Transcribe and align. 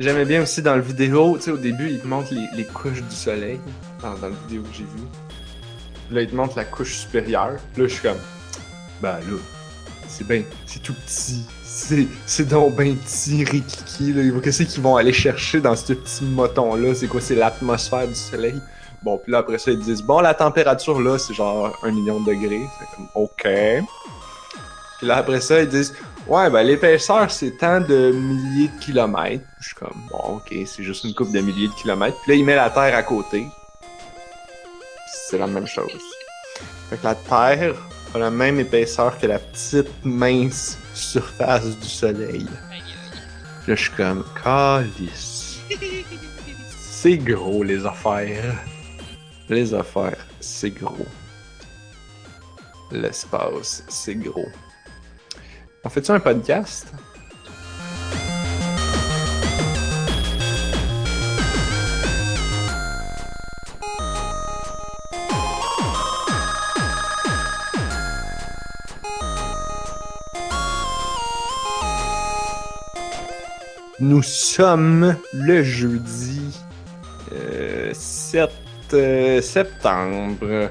J'aimais 0.00 0.24
bien 0.24 0.42
aussi 0.42 0.60
dans 0.60 0.74
le 0.74 0.82
vidéo, 0.82 1.36
tu 1.36 1.44
sais, 1.44 1.50
au 1.52 1.56
début, 1.56 1.88
il 1.88 2.00
te 2.00 2.06
montre 2.08 2.34
les, 2.34 2.64
couches 2.64 3.00
du 3.00 3.14
soleil, 3.14 3.60
dans, 4.02 4.14
dans 4.14 4.26
le 4.26 4.34
vidéo 4.48 4.62
que 4.62 4.76
j'ai 4.76 4.82
vu. 4.82 5.04
Là, 6.10 6.22
il 6.22 6.28
te 6.28 6.34
montre 6.34 6.56
la 6.56 6.64
couche 6.64 6.94
supérieure. 6.94 7.52
Là, 7.52 7.58
je 7.76 7.86
suis 7.86 8.02
comme, 8.02 8.18
ben 9.00 9.18
là, 9.18 9.38
c'est 10.08 10.26
bien, 10.26 10.42
c'est 10.66 10.82
tout 10.82 10.94
petit. 10.94 11.44
C'est, 11.62 12.08
c'est 12.26 12.48
donc 12.48 12.74
ben 12.74 12.96
petit, 12.96 13.44
rikiki, 13.44 14.12
là. 14.12 14.40
Qu'est-ce 14.42 14.64
qu'ils 14.64 14.82
vont 14.82 14.96
aller 14.96 15.12
chercher 15.12 15.60
dans 15.60 15.76
ce 15.76 15.92
petit 15.92 16.24
moton-là? 16.24 16.92
C'est 16.96 17.06
quoi? 17.06 17.20
C'est 17.20 17.36
l'atmosphère 17.36 18.08
du 18.08 18.16
soleil? 18.16 18.60
Bon, 19.04 19.18
puis 19.18 19.30
là, 19.30 19.38
après 19.38 19.58
ça, 19.58 19.70
ils 19.70 19.78
disent, 19.78 20.02
bon, 20.02 20.18
la 20.18 20.34
température, 20.34 21.00
là, 21.00 21.18
c'est 21.20 21.34
genre 21.34 21.78
un 21.84 21.92
million 21.92 22.18
de 22.18 22.32
degrés. 22.32 22.62
C'est 22.80 22.96
comme, 22.96 23.08
OK. 23.14 23.46
Puis 24.98 25.06
là, 25.06 25.18
après 25.18 25.40
ça, 25.40 25.62
ils 25.62 25.68
disent, 25.68 25.94
ouais, 26.26 26.50
ben, 26.50 26.62
l'épaisseur, 26.62 27.30
c'est 27.30 27.52
tant 27.58 27.80
de 27.80 28.12
milliers 28.12 28.68
de 28.68 28.80
kilomètres. 28.80 29.44
Je 29.60 29.68
suis 29.68 29.76
comme, 29.76 30.00
bon, 30.10 30.36
OK, 30.36 30.54
c'est 30.66 30.82
juste 30.82 31.04
une 31.04 31.14
coupe 31.14 31.32
de 31.32 31.40
milliers 31.40 31.68
de 31.68 31.74
kilomètres. 31.74 32.16
Puis 32.22 32.32
là, 32.32 32.38
il 32.38 32.44
met 32.44 32.56
la 32.56 32.70
Terre 32.70 32.94
à 32.94 33.02
côté. 33.02 33.46
C'est 35.28 35.38
la 35.38 35.46
même 35.46 35.66
chose. 35.66 35.92
Fait 36.90 36.96
que 36.96 37.04
la 37.04 37.14
Terre 37.14 37.74
a 38.14 38.18
la 38.18 38.30
même 38.30 38.60
épaisseur 38.60 39.18
que 39.18 39.26
la 39.26 39.38
petite, 39.38 39.90
mince 40.04 40.78
surface 40.94 41.78
du 41.78 41.88
Soleil. 41.88 42.46
Aïe. 42.70 42.82
Là, 43.66 43.74
je 43.74 43.82
suis 43.82 43.90
comme, 43.92 44.24
calice. 44.42 45.60
C'est 46.78 47.18
gros, 47.18 47.62
les 47.62 47.84
affaires. 47.86 48.54
Les 49.48 49.74
affaires, 49.74 50.26
c'est 50.40 50.70
gros. 50.70 51.06
L'espace, 52.90 53.84
c'est 53.88 54.14
gros. 54.14 54.48
On 55.86 55.90
fait-tu 55.90 56.12
un 56.12 56.20
podcast? 56.20 56.86
Nous 74.00 74.22
sommes 74.22 75.16
le 75.34 75.62
jeudi 75.62 76.58
euh, 77.32 77.92
7 77.92 78.50
euh, 78.94 79.42
septembre. 79.42 80.70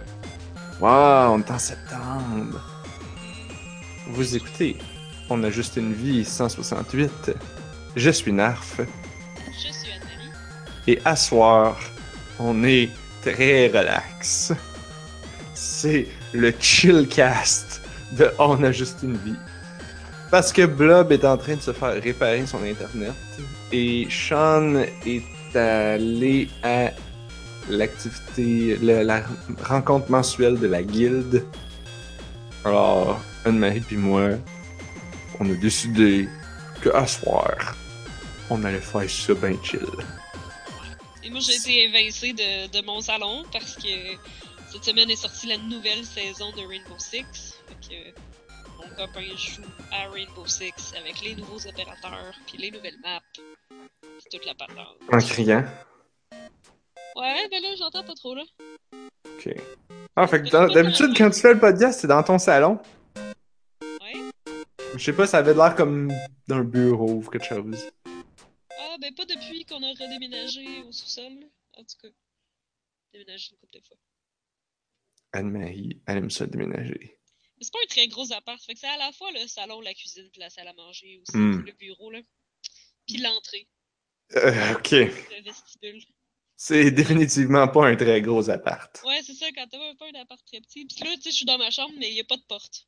Wow, 0.82 1.34
on 1.34 1.40
est 1.40 1.52
en 1.52 1.60
septembre. 1.60 2.60
Vous 4.10 4.36
écoutez, 4.36 4.78
on 5.30 5.44
a 5.44 5.50
juste 5.50 5.78
une 5.78 5.94
vie 5.94 6.26
168. 6.26 7.36
Je 7.96 8.10
suis 8.10 8.34
Narf. 8.34 8.82
Je 9.48 9.72
suis 9.72 9.92
Anne-Marie. 9.92 10.32
Et 10.88 11.00
à 11.06 11.16
soir, 11.16 11.80
on 12.40 12.64
est 12.64 12.90
très 13.22 13.68
relax. 13.68 14.54
C'est 15.54 16.08
le 16.34 16.54
chillcast 16.60 17.82
de 18.14 18.32
On 18.40 18.64
a 18.64 18.72
juste 18.72 19.00
une 19.04 19.18
vie. 19.18 19.36
Parce 20.32 20.52
que 20.52 20.66
Blob 20.66 21.12
est 21.12 21.26
en 21.26 21.38
train 21.38 21.56
de 21.56 21.62
se 21.62 21.72
faire 21.72 22.02
réparer 22.02 22.46
son 22.48 22.64
internet 22.64 23.14
et 23.72 24.08
Sean 24.10 24.84
est 25.06 25.56
allé 25.56 26.50
à 26.64 26.92
l'activité, 27.70 28.78
la 28.82 29.24
rencontre 29.64 30.10
mensuelle 30.10 30.60
de 30.60 30.68
la 30.68 30.82
guilde. 30.82 31.46
Alors, 32.66 33.22
Anne-Marie 33.46 33.82
puis 33.82 33.98
moi, 33.98 34.32
on 35.40 35.50
a 35.52 35.56
décidé 35.56 36.30
que 36.82 36.90
à 36.90 37.08
soir, 37.08 37.76
on 38.50 38.64
allait 38.64 38.80
faire 38.80 39.10
ça 39.10 39.34
ben 39.34 39.58
chill. 39.64 39.80
Et 41.24 41.30
moi, 41.30 41.40
j'ai 41.40 41.56
été 41.56 41.84
évincée 41.84 42.34
de, 42.34 42.68
de 42.68 42.86
mon 42.86 43.00
salon 43.02 43.44
parce 43.52 43.76
que 43.76 44.18
cette 44.72 44.84
semaine 44.84 45.10
est 45.10 45.16
sortie 45.16 45.48
la 45.48 45.58
nouvelle 45.58 46.04
saison 46.04 46.52
de 46.52 46.62
Rainbow 46.62 46.98
Six. 46.98 47.60
Fait 47.68 47.90
que 47.90 48.20
mon 48.78 48.90
copain 48.96 49.26
joue 49.38 49.62
à 49.92 50.10
Rainbow 50.10 50.46
Six 50.46 50.94
avec 51.00 51.22
les 51.22 51.36
nouveaux 51.36 51.66
opérateurs 51.68 52.34
puis 52.48 52.58
les 52.58 52.72
nouvelles 52.72 53.00
maps. 53.02 53.22
C'est 54.20 54.30
toute 54.38 54.46
la 54.46 54.54
patente. 54.54 54.98
En 55.12 55.18
criant. 55.20 55.64
Ouais, 57.16 57.48
ben 57.50 57.62
là, 57.62 57.76
j'entends 57.78 58.04
pas 58.04 58.16
trop, 58.16 58.36
là. 58.36 58.44
Ok. 59.38 59.56
Ah, 60.16 60.28
fait 60.28 60.42
que 60.42 60.74
d'habitude, 60.74 61.16
quand 61.18 61.30
tu 61.30 61.40
fais 61.40 61.54
le 61.54 61.60
podcast, 61.60 62.00
c'est 62.02 62.08
dans 62.08 62.24
ton 62.24 62.38
salon. 62.38 62.80
Je 64.96 65.00
sais 65.04 65.14
pas, 65.14 65.26
ça 65.28 65.40
avait 65.40 65.54
l'air 65.54 65.76
comme 65.76 66.12
d'un 66.48 66.64
bureau 66.64 67.14
ou 67.16 67.30
quelque 67.30 67.46
chose. 67.46 67.90
Ah, 68.06 68.96
ben 69.02 69.14
pas 69.16 69.26
depuis 69.26 69.66
qu'on 69.66 69.82
a 69.82 69.90
redéménagé 69.90 70.84
au 70.84 70.92
sous-sol. 70.92 71.34
En 71.74 71.84
tout 71.84 71.96
cas, 72.02 72.10
déménagé 73.12 73.50
une 73.52 73.58
couple 73.58 73.80
de 73.80 73.86
fois. 73.86 73.98
Anne-Marie, 75.34 76.02
elle 76.08 76.18
aime 76.18 76.30
ça 76.30 76.46
déménager. 76.46 77.20
Mais 77.58 77.64
c'est 77.64 77.74
pas 77.74 77.80
un 77.84 77.88
très 77.88 78.08
gros 78.08 78.32
appart, 78.34 78.62
fait 78.64 78.74
que 78.74 78.80
c'est 78.80 78.88
à 78.88 78.98
la 78.98 79.12
fois 79.12 79.32
le 79.32 79.48
salon, 79.48 79.82
la 79.82 79.94
cuisine, 79.94 80.30
puis 80.32 80.40
la 80.40 80.50
salle 80.50 80.68
à 80.68 80.74
manger 80.74 81.20
aussi, 81.22 81.38
Hmm. 81.38 81.64
le 81.66 81.72
bureau, 81.74 82.12
là. 82.12 82.20
Puis 83.08 83.18
l'entrée, 83.18 83.68
Euh, 84.36 84.74
ok. 84.76 84.92
le 84.92 85.44
vestibule. 85.44 86.04
C'est 86.56 86.92
définitivement 86.92 87.68
pas 87.68 87.88
un 87.88 87.96
très 87.96 88.22
gros 88.22 88.50
appart. 88.50 89.02
Ouais, 89.06 89.22
c'est 89.24 89.34
ça, 89.34 89.48
quand 89.56 89.68
t'as 89.68 89.94
pas 89.96 90.06
un 90.14 90.22
appart 90.22 90.42
très 90.46 90.62
petit. 90.62 90.86
Puis 90.86 91.04
là, 91.04 91.16
tu 91.16 91.24
sais, 91.24 91.32
je 91.32 91.36
suis 91.38 91.46
dans 91.46 91.58
ma 91.58 91.72
chambre, 91.72 91.94
mais 91.98 92.10
il 92.10 92.16
y 92.16 92.20
a 92.22 92.24
pas 92.24 92.38
de 92.38 92.44
porte. 92.48 92.88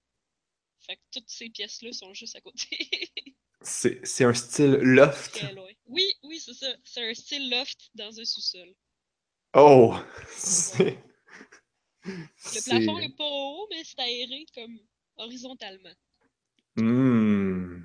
Fait 0.85 0.97
que 0.97 1.01
toutes 1.12 1.29
ces 1.29 1.50
pièces-là 1.50 1.91
sont 1.91 2.13
juste 2.13 2.35
à 2.35 2.41
côté. 2.41 2.68
C'est 3.62 4.06
c'est 4.06 4.23
un 4.23 4.34
style 4.34 4.73
loft? 4.73 5.44
Oui, 5.88 6.06
oui, 6.23 6.40
c'est 6.40 6.53
ça. 6.53 6.68
C'est 6.84 7.09
un 7.09 7.13
style 7.16 7.50
loft 7.50 7.90
dans 7.96 8.19
un 8.19 8.25
sous-sol. 8.25 8.75
Oh! 9.53 9.95
C'est. 10.28 11.00
Le 12.06 12.63
plafond 12.63 13.00
est 13.00 13.18
pas 13.18 13.24
haut, 13.24 13.68
mais 13.72 13.84
c'est 13.84 14.00
aéré 14.00 14.45
comme 14.53 14.78
horizontalement. 15.18 15.95
Hmm. 16.75 17.81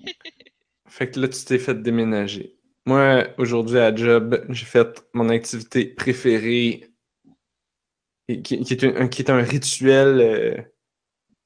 Fait 0.88 1.10
que 1.10 1.20
là, 1.20 1.28
tu 1.28 1.44
t'es 1.44 1.58
fait 1.58 1.80
déménager. 1.80 2.58
Moi, 2.84 3.28
aujourd'hui 3.38 3.78
à 3.78 3.94
job, 3.94 4.44
j'ai 4.48 4.66
fait 4.66 5.02
mon 5.14 5.28
activité 5.28 5.86
préférée, 5.86 6.90
qui, 8.26 8.42
qui 8.42 8.72
est, 8.72 8.84
un, 8.84 9.08
qui 9.08 9.22
est 9.22 9.30
un 9.30 9.42
rituel 9.42 10.20
euh, 10.20 10.62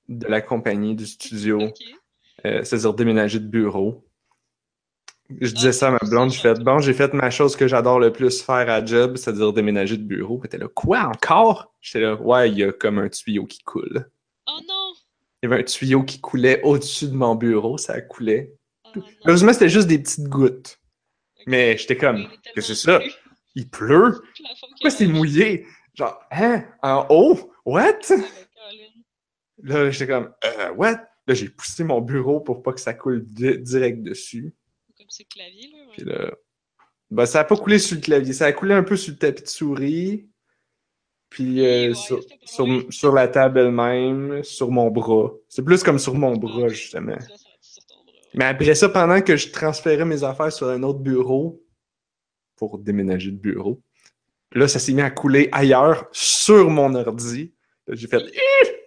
de 0.09 0.26
la 0.26 0.41
compagnie, 0.41 0.94
du 0.94 1.06
studio, 1.06 1.60
euh, 2.44 2.62
c'est-à-dire 2.65 2.94
déménager 2.94 3.38
de 3.38 3.47
bureau. 3.47 4.04
Je 5.41 5.53
disais 5.53 5.72
ça 5.72 5.88
à 5.88 5.91
ma 5.92 5.98
blonde, 5.98 6.31
j'ai 6.31 6.41
fait 6.41 6.60
bon, 6.60 6.78
j'ai 6.81 6.92
fait 6.92 7.15
ma 7.15 7.31
chose 7.31 7.56
que 7.56 7.66
j'adore 7.66 7.98
le 7.98 8.12
plus 8.12 8.43
faire 8.43 8.69
à 8.69 8.84
job, 8.84 9.16
c'est-à-dire 9.16 9.53
déménager 9.54 9.97
de 9.97 10.03
bureau. 10.03 10.43
Là, 10.53 10.69
quoi 10.69 11.04
encore? 11.04 11.72
J'étais 11.81 12.00
là, 12.00 12.14
ouais, 12.14 12.50
il 12.50 12.59
y 12.59 12.64
a 12.64 12.72
comme 12.72 12.98
un 12.98 13.09
tuyau 13.09 13.47
qui 13.47 13.62
coule. 13.62 14.10
Oh 14.47 14.59
non! 14.69 14.93
Il 15.43 15.48
y 15.48 15.53
avait 15.53 15.62
un 15.62 15.64
tuyau 15.64 16.03
qui 16.03 16.20
coulait 16.20 16.60
au-dessus 16.62 17.09
de 17.09 17.14
mon 17.14 17.34
bureau, 17.34 17.78
ça 17.78 18.00
coulait. 18.03 18.53
Oh. 18.84 19.00
Heureusement, 19.25 19.53
c'était 19.54 19.70
juste 19.70 19.88
des 19.88 19.98
petites 19.98 20.28
gouttes. 20.28 20.78
Mais 21.47 21.76
j'étais 21.78 21.97
comme, 21.97 22.28
que 22.54 22.60
c'est 22.60 22.75
ça? 22.75 23.00
Il 23.54 23.69
pleut? 23.69 24.22
Pourquoi 24.70 24.91
c'est 24.91 25.04
est 25.04 25.09
mouillé? 25.09 25.66
Genre, 25.94 26.19
hein? 26.31 26.64
En 26.82 27.06
haut? 27.09 27.53
What? 27.64 28.00
orange. 28.10 28.20
Ah, 28.20 28.70
ben, 28.70 28.93
Colin. 28.94 29.03
Là, 29.64 29.91
j'étais 29.91 30.06
comme, 30.12 30.32
euh, 30.44 30.70
what? 30.75 31.00
Là, 31.26 31.34
j'ai 31.34 31.48
poussé 31.48 31.84
mon 31.84 32.00
bureau 32.00 32.41
pour 32.41 32.62
pas 32.62 32.72
que 32.72 32.80
ça 32.80 32.92
coule 32.94 33.25
di- 33.25 33.58
direct 33.58 34.02
dessus. 34.02 34.54
Comme 34.97 35.06
c'est 35.08 35.25
le 35.25 35.34
clavier, 35.34 35.70
là. 35.72 35.78
ouais. 35.78 35.92
Puis 35.97 36.04
là, 36.04 36.30
ben, 37.10 37.26
ça 37.26 37.41
a 37.41 37.44
pas 37.44 37.56
coulé 37.56 37.78
sur 37.78 37.97
le 37.97 38.02
clavier, 38.02 38.32
ça 38.34 38.47
a 38.47 38.52
coulé 38.52 38.75
un 38.75 38.82
peu 38.82 38.97
sur 38.97 39.12
le 39.12 39.19
tapis 39.19 39.42
de 39.42 39.48
souris. 39.48 40.28
Puis 41.30 41.64
euh, 41.64 41.88
ouais, 41.88 41.94
sur, 41.94 42.20
sur, 42.44 42.66
sur 42.91 43.12
la 43.12 43.26
table 43.26 43.58
elle-même, 43.58 44.44
sur 44.44 44.70
mon 44.70 44.91
bras. 44.91 45.32
C'est 45.48 45.64
plus 45.64 45.82
comme 45.82 45.98
sur 45.98 46.14
mon 46.14 46.36
bras, 46.36 46.69
justement. 46.69 47.19
Sur. 47.60 47.84
Mais 48.34 48.44
après 48.44 48.75
ça, 48.75 48.88
pendant 48.88 49.20
que 49.22 49.36
je 49.36 49.50
transférais 49.50 50.04
mes 50.04 50.25
affaires 50.25 50.52
sur 50.52 50.69
un 50.69 50.82
autre 50.82 50.99
bureau, 50.99 51.62
pour 52.56 52.78
déménager 52.78 53.31
de 53.31 53.37
bureau, 53.37 53.81
là, 54.52 54.69
ça 54.69 54.78
s'est 54.78 54.93
mis 54.93 55.02
à 55.02 55.10
couler 55.10 55.49
ailleurs, 55.52 56.06
sur 56.12 56.69
mon 56.70 56.94
ordi. 56.94 57.52
J'ai 57.88 58.08
fait! 58.08 58.19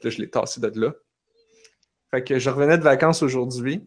Là, 0.04 0.10
je 0.10 0.18
l'ai 0.20 0.30
tassé 0.30 0.60
de 0.62 0.68
là. 0.80 0.94
Fait 2.12 2.24
que 2.24 2.40
je 2.40 2.50
revenais 2.50 2.78
de 2.78 2.84
vacances 2.84 3.22
aujourd'hui. 3.22 3.82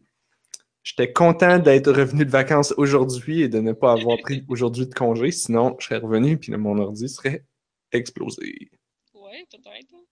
J'étais 0.82 1.12
content 1.12 1.58
d'être 1.58 1.92
revenu 1.92 2.24
de 2.24 2.30
vacances 2.30 2.72
aujourd'hui 2.76 3.42
et 3.42 3.48
de 3.48 3.60
ne 3.60 3.72
pas 3.72 3.92
avoir 3.92 4.18
pris 4.18 4.44
aujourd'hui 4.48 4.86
de 4.86 4.94
congé. 4.94 5.30
Sinon, 5.30 5.76
je 5.78 5.86
serais 5.86 5.98
revenu 5.98 6.38
puis 6.38 6.52
mon 6.52 6.78
ordi 6.78 7.08
serait 7.08 7.44
explosé. 7.92 8.70
Ouais, 9.14 9.46
peut-être. 9.50 9.94
hein. 9.94 10.04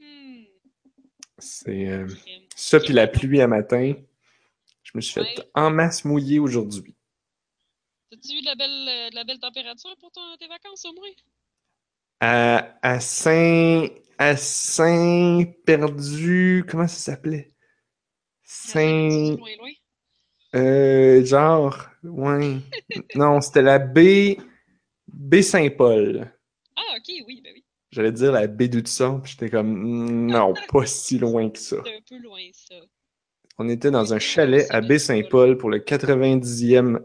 Hmm. 0.00 0.44
C'est 1.38 1.88
euh, 1.88 2.06
ça, 2.54 2.78
puis 2.80 2.92
la 2.92 3.06
pluie 3.06 3.40
à 3.40 3.46
matin. 3.48 3.94
Je 4.82 4.90
me 4.94 5.00
suis 5.00 5.14
fait 5.14 5.48
en 5.54 5.70
masse 5.70 6.04
mouiller 6.04 6.38
aujourd'hui. 6.38 6.94
T'as-tu 8.10 8.34
eu 8.36 8.40
de 8.40 8.46
la 8.46 8.54
belle, 8.54 8.88
euh, 8.88 9.10
de 9.10 9.14
la 9.14 9.24
belle 9.24 9.38
température 9.38 9.96
pour 9.98 10.10
ton- 10.12 10.36
tes 10.38 10.48
vacances 10.48 10.84
au 10.84 10.92
moins? 10.92 11.08
à, 12.20 12.78
à 12.82 13.00
Saint 13.00 13.86
à 14.22 14.36
Saint 14.36 15.42
perdu 15.66 16.64
comment 16.68 16.86
ça 16.86 17.12
s'appellait 17.12 17.52
Saint 18.44 19.36
Loin, 19.36 19.56
loin. 19.58 19.70
Euh, 20.54 21.24
genre, 21.24 21.88
ouais. 22.04 22.58
non, 23.14 23.40
c'était 23.40 23.62
la 23.62 23.78
baie, 23.78 24.36
baie 25.08 25.42
Saint-Paul. 25.42 26.30
Ah, 26.76 26.96
ok, 26.96 27.24
oui, 27.26 27.40
ben 27.42 27.52
oui. 27.54 27.64
J'allais 27.90 28.12
dire 28.12 28.32
la 28.32 28.46
baie 28.46 28.68
d'Hudson, 28.68 29.20
puis 29.20 29.32
j'étais 29.32 29.50
comme, 29.50 29.72
mm, 29.72 30.30
non, 30.30 30.54
pas 30.72 30.86
si 30.86 31.18
loin 31.18 31.50
que 31.50 31.58
ça. 31.58 31.78
C'est 31.84 31.96
un 31.96 32.00
peu 32.08 32.22
loin, 32.22 32.42
ça. 32.52 32.76
On 33.58 33.68
était 33.68 33.90
dans 33.90 34.14
un 34.14 34.18
chalet 34.18 34.66
à 34.70 34.80
baie 34.80 34.98
Saint-Paul 34.98 35.58
pour 35.58 35.70
le 35.70 35.78
90e 35.78 37.02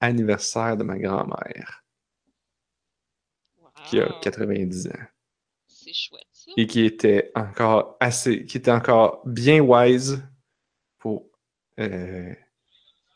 anniversaire 0.00 0.76
de 0.76 0.84
ma 0.84 0.98
grand-mère, 0.98 1.84
qui 3.86 4.00
a 4.00 4.06
Wow, 4.06 4.20
90 4.20 4.88
ans. 4.88 5.11
C'est 5.92 6.08
chouette, 6.08 6.26
ça. 6.32 6.50
et 6.56 6.66
qui 6.66 6.84
était 6.84 7.30
encore 7.34 7.96
assez, 8.00 8.44
qui 8.46 8.56
était 8.56 8.70
encore 8.70 9.22
bien 9.26 9.60
wise 9.60 10.22
pour, 10.98 11.26
euh, 11.80 12.32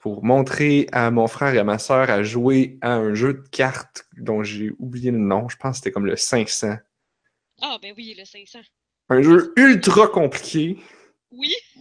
pour 0.00 0.22
montrer 0.24 0.86
à 0.92 1.10
mon 1.10 1.26
frère 1.26 1.54
et 1.54 1.58
à 1.58 1.64
ma 1.64 1.78
sœur 1.78 2.10
à 2.10 2.22
jouer 2.22 2.78
à 2.82 2.94
un 2.94 3.14
jeu 3.14 3.34
de 3.34 3.48
cartes 3.48 4.06
dont 4.18 4.42
j'ai 4.42 4.70
oublié 4.78 5.10
le 5.10 5.18
nom. 5.18 5.48
Je 5.48 5.56
pense 5.56 5.72
que 5.72 5.76
c'était 5.78 5.92
comme 5.92 6.06
le 6.06 6.16
500. 6.16 6.76
Ah, 7.62 7.78
ben 7.80 7.94
oui, 7.96 8.14
le 8.18 8.24
500. 8.24 8.60
Un 9.08 9.22
jeu 9.22 9.52
ultra 9.56 10.08
compliqué. 10.08 10.78
Oui! 11.30 11.54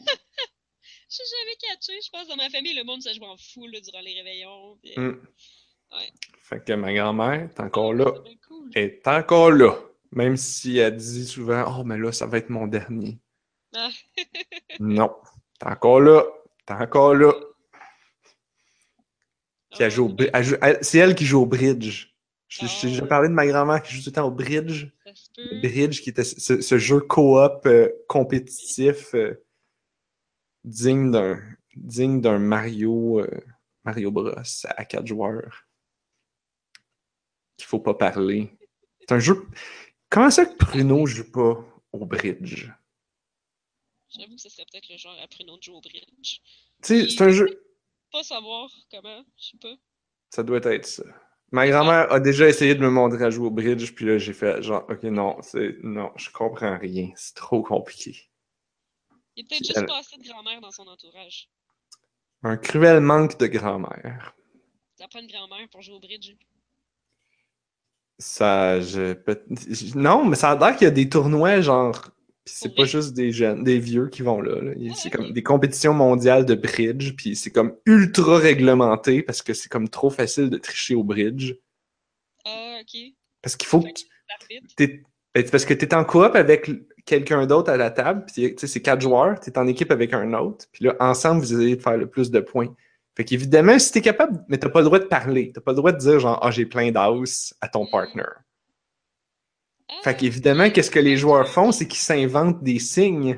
J'ai 1.10 1.24
jamais 1.24 1.56
catché, 1.76 1.94
je 2.04 2.10
pense, 2.12 2.28
dans 2.28 2.36
ma 2.36 2.50
famille, 2.50 2.74
le 2.74 2.84
monde, 2.84 3.02
ça 3.02 3.14
joue 3.14 3.24
en 3.24 3.38
fou 3.38 3.68
là, 3.68 3.80
durant 3.80 4.02
les 4.02 4.14
réveillons. 4.16 4.78
puis, 4.82 4.94
euh, 4.98 5.12
Mm. 5.12 5.28
Ouais. 5.94 6.12
Fait 6.42 6.64
que 6.66 6.74
ma 6.74 6.94
grand-mère 6.94 7.44
est 7.50 7.60
encore 7.60 7.94
là. 7.94 8.12
c'est 8.16 8.24
bien 8.24 8.36
cool. 8.48 8.70
Est 8.76 9.08
encore 9.08 9.52
là. 9.52 9.78
Même 10.16 10.38
si 10.38 10.78
elle 10.78 10.96
dit 10.96 11.26
souvent 11.28 11.66
Oh, 11.80 11.84
mais 11.84 11.98
là, 11.98 12.12
ça 12.12 12.26
va 12.26 12.38
être 12.40 12.50
mon 12.50 12.68
dernier. 12.68 13.20
Ah. 13.76 13.90
Non. 14.80 15.16
T'es 15.60 15.68
encore 15.68 16.00
là. 16.02 16.24
T'es 16.66 16.74
encore 16.74 17.14
là. 17.16 17.32
Puis 19.72 19.84
elle 19.84 19.92
joue 19.92 20.06
au 20.06 20.10
bri- 20.10 20.30
elle 20.34 20.44
joue- 20.44 20.58
elle- 20.62 20.80
C'est 20.82 20.98
elle 21.00 21.16
qui 21.16 21.26
joue 21.26 21.42
au 21.42 21.46
bridge. 21.46 22.08
Je- 22.48 22.66
J'ai 22.66 22.88
déjà 22.90 23.04
Ah. 23.04 23.08
parlé 23.08 23.28
de 23.30 23.34
ma 23.34 23.46
grand-mère 23.48 23.82
qui 23.82 23.94
joue 23.94 24.02
tout 24.02 24.10
le 24.10 24.14
temps 24.14 24.28
au 24.28 24.32
bridge. 24.32 24.88
Le 25.38 25.62
bridge 25.62 26.02
qui 26.02 26.10
était 26.10 26.24
ce, 26.24 26.62
ce 26.62 26.78
jeu 26.78 27.00
coop 27.02 27.66
euh, 27.66 27.90
compétitif 28.08 29.14
euh, 29.16 29.44
digne 30.64 31.12
d'un 31.12 31.42
digne 31.76 32.22
d'un 32.22 32.40
Mario 32.40 33.20
euh, 33.20 33.30
Mario 33.84 34.12
Bros 34.12 34.32
à 34.66 34.86
quatre 34.86 35.08
joueurs. 35.08 35.66
Qu'il 37.58 37.68
faut 37.68 37.80
pas 37.80 37.94
parler. 37.94 38.52
C'est 39.02 39.12
un 39.14 39.20
jeu. 39.20 39.46
Comment 40.10 40.30
ça 40.30 40.46
que 40.46 40.56
Pruno 40.56 41.06
joue 41.06 41.32
pas 41.32 41.64
au 41.92 42.06
bridge? 42.06 42.70
J'avoue 44.10 44.36
que 44.36 44.42
ce 44.42 44.50
serait 44.50 44.66
peut-être 44.72 44.90
le 44.90 44.98
genre 44.98 45.18
après 45.24 45.44
notre 45.44 45.64
jeu 45.64 45.74
au 45.74 45.82
bridge. 45.82 46.40
Tu 46.82 47.02
sais, 47.02 47.10
c'est 47.10 47.24
un 47.24 47.32
jeu. 47.32 47.62
Pas 48.12 48.24
savoir 48.24 48.70
comment, 48.92 49.26
je 49.38 49.50
sais 49.50 49.58
pas. 49.58 49.76
Ça 50.30 50.44
doit 50.44 50.62
être 50.64 50.86
ça. 50.86 51.04
Ma 51.52 51.68
grand-mère 51.68 52.12
a 52.12 52.20
déjà 52.20 52.48
essayé 52.48 52.76
de 52.76 52.82
me 52.82 52.90
montrer 52.90 53.24
à 53.24 53.30
jouer 53.30 53.48
au 53.48 53.52
bridge, 53.52 53.94
puis 53.94 54.06
là, 54.06 54.18
j'ai 54.18 54.34
fait 54.34 54.62
genre, 54.62 54.86
ok, 54.90 55.04
non, 55.04 55.42
c'est 55.42 55.78
non, 55.84 56.12
je 56.16 56.30
comprends 56.30 56.78
rien, 56.78 57.12
c'est 57.16 57.36
trop 57.36 57.62
compliqué. 57.62 58.30
Il 59.36 59.44
y 59.44 59.46
a 59.46 59.50
peut-être 59.50 59.66
juste 59.66 59.86
pas 59.86 60.00
assez 60.00 60.18
de 60.18 60.24
grand-mère 60.24 60.62
dans 60.62 60.72
son 60.72 60.88
entourage. 60.88 61.50
Un 62.44 62.58
cruel 62.58 63.00
manque 63.00 63.38
de 63.38 63.48
grand-mère. 63.48 64.36
Ça 64.98 65.08
prend 65.08 65.20
une 65.20 65.28
grand-mère 65.28 65.68
pour 65.70 65.82
jouer 65.82 65.96
au 65.96 66.00
bridge. 66.00 66.36
Ça, 68.18 68.80
je 68.82 69.14
peut- 69.14 69.44
Non, 69.96 70.24
mais 70.26 70.36
ça 70.36 70.52
a 70.52 70.58
l'air 70.58 70.78
qu'il 70.78 70.86
y 70.86 70.88
a 70.88 70.92
des 70.92 71.10
tournois, 71.10 71.60
genre, 71.62 72.02
puis 72.46 72.54
c'est 72.58 72.74
pas 72.76 72.86
juste 72.86 73.14
des 73.14 73.32
jeunes, 73.32 73.64
des 73.64 73.78
vieux 73.80 74.08
qui 74.08 74.22
vont 74.22 74.40
là. 74.40 74.62
là. 74.62 74.72
C'est 74.96 75.10
comme 75.10 75.34
des 75.34 75.44
compétitions 75.44 75.94
mondiales 75.94 76.46
de 76.46 76.56
bridge, 76.56 77.14
puis 77.18 77.36
c'est 77.36 77.52
comme 77.52 77.76
ultra 77.86 78.38
réglementé 78.38 79.22
parce 79.22 79.42
que 79.42 79.54
c'est 79.54 79.68
comme 79.70 79.90
trop 79.90 80.10
facile 80.10 80.50
de 80.50 80.58
tricher 80.58 80.96
au 80.96 81.04
bridge. 81.04 81.56
Ah, 82.46 82.78
ok. 82.82 83.02
Parce 83.42 83.56
qu'il 83.58 83.68
faut 83.68 83.82
que 83.82 83.88
t'es- 84.78 85.04
ben, 85.34 85.50
parce 85.52 85.66
que 85.66 85.74
tu 85.74 85.86
es 85.86 85.94
en 85.94 86.06
coop 86.06 86.36
avec 86.36 86.72
quelqu'un 87.06 87.46
d'autre 87.46 87.70
à 87.70 87.78
la 87.78 87.92
table, 87.92 88.24
puis 88.26 88.54
tu 88.54 88.58
sais, 88.58 88.68
c'est 88.68 88.82
quatre 88.82 89.02
joueurs, 89.02 89.40
tu 89.40 89.50
es 89.50 89.58
en 89.58 89.68
équipe 89.68 89.92
avec 89.92 90.14
un 90.14 90.34
autre, 90.34 90.66
puis 90.72 90.86
là, 90.86 90.96
ensemble, 91.00 91.42
vous 91.42 91.54
essayez 91.54 91.76
de 91.76 91.82
faire 91.82 91.98
le 91.98 92.08
plus 92.10 92.32
de 92.32 92.40
points. 92.40 92.74
Fait 93.16 93.24
qu'évidemment, 93.26 93.80
si 93.80 93.92
tu 93.92 94.00
es 94.00 94.02
capable, 94.02 94.44
mais 94.50 94.58
tu 94.60 94.70
pas 94.70 94.80
le 94.80 94.86
droit 94.86 95.00
de 95.00 95.06
parler, 95.06 95.52
tu 95.54 95.62
pas 95.62 95.72
le 95.72 95.78
droit 95.78 95.92
de 95.94 95.98
dire 95.98 96.20
genre, 96.20 96.40
ah, 96.42 96.52
j'ai 96.52 96.66
plein 96.66 96.92
d'as 96.92 97.54
à 97.62 97.68
ton 97.70 97.86
Mm. 97.86 97.90
partner. 97.92 98.24
Ah, 99.90 99.94
Fait 100.04 100.16
qu'évidemment, 100.18 100.70
qu'est-ce 100.70 100.92
que 100.92 101.00
les 101.00 101.18
joueurs 101.18 101.48
font, 101.48 101.72
c'est 101.72 101.88
qu'ils 101.88 102.00
s'inventent 102.00 102.64
des 102.64 102.80
signes. 102.80 103.38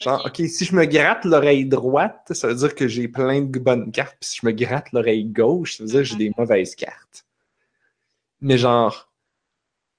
Genre, 0.00 0.20
Ok. 0.24 0.40
OK, 0.40 0.46
si 0.48 0.64
je 0.64 0.74
me 0.74 0.84
gratte 0.86 1.24
l'oreille 1.24 1.66
droite, 1.66 2.32
ça 2.32 2.48
veut 2.48 2.54
dire 2.54 2.74
que 2.74 2.88
j'ai 2.88 3.08
plein 3.08 3.42
de 3.42 3.58
bonnes 3.58 3.92
cartes, 3.92 4.16
puis 4.20 4.28
si 4.30 4.38
je 4.42 4.46
me 4.46 4.52
gratte 4.52 4.92
l'oreille 4.92 5.24
gauche, 5.26 5.76
ça 5.78 5.84
veut 5.84 5.88
dire 5.90 5.98
que 6.00 6.04
j'ai 6.04 6.16
des 6.16 6.32
mauvaises 6.36 6.74
cartes. 6.74 7.24
Mais 8.40 8.58
genre, 8.58 9.12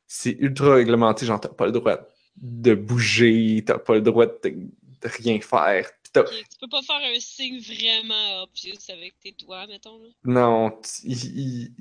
c'est 0.08 0.38
ultra 0.40 0.76
réglementé, 0.76 1.26
genre, 1.26 1.40
t'as 1.40 1.50
pas 1.50 1.66
le 1.66 1.72
droit 1.72 1.98
de 2.38 2.76
bouger, 2.76 3.64
t'as 3.66 3.80
pas 3.80 3.96
le 3.96 4.02
droit 4.02 4.26
de, 4.28 4.50
de 4.50 5.08
rien 5.08 5.40
faire. 5.42 5.90
Tu 6.24 6.58
peux 6.60 6.68
pas 6.70 6.82
faire 6.82 7.02
un 7.04 7.20
signe 7.20 7.60
vraiment 7.60 8.44
obvious 8.44 8.78
avec 8.90 9.20
tes 9.20 9.32
doigts, 9.34 9.68
mettons. 9.68 9.98
Là. 10.00 10.10
Non, 10.26 10.80
il- 11.04 11.72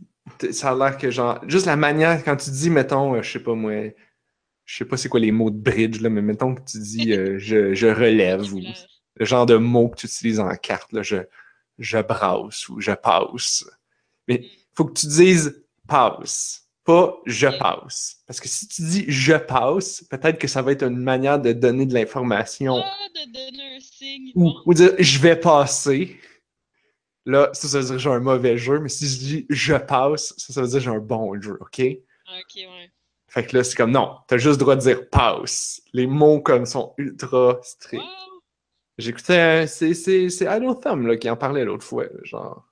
il- 0.40 0.54
ça 0.54 0.70
a 0.70 0.74
l'air 0.74 0.98
que 0.98 1.10
genre, 1.10 1.38
juste 1.48 1.66
la 1.66 1.76
manière, 1.76 2.22
quand 2.24 2.36
tu 2.36 2.50
dis, 2.50 2.70
mettons, 2.70 3.14
euh, 3.14 3.22
je 3.22 3.32
sais 3.32 3.42
pas 3.42 3.54
moi, 3.54 3.72
je 4.64 4.76
sais 4.76 4.84
pas 4.84 4.96
c'est 4.96 5.08
quoi 5.08 5.20
les 5.20 5.32
mots 5.32 5.50
de 5.50 5.58
bridge, 5.58 6.00
là, 6.00 6.08
mais 6.10 6.22
mettons 6.22 6.54
que 6.54 6.62
tu 6.62 6.78
dis 6.78 7.12
euh, 7.12 7.38
je, 7.38 7.74
je 7.74 7.86
relève 7.86 8.52
ou 8.54 8.60
le 9.16 9.24
genre 9.24 9.46
de 9.46 9.56
mots 9.56 9.88
que 9.90 9.96
tu 9.96 10.06
utilises 10.06 10.40
en 10.40 10.54
carte, 10.56 10.92
là, 10.92 11.02
je, 11.02 11.16
je 11.78 11.98
brasse 11.98 12.68
ou 12.68 12.80
je 12.80 12.92
passe. 12.92 13.64
Mais 14.28 14.38
Mm. 14.40 14.46
faut 14.76 14.84
que 14.86 14.98
tu 14.98 15.06
dises 15.06 15.64
passe, 15.86 16.63
pas 16.84 17.16
je 17.26 17.48
passe. 17.58 18.22
Parce 18.26 18.40
que 18.40 18.48
si 18.48 18.68
tu 18.68 18.82
dis 18.82 19.04
je 19.08 19.34
passe, 19.34 20.04
peut-être 20.10 20.38
que 20.38 20.48
ça 20.48 20.62
va 20.62 20.72
être 20.72 20.82
une 20.84 20.98
manière 20.98 21.40
de 21.40 21.52
donner 21.52 21.86
de 21.86 21.94
l'information 21.94 22.76
Ah, 22.84 23.08
de 23.14 23.32
donner 23.32 23.76
un 23.76 23.80
signe. 23.80 24.32
ou, 24.34 24.44
Bon. 24.44 24.62
ou 24.66 24.74
dire 24.74 24.92
je 24.98 25.18
vais 25.18 25.36
passer. 25.36 26.16
Là, 27.26 27.48
ça, 27.54 27.68
ça 27.68 27.78
veut 27.78 27.84
dire 27.84 27.94
que 27.94 27.98
j'ai 28.02 28.10
un 28.10 28.20
mauvais 28.20 28.58
jeu, 28.58 28.80
mais 28.80 28.90
si 28.90 29.06
je 29.08 29.18
dis 29.18 29.46
je 29.48 29.74
passe, 29.74 30.34
ça, 30.36 30.52
ça 30.52 30.60
veut 30.60 30.68
dire 30.68 30.78
que 30.78 30.84
j'ai 30.84 30.90
un 30.90 30.98
bon 30.98 31.40
jeu, 31.40 31.56
OK? 31.60 31.80
Ah, 32.26 32.38
Ok, 32.40 32.56
ouais. 32.56 32.90
Fait 33.28 33.46
que 33.46 33.56
là, 33.56 33.64
c'est 33.64 33.74
comme 33.76 33.90
non, 33.90 34.16
t'as 34.28 34.36
juste 34.36 34.58
le 34.60 34.64
droit 34.64 34.76
de 34.76 34.80
dire 34.82 35.08
passe. 35.08 35.80
Les 35.92 36.06
mots 36.06 36.40
comme 36.40 36.66
sont 36.66 36.92
ultra 36.98 37.58
stricts. 37.62 38.00
Wow, 38.02 38.40
J'écoutais, 38.98 39.66
c'est, 39.66 39.90
Idle 39.90 40.78
Thumb 40.80 41.06
là, 41.06 41.16
qui 41.16 41.28
en 41.28 41.36
parlait 41.36 41.64
l'autre 41.64 41.82
fois, 41.84 42.04
genre. 42.22 42.64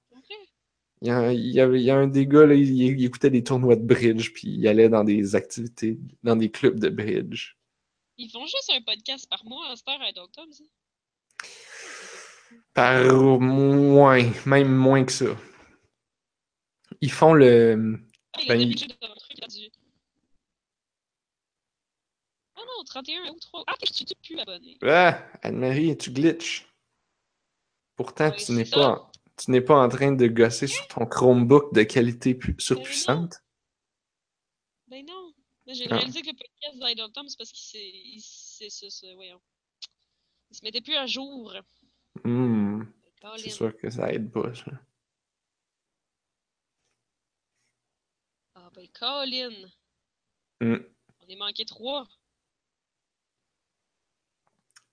Il 1.02 1.08
y, 1.08 1.10
a, 1.10 1.32
il, 1.32 1.46
y 1.52 1.60
avait- 1.60 1.81
il 1.81 1.84
y 1.84 1.91
a 1.91 1.96
un 1.96 2.06
des 2.06 2.27
gars, 2.29 2.46
là, 2.46 2.55
il, 2.55 2.70
il 2.81 3.05
écoutait 3.05 3.29
des 3.31 3.43
tournois 3.43 3.74
de 3.74 3.82
bridge, 3.84 4.32
puis 4.32 4.46
il 4.48 4.69
allait 4.69 4.88
dans 4.88 5.03
des 5.03 5.34
activités, 5.34 5.98
dans 6.22 6.36
des 6.36 6.48
clubs 6.48 6.79
de 6.79 6.88
bridge. 6.88 7.56
Ils 8.19 8.31
font 8.31 8.46
juste 8.46 8.70
un 8.72 8.81
podcast 8.82 9.29
par 9.29 9.44
mois 9.44 9.74
cette 9.74 9.88
heure 9.88 10.00
à 10.00 10.12
Doctor, 10.12 10.46
ça? 10.53 10.62
Par 12.72 13.03
moins, 13.41 14.31
même 14.46 14.72
moins 14.72 15.05
que 15.05 15.10
ça. 15.12 15.36
Ils 17.00 17.10
font 17.10 17.34
le. 17.34 17.98
Ah, 18.34 18.38
Ben, 18.46 18.60
a 18.60 18.62
il- 18.62 18.82
a. 18.84 18.96
Ah 22.56 22.60
non, 22.60 22.84
31 22.84 23.31
ou 23.32 23.38
3. 23.41 23.65
Ah, 23.67 23.74
je 23.84 23.93
suis 23.93 24.05
plus 24.22 24.38
abonné. 24.38 24.79
Ah, 24.82 25.27
Anne-Marie, 25.43 25.96
tu 25.96 26.10
glitches. 26.12 26.67
Pourtant, 27.96 28.31
Ouais, 28.31 28.36
tu 28.36 28.53
n'es 28.53 28.65
pas, 28.65 28.88
en- 28.98 29.11
tu 29.44 29.51
n'es 29.51 29.61
pas 29.61 29.77
en 29.82 29.89
train 29.89 30.13
de 30.13 30.27
gosser 30.27 30.67
sur 30.67 30.87
ton 30.89 31.06
Chromebook 31.06 31.72
de 31.75 31.82
qualité 31.82 32.34
pu- 32.34 32.55
surpuissante? 32.58 33.43
Ben 34.89 35.05
non. 35.06 35.32
Mais 35.67 35.75
J'ai 35.75 35.87
Ah. 35.91 35.96
réalisé 35.96 36.22
que 36.22 36.27
le 36.29 36.37
podcast 36.37 36.79
d'Idle 36.79 37.13
Tom, 37.13 37.29
c'est 37.29 37.37
parce 37.39 37.53
qu'il 37.53 38.20
s'est. 38.20 38.69
il 40.51 40.56
se 40.56 40.65
mettait 40.65 40.81
plus 40.81 40.96
à 40.96 41.06
jour. 41.06 41.55
Colin. 42.22 42.87
c'est 43.39 43.51
sûr 43.51 43.77
que 43.77 43.89
ça 43.91 44.13
aide 44.13 44.31
pas, 44.32 44.53
ça. 44.55 44.70
Ah 48.55 48.70
ben, 48.75 48.87
Colin. 48.93 49.51
Hmm, 50.61 50.77
On 51.20 51.27
est 51.29 51.37
manqué 51.37 51.65
3. 51.65 52.06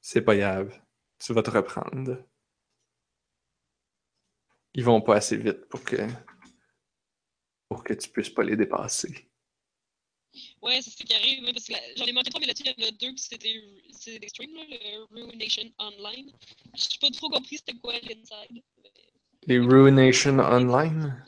c'est 0.02 0.22
pas 0.22 0.36
grave. 0.36 0.80
Tu 1.20 1.34
vas 1.34 1.44
te 1.44 1.50
reprendre. 1.52 2.24
Ils 4.80 4.86
vont 4.86 5.02
pas 5.02 5.18
assez 5.18 5.36
vite 5.36 5.66
pour 5.66 5.84
que 5.84 5.98
pour 7.68 7.84
que 7.84 7.94
tu 7.94 8.08
puisses 8.08 8.30
pas 8.30 8.44
les 8.44 8.56
dépasser. 8.56 9.30
Ouais, 10.62 10.82
c'est 10.82 10.92
ce 10.92 11.04
qui 11.04 11.14
arrive. 11.14 11.44
Parce 11.52 11.68
que 11.68 11.74
j'en 11.98 12.06
ai 12.06 12.14
manqué 12.14 12.30
3, 12.30 12.40
mais 12.40 12.48
là-dessus, 12.48 12.64
il 12.78 12.82
y 12.82 12.86
en 12.86 12.88
a 12.88 12.92
deux 12.92 13.12
qui 13.12 13.24
c'était 13.24 13.62
c'est 13.92 14.20
des 14.20 14.30
streams, 14.30 14.56
là, 14.56 14.64
le 15.12 15.26
Ruination 15.26 15.70
Online. 15.80 16.32
J'ai 16.76 16.98
pas 17.02 17.12
trop 17.12 17.30
compris 17.30 17.58
c'était 17.58 17.78
quoi 17.78 17.92
l'inside. 17.96 18.64
Les 19.48 19.60
Ruination 19.60 20.40
Online, 20.40 21.26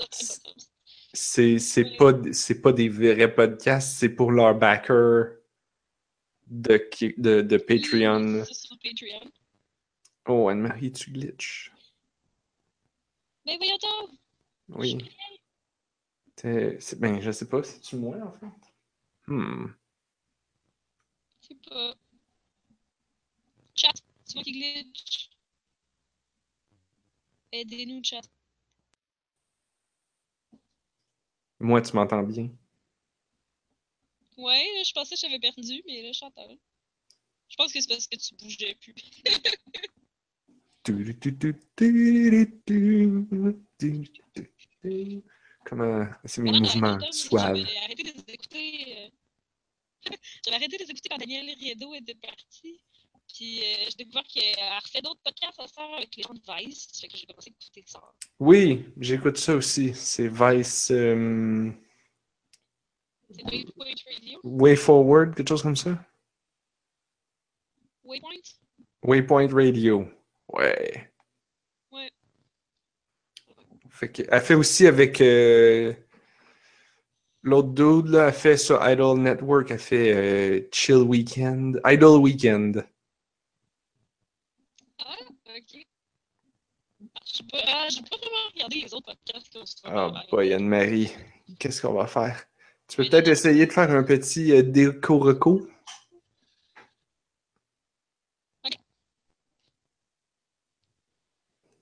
c'est 1.14 1.98
pas 1.98 2.14
pas 2.14 2.72
des 2.72 2.88
vrais 2.88 3.36
podcasts, 3.36 3.98
c'est 4.00 4.16
pour 4.16 4.32
leurs 4.32 4.56
backers 4.56 5.34
de, 6.48 6.90
de, 7.18 7.42
de 7.42 7.58
Patreon. 7.58 8.46
Oh, 10.26 10.48
Anne-Marie, 10.48 10.94
tu 10.94 11.12
glitches. 11.12 11.71
Mais 13.46 13.58
voyons 13.58 13.78
donc! 13.78 14.10
Oui. 14.70 14.98
C'est- 16.38 17.00
Ben, 17.00 17.22
je 17.22 17.32
sais 17.32 17.48
pas, 17.48 17.62
c'est-tu 17.64 17.98
moi, 17.98 18.18
en 18.18 18.32
fait? 18.34 18.74
Hmm. 19.28 19.68
C'est 21.42 21.62
pas. 21.70 21.96
Chat, 23.76 23.94
c'est 24.26 24.36
moi 24.36 24.44
qui 24.44 24.52
glitch. 24.54 25.30
Aidez-nous, 27.52 28.02
chat. 28.04 28.22
Moi, 31.60 31.82
tu 31.82 31.96
m'entends 31.96 32.24
bien? 32.24 32.50
Ouais, 34.38 34.84
je 34.86 34.92
pensais 34.94 35.16
que 35.16 35.22
j'avais 35.22 35.40
perdu, 35.40 35.84
mais 35.86 36.02
là, 36.04 36.12
je 36.12 36.20
t'entends. 36.20 36.58
Je 37.50 37.56
pense 37.58 37.74
que 37.74 37.82
c'est 37.82 37.88
parce 37.90 38.08
que 38.08 38.16
tu 38.18 38.36
bougeais 38.36 38.76
plus. 38.76 38.96
Comment 45.64 46.08
c'est 46.26 46.42
mes 46.42 46.60
mouvements 46.60 47.00
suaves. 47.12 47.56
J'avais 47.56 47.78
arrêté 47.78 48.04
de 48.04 48.10
les 48.10 48.34
écouter. 48.34 49.12
J'avais 50.44 50.58
arrêté 50.58 50.78
de 50.78 50.84
les 50.84 50.90
écouter 50.90 51.10
quand 51.10 51.18
Daniel 51.18 51.46
Riedo 51.60 51.94
était 51.94 52.16
parti. 52.16 52.82
Puis 53.34 53.60
euh, 53.60 53.86
j'ai 53.90 53.96
découvert 54.04 54.24
qu'elle 54.24 54.56
refait 54.84 55.02
d'autres 55.02 55.22
podcasts 55.24 55.60
à 55.60 55.68
faire 55.68 55.94
avec 55.96 56.16
les 56.16 56.24
gens 56.24 56.34
de 56.34 56.42
Vice. 56.42 56.88
Fait 57.00 57.08
que 57.08 57.16
j'ai 57.16 57.26
commencé 57.26 57.50
à 57.50 57.54
écouter 57.54 57.84
ça. 57.86 58.02
Oui, 58.40 58.86
j'écoute 58.98 59.38
ça 59.38 59.56
aussi. 59.56 59.94
C'est 59.94 60.28
Vice 60.28 60.92
euh, 60.92 61.72
C'est 63.30 63.44
Waypoint. 63.44 63.94
Way 64.44 64.76
Forward, 64.76 65.36
quelque 65.36 65.50
chose 65.50 65.62
comme 65.62 65.76
ça. 65.76 66.04
Waypoint? 68.04 68.42
Waypoint 69.04 69.54
Radio. 69.54 70.10
Ouais. 70.54 71.12
Ouais. 71.92 72.12
Fait 73.90 74.12
que, 74.12 74.24
elle 74.30 74.42
fait 74.42 74.56
aussi 74.56 74.88
avec 74.88 75.22
euh, 75.22 75.94
l'autre 77.44 77.70
dude, 77.70 78.08
là, 78.08 78.28
elle 78.28 78.34
fait 78.34 78.58
sur 78.58 78.80
Idol 78.88 79.20
Network, 79.20 79.72
elle 79.72 79.80
fait 79.80 80.14
euh, 80.14 80.68
Chill 80.72 80.98
Weekend, 80.98 81.80
Idol 81.86 82.20
Weekend. 82.22 82.86
Ah, 85.00 85.16
ok. 85.56 85.86
Ah, 87.16 87.20
j'ai 87.26 87.44
pas, 87.44 87.58
ah, 87.68 87.88
j'ai 87.90 88.02
pas 88.02 88.18
vraiment 88.18 88.50
regardé 88.54 88.82
les 88.82 88.94
autres 88.94 89.16
podcasts. 89.24 89.82
Ah 89.86 90.12
boy, 90.32 90.54
Anne-Marie, 90.54 91.12
qu'est-ce 91.60 91.82
qu'on 91.82 91.94
va 91.94 92.08
faire? 92.08 92.46
Tu 92.88 92.98
peux 92.98 93.10
peut-être 93.10 93.30
essayer 93.30 93.66
de 93.66 93.72
faire 93.72 93.90
un 93.92 94.04
petit 94.04 94.52
euh, 94.52 94.64
déco-reco? 94.64 95.68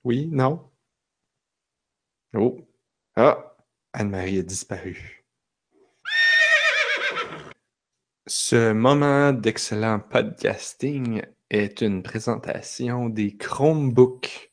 Oui, 0.10 0.28
non? 0.32 0.68
Oh. 2.34 2.68
Ah, 3.16 3.56
Anne-Marie 3.94 4.40
a 4.40 4.42
disparu. 4.42 5.24
Ce 8.26 8.74
moment 8.74 9.34
d'excellent 9.34 10.00
podcasting 10.00 11.22
est 11.52 11.82
une 11.82 12.02
présentation 12.02 13.08
des 13.08 13.38
Chromebooks, 13.38 14.52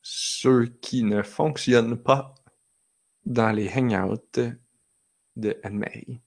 ceux 0.00 0.68
qui 0.80 1.02
ne 1.02 1.20
fonctionnent 1.22 2.02
pas 2.02 2.34
dans 3.26 3.52
les 3.52 3.68
Hangouts 3.68 4.40
de 5.36 5.60
Anne-Marie. 5.64 6.22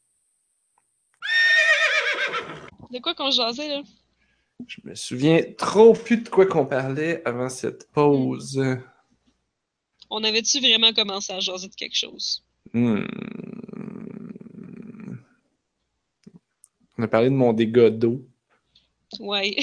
De 2.92 3.00
quoi 3.00 3.16
qu'on 3.16 3.32
jasait, 3.32 3.70
là? 3.70 3.82
Je 4.68 4.82
me 4.84 4.96
souviens 4.96 5.42
trop 5.58 5.94
plus 5.94 6.18
de 6.18 6.30
quoi 6.30 6.46
qu'on 6.46 6.66
parlait 6.66 7.22
avant 7.26 7.50
cette 7.50 7.92
pause. 7.92 8.62
On 10.10 10.24
avait-tu 10.24 10.60
vraiment 10.60 10.94
commencé 10.94 11.32
à 11.32 11.40
jaser 11.40 11.70
de 11.70 11.76
quelque 11.76 11.96
chose? 11.96 12.44
Hmm. 12.74 13.06
On 16.98 17.04
a 17.04 17.08
parlé 17.08 17.30
de 17.30 17.36
mon 17.36 17.54
dégât 17.54 17.90
d'eau. 17.90 18.28
Ouais. 19.20 19.56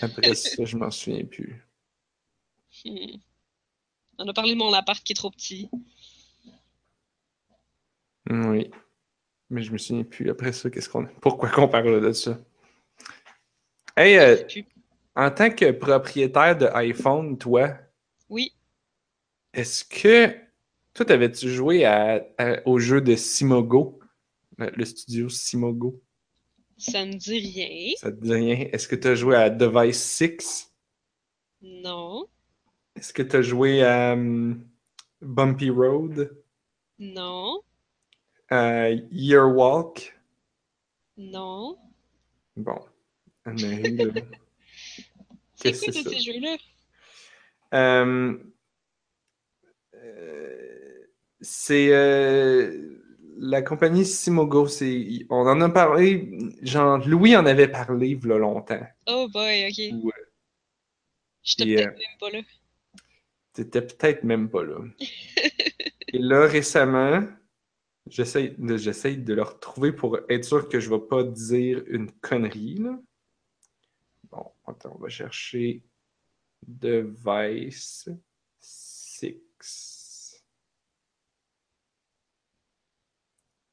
Après 0.00 0.34
ça, 0.34 0.64
je 0.64 0.76
m'en 0.76 0.90
souviens 0.90 1.24
plus. 1.24 1.64
Hmm. 2.84 3.18
On 4.18 4.28
a 4.28 4.32
parlé 4.32 4.52
de 4.52 4.58
mon 4.58 4.72
appart 4.72 5.02
qui 5.02 5.12
est 5.12 5.16
trop 5.16 5.30
petit. 5.30 5.68
Oui. 8.28 8.70
Mais 9.50 9.62
je 9.62 9.72
me 9.72 9.78
souviens 9.78 10.04
plus. 10.04 10.30
Après 10.30 10.52
ça, 10.52 10.70
qu'est-ce 10.70 10.88
qu'on 10.88 11.06
Pourquoi 11.20 11.50
qu'on 11.50 11.68
parle 11.68 12.00
de 12.00 12.12
ça? 12.12 12.38
Hey, 13.96 14.18
euh, 14.18 14.36
en 15.16 15.30
tant 15.30 15.50
que 15.50 15.70
propriétaire 15.72 16.56
de 16.56 16.66
iPhone, 16.74 17.38
toi, 17.38 17.70
Oui. 18.30 18.54
est-ce 19.52 19.84
que 19.84 20.34
toi, 20.94 21.06
t'avais-tu 21.06 21.48
joué 21.48 21.84
à- 21.84 22.24
à- 22.38 22.66
au 22.66 22.78
jeu 22.78 23.00
de 23.00 23.14
Simogo, 23.16 24.00
le, 24.58 24.84
studio 24.84 25.28
Simogo? 25.28 26.00
Ça 26.78 27.04
me 27.06 27.14
dit 27.14 27.38
rien. 27.38 27.92
Ça 27.94 28.10
te 28.10 28.16
dit 28.20 28.32
rien? 28.34 28.68
Est-ce 28.72 28.88
que 28.88 28.96
tu 28.96 29.08
as 29.08 29.14
joué 29.14 29.36
à 29.36 29.50
Device 29.50 30.02
6? 30.02 30.72
Non. 31.62 32.28
Est-ce 32.94 33.12
que 33.12 33.22
tu 33.22 33.36
as 33.36 33.42
joué 33.42 33.82
à 33.82 34.12
hum, 34.12 34.64
Bumpy 35.20 35.70
Road? 35.70 36.30
Non. 37.00 37.64
À 38.48 38.90
Year 39.10 39.48
Walk? 39.48 40.14
Non. 41.16 41.78
Bon. 42.56 42.89
Anne-Marie, 43.44 43.96
là. 43.96 44.12
C'est 45.56 45.72
Qu'est-ce 45.72 45.84
quoi 45.84 45.92
c'est 45.92 46.08
ces 46.08 46.20
jeux-là? 46.20 46.56
Euh, 47.74 48.38
euh, 49.94 51.06
c'est 51.42 51.92
euh, 51.92 52.98
la 53.36 53.60
compagnie 53.60 54.06
Simogo. 54.06 54.68
C'est, 54.68 55.26
on 55.28 55.46
en 55.46 55.60
a 55.60 55.68
parlé, 55.68 56.30
genre, 56.62 57.06
Louis 57.06 57.36
en 57.36 57.44
avait 57.44 57.68
parlé 57.68 58.08
il 58.08 58.26
y 58.26 58.32
a 58.32 58.38
longtemps. 58.38 58.86
Oh 59.06 59.28
boy, 59.30 59.68
ok. 59.68 60.02
Ou, 60.02 60.10
J'étais 61.42 61.74
peut-être 61.74 61.88
euh, 61.88 61.98
même 61.98 62.18
pas 62.18 62.30
là. 62.30 62.40
T'étais 63.52 63.82
peut-être 63.82 64.24
même 64.24 64.50
pas 64.50 64.64
là. 64.64 64.78
Et 66.12 66.18
là, 66.18 66.46
récemment, 66.46 67.22
j'essaie 68.06 68.54
de, 68.58 68.76
j'essaie 68.76 69.16
de 69.16 69.34
le 69.34 69.42
retrouver 69.42 69.92
pour 69.92 70.18
être 70.28 70.44
sûr 70.44 70.68
que 70.68 70.80
je 70.80 70.90
ne 70.90 70.96
vais 70.96 71.02
pas 71.06 71.22
dire 71.22 71.82
une 71.86 72.10
connerie. 72.10 72.76
Là. 72.78 72.98
Bon, 74.30 74.52
attends, 74.66 74.94
on 74.94 74.98
va 75.02 75.08
chercher 75.08 75.82
Device 76.66 78.08
6. 78.60 80.42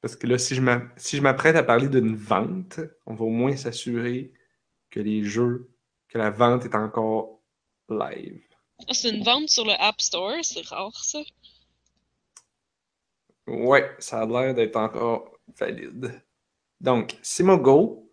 Parce 0.00 0.16
que 0.16 0.26
là, 0.26 0.38
si 0.38 0.54
je 0.54 0.60
m'a- 0.60 0.88
si 0.96 1.16
je 1.16 1.22
m'apprête 1.22 1.56
à 1.56 1.62
parler 1.62 1.88
d'une 1.88 2.14
vente, 2.16 2.80
on 3.06 3.14
va 3.14 3.24
au 3.24 3.30
moins 3.30 3.56
s'assurer 3.56 4.32
que 4.90 5.00
les 5.00 5.24
jeux, 5.24 5.70
que 6.08 6.18
la 6.18 6.30
vente 6.30 6.64
est 6.64 6.74
encore 6.74 7.40
live. 7.88 8.40
Ah, 8.86 8.94
c'est 8.94 9.10
une 9.10 9.24
vente 9.24 9.48
sur 9.50 9.64
le 9.64 9.72
App 9.72 10.00
Store, 10.00 10.36
c'est 10.42 10.64
rare 10.66 11.04
ça. 11.04 11.20
Ouais, 13.46 13.90
ça 13.98 14.22
a 14.22 14.26
l'air 14.26 14.54
d'être 14.54 14.76
encore 14.76 15.32
valide. 15.58 16.22
Donc, 16.80 17.16
Simogo, 17.22 18.12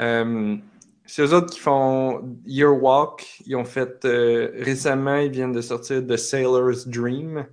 euh, 0.00 0.56
c'est 1.06 1.22
eux 1.22 1.34
autres 1.34 1.52
qui 1.52 1.60
font 1.60 2.38
Year 2.46 2.74
Walk. 2.74 3.40
Ils 3.46 3.56
ont 3.56 3.64
fait 3.64 4.04
euh, 4.04 4.52
récemment, 4.58 5.16
ils 5.16 5.30
viennent 5.30 5.52
de 5.52 5.60
sortir 5.60 6.06
The 6.06 6.16
Sailor's 6.16 6.86
Dream. 6.86 7.46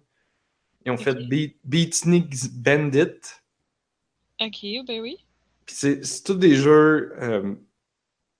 Ils 0.85 0.91
ont 0.91 0.97
fait. 0.97 1.15
Beat, 1.27 1.57
Beatniks 1.63 2.51
Bandit. 2.53 3.19
Ok, 4.39 4.65
ben 4.87 5.01
oui. 5.01 5.17
Puis 5.65 5.75
c'est 5.75 6.23
tous 6.23 6.35
des 6.35 6.55
jeux. 6.55 7.13
euh, 7.21 7.53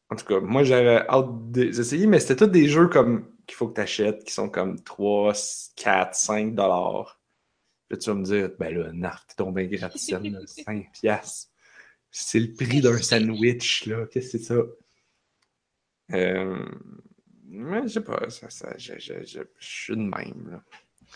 en 0.10 0.16
tout 0.16 0.26
cas, 0.26 0.40
moi 0.40 0.64
j'avais 0.64 1.06
hâte 1.08 1.52
de 1.52 1.62
les 1.64 1.80
essayer, 1.80 2.08
mais 2.08 2.20
c'était 2.20 2.36
tous 2.36 2.48
des 2.52 2.68
jeux 2.68 2.88
comme 2.88 3.28
qu'il 3.48 3.56
faut 3.56 3.68
que 3.68 3.76
tu 3.76 3.82
achètes, 3.82 4.24
qui 4.24 4.34
sont 4.34 4.50
comme 4.50 4.82
3, 4.82 5.34
4, 5.76 6.16
5 6.16 6.56
dollars. 6.56 7.20
Là, 7.90 7.98
tu 7.98 8.10
vas 8.10 8.16
me 8.16 8.24
dire, 8.24 8.50
ben 8.60 8.74
là, 8.76 8.92
Narf, 8.94 9.26
t'es 9.28 9.36
tombé 9.36 9.68
gratis, 9.68 10.14
5 10.66 10.92
piastres. 10.94 11.50
C'est 12.12 12.40
le 12.40 12.54
prix 12.54 12.82
d'un 12.82 12.98
sandwich, 13.02 13.86
là. 13.86 14.06
Qu'est-ce 14.08 14.34
que 14.34 14.38
c'est 14.40 14.44
ça? 14.46 14.56
Euh, 16.14 16.66
mais 17.48 17.84
je 17.84 17.88
sais 17.90 18.02
pas, 18.04 18.30
ça, 18.30 18.50
ça, 18.50 18.74
je, 18.78 18.94
je, 19.00 19.14
je, 19.26 19.40
je 19.58 19.68
suis 19.68 19.96
de 19.96 20.02
même, 20.02 20.50
là. 20.52 20.64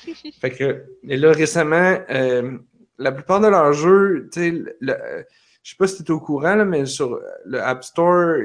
fait 0.42 0.52
que, 0.52 0.86
et 1.08 1.16
là, 1.18 1.32
récemment, 1.32 1.98
euh, 2.10 2.58
la 2.98 3.12
plupart 3.12 3.40
de 3.40 3.48
leurs 3.48 3.74
jeux, 3.74 4.30
tu 4.32 4.40
sais, 4.42 4.64
je 4.82 5.70
sais 5.72 5.76
pas 5.78 5.88
si 5.88 6.04
tu 6.04 6.12
es 6.12 6.16
au 6.16 6.20
courant, 6.20 6.56
là, 6.56 6.66
mais 6.66 6.86
sur 6.86 7.20
le 7.46 7.62
App 7.62 7.84
Store, 7.84 8.38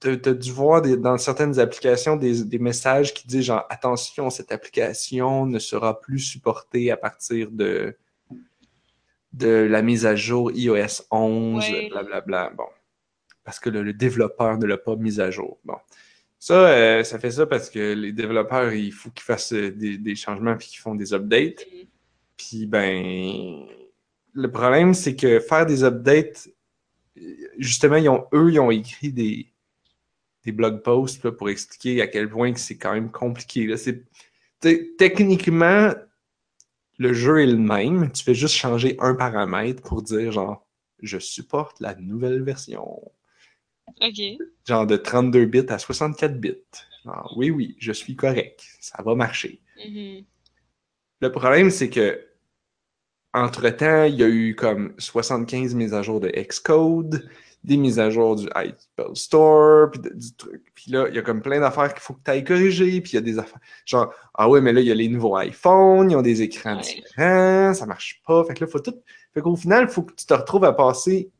tu 0.00 0.08
as 0.24 0.34
dû 0.34 0.50
voir 0.52 0.82
des- 0.82 0.96
dans 0.96 1.16
certaines 1.18 1.58
applications 1.58 2.16
des, 2.16 2.44
des 2.44 2.58
messages 2.58 3.14
qui 3.14 3.26
disent 3.26 3.44
genre 3.46 3.64
attention, 3.70 4.28
cette 4.30 4.52
application 4.52 5.46
ne 5.46 5.58
sera 5.58 6.00
plus 6.00 6.18
supportée 6.18 6.90
à 6.90 6.96
partir 6.96 7.50
de, 7.50 7.96
de 9.32 9.48
la 9.48 9.82
mise 9.82 10.04
à 10.06 10.14
jour 10.16 10.50
iOS 10.52 11.02
11, 11.10 11.64
Ouais. 11.70 11.88
blablabla. 11.88 12.50
Bon. 12.56 12.66
Parce 13.44 13.60
que 13.60 13.70
le, 13.70 13.82
le 13.82 13.92
développeur 13.92 14.58
ne 14.58 14.66
l'a 14.66 14.78
pas 14.78 14.96
mise 14.96 15.20
à 15.20 15.30
jour. 15.30 15.58
Bon. 15.64 15.76
Ça, 16.38 16.68
euh, 16.68 17.04
ça 17.04 17.18
fait 17.18 17.30
ça 17.30 17.46
parce 17.46 17.70
que 17.70 17.94
les 17.94 18.12
développeurs, 18.12 18.72
il 18.72 18.92
faut 18.92 19.10
qu'ils 19.10 19.24
fassent 19.24 19.54
euh, 19.54 19.70
des, 19.70 19.96
des 19.96 20.14
changements 20.14 20.56
puis 20.56 20.68
qu'ils 20.68 20.80
font 20.80 20.94
des 20.94 21.14
updates. 21.14 21.64
Puis 22.36 22.66
ben, 22.66 23.66
le 24.32 24.50
problème, 24.50 24.92
c'est 24.92 25.16
que 25.16 25.40
faire 25.40 25.64
des 25.64 25.84
updates, 25.84 26.48
justement, 27.58 27.96
ils 27.96 28.08
ont, 28.08 28.26
eux, 28.34 28.50
ils 28.52 28.60
ont 28.60 28.70
écrit 28.70 29.12
des, 29.12 29.52
des 30.44 30.52
blog 30.52 30.82
posts 30.82 31.24
là, 31.24 31.32
pour 31.32 31.48
expliquer 31.48 32.02
à 32.02 32.06
quel 32.06 32.28
point 32.28 32.52
que 32.52 32.60
c'est 32.60 32.76
quand 32.76 32.92
même 32.92 33.10
compliqué. 33.10 33.66
Là. 33.66 33.76
Techniquement, 34.98 35.94
le 36.98 37.12
jeu 37.12 37.42
est 37.42 37.46
le 37.46 37.56
même. 37.56 38.10
Tu 38.12 38.22
fais 38.22 38.34
juste 38.34 38.54
changer 38.54 38.96
un 38.98 39.14
paramètre 39.14 39.82
pour 39.82 40.02
dire 40.02 40.32
genre, 40.32 40.66
je 41.02 41.18
supporte 41.18 41.80
la 41.80 41.94
nouvelle 41.94 42.42
version. 42.42 43.00
Ok. 44.00 44.20
Genre 44.66 44.86
de 44.86 44.96
32 44.96 45.44
bits 45.46 45.66
à 45.68 45.78
64 45.78 46.38
bits. 46.40 46.54
Genre, 47.04 47.34
oui, 47.36 47.50
oui, 47.50 47.76
je 47.78 47.92
suis 47.92 48.16
correct. 48.16 48.64
Ça 48.80 49.02
va 49.02 49.14
marcher. 49.14 49.60
Mhm. 49.86 50.24
Le 51.20 51.32
problème, 51.32 51.70
c'est 51.70 51.90
que 51.90 52.20
entre-temps, 53.32 54.04
il 54.04 54.14
y 54.14 54.22
a 54.22 54.28
eu 54.28 54.54
comme 54.54 54.94
75 54.98 55.74
mises 55.74 55.92
à 55.94 56.02
jour 56.02 56.20
de 56.20 56.28
Xcode, 56.28 57.28
des 57.64 57.76
mises 57.76 57.98
à 57.98 58.10
jour 58.10 58.36
du 58.36 58.46
Apple 58.54 59.14
Store, 59.14 59.90
puis 59.90 60.00
de- 60.00 60.10
du 60.14 60.34
truc. 60.36 60.62
Puis 60.74 60.90
là, 60.92 61.06
il 61.08 61.14
y 61.14 61.18
a 61.18 61.22
comme 61.22 61.42
plein 61.42 61.58
d'affaires 61.60 61.92
qu'il 61.92 62.02
faut 62.02 62.14
que 62.14 62.20
tu 62.24 62.30
ailles 62.30 62.44
corriger, 62.44 63.00
puis 63.00 63.12
il 63.12 63.14
y 63.14 63.18
a 63.18 63.22
des 63.22 63.38
affaires. 63.38 63.58
Genre, 63.86 64.14
ah 64.34 64.48
ouais, 64.48 64.60
mais 64.60 64.72
là, 64.72 64.80
il 64.80 64.86
y 64.86 64.92
a 64.92 64.94
les 64.94 65.08
nouveaux 65.08 65.36
iPhones, 65.38 66.10
ils 66.10 66.16
ont 66.16 66.22
des 66.22 66.42
écrans 66.42 66.76
Ouais. 66.76 66.82
différents, 66.82 67.74
ça 67.74 67.86
marche 67.86 68.22
pas. 68.26 68.44
Fait 68.44 68.54
que 68.54 68.64
là, 68.64 68.70
faut 68.70 68.78
tout. 68.80 68.94
Fait 69.32 69.40
qu'au 69.40 69.56
final, 69.56 69.86
il 69.88 69.92
faut 69.92 70.02
que 70.02 70.14
tu 70.14 70.26
te 70.26 70.34
retrouves 70.34 70.64
à 70.64 70.72
passer, 70.72 71.30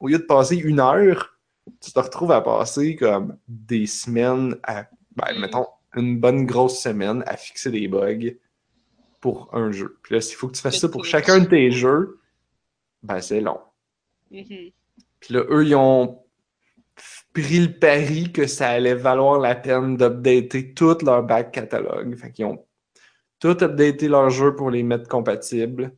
au 0.00 0.08
lieu 0.08 0.18
de 0.18 0.24
passer 0.24 0.56
une 0.56 0.80
heure, 0.80 1.33
tu 1.80 1.92
te 1.92 2.00
retrouves 2.00 2.32
à 2.32 2.40
passer 2.40 2.96
comme 2.96 3.36
des 3.48 3.86
semaines 3.86 4.56
à, 4.62 4.86
ben, 5.16 5.34
Mm. 5.36 5.40
mettons, 5.40 5.66
une 5.96 6.18
bonne 6.18 6.44
grosse 6.44 6.80
semaine 6.80 7.22
à 7.26 7.36
fixer 7.36 7.70
des 7.70 7.88
bugs 7.88 8.34
pour 9.20 9.48
un 9.54 9.72
jeu. 9.72 9.98
Puis 10.02 10.14
là, 10.14 10.20
s'il 10.20 10.36
faut 10.36 10.48
que 10.48 10.54
tu 10.54 10.60
fasses 10.60 10.78
ça 10.78 10.88
pour 10.88 11.04
chacun 11.04 11.38
de 11.40 11.46
tes 11.46 11.70
jeux, 11.70 12.20
ben 13.02 13.20
c'est 13.20 13.40
long. 13.40 13.60
Mhm. 14.30 14.70
Puis 15.20 15.34
là, 15.34 15.44
eux, 15.48 15.64
ils 15.64 15.74
ont 15.74 16.22
pris 17.32 17.60
le 17.60 17.78
pari 17.78 18.32
que 18.32 18.46
ça 18.46 18.68
allait 18.70 18.94
valoir 18.94 19.38
la 19.40 19.54
peine 19.54 19.96
d'updater 19.96 20.74
tout 20.74 20.96
leur 21.02 21.22
back 21.22 21.52
catalogue. 21.52 22.14
Fait 22.16 22.30
qu'ils 22.30 22.44
ont 22.44 22.64
tout 23.38 23.62
updaté 23.62 24.08
leurs 24.08 24.30
jeux 24.30 24.54
pour 24.54 24.70
les 24.70 24.82
mettre 24.82 25.08
compatibles 25.08 25.94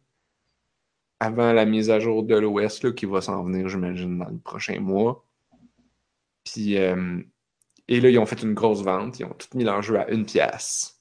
avant 1.19 1.53
la 1.53 1.65
mise 1.65 1.91
à 1.91 1.99
jour 1.99 2.23
de 2.23 2.37
l'OS 2.37 2.83
là, 2.83 2.93
qui 2.93 3.07
va 3.07 3.21
s'en 3.21 3.43
venir, 3.43 3.69
j'imagine, 3.69 4.19
dans 4.19 4.29
le 4.29 4.39
prochain 4.39 4.79
mois. 4.81 5.26
Puis, 6.51 6.79
euh, 6.79 7.21
et 7.89 8.01
là, 8.01 8.09
ils 8.09 8.19
ont 8.19 8.27
fait 8.27 8.41
une 8.43 8.55
grosse 8.55 8.83
vente. 8.83 9.19
Ils 9.19 9.25
ont 9.25 9.35
tout 9.35 9.49
mis 9.55 9.65
leurs 9.65 9.83
jeux 9.83 9.99
à 9.99 10.09
une 10.11 10.25
pièce. 10.25 11.01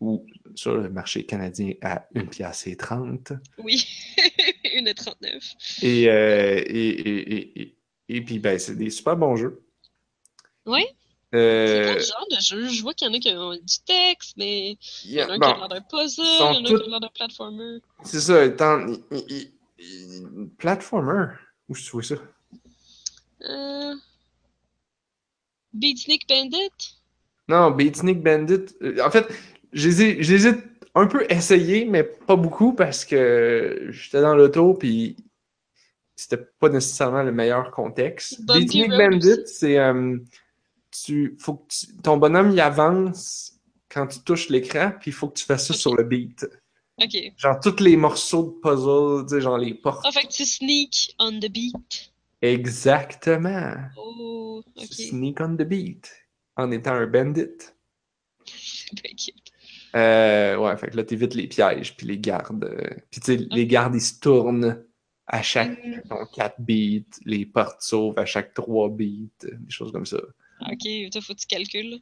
Ou 0.00 0.24
sur 0.54 0.76
le 0.76 0.88
marché 0.88 1.26
canadien 1.26 1.74
à 1.82 2.06
une 2.14 2.28
pièce 2.28 2.66
et 2.66 2.76
30. 2.76 3.32
Oui. 3.58 3.86
1,39. 4.64 5.82
Et, 5.82 6.08
euh, 6.08 6.62
et, 6.64 6.88
et, 6.88 7.34
et, 7.34 7.62
et, 7.62 7.76
et 8.08 8.20
puis, 8.24 8.38
ben, 8.38 8.58
c'est 8.58 8.76
des 8.76 8.88
super 8.90 9.16
bons 9.16 9.36
jeux. 9.36 9.62
C'est 10.66 11.36
Euh, 11.36 11.94
quel 11.94 12.02
genre 12.02 12.26
de 12.30 12.40
jeu? 12.40 12.68
Je 12.68 12.82
vois 12.82 12.94
qu'il 12.94 13.06
y 13.08 13.10
en 13.10 13.14
a 13.14 13.18
qui 13.18 13.28
ont 13.34 13.52
du 13.54 13.78
texte, 13.86 14.36
mais 14.36 14.76
il 15.04 15.10
y 15.12 15.22
en 15.22 15.28
a 15.28 15.32
un 15.34 15.38
bon, 15.38 15.46
qui 15.46 15.52
a 15.52 15.56
l'air 15.58 15.68
d'un 15.68 15.80
puzzle, 15.80 16.22
il 16.22 16.38
y 16.38 16.42
en 16.42 16.46
a 16.54 16.58
un 16.58 16.62
qui 16.62 16.72
a 16.72 16.88
l'air 16.88 17.00
d'un 17.00 17.08
platformer. 17.08 17.78
c'est 18.04 18.20
ça, 18.20 18.44
étant. 18.44 18.86
il- 18.88 19.24
il- 19.28 19.52
il- 19.78 20.48
Platformer? 20.58 21.26
Où 21.68 21.74
je 21.74 21.86
trouve 21.86 22.02
ça? 22.02 22.16
Euh... 23.42 23.94
Beatnik 25.72 26.28
Bandit? 26.28 26.96
Non, 27.48 27.70
Beatnik 27.70 28.22
Bandit. 28.22 28.66
euh, 28.82 29.04
En 29.04 29.10
fait, 29.10 29.26
ai 30.48 30.54
un 30.94 31.06
peu 31.06 31.24
essayés, 31.30 31.84
mais 31.84 32.02
pas 32.04 32.36
beaucoup 32.36 32.72
parce 32.74 33.04
que 33.04 33.86
j'étais 33.90 34.20
dans 34.20 34.34
l'auto 34.34 34.74
puis 34.74 35.16
c'était 36.16 36.44
pas 36.58 36.68
nécessairement 36.68 37.22
le 37.22 37.32
meilleur 37.32 37.70
contexte. 37.70 38.40
Road 38.46 38.66
Bandit, 38.88 39.42
c'est. 39.46 39.78
euh, 39.78 40.18
tu, 41.04 41.36
faut 41.38 41.54
que 41.54 41.68
tu- 41.68 41.96
ton 42.02 42.16
bonhomme 42.16 42.50
il 42.50 42.60
avance 42.60 43.54
quand 43.88 44.06
tu 44.06 44.20
touches 44.20 44.48
l'écran, 44.50 44.92
puis 45.00 45.10
il 45.10 45.14
faut 45.14 45.28
que 45.28 45.38
tu 45.38 45.44
fasses 45.44 45.68
ça 45.68 45.74
sur 45.74 45.94
le 45.96 46.04
beat. 46.04 46.46
Ok. 47.02 47.16
Genre, 47.36 47.58
tous 47.60 47.80
les 47.82 47.96
morceaux 47.96 48.42
de 48.42 48.60
puzzle, 48.60 49.26
tu 49.26 49.34
sais, 49.36 49.40
genre 49.40 49.56
les 49.56 49.74
portes. 49.74 50.04
Ah, 50.04 50.12
fait 50.12 50.22
que 50.26 50.32
tu 50.32 50.44
sneak 50.44 51.14
on 51.18 51.40
the 51.40 51.48
beat. 51.50 52.09
Exactement. 52.42 53.74
Oh. 53.96 54.62
Tu 54.76 54.86
sneak 54.86 55.40
on 55.40 55.56
the 55.56 55.62
beat 55.62 56.10
en 56.56 56.70
étant 56.70 56.92
un 56.94 57.06
bandit. 57.06 57.46
Euh, 59.96 60.56
ouais, 60.56 60.76
fait 60.76 60.88
que 60.90 60.96
là, 60.96 61.02
t'évites 61.02 61.34
les 61.34 61.48
pièges, 61.48 61.96
puis 61.96 62.06
les 62.06 62.16
gardes. 62.18 62.62
euh, 62.64 62.94
Puis 63.10 63.20
tu 63.20 63.36
sais, 63.36 63.46
les 63.50 63.66
gardes, 63.66 63.96
ils 63.96 64.00
se 64.00 64.20
tournent 64.20 64.84
à 65.26 65.42
chaque 65.42 65.84
Mm. 65.84 65.90
mettons, 65.96 66.26
4 66.32 66.60
beats, 66.60 67.18
les 67.24 67.44
portes 67.44 67.82
s'ouvrent 67.82 68.20
à 68.20 68.24
chaque 68.24 68.54
3 68.54 68.88
beats, 68.90 69.28
des 69.42 69.70
choses 69.70 69.90
comme 69.90 70.06
ça. 70.06 70.18
Ok, 70.70 70.86
toi, 71.10 71.20
faut 71.20 71.34
que 71.34 71.40
tu 71.40 71.46
calcules. 71.48 71.98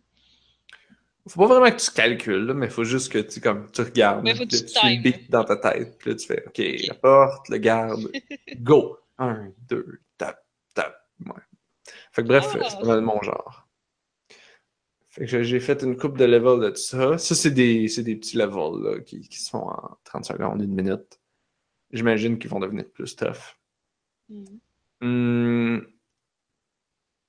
Faut 1.29 1.40
pas 1.40 1.46
vraiment 1.59 1.74
que 1.74 1.83
tu 1.83 1.90
calcules, 1.90 2.44
là, 2.44 2.53
mais 2.55 2.68
faut 2.68 2.85
juste 2.85 3.11
que 3.11 3.18
tu, 3.18 3.40
comme, 3.40 3.70
tu 3.70 3.81
regardes. 3.81 4.22
Mais 4.24 4.35
faut 4.35 4.44
que 4.44 4.57
tu 4.57 4.64
times. 4.66 5.01
beat 5.03 5.31
dans 5.31 5.44
ta 5.44 5.57
tête. 5.57 5.96
Puis 5.98 6.11
là, 6.11 6.16
tu 6.16 6.27
fais, 6.27 6.44
OK, 6.46 6.59
la 6.88 6.94
porte, 6.94 7.48
le 7.48 7.57
garde, 7.57 8.11
go. 8.61 8.98
Un, 9.18 9.51
deux, 9.68 9.85
tap, 9.87 9.96
tap. 9.96 10.08
Ouais. 11.27 11.43
Fait 12.13 12.23
que 12.23 12.29
bref, 12.29 12.47
Ah. 12.61 12.69
c'est 12.71 12.79
pas 12.81 12.87
mal 12.87 13.01
mon 13.01 13.21
genre. 13.23 13.67
Fait 15.11 15.27
que 15.27 15.43
j'ai- 15.43 15.61
fait 15.61 15.83
une 15.83 15.97
coupe 15.97 16.17
de 16.19 16.25
level 16.25 16.61
de 16.61 16.71
tout 16.71 16.77
ça. 16.77 17.19
Ça, 17.19 17.35
c'est 17.35 17.51
des, 17.51 17.87
des 18.03 18.17
petits 18.17 18.37
levels 18.37 18.83
là, 18.83 19.01
qui, 19.01 19.21
qui 19.29 19.39
se 19.41 19.51
font 19.51 19.69
en 19.69 19.97
30 20.05 20.25
secondes, 20.27 20.63
une 20.63 20.75
minute. 20.75 21.19
J'imagine 21.91 22.39
qu'ils 22.39 22.51
vont 22.51 22.61
devenir 22.61 22.89
plus 22.91 23.17
tough. 23.17 23.57
Hmm. 24.29 24.45
Hmm. 25.01 25.79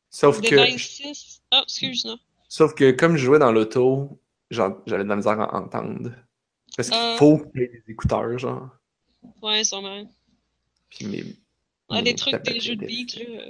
Sauf 0.10 0.42
que. 0.42 0.56
Device 0.56 0.90
6. 0.98 1.42
Oh, 1.52 1.62
excuse, 1.64 2.06
non. 2.06 2.20
Sauf 2.48 2.74
que 2.74 2.92
comme 2.92 3.16
je 3.16 3.26
jouais 3.26 3.40
dans 3.40 3.52
l'auto, 3.52 4.22
j'avais 4.50 4.74
de 5.04 5.10
la 5.10 5.16
misère 5.16 5.40
à 5.40 5.56
entendre. 5.56 6.12
Parce 6.76 6.90
qu'il 6.90 6.98
Euh. 7.00 7.18
faut 7.18 7.42
ait 7.56 7.68
des 7.68 7.84
écouteurs, 7.88 8.38
genre. 8.38 8.70
Ouais, 9.42 9.64
sûrement. 9.64 10.10
Puis 10.90 11.06
mes. 11.08 11.24
Ah, 11.90 11.96
mes 12.02 12.04
des 12.12 12.16
trucs, 12.16 12.42
des 12.44 12.60
jeux 12.60 12.76
de 12.76 12.86
beat, 12.86 13.16
là. 13.16 13.50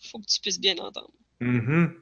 Faut 0.00 0.18
que 0.18 0.26
tu 0.26 0.40
puisses 0.40 0.60
bien 0.60 0.76
entendre. 0.78 1.10
Mhm. 1.40 1.94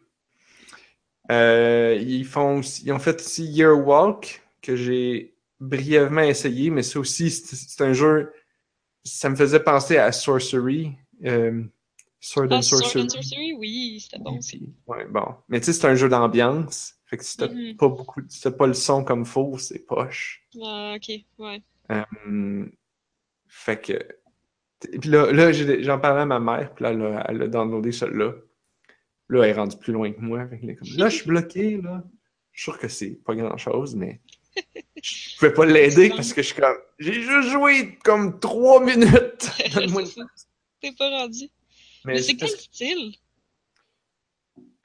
Euh, 1.30 1.96
ils 2.00 2.24
font 2.24 2.58
aussi- 2.58 2.84
ils 2.84 2.92
ont 2.92 2.98
fait 2.98 3.20
aussi 3.20 3.44
Year 3.46 3.76
Walk, 3.78 4.42
que 4.60 4.76
j'ai 4.76 5.34
brièvement 5.60 6.20
essayé, 6.22 6.70
mais 6.70 6.82
ça 6.82 6.98
aussi, 6.98 7.30
c'est 7.30 7.82
un 7.82 7.92
jeu. 7.92 8.32
Ça 9.04 9.28
me 9.30 9.36
faisait 9.36 9.60
penser 9.60 9.96
à 9.98 10.12
Sorcery. 10.12 10.92
euh, 11.24 11.62
Sword 12.20 12.52
and 12.52 12.56
Ah, 12.56 12.62
Sword 12.62 12.82
Sorcery. 12.82 13.04
and 13.04 13.08
Sorcery, 13.10 13.52
oui, 13.54 14.00
c'était 14.00 14.18
bon. 14.18 14.38
ouais, 14.88 15.04
bon. 15.06 15.26
Mais 15.48 15.60
tu 15.60 15.66
sais, 15.66 15.72
c'est 15.74 15.86
un 15.86 15.94
jeu 15.94 16.08
d'ambiance. 16.08 16.94
Fait 17.06 17.16
que 17.18 17.24
si 17.24 17.36
t'as 17.36 17.48
Mhm. 17.48 17.76
pas 17.76 17.88
beaucoup, 17.88 18.20
si 18.28 18.50
pas 18.50 18.66
le 18.66 18.74
son 18.74 19.04
comme 19.04 19.24
faut, 19.24 19.56
c'est 19.58 19.78
poche. 19.86 20.44
Ah, 20.62 20.94
ok, 20.96 21.24
ouais. 21.38 21.62
Euh, 21.92 22.66
fait 23.46 23.80
que. 23.80 23.98
Et 24.92 24.98
puis 24.98 25.10
là, 25.10 25.30
là 25.32 25.52
j'ai- 25.52 25.82
j'en 25.82 25.98
parlais 25.98 26.22
à 26.22 26.26
ma 26.26 26.40
mère, 26.40 26.74
puis 26.74 26.84
là, 26.84 26.90
elle 26.90 27.02
a, 27.02 27.26
elle 27.28 27.42
a 27.42 27.48
downloadé 27.48 27.92
celui-là. 27.92 28.34
Là, 29.28 29.42
elle 29.44 29.50
est 29.50 29.52
rendue 29.54 29.76
plus 29.78 29.92
loin 29.92 30.12
que 30.12 30.20
moi. 30.20 30.46
Fait 30.48 30.58
que 30.58 30.66
là, 30.98 31.08
je 31.08 31.16
suis 31.16 31.26
bloqué, 31.26 31.80
là. 31.80 32.04
Je 32.52 32.62
suis 32.62 32.70
sûr 32.70 32.78
que 32.78 32.88
c'est 32.88 33.18
pas 33.24 33.34
grand-chose, 33.34 33.96
mais 33.96 34.20
je 35.02 35.36
pouvais 35.38 35.52
pas 35.52 35.66
l'aider 35.66 36.10
parce 36.10 36.32
que 36.32 36.42
je 36.42 36.48
suis 36.52 36.60
comme. 36.60 36.76
J'ai 36.98 37.14
juste 37.22 37.48
joué 37.48 37.98
comme 38.04 38.38
trois 38.38 38.84
minutes. 38.84 39.50
T'es 40.80 40.92
pas 40.92 41.10
rendu. 41.10 41.50
Mais 42.04 42.14
Mais 42.14 42.22
c'est 42.22 42.36
quel 42.36 42.48
style? 42.50 43.14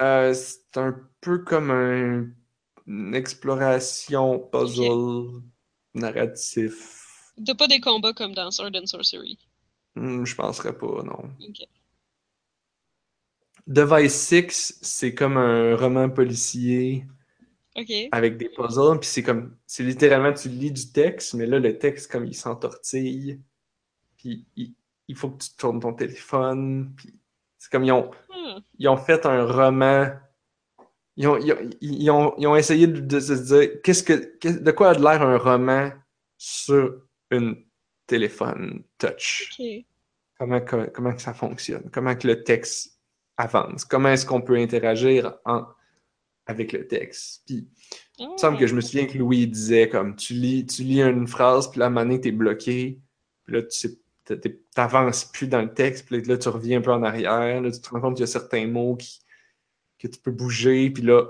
euh, 0.02 0.34
c'est 0.34 0.78
un 0.78 0.98
peu 1.22 1.40
comme 1.40 1.72
un- 1.72 2.28
une 2.88 3.14
exploration 3.14 4.40
puzzle 4.40 5.42
narratif. 5.94 7.06
T'as 7.46 7.56
pas 7.56 7.68
des 7.68 7.80
combats 7.80 8.14
comme 8.14 8.34
dans 8.34 8.50
Sword 8.52 8.72
and 8.76 8.86
Sorcery? 8.86 9.38
Hmm, 9.96 10.26
je 10.26 10.36
penserais 10.36 10.78
pas, 10.78 11.04
non. 11.04 11.30
Ok. 11.40 11.68
Device 13.68 14.16
6, 14.16 14.80
c'est 14.82 15.14
comme 15.14 15.38
un 15.38 15.76
roman 15.76 16.10
policier 16.10 17.06
avec 18.12 18.38
des 18.38 18.50
puzzles, 18.50 19.00
puis 19.00 19.10
c'est 19.10 19.24
comme, 19.24 19.56
c'est 19.66 19.84
littéralement, 19.84 20.34
tu 20.34 20.50
lis 20.50 20.72
du 20.72 20.92
texte, 20.92 21.34
mais 21.36 21.46
là, 21.46 21.60
le 21.60 21.78
texte, 21.78 22.12
comme 22.12 22.26
il 22.26 22.34
s'entortille, 22.36 23.40
puis 24.18 24.46
il, 24.56 24.76
il 25.08 25.16
faut 25.16 25.30
que 25.32 25.44
tu 25.44 25.56
tournes 25.56 25.80
ton 25.80 25.94
téléphone, 25.94 26.94
puis 26.96 27.14
c'est 27.58 27.72
comme, 27.72 27.84
ils 27.84 27.92
ont, 27.92 28.12
Ah, 28.32 28.60
ils 28.78 28.88
ont 28.90 28.98
fait 28.98 29.26
un 29.26 29.46
roman, 29.46 30.10
ils 31.16 31.28
ont, 31.28 31.38
ils 31.38 31.54
ont, 31.54 31.70
ils 31.82 32.10
ont, 32.12 32.34
ils 32.38 32.48
ont 32.48 32.56
essayé 32.56 32.88
de, 32.88 33.00
de 33.00 33.20
se 33.20 33.34
dire, 33.34 33.82
qu'est-ce 33.84 34.04
que, 34.04 34.60
de 34.60 34.72
quoi 34.72 34.90
a 34.92 34.96
de 34.96 35.02
l'air 35.04 35.22
un 35.22 35.38
roman 35.38 35.92
sur 36.38 37.04
un 37.32 37.54
téléphone 38.10 38.84
touch? 38.98 39.50
Comment, 40.38 40.62
comment 40.94 41.18
ça 41.18 41.34
fonctionne? 41.34 41.90
Comment 41.92 42.16
que 42.16 42.28
le 42.28 42.44
texte 42.44 42.98
avance? 43.38 43.86
Comment 43.86 44.10
est-ce 44.10 44.26
qu'on 44.26 44.42
peut 44.42 44.56
interagir 44.58 45.36
en- 45.46 45.66
avec 46.46 46.72
le 46.74 46.88
texte? 46.88 47.44
Puis, 47.46 47.68
il 48.18 48.30
me 48.30 48.38
semble 48.38 48.58
que 48.58 48.68
je 48.68 48.76
me 48.76 48.82
souviens 48.82 49.06
que 49.06 49.18
Louis 49.18 49.48
disait 49.48 49.88
comme 49.90 50.16
tu 50.16 50.34
lis, 50.34 50.66
tu 50.66 50.84
lis 50.84 51.02
une 51.02 51.28
phrase, 51.28 51.70
puis 51.70 51.80
là, 51.80 51.88
à 51.88 52.18
t'es 52.20 52.32
bloqué, 52.32 53.00
puis 53.46 53.56
là, 53.56 53.62
tu 53.64 53.70
sais, 53.72 53.98
t'avances 54.76 55.26
plus 55.26 55.48
dans 55.48 55.62
le 55.62 55.74
texte, 55.74 56.06
puis 56.08 56.22
là, 56.22 56.38
tu 56.38 56.50
reviens 56.50 56.80
un 56.80 56.82
peu 56.82 56.92
en 56.92 57.04
arrière, 57.04 57.62
là, 57.62 57.72
tu 57.72 57.80
te 57.82 57.90
rends 57.90 58.00
compte 58.02 58.16
qu'il 58.16 58.24
y 58.24 58.30
a 58.30 58.32
certains 58.32 58.68
mots 58.68 58.96
qui, 58.96 59.20
que 59.98 60.08
tu 60.08 60.20
peux 60.20 60.32
bouger, 60.32 60.90
puis 60.90 61.04
là, 61.04 61.26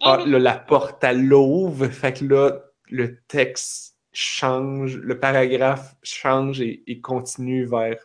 Ah, 0.00 0.18
ah, 0.20 0.26
là, 0.26 0.38
la 0.38 0.56
porte, 0.58 1.02
elle 1.04 1.26
l'ouvre, 1.26 1.88
fait 1.88 2.12
que 2.18 2.24
là, 2.24 2.64
le 2.90 3.18
texte 3.26 3.96
change, 4.12 4.96
le 4.96 5.18
paragraphe 5.18 5.94
change 6.02 6.60
et, 6.60 6.82
et 6.86 7.00
continue 7.00 7.66
vers... 7.66 7.98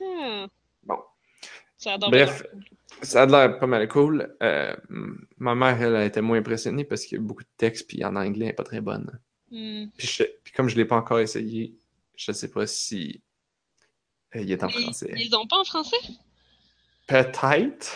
ah. 0.00 0.46
Bon. 0.82 0.98
Ça 1.78 1.98
Bref, 1.98 2.42
ça 3.02 3.22
a 3.22 3.26
l'air 3.26 3.58
pas 3.58 3.66
mal 3.66 3.86
cool. 3.88 4.34
Euh, 4.42 4.74
ma 5.38 5.54
mère, 5.54 5.80
elle, 5.82 5.94
elle 5.94 6.06
était 6.06 6.22
moins 6.22 6.38
impressionnée 6.38 6.84
parce 6.84 7.04
qu'il 7.04 7.18
y 7.18 7.20
a 7.20 7.24
beaucoup 7.24 7.42
de 7.42 7.48
textes, 7.56 7.86
puis 7.88 8.04
en 8.04 8.16
anglais, 8.16 8.46
elle 8.46 8.50
n'est 8.50 8.52
pas 8.54 8.64
très 8.64 8.80
bonne. 8.80 9.18
Hmm. 9.50 9.86
Puis, 9.96 10.06
je- 10.06 10.24
puis 10.42 10.52
comme 10.52 10.68
je 10.68 10.74
ne 10.74 10.80
l'ai 10.80 10.86
pas 10.86 10.96
encore 10.96 11.20
essayé, 11.20 11.74
je 12.16 12.32
sais 12.32 12.50
pas 12.50 12.66
si 12.66 13.22
euh, 14.34 14.40
il 14.40 14.50
est 14.50 14.62
en 14.64 14.68
Ils- 14.68 14.82
français. 14.82 15.12
Ils 15.16 15.34
ont 15.36 15.46
pas 15.46 15.58
en 15.58 15.64
français? 15.64 15.96
Peut-être. 17.06 17.94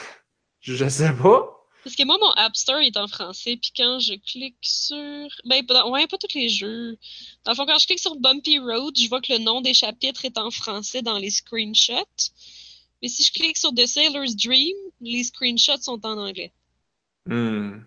Je 0.61 0.88
sais 0.88 1.12
pas. 1.12 1.60
Parce 1.83 1.97
que 1.97 2.05
moi, 2.05 2.19
mon 2.21 2.31
App 2.33 2.55
Store 2.57 2.81
est 2.81 2.97
en 2.97 3.09
français, 3.09 3.57
puis 3.57 3.73
quand 3.75 3.99
je 4.01 4.14
clique 4.14 4.57
sur... 4.61 5.29
Ben, 5.47 5.64
ouais, 5.87 6.07
pas 6.07 6.19
tous 6.19 6.35
les 6.35 6.49
jeux. 6.49 6.99
Dans 7.45 7.53
le 7.53 7.57
fond, 7.57 7.64
quand 7.66 7.79
je 7.79 7.87
clique 7.87 7.99
sur 8.01 8.16
Bumpy 8.16 8.59
Road, 8.59 8.95
je 8.99 9.09
vois 9.09 9.21
que 9.23 9.33
le 9.33 9.38
nom 9.38 9.61
des 9.62 9.73
chapitres 9.73 10.25
est 10.27 10.37
en 10.37 10.51
français 10.51 11.01
dans 11.03 11.19
les 11.19 11.31
screenshots. 11.31 12.33
Mais 13.03 13.09
si 13.09 13.23
je 13.23 13.33
clique 13.33 13.57
sur 13.57 13.73
The 13.75 13.87
Sailor's 13.87 14.37
Dream, 14.37 14.77
les 15.01 15.25
screenshots 15.25 15.81
sont 15.81 16.05
en 16.05 16.19
anglais. 16.19 16.53
Hmm. 17.25 17.79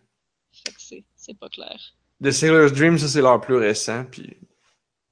Fait 0.52 0.72
que 0.72 0.82
c'est- 0.82 1.04
c'est 1.16 1.38
pas 1.38 1.50
clair. 1.50 1.80
The 2.24 2.32
Sailor's 2.32 2.74
Dream, 2.74 2.98
ça 2.98 3.08
c'est 3.08 3.22
leur 3.22 3.40
plus 3.42 3.58
récent, 3.58 4.06
puis 4.06 4.38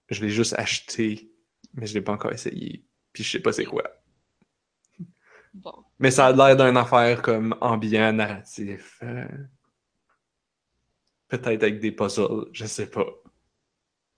je 0.10 0.22
l'ai 0.24 0.30
juste 0.32 0.54
acheté, 0.58 1.30
mais 1.74 1.86
je 1.86 1.94
l'ai 1.94 2.02
pas 2.02 2.14
encore 2.14 2.32
essayé, 2.32 2.84
puis 3.14 3.24
je 3.24 3.30
sais 3.32 3.40
pas 3.40 3.52
c'est 3.54 3.66
quoi. 3.66 3.84
Bon. 5.54 5.84
Mais 6.02 6.12
ça 6.12 6.26
a 6.28 6.32
l'air 6.34 6.58
d'une 6.58 6.76
affaire 6.76 7.22
comme 7.22 7.56
ambiant, 7.62 8.12
narratif. 8.12 9.00
euh, 9.04 9.26
Peut-être 11.30 11.64
avec 11.64 11.80
des 11.80 11.92
puzzles, 11.92 12.46
je 12.54 12.68
sais 12.68 12.86
pas. 12.88 13.08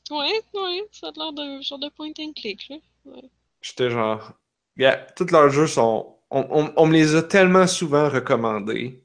Ouais, 0.10 0.40
ouais, 0.54 0.88
ça 0.94 1.10
a 1.10 1.12
l'air 1.12 1.34
d'un 1.34 1.60
genre 1.60 1.78
de 1.78 1.90
point 1.90 2.14
and 2.18 2.32
click, 2.38 2.70
là. 2.70 2.78
Ouais. 3.04 3.30
J'étais 3.62 3.90
genre. 3.90 4.34
Yeah, 4.78 4.98
tous 5.16 5.32
leurs 5.32 5.50
jeux 5.50 5.66
sont. 5.68 6.18
On, 6.30 6.46
on- 6.52 6.74
on 6.78 6.86
me 6.88 6.94
les 6.94 7.16
a 7.16 7.24
tellement 7.24 7.66
souvent 7.68 8.10
recommandés. 8.10 9.04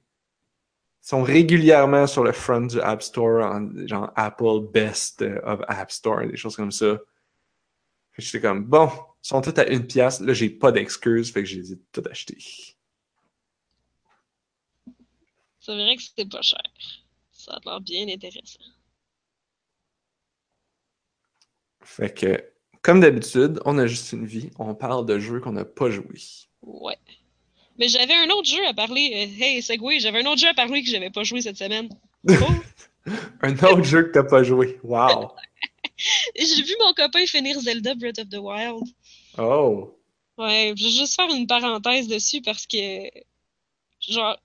Ils 1.02 1.08
sont 1.08 1.24
régulièrement 1.24 2.06
sur 2.06 2.22
le 2.22 2.30
front 2.30 2.60
du 2.60 2.80
App 2.80 3.02
Store, 3.02 3.44
en, 3.44 3.68
genre 3.88 4.12
Apple 4.14 4.60
Best 4.72 5.22
of 5.42 5.60
App 5.66 5.90
Store, 5.90 6.24
des 6.28 6.36
choses 6.36 6.54
comme 6.54 6.70
ça. 6.70 6.98
J'étais 8.18 8.40
comme, 8.42 8.64
bon, 8.64 8.90
sont 9.28 9.42
tous 9.42 9.60
à 9.60 9.66
une 9.68 9.86
pièce. 9.86 10.20
Là, 10.20 10.32
j'ai 10.32 10.48
pas 10.48 10.72
d'excuses, 10.72 11.30
fait 11.30 11.42
que 11.42 11.48
je 11.48 11.56
les 11.56 11.72
ai 11.74 11.78
tous 11.92 12.02
achetés. 12.10 12.38
C'est 15.60 15.74
vrai 15.74 15.96
que 15.96 16.02
c'était 16.02 16.24
pas 16.24 16.40
cher. 16.40 16.62
Ça 17.30 17.52
a 17.52 17.60
l'air 17.62 17.80
bien 17.82 18.08
intéressant. 18.08 18.64
Fait 21.84 22.14
que, 22.14 22.42
comme 22.80 23.00
d'habitude, 23.00 23.60
on 23.66 23.76
a 23.76 23.86
juste 23.86 24.12
une 24.12 24.24
vie. 24.24 24.50
On 24.58 24.74
parle 24.74 25.04
de 25.04 25.18
jeux 25.18 25.40
qu'on 25.40 25.52
n'a 25.52 25.66
pas 25.66 25.90
joués. 25.90 26.22
Ouais. 26.62 26.98
Mais 27.78 27.88
j'avais 27.88 28.14
un 28.14 28.30
autre 28.30 28.48
jeu 28.48 28.66
à 28.66 28.72
parler. 28.72 29.10
euh, 29.12 29.44
hey, 29.44 29.62
Segway, 29.62 30.00
j'avais 30.00 30.22
un 30.22 30.26
autre 30.26 30.40
jeu 30.40 30.48
à 30.48 30.54
parler 30.54 30.82
que 30.82 30.88
j'avais 30.88 31.10
pas 31.10 31.22
joué 31.22 31.42
cette 31.42 31.58
semaine. 31.58 31.90
Oh! 32.28 32.32
Un 33.40 33.54
autre 33.54 33.84
jeu 33.84 34.02
que 34.02 34.10
t'as 34.12 34.24
pas 34.24 34.42
joué. 34.42 34.78
Wow! 34.82 35.32
J'ai 36.36 36.62
vu 36.62 36.74
mon 36.80 36.92
copain 36.92 37.24
finir 37.26 37.58
Zelda 37.58 37.94
Breath 37.94 38.18
of 38.18 38.28
the 38.28 38.36
Wild. 38.36 38.84
Oh! 39.38 39.94
Ouais, 40.36 40.72
je 40.76 40.84
vais 40.84 40.90
juste 40.90 41.16
faire 41.16 41.30
une 41.34 41.46
parenthèse 41.46 42.06
dessus 42.06 42.40
parce 42.42 42.66
que, 42.66 43.08
genre, 44.00 44.38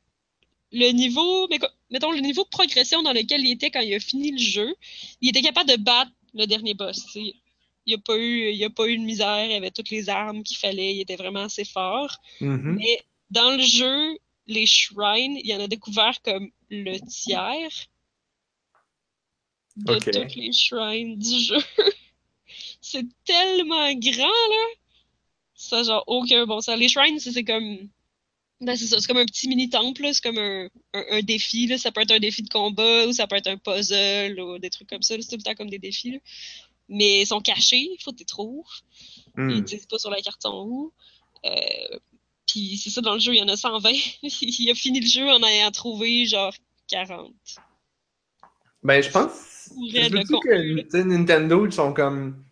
le 0.72 0.90
niveau, 0.92 1.48
mais 1.50 1.60
mettons, 1.92 2.12
le 2.12 2.20
niveau 2.20 2.44
de 2.44 2.50
progression 2.50 3.04
dans 3.04 3.14
lequel 3.14 3.42
il 3.42 3.52
était 3.52 3.70
quand 3.70 3.82
il 3.82 3.94
a 3.94 4.00
fini 4.00 4.32
le 4.32 4.40
jeu, 4.40 4.76
il 5.22 5.30
était 5.30 5.42
capable 5.42 5.70
de 5.70 5.76
battre 5.78 6.12
le 6.34 6.46
dernier 6.46 6.74
boss, 6.74 7.06
tu 7.06 7.12
sais. 7.12 7.34
Il 7.86 7.90
n'y 7.90 7.94
a 7.96 7.98
pas 7.98 8.18
eu, 8.18 8.50
il 8.50 8.56
y 8.56 8.64
a 8.64 8.70
pas 8.70 8.88
eu 8.88 8.98
de 8.98 9.04
misère, 9.04 9.46
il 9.46 9.54
avait 9.54 9.70
toutes 9.70 9.90
les 9.90 10.10
armes 10.10 10.42
qu'il 10.44 10.58
fallait, 10.58 10.96
il 10.96 11.02
était 11.02 11.18
vraiment 11.18 11.44
assez 11.44 11.66
fort. 11.66 12.18
Mhm. 12.40 12.78
Mais 12.80 13.04
dans 13.30 13.52
le 13.52 13.62
jeu, 13.62 14.18
les 14.48 14.66
shrines, 14.66 15.38
il 15.38 15.48
y 15.48 15.54
en 15.54 15.60
a 15.60 15.68
découvert 15.68 16.22
comme 16.22 16.50
le 16.70 16.98
tiers 17.00 17.88
de 19.76 19.94
Ok. 19.94 20.12
toutes 20.12 20.36
les 20.36 20.54
shrines 20.54 21.18
du 21.20 21.40
jeu. 21.40 21.58
c'est 22.82 23.06
tellement 23.26 23.94
grand, 23.94 24.28
là. 24.28 24.66
Ça, 25.70 25.84
genre, 25.84 26.04
aucun 26.08 26.46
bon 26.46 26.60
sens. 26.62 26.78
Les 26.78 26.90
shrines, 26.90 27.20
c'est 27.20 27.44
comme. 27.44 27.90
Ben, 28.62 28.76
c'est 28.76 28.86
ça, 28.86 29.00
c'est 29.00 29.08
comme 29.08 29.18
un 29.18 29.26
petit 29.26 29.48
mini-temple. 29.48 30.10
C'est 30.14 30.24
comme 30.24 30.38
un, 30.38 30.68
un, 30.94 31.04
un 31.12 31.22
défi, 31.22 31.68
là. 31.68 31.78
Ça 31.78 31.92
peut 31.92 32.02
être 32.02 32.12
un 32.12 32.20
défi 32.20 32.44
de 32.44 32.50
combat, 32.50 33.08
ou 33.08 33.14
ça 33.14 33.28
peut 33.28 33.36
être 33.36 33.48
un 33.48 33.58
puzzle, 33.58 34.40
ou 34.40 34.60
des 34.60 34.70
trucs 34.70 34.90
comme 34.90 35.02
ça. 35.02 35.16
C'est 35.20 35.28
tout 35.30 35.38
le 35.38 35.44
temps 35.44 35.56
comme 35.56 35.70
des 35.70 35.80
défis, 35.80 36.12
là. 36.12 36.20
Mais 36.90 37.22
ils 37.22 37.28
sont 37.28 37.40
cachés, 37.40 37.80
il 37.80 37.98
faut 38.04 38.12
que 38.12 38.18
tu 38.18 38.24
les 38.24 38.26
trouves. 38.26 38.66
Ils 39.38 39.44
Hmm. 39.44 39.62
disent 39.62 39.86
pas 39.86 39.98
sur 39.98 40.10
la 40.12 40.22
carte 40.22 40.42
sont 40.42 40.66
où. 40.68 40.94
Euh, 41.46 42.00
puis 42.48 42.78
c'est 42.78 42.90
ça, 42.90 43.02
dans 43.02 43.14
le 43.14 43.20
jeu, 43.20 43.34
il 43.34 43.40
y 43.40 43.42
en 43.42 43.48
a 43.48 43.56
120. 43.56 43.90
il 44.22 44.70
a 44.70 44.76
fini 44.76 45.00
le 45.00 45.08
jeu 45.08 45.30
en 45.30 45.42
ayant 45.44 45.72
trouvé 45.72 46.26
genre 46.26 46.54
40. 46.88 47.32
Ben, 48.84 49.02
je 49.02 49.10
pense. 49.10 49.70
Je 49.90 50.40
que 50.42 51.04
Nintendo, 51.04 51.66
ils 51.66 51.74
sont 51.74 51.94
comme. 51.94 52.44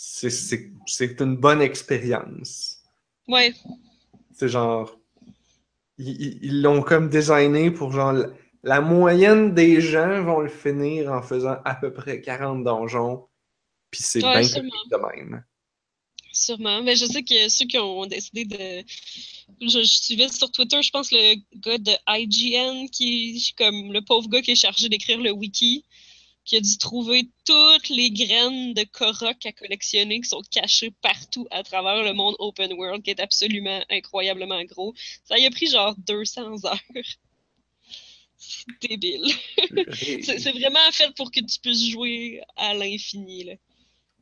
C'est- 0.00 1.20
une 1.20 1.36
bonne 1.36 1.60
expérience. 1.60 2.78
Ouais, 3.26 3.52
C'est 4.32 4.48
genre. 4.48 4.96
Ils 5.98 6.62
l'ont 6.62 6.82
comme 6.82 7.08
designé 7.08 7.70
pour 7.70 7.92
genre. 7.92 8.12
la- 8.12 8.28
La 8.64 8.80
moyenne 8.80 9.54
des 9.54 9.80
gens 9.80 10.22
vont 10.24 10.40
le 10.40 10.48
finir 10.48 11.12
en 11.12 11.22
faisant 11.22 11.58
à 11.64 11.76
peu 11.76 11.92
près 11.92 12.20
40 12.20 12.64
donjons. 12.64 13.26
Puis 13.90 14.02
c'est 14.02 14.22
Ouais, 14.24 14.40
bien 14.42 14.62
de 14.90 14.96
même. 14.96 15.44
sûrement. 16.32 16.82
Mais 16.82 16.96
je 16.96 17.06
sais 17.06 17.22
que 17.22 17.48
ceux 17.48 17.66
qui 17.66 17.78
ont 17.78 18.04
décidé 18.06 18.44
de. 18.44 18.84
Je, 19.62 19.78
je 19.80 19.84
suivais 19.84 20.28
sur 20.28 20.50
Twitter, 20.50 20.82
je 20.82 20.90
pense, 20.90 21.10
le 21.12 21.36
gars 21.56 21.78
de 21.78 21.92
IGN, 22.08 22.88
qui 22.90 23.52
comme 23.56 23.92
le 23.92 24.02
pauvre 24.02 24.28
gars 24.28 24.42
qui 24.42 24.50
est 24.52 24.54
chargé 24.56 24.88
d'écrire 24.88 25.18
le 25.20 25.30
wiki, 25.30 25.84
qui 26.48 26.56
a 26.56 26.60
dû 26.60 26.78
trouver 26.78 27.28
toutes 27.44 27.90
les 27.90 28.10
graines 28.10 28.72
de 28.72 28.82
Korok 28.84 29.44
à 29.44 29.52
collectionner 29.52 30.18
qui 30.22 30.28
sont 30.30 30.40
cachées 30.50 30.90
partout 31.02 31.46
à 31.50 31.62
travers 31.62 32.02
le 32.02 32.14
monde 32.14 32.36
open 32.38 32.72
world, 32.72 33.02
qui 33.02 33.10
est 33.10 33.20
absolument 33.20 33.84
incroyablement 33.90 34.64
gros. 34.64 34.94
Ça 35.24 35.38
y 35.38 35.44
a 35.44 35.50
pris 35.50 35.66
genre 35.66 35.94
200 35.98 36.64
heures. 36.64 36.80
C'est 38.38 38.88
débile. 38.88 39.30
C'est 39.92 40.38
c'est 40.38 40.52
vraiment 40.52 40.90
fait 40.90 41.14
pour 41.16 41.30
que 41.30 41.40
tu 41.40 41.58
puisses 41.60 41.90
jouer 41.90 42.40
à 42.56 42.72
l'infini. 42.72 43.58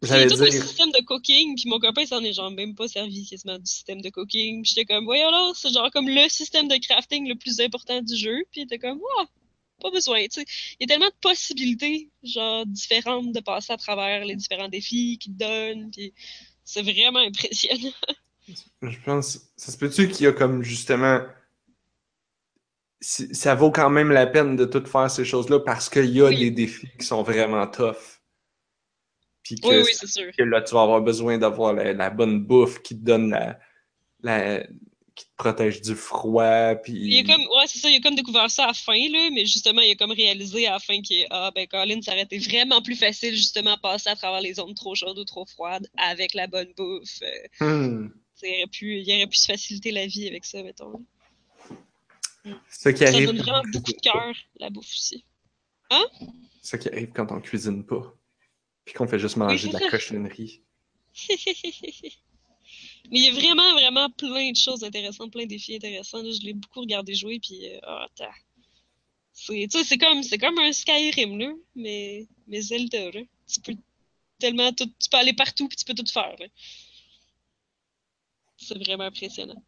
J'allais 0.03 0.27
tout 0.27 0.43
un 0.43 0.49
dire. 0.49 0.65
système 0.65 0.91
de 0.91 1.05
cooking, 1.05 1.55
puis 1.55 1.69
mon 1.69 1.79
copain 1.79 2.07
s'en 2.07 2.25
est 2.25 2.33
genre 2.33 2.51
même 2.51 2.75
pas 2.75 2.89
servi 2.89 3.25
quasiment 3.25 3.59
du 3.59 3.67
système 3.67 4.01
de 4.03 4.11
cooking. 4.11 4.65
J'étais 4.65 4.85
comme, 4.85 5.05
voyons 5.05 5.31
là, 5.31 5.53
c'est 5.55 5.73
genre 5.73 5.93
comme 5.93 6.09
le 6.09 6.29
système 6.29 6.67
de 6.67 6.77
crafting 6.77 7.29
le 7.29 7.37
plus 7.37 7.61
important 7.61 8.03
du 8.03 8.17
jeu. 8.17 8.43
Puis 8.51 8.62
il 8.62 8.65
était 8.65 8.79
comme, 8.79 9.01
ah, 9.21 9.27
pas 9.81 9.91
besoin, 9.91 10.23
tu 10.25 10.41
sais. 10.41 10.45
Il 10.79 10.83
y 10.83 10.85
a 10.85 10.87
tellement 10.89 11.09
de 11.09 11.15
possibilités, 11.21 12.11
genre, 12.23 12.67
différentes 12.67 13.33
de 13.33 13.41
passer 13.41 13.73
à 13.73 13.77
travers 13.77 14.25
les 14.25 14.37
différents 14.37 14.69
défis 14.69 15.19
qu'ils 15.19 15.35
te 15.35 15.39
donnent, 15.39 15.91
puis 15.91 16.12
c'est 16.65 16.83
vraiment 16.83 17.21
impressionnant. 17.21 17.93
Je 18.83 18.99
pense, 19.05 19.53
ça 19.57 19.73
se 19.73 19.79
peut-tu 19.79 20.09
qu'il 20.09 20.25
y 20.25 20.29
a 20.29 20.33
comme 20.33 20.62
justement, 20.62 21.21
ça 23.01 23.55
vaut 23.55 23.71
quand 23.71 23.91
même 23.91 24.11
la 24.11 24.27
peine 24.27 24.57
de 24.57 24.65
tout 24.65 24.85
faire 24.87 25.11
ces 25.11 25.25
choses-là 25.25 25.61
parce 25.61 25.89
qu'il 25.89 26.11
y 26.11 26.21
a 26.21 26.27
Oui. 26.29 26.39
des 26.39 26.51
défis 26.51 26.89
qui 26.99 27.07
sont 27.07 27.23
vraiment 27.23 27.67
tough. 27.67 28.21
Puis 29.43 29.61
que, 29.61 29.69
Oui, 29.69 29.83
oui, 29.85 29.93
c'est 29.95 30.07
sûr. 30.09 30.33
que 30.37 30.43
là, 30.43 30.61
tu 30.62 30.75
vas 30.75 30.83
avoir 30.83 31.01
besoin 31.03 31.39
d'avoir 31.39 31.73
la, 31.73 31.93
la 31.93 32.11
bonne 32.11 32.45
bouffe 32.45 32.83
qui 32.83 32.99
te 32.99 33.05
donne 33.05 33.31
la, 33.31 33.59
la- 34.23 34.67
qui 35.16 35.24
te 35.24 35.31
protège 35.37 35.81
du 35.81 35.94
froid. 35.94 36.74
Puis 36.76 36.92
Il 36.92 37.18
a 37.29 37.35
comme, 37.35 37.42
ouais, 37.42 37.66
c'est 37.66 37.79
ça, 37.79 37.88
il 37.90 37.96
a 37.96 38.00
comme 38.00 38.14
découvert 38.14 38.50
ça 38.50 38.64
à 38.64 38.66
la 38.68 38.74
fin, 38.74 38.92
là, 38.92 39.31
mais 39.33 39.46
justement, 39.46 39.81
il 39.81 39.92
a 39.92 39.94
comme 39.96 40.12
réalisé 40.12 40.66
à 40.66 40.72
la 40.72 40.79
fin 40.79 41.00
que, 41.00 41.24
ah, 41.31 41.50
ben, 41.55 41.66
Colin, 41.66 42.00
ça 42.02 42.12
aurait 42.12 42.22
été 42.22 42.38
vraiment 42.38 42.83
plus 42.83 42.94
facile, 42.96 43.35
justement, 43.35 43.72
à 43.72 43.76
passer 43.79 44.11
à 44.11 44.16
travers 44.16 44.40
les 44.42 44.55
zones 44.55 44.74
trop 44.74 44.94
chaudes 44.94 45.18
ou 45.18 45.24
trop 45.24 45.46
froides 45.46 45.88
avec 45.96 46.35
la 46.35 46.46
bonne 46.46 46.72
bouffe. 46.76 47.20
Euh, 47.22 47.48
Hmm. 47.66 48.11
il, 48.42 48.48
aurait 48.48 48.66
pu, 48.66 49.00
il 49.00 49.12
aurait 49.14 49.26
pu 49.26 49.37
se 49.38 49.46
faciliter 49.50 49.90
la 49.90 50.07
vie 50.07 50.29
avec 50.29 50.44
ça, 50.44 50.62
mettons. 50.62 51.02
Ce 52.70 52.90
qui 52.90 52.98
Ça 52.98 53.09
arrive 53.09 53.26
donne 53.26 53.38
vraiment 53.38 53.62
beaucoup 53.72 53.92
de 53.92 54.00
cœur, 54.00 54.35
la 54.61 54.70
bouffe 54.70 54.92
aussi. 54.92 55.24
Ce 56.62 56.76
qui 56.76 56.88
arrive 56.88 57.12
quand 57.12 57.33
on 57.33 57.40
cuisine 57.40 57.85
pas. 57.85 58.14
Puis 58.85 58.94
qu'on 58.94 59.09
fait 59.09 59.18
juste 59.18 59.37
manger 59.37 59.68
de 59.68 59.72
la 59.72 59.88
cochonnerie. 59.90 60.62
Mais 63.11 63.19
il 63.21 63.25
y 63.25 63.29
a 63.29 63.33
vraiment, 63.33 63.73
vraiment 63.75 64.11
plein 64.11 64.51
de 64.51 64.57
choses 64.57 64.83
intéressantes, 64.85 65.33
plein 65.33 65.45
de 65.45 65.49
défis 65.49 65.77
intéressants. 65.77 66.23
là. 66.23 66.31
Je 66.31 66.45
l'ai 66.45 66.55
beaucoup 66.55 66.81
regardé 66.81 67.14
jouer, 67.14 67.38
puis, 67.40 67.66
euh, 67.66 67.79
ah, 67.83 68.07
attends. 68.07 68.33
C'est, 69.33 69.69
tu 69.71 69.79
sais, 69.79 69.85
c'est 69.85 69.99
comme, 69.99 70.23
c'est 70.23 70.38
comme 70.38 70.59
un 70.59 70.73
Skyrim, 70.73 71.38
là, 71.38 71.53
mais, 71.75 72.27
mais 72.47 72.61
Zelda, 72.61 73.11
là. 73.11 73.21
Tu 73.53 73.61
peux 73.61 73.75
tellement 74.38 74.73
tout, 74.73 74.87
tu 74.87 75.09
peux 75.11 75.16
aller 75.16 75.33
partout 75.33 75.69
puis 75.69 75.77
tu 75.77 75.85
peux 75.85 75.95
tout 75.95 76.11
faire, 76.11 76.35
là. 76.38 76.47
C'est 78.57 78.79
vraiment 78.79 79.05
impressionnant. 79.05 79.62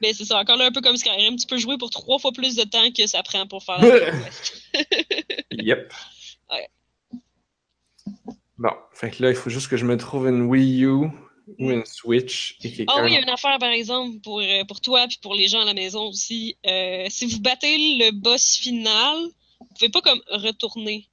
Mais 0.00 0.12
c'est 0.12 0.24
ça, 0.24 0.38
encore 0.38 0.56
là, 0.56 0.66
un 0.66 0.72
peu 0.72 0.80
comme 0.80 0.96
Skyrim, 0.96 1.36
tu 1.36 1.46
peux 1.46 1.58
jouer 1.58 1.76
pour 1.76 1.90
trois 1.90 2.18
fois 2.18 2.32
plus 2.32 2.56
de 2.56 2.62
temps 2.62 2.90
que 2.92 3.06
ça 3.06 3.22
prend 3.22 3.46
pour 3.46 3.62
faire 3.62 3.78
la. 3.80 4.12
Yep. 5.50 5.92
Ouais. 6.50 6.68
Bon, 8.56 8.70
fait 8.92 9.10
que 9.10 9.22
là, 9.22 9.30
il 9.30 9.36
faut 9.36 9.50
juste 9.50 9.68
que 9.68 9.76
je 9.76 9.84
me 9.84 9.96
trouve 9.96 10.28
une 10.28 10.42
Wii 10.42 10.84
U 10.84 11.10
ou 11.58 11.70
une 11.70 11.84
Switch 11.84 12.56
et. 12.62 12.84
Ah 12.88 13.02
oui, 13.02 13.10
il 13.10 13.14
y 13.14 13.16
a 13.16 13.22
une 13.22 13.28
affaire, 13.30 13.58
par 13.58 13.70
exemple, 13.70 14.20
pour, 14.20 14.40
euh, 14.40 14.64
pour 14.64 14.80
toi 14.80 15.06
puis 15.08 15.18
pour 15.22 15.34
les 15.34 15.48
gens 15.48 15.60
à 15.60 15.64
la 15.64 15.74
maison 15.74 16.08
aussi. 16.08 16.56
Euh, 16.66 17.06
si 17.08 17.26
vous 17.26 17.40
battez 17.40 17.76
le 17.98 18.10
boss 18.12 18.56
final, 18.56 19.16
vous 19.60 19.66
pouvez 19.78 19.88
pas 19.88 20.00
comme 20.00 20.22
retourner. 20.28 21.08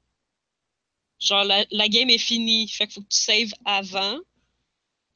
Genre, 1.20 1.44
la, 1.44 1.66
la 1.72 1.88
game 1.88 2.10
est 2.10 2.18
finie, 2.18 2.68
fait 2.68 2.86
qu'il 2.86 2.96
faut 2.96 3.02
que 3.02 3.14
tu 3.14 3.20
saves 3.20 3.54
avant. 3.64 4.18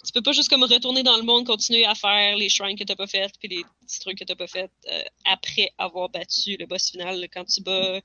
Tu 0.06 0.14
peux 0.14 0.22
pas 0.22 0.32
juste 0.32 0.50
comme 0.50 0.64
retourner 0.64 1.04
dans 1.04 1.18
le 1.18 1.24
monde, 1.24 1.46
continuer 1.46 1.86
à 1.86 1.94
faire 1.94 2.38
les 2.38 2.48
shrines 2.48 2.78
que 2.78 2.86
t'as 2.86 2.96
pas 2.96 3.08
faites 3.08 3.34
puis 3.38 3.50
les 3.50 3.64
petits 3.82 4.00
trucs 4.00 4.18
que 4.18 4.24
t'as 4.24 4.36
pas 4.36 4.48
fait 4.48 4.72
euh, 4.90 5.02
après 5.26 5.72
avoir 5.78 6.08
battu 6.08 6.56
le 6.58 6.66
boss 6.66 6.92
final. 6.92 7.28
Quand 7.34 7.44
tu 7.44 7.62
bats 7.62 8.00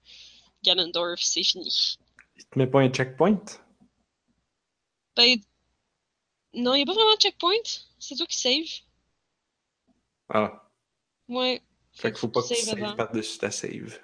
Ganondorf, 0.65 1.21
c'est 1.21 1.45
fini. 1.45 1.97
Il 2.37 2.45
te 2.47 2.59
met 2.59 2.67
pas 2.67 2.81
un 2.81 2.89
checkpoint? 2.89 3.45
Ben, 5.17 5.39
non, 6.55 6.75
il 6.75 6.83
a 6.83 6.85
pas 6.87 6.93
vraiment 6.93 7.15
de 7.15 7.21
checkpoint. 7.21 7.53
C'est 7.99 8.17
toi 8.17 8.27
qui 8.27 8.39
save. 8.39 8.83
Ah. 10.29 10.69
Ouais. 11.29 11.63
Fait 11.93 12.11
qu'il 12.11 12.19
faut 12.19 12.29
pas 12.29 12.43
que 12.43 12.49
tu 12.49 12.55
saves 12.57 12.97
par-dessus 12.97 13.39
ta 13.39 13.51
save. 13.51 13.99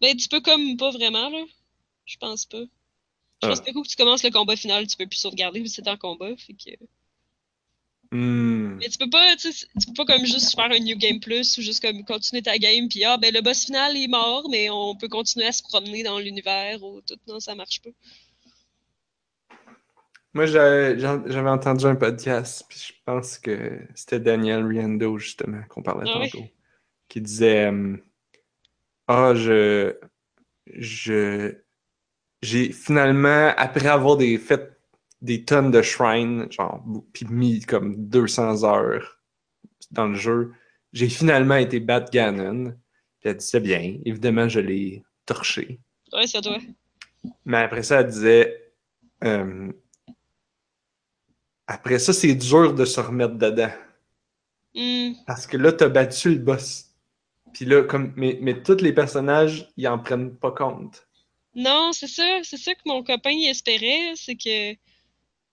Ben, 0.00 0.16
tu 0.16 0.28
peux 0.28 0.40
comme 0.40 0.76
pas 0.76 0.90
vraiment, 0.90 1.28
là. 1.30 1.44
Je 2.04 2.16
pense 2.16 2.46
pas. 2.46 2.62
Je 3.42 3.48
pense 3.48 3.58
Ah. 3.58 3.62
que 3.62 3.72
coup 3.72 3.82
que 3.82 3.88
tu 3.88 3.96
commences 3.96 4.22
le 4.22 4.30
combat 4.30 4.56
final, 4.56 4.86
tu 4.86 4.96
peux 4.96 5.06
plus 5.06 5.18
sauvegarder 5.18 5.60
vu 5.60 5.66
que 5.66 5.70
c'est 5.70 5.88
en 5.88 5.96
combat. 5.96 6.36
Fait 6.36 6.54
que... 6.54 6.70
Hmm. 8.12 8.76
Mais 8.78 8.88
tu 8.88 8.98
peux 8.98 9.08
pas, 9.08 9.36
tu 9.36 9.52
peux 9.86 9.94
pas 9.94 10.04
comme 10.04 10.26
juste 10.26 10.54
faire 10.56 10.70
un 10.72 10.78
New 10.80 10.96
Game 10.96 11.20
Plus 11.20 11.56
ou 11.58 11.62
juste 11.62 11.80
comme 11.80 12.04
continuer 12.04 12.42
ta 12.42 12.58
game 12.58 12.88
puis 12.88 13.04
ah 13.04 13.18
ben 13.18 13.32
le 13.32 13.40
boss 13.40 13.66
final 13.66 13.96
est 13.96 14.08
mort 14.08 14.48
mais 14.50 14.68
on 14.68 14.96
peut 14.96 15.06
continuer 15.06 15.46
à 15.46 15.52
se 15.52 15.62
promener 15.62 16.02
dans 16.02 16.18
l'univers 16.18 16.82
ou 16.82 17.00
tout. 17.02 17.14
Non, 17.28 17.38
ça 17.38 17.54
marche 17.54 17.80
pas. 17.80 17.90
Moi, 20.32 20.46
j'avais 20.46 21.50
entendu 21.50 21.86
un 21.86 21.96
podcast, 21.96 22.64
puis 22.68 22.78
je 22.78 22.92
pense 23.04 23.38
que 23.38 23.80
c'était 23.94 24.20
Daniel 24.20 24.64
Riendo, 24.64 25.18
justement, 25.18 25.62
qu'on 25.68 25.82
parlait 25.82 26.08
Ah 26.12 26.18
oui? 26.20 26.30
tantôt, 26.30 26.44
qui 27.08 27.20
disait 27.20 27.70
euh, 27.72 27.96
Ah, 29.08 29.34
je. 29.34 29.96
Je. 30.66 31.56
J'ai 32.42 32.72
finalement, 32.72 33.52
après 33.56 33.88
avoir 33.88 34.16
des, 34.16 34.38
fait 34.38 34.78
des 35.20 35.44
tonnes 35.44 35.70
de 35.70 35.82
shrines, 35.82 36.50
genre, 36.50 36.82
puis 37.12 37.26
mis 37.28 37.60
comme 37.60 38.08
200 38.08 38.64
heures 38.64 39.20
dans 39.90 40.06
le 40.06 40.14
jeu, 40.14 40.52
j'ai 40.92 41.08
finalement 41.08 41.56
été 41.56 41.80
battre 41.80 42.10
Ganon. 42.10 42.72
Puis 43.20 43.28
elle 43.30 43.36
dit 43.36 43.46
C'est 43.46 43.60
bien, 43.60 43.98
évidemment, 44.04 44.48
je 44.48 44.60
l'ai 44.60 45.02
torché. 45.26 45.80
Ouais, 46.12 46.26
c'est 46.26 46.40
toi. 46.40 46.56
Mais 47.44 47.58
après 47.58 47.82
ça, 47.82 48.00
elle 48.00 48.06
disait 48.06 48.72
euh, 49.24 49.70
Après 51.70 52.00
ça, 52.00 52.12
c'est 52.12 52.34
dur 52.34 52.74
de 52.74 52.84
se 52.84 52.98
remettre 52.98 53.34
dedans. 53.34 53.70
Hmm. 54.74 55.12
Parce 55.24 55.46
que 55.46 55.56
là, 55.56 55.70
t'as 55.70 55.88
battu 55.88 56.30
le 56.30 56.38
boss. 56.38 56.86
Puis 57.52 57.64
là, 57.64 57.84
comme. 57.84 58.12
Mais, 58.16 58.38
mais 58.42 58.60
tous 58.60 58.80
les 58.80 58.92
personnages, 58.92 59.68
ils 59.76 59.86
en 59.86 60.00
prennent 60.00 60.34
pas 60.34 60.50
compte. 60.50 61.06
Non, 61.54 61.92
c'est 61.92 62.08
ça, 62.08 62.40
c'est 62.42 62.56
ça 62.56 62.74
que 62.74 62.80
mon 62.86 63.04
copain 63.04 63.36
espérait, 63.48 64.14
c'est 64.16 64.34
que 64.34 64.72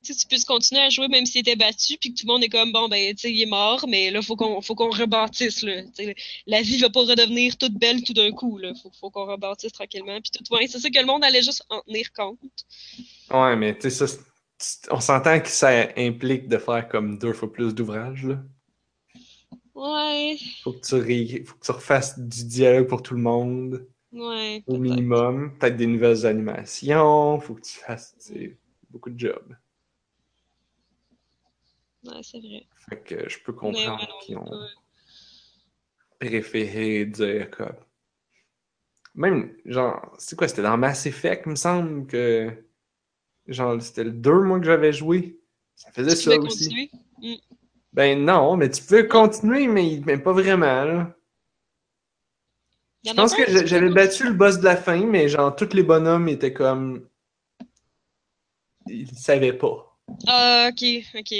tu 0.01 0.27
puisses 0.27 0.45
continuer 0.45 0.81
à 0.81 0.89
jouer 0.89 1.07
même 1.07 1.25
s'il 1.27 1.41
était 1.41 1.55
battu, 1.55 1.97
puis 1.99 2.13
que 2.13 2.19
tout 2.19 2.25
le 2.25 2.33
monde 2.33 2.43
est 2.43 2.49
comme 2.49 2.71
bon 2.71 2.87
ben 2.87 3.13
tu 3.13 3.23
sais 3.23 3.31
il 3.31 3.41
est 3.41 3.47
mort, 3.47 3.85
mais 3.89 4.09
là 4.09 4.21
faut 4.21 4.37
qu'on 4.37 4.61
faut 4.61 4.73
qu'on 4.73 4.89
rebâtisse 4.89 5.63
là. 5.63 5.81
La 6.45 6.61
vie 6.61 6.77
va 6.77 6.89
pas 6.89 7.01
redevenir 7.01 7.57
toute 7.57 7.73
belle 7.73 8.03
tout 8.03 8.13
d'un 8.13 8.31
coup 8.31 8.57
là. 8.57 8.73
Faut, 8.81 8.91
faut 9.01 9.09
qu'on 9.09 9.25
rebâtisse 9.25 9.73
tranquillement, 9.73 10.19
puis 10.21 10.31
tout 10.31 10.53
ouais, 10.53 10.67
c'est 10.67 10.79
ça 10.79 10.89
que 10.89 10.99
le 10.99 11.05
monde 11.05 11.23
allait 11.23 11.41
juste 11.41 11.63
en 11.69 11.81
tenir 11.81 12.13
compte. 12.13 12.39
Ouais, 13.31 13.55
mais 13.55 13.75
tu 13.75 13.89
sais, 13.89 14.07
ça. 14.07 14.15
On 14.91 14.99
s'entend 14.99 15.39
que 15.39 15.47
ça 15.47 15.69
implique 15.97 16.47
de 16.47 16.59
faire 16.59 16.87
comme 16.89 17.17
deux 17.17 17.33
fois 17.33 17.51
plus 17.51 17.73
d'ouvrages, 17.73 18.23
là. 18.25 18.43
Ouais, 19.73 20.37
Faut 20.63 20.73
que 20.73 20.79
tu, 20.85 20.95
ré- 20.95 21.43
faut 21.45 21.55
que 21.55 21.65
tu 21.65 21.71
refasses 21.71 22.19
du 22.19 22.45
dialogue 22.45 22.87
pour 22.87 23.01
tout 23.01 23.15
le 23.15 23.21
monde, 23.21 23.87
ouais. 24.11 24.63
au 24.67 24.77
minimum. 24.77 25.57
Peut-être 25.59 25.77
des 25.77 25.87
nouvelles 25.87 26.25
animations. 26.27 27.39
Faut 27.41 27.55
que 27.55 27.61
tu 27.61 27.77
fasses 27.79 28.15
tu 28.19 28.33
sais, 28.33 28.57
beaucoup 28.91 29.09
de 29.11 29.19
jobs. 29.19 29.55
Ouais, 32.03 32.21
c'est 32.23 32.39
vrai. 32.39 32.65
Fait 32.89 33.03
que 33.03 33.29
je 33.29 33.37
peux 33.43 33.53
comprendre 33.53 33.99
ouais, 33.99 34.07
qu'ils 34.21 34.37
ont 34.37 34.49
ouais. 34.51 34.67
préféré 36.19 37.05
dire 37.07 37.49
comme. 37.49 37.75
Même, 39.15 39.53
genre, 39.65 40.15
c'est 40.17 40.37
quoi, 40.37 40.47
c'était 40.47 40.61
dans 40.61 40.77
Mass 40.77 41.05
Effect, 41.07 41.43
il 41.45 41.49
me 41.51 41.55
semble 41.55 42.07
que. 42.07 42.66
Genre, 43.47 43.81
c'était 43.81 44.03
le 44.03 44.11
2 44.11 44.41
mois 44.41 44.59
que 44.59 44.65
j'avais 44.65 44.91
joué. 44.93 45.39
Ça 45.75 45.91
faisait 45.91 46.15
Tu 46.15 46.23
ça 46.23 46.37
aussi. 46.37 46.65
continuer? 46.65 46.91
Ben 47.93 48.23
non, 48.23 48.57
mais 48.57 48.69
tu 48.69 48.83
peux 48.83 49.03
continuer, 49.03 49.67
mais, 49.67 50.01
mais 50.05 50.17
pas 50.17 50.33
vraiment, 50.33 50.83
là. 50.83 51.15
Je 53.05 53.13
pense 53.13 53.33
que 53.33 53.65
j'avais 53.65 53.89
battu 53.89 54.25
le 54.25 54.33
boss 54.33 54.59
de 54.59 54.65
la 54.65 54.75
fin, 54.75 55.05
mais 55.05 55.29
genre, 55.29 55.55
tous 55.55 55.73
les 55.73 55.83
bonhommes 55.83 56.27
étaient 56.27 56.53
comme. 56.53 57.07
Ils 58.87 59.09
savaient 59.17 59.53
pas. 59.53 59.97
Ah, 60.27 60.69
ok, 60.71 60.83
ok. 61.15 61.33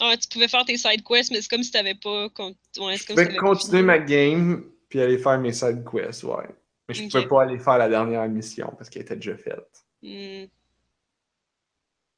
Ah, 0.00 0.14
tu 0.18 0.28
pouvais 0.28 0.48
faire 0.48 0.64
tes 0.66 0.76
side 0.76 1.02
quests, 1.02 1.30
mais 1.30 1.40
c'est 1.40 1.48
comme 1.48 1.62
si 1.62 1.70
t'avais 1.70 1.94
pas. 1.94 2.24
Ouais, 2.26 2.96
Je 2.96 3.06
comme 3.06 3.16
pouvais 3.16 3.36
continuer 3.36 3.82
ma 3.82 3.98
game, 3.98 4.70
puis 4.88 5.00
aller 5.00 5.18
faire 5.18 5.38
mes 5.38 5.52
side 5.52 5.84
quests, 5.90 6.24
ouais. 6.24 6.46
Mais 6.88 6.94
je 6.94 7.04
Ok. 7.04 7.10
pouvais 7.10 7.28
pas 7.28 7.42
aller 7.42 7.58
faire 7.58 7.78
la 7.78 7.88
dernière 7.88 8.28
mission 8.28 8.72
parce 8.76 8.90
qu'elle 8.90 9.02
était 9.02 9.16
déjà 9.16 9.36
faite. 9.36 9.84
Hmm. 10.02 10.44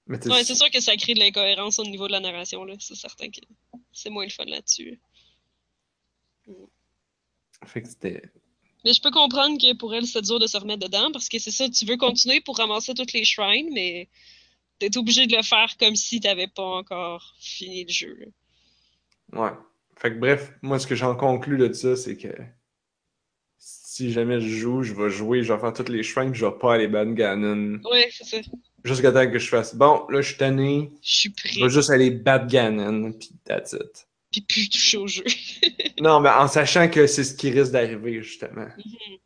Ouais, 0.08 0.44
c'est 0.44 0.54
sûr 0.54 0.70
que 0.70 0.80
ça 0.80 0.96
crée 0.96 1.14
de 1.14 1.18
l'incohérence 1.18 1.78
au 1.78 1.84
niveau 1.84 2.06
de 2.06 2.12
la 2.12 2.20
narration, 2.20 2.64
là. 2.64 2.74
C'est 2.78 2.94
certain 2.94 3.28
que 3.28 3.40
c'est 3.92 4.10
moins 4.10 4.24
le 4.24 4.30
fun 4.30 4.46
là-dessus. 4.46 5.00
Fait 7.66 7.82
que 7.82 7.88
c'était. 7.88 8.22
Mais 8.84 8.92
je 8.92 9.02
peux 9.02 9.10
comprendre 9.10 9.60
que 9.60 9.74
pour 9.74 9.94
elle, 9.94 10.06
c'est 10.06 10.22
dur 10.22 10.38
de 10.38 10.46
se 10.46 10.56
remettre 10.56 10.86
dedans 10.86 11.10
parce 11.12 11.28
que 11.28 11.38
c'est 11.38 11.50
ça, 11.50 11.68
tu 11.68 11.84
veux 11.84 11.96
continuer 11.96 12.40
pour 12.40 12.56
ramasser 12.56 12.94
toutes 12.94 13.12
les 13.12 13.24
shrines, 13.24 13.70
mais 13.74 14.08
t'es 14.78 14.96
obligé 14.96 15.26
de 15.26 15.36
le 15.36 15.42
faire 15.42 15.76
comme 15.78 15.96
si 15.96 16.20
t'avais 16.20 16.46
pas 16.46 16.62
encore 16.62 17.34
fini 17.40 17.84
le 17.84 17.90
jeu. 17.90 18.16
là. 18.16 18.26
Ouais. 19.42 19.56
Fait 19.96 20.10
que 20.10 20.18
bref, 20.18 20.52
moi, 20.62 20.78
ce 20.78 20.86
que 20.86 20.94
j'en 20.94 21.16
conclus 21.16 21.58
de 21.58 21.72
ça, 21.72 21.96
c'est 21.96 22.16
que 22.16 22.28
si 23.58 24.12
jamais 24.12 24.40
je 24.40 24.48
joue, 24.48 24.84
je 24.84 24.94
vais 24.94 25.10
jouer, 25.10 25.42
je 25.42 25.52
vais 25.52 25.58
faire 25.58 25.72
toutes 25.72 25.88
les 25.88 26.04
shrines, 26.04 26.32
je 26.32 26.46
vais 26.46 26.56
pas 26.56 26.74
aller 26.74 26.86
ban 26.86 27.10
Ganon. 27.12 27.80
Ouais, 27.90 28.08
c'est 28.12 28.24
ça. 28.24 28.38
Jusqu'à 28.84 29.10
temps 29.12 29.28
que 29.30 29.38
je 29.38 29.48
fasse 29.48 29.74
bon, 29.74 30.06
là, 30.08 30.20
je 30.20 30.28
suis 30.28 30.36
tanné, 30.36 30.90
Je 31.02 31.10
suis 31.12 31.34
je 31.36 31.48
prêt. 31.50 31.60
vais 31.62 31.70
juste 31.70 31.90
aller 31.90 32.10
battre 32.10 32.46
Ganon, 32.46 33.12
puis 33.12 33.30
that's 33.44 33.72
it. 33.72 34.06
Puis 34.30 34.40
plus 34.42 34.68
toucher 34.68 34.96
au 34.98 35.06
jeu. 35.06 35.24
Non, 36.00 36.20
mais 36.20 36.28
en 36.28 36.46
sachant 36.46 36.88
que 36.88 37.08
c'est 37.08 37.24
ce 37.24 37.34
qui 37.34 37.50
risque 37.50 37.72
d'arriver, 37.72 38.22
justement. 38.22 38.68
Mhm. 38.76 39.18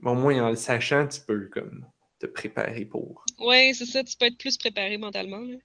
Bon, 0.00 0.12
au 0.12 0.14
moins, 0.14 0.40
en 0.44 0.50
le 0.50 0.56
sachant, 0.56 1.08
tu 1.08 1.20
peux, 1.20 1.48
comme, 1.52 1.84
te 2.20 2.26
préparer 2.26 2.84
pour. 2.84 3.24
Ouais, 3.40 3.72
c'est 3.74 3.84
ça, 3.86 4.04
tu 4.04 4.16
peux 4.16 4.26
être 4.26 4.38
plus 4.38 4.56
préparé 4.56 4.96
mentalement. 4.96 5.40
Là. 5.40 5.56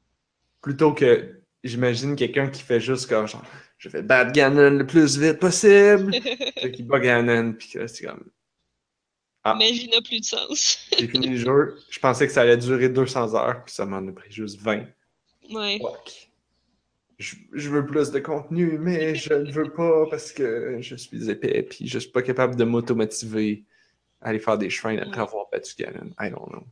Plutôt 0.61 0.93
que, 0.93 1.39
j'imagine 1.63 2.15
quelqu'un 2.15 2.47
qui 2.49 2.63
fait 2.63 2.79
juste 2.79 3.07
comme, 3.07 3.27
genre, 3.27 3.45
je 3.77 3.89
vais 3.89 4.01
battre 4.01 4.31
Ganon 4.31 4.71
le 4.71 4.87
plus 4.87 5.19
vite 5.19 5.37
possible, 5.39 6.11
qui 6.73 6.81
bat 6.83 6.99
Ganon, 6.99 7.53
puis 7.53 7.75
c'est 7.85 8.05
comme, 8.05 8.23
Ah. 9.51 9.55
Ma 9.55 9.69
vie 9.71 9.89
n'a 9.89 10.01
plus 10.01 10.19
de 10.19 10.25
sens. 10.25 10.79
J'ai 10.99 11.07
fini 11.07 11.27
le 11.29 11.37
jeu. 11.37 11.77
Je 11.89 11.99
pensais 11.99 12.27
que 12.27 12.33
ça 12.33 12.41
allait 12.41 12.57
durer 12.57 12.89
200 12.89 13.35
heures, 13.35 13.63
puis 13.65 13.73
ça 13.73 13.85
m'en 13.85 14.05
a 14.07 14.11
pris 14.11 14.31
juste 14.31 14.59
20. 14.59 14.85
Ouais. 15.51 15.79
Fuck. 15.81 16.29
Je, 17.17 17.35
je 17.53 17.69
veux 17.69 17.85
plus 17.85 18.11
de 18.11 18.19
contenu, 18.19 18.77
mais 18.79 19.15
je 19.15 19.33
ne 19.33 19.51
veux 19.51 19.71
pas 19.71 20.05
parce 20.09 20.31
que 20.31 20.77
je 20.79 20.95
suis 20.95 21.29
épais, 21.29 21.63
puis 21.63 21.87
je 21.87 21.99
suis 21.99 22.11
pas 22.11 22.21
capable 22.21 22.55
de 22.55 22.63
m'automotiver 22.63 23.65
à 24.21 24.29
aller 24.29 24.39
faire 24.39 24.57
des 24.57 24.69
shrines 24.69 24.99
après 24.99 25.21
avoir 25.21 25.47
battu 25.51 25.75
Ganon. 25.77 26.11
I 26.19 26.29
don't 26.29 26.47
know. 26.49 26.63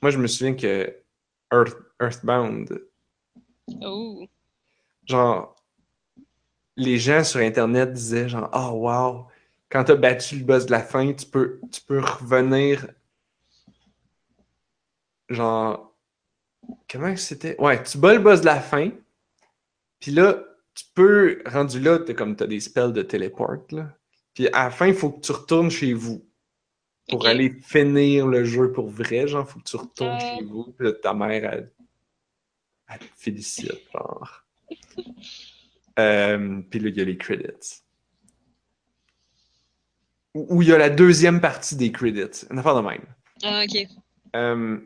Moi, 0.00 0.10
je 0.10 0.18
me 0.18 0.26
souviens 0.26 0.54
que 0.54 0.94
Earth, 1.52 1.76
Earthbound, 2.00 2.80
Oh. 3.82 4.26
genre, 5.06 5.54
les 6.76 6.96
gens 6.98 7.22
sur 7.24 7.40
Internet 7.40 7.92
disaient 7.92 8.28
genre, 8.28 8.48
oh 8.54 8.70
wow, 8.88 9.26
quand 9.70 9.84
t'as 9.84 9.96
battu 9.96 10.38
le 10.38 10.44
boss 10.44 10.66
de 10.66 10.70
la 10.70 10.82
fin, 10.82 11.12
tu 11.12 11.26
peux, 11.26 11.60
tu 11.70 11.80
peux 11.82 12.00
revenir, 12.00 12.86
genre, 15.28 15.94
comment 16.90 17.16
c'était? 17.16 17.60
Ouais, 17.60 17.82
tu 17.82 17.98
bats 17.98 18.14
le 18.14 18.20
boss 18.20 18.40
de 18.40 18.46
la 18.46 18.60
fin, 18.60 18.90
puis 20.00 20.10
là, 20.12 20.42
tu 20.74 20.84
peux, 20.94 21.42
rendu 21.46 21.80
là, 21.80 21.98
t'as 21.98 22.14
comme 22.14 22.36
t'as 22.36 22.46
des 22.46 22.60
spells 22.60 22.92
de 22.92 23.02
téléport, 23.02 23.56
là, 23.70 23.94
Puis 24.34 24.48
à 24.48 24.64
la 24.64 24.70
fin, 24.70 24.86
il 24.86 24.94
faut 24.94 25.10
que 25.10 25.20
tu 25.20 25.32
retournes 25.32 25.70
chez 25.70 25.92
vous. 25.92 26.24
Pour 27.08 27.26
aller 27.26 27.50
finir 27.62 28.26
le 28.26 28.44
jeu 28.44 28.70
pour 28.70 28.88
vrai, 28.90 29.26
genre, 29.26 29.48
faut 29.48 29.58
que 29.58 29.64
tu 29.64 29.76
retournes 29.76 30.20
chez 30.20 30.44
vous. 30.44 30.74
Puis 30.76 30.86
là, 30.86 30.92
ta 30.92 31.14
mère, 31.14 31.52
elle, 31.52 31.72
elle 32.86 32.98
te 32.98 33.04
félicite, 33.16 33.82
genre. 33.92 34.44
Euh, 35.98 36.62
puis 36.70 36.78
là, 36.78 36.90
il 36.90 36.96
y 36.96 37.00
a 37.00 37.04
les 37.04 37.16
credits. 37.18 37.82
Où 40.34 40.62
il 40.62 40.68
y 40.68 40.72
a 40.72 40.78
la 40.78 40.90
deuxième 40.90 41.40
partie 41.40 41.76
des 41.76 41.90
credits. 41.90 42.46
Une 42.50 42.58
affaire 42.58 42.76
de 42.76 42.86
même. 42.86 43.04
Ah, 43.42 43.64
ok. 43.64 43.88
Euh, 44.36 44.78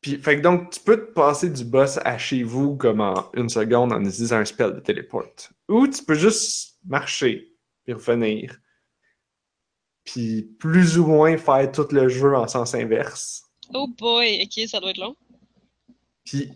puis, 0.00 0.16
fait 0.16 0.36
que 0.36 0.40
donc, 0.40 0.70
tu 0.70 0.80
peux 0.80 0.96
te 0.96 1.12
passer 1.12 1.48
du 1.48 1.64
boss 1.64 1.98
à 2.04 2.18
chez 2.18 2.42
vous 2.42 2.76
comme 2.76 3.00
en 3.00 3.30
une 3.34 3.48
seconde 3.48 3.92
en 3.92 4.00
utilisant 4.00 4.38
un 4.38 4.44
spell 4.44 4.74
de 4.74 4.80
téléporte. 4.80 5.52
Ou 5.68 5.86
tu 5.86 6.04
peux 6.04 6.14
juste 6.14 6.78
marcher, 6.84 7.52
puis 7.84 7.94
revenir. 7.94 8.58
Puis 10.04 10.42
plus 10.58 10.98
ou 10.98 11.06
moins 11.06 11.36
faire 11.36 11.70
tout 11.70 11.86
le 11.92 12.08
jeu 12.08 12.34
en 12.34 12.48
sens 12.48 12.74
inverse. 12.74 13.44
Oh 13.72 13.86
boy, 13.86 14.42
ok, 14.42 14.68
ça 14.68 14.80
doit 14.80 14.90
être 14.90 14.98
long. 14.98 15.16
Puis 16.24 16.50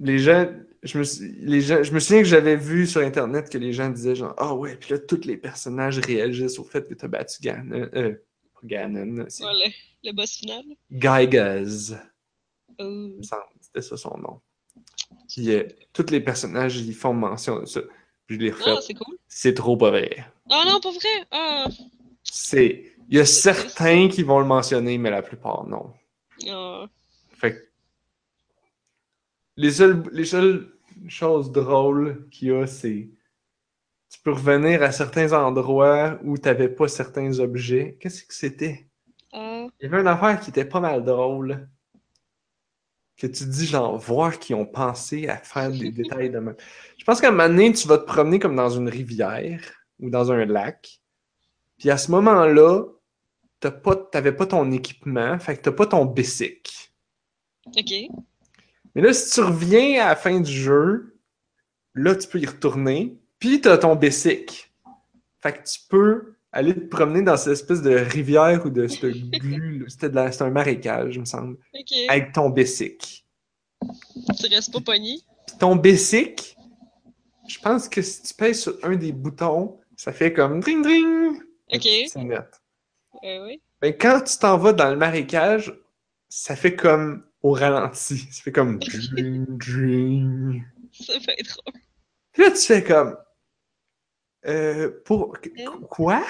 les 0.00 0.18
gens, 0.18 0.50
je 0.82 0.98
me, 0.98 1.04
les 1.46 1.60
gens, 1.60 1.82
je 1.82 1.92
me 1.92 2.00
souviens 2.00 2.22
que 2.22 2.28
j'avais 2.28 2.56
vu 2.56 2.86
sur 2.86 3.00
internet 3.00 3.50
que 3.50 3.58
les 3.58 3.72
gens 3.72 3.88
disaient 3.90 4.14
genre 4.14 4.34
Ah 4.36 4.54
ouais, 4.54 4.76
puis 4.76 4.92
là 4.92 4.98
tous 4.98 5.24
les 5.24 5.36
personnages 5.36 5.98
réagissent 5.98 6.58
au 6.58 6.64
fait 6.64 6.88
que 6.88 6.94
t'as 6.94 7.08
battu 7.08 7.40
Ganon. 7.42 7.88
Euh, 7.94 8.12
pas 8.54 8.60
Ganon, 8.64 9.24
c'est 9.28 9.44
Ouais, 9.44 9.52
le, 9.52 10.08
le 10.08 10.12
boss 10.14 10.36
final. 10.36 10.62
Gygas. 10.90 11.94
Oh. 12.78 13.10
c'était 13.60 13.82
ça 13.82 13.96
son 13.96 14.16
nom. 14.18 14.40
Puis 15.28 15.50
euh, 15.52 15.64
tous 15.92 16.10
les 16.10 16.20
personnages 16.20 16.76
ils 16.76 16.94
font 16.94 17.12
mention 17.12 17.60
de 17.60 17.66
ça. 17.66 17.80
Puis 18.26 18.36
je 18.36 18.40
l'ai 18.42 18.50
refait. 18.50 18.64
Ah, 18.66 18.78
c'est 18.80 18.94
cool. 18.94 19.16
c'est 19.26 19.54
trop 19.54 19.76
pas 19.76 19.90
vrai. 19.90 20.24
Ah 20.50 20.64
non, 20.66 20.80
pas 20.80 20.90
vrai. 20.90 21.26
Ah. 21.30 21.66
C'est. 22.22 22.92
Il 23.08 23.16
y 23.16 23.20
a 23.20 23.24
certains 23.24 24.08
qui 24.08 24.22
vont 24.22 24.38
le 24.38 24.44
mentionner, 24.44 24.98
mais 24.98 25.10
la 25.10 25.22
plupart 25.22 25.66
non. 25.66 25.92
Ah. 26.48 26.86
Fait 27.32 27.54
que 27.54 27.67
les 29.58 29.72
seules, 29.72 30.02
les 30.12 30.24
seules 30.24 30.72
choses 31.08 31.50
drôles 31.50 32.28
qu'il 32.30 32.48
y 32.48 32.52
a, 32.52 32.66
c'est 32.66 33.10
tu 34.08 34.20
peux 34.22 34.32
revenir 34.32 34.82
à 34.82 34.92
certains 34.92 35.32
endroits 35.32 36.18
où 36.24 36.38
tu 36.38 36.44
n'avais 36.44 36.68
pas 36.68 36.88
certains 36.88 37.40
objets. 37.40 37.98
Qu'est-ce 38.00 38.24
que 38.24 38.32
c'était? 38.32 38.88
Ah. 39.32 39.66
Il 39.78 39.84
y 39.84 39.86
avait 39.86 40.00
une 40.00 40.06
affaire 40.06 40.40
qui 40.40 40.50
était 40.50 40.64
pas 40.64 40.80
mal 40.80 41.04
drôle. 41.04 41.68
Que 43.18 43.26
tu 43.26 43.44
dis, 43.44 43.66
genre, 43.66 43.98
voir 43.98 44.38
qu'ils 44.38 44.54
ont 44.54 44.64
pensé 44.64 45.28
à 45.28 45.36
faire 45.36 45.70
des 45.70 45.90
détails 45.92 46.30
de 46.30 46.38
même. 46.38 46.56
Je 46.96 47.04
pense 47.04 47.20
qu'à 47.20 47.28
un 47.28 47.32
moment 47.32 47.48
donné, 47.48 47.72
tu 47.72 47.86
vas 47.88 47.98
te 47.98 48.06
promener 48.06 48.38
comme 48.38 48.56
dans 48.56 48.70
une 48.70 48.88
rivière 48.88 49.60
ou 49.98 50.08
dans 50.08 50.30
un 50.32 50.46
lac. 50.46 51.00
Puis 51.78 51.90
à 51.90 51.98
ce 51.98 52.10
moment-là, 52.12 52.84
t'as 53.60 53.72
pas, 53.72 53.96
t'avais 53.96 54.32
pas 54.32 54.46
ton 54.46 54.70
équipement, 54.70 55.38
fait 55.38 55.56
que 55.56 55.62
t'as 55.62 55.72
pas 55.72 55.86
ton 55.86 56.06
bicycle. 56.06 56.92
Ok. 57.66 57.92
Mais 58.98 59.04
là, 59.04 59.12
si 59.12 59.30
tu 59.32 59.40
reviens 59.42 60.02
à 60.04 60.08
la 60.08 60.16
fin 60.16 60.40
du 60.40 60.50
jeu, 60.50 61.14
là, 61.94 62.16
tu 62.16 62.26
peux 62.26 62.40
y 62.40 62.46
retourner, 62.46 63.16
puis 63.38 63.60
t'as 63.60 63.78
ton 63.78 63.94
bicycle. 63.94 64.68
Fait 65.40 65.52
que 65.52 65.62
tu 65.62 65.78
peux 65.88 66.34
aller 66.50 66.74
te 66.74 66.80
promener 66.80 67.22
dans 67.22 67.36
cette 67.36 67.52
espèce 67.52 67.80
de 67.80 67.94
rivière 67.94 68.66
ou 68.66 68.70
de 68.70 68.88
ce 68.88 69.06
glu, 69.38 69.84
c'était 69.88 70.08
de 70.08 70.16
la- 70.16 70.32
c'était 70.32 70.42
un 70.46 70.50
marécage, 70.50 71.14
il 71.14 71.20
me 71.20 71.24
semble, 71.26 71.58
avec 72.08 72.32
ton 72.32 72.50
bicycle. 72.50 73.22
Tu 74.36 74.46
restes 74.52 74.72
pas 74.72 74.80
pogné? 74.80 75.20
Puis 75.46 75.56
ton 75.60 75.76
bicycle, 75.76 76.56
je 77.46 77.58
pense 77.60 77.88
que 77.88 78.02
si 78.02 78.20
tu 78.22 78.34
pèses 78.34 78.62
sur 78.62 78.76
un 78.82 78.96
des 78.96 79.12
boutons, 79.12 79.78
ça 79.96 80.12
fait 80.12 80.32
comme 80.32 80.58
dring 80.58 80.82
dring. 80.82 81.36
Ok. 81.72 81.82
C'est 82.08 82.24
net. 82.24 82.48
Euh, 83.22 83.46
oui. 83.46 83.62
Mais 83.80 83.96
quand 83.96 84.22
tu 84.22 84.36
t'en 84.38 84.58
vas 84.58 84.72
dans 84.72 84.90
le 84.90 84.96
marécage, 84.96 85.72
ça 86.28 86.56
fait 86.56 86.74
comme 86.74 87.22
au 87.42 87.52
ralenti. 87.52 88.18
Ça 88.30 88.42
fait 88.42 88.52
comme 88.52 88.78
dring 88.78 89.46
dring. 89.58 90.64
Ça 90.92 91.14
être 91.14 91.48
drôle. 91.56 91.80
Puis 92.32 92.42
là, 92.42 92.50
tu 92.50 92.62
fais 92.62 92.82
comme. 92.84 93.16
Euh, 94.46 94.90
pour. 95.04 95.36
Hein? 95.58 95.80
Quoi? 95.90 96.24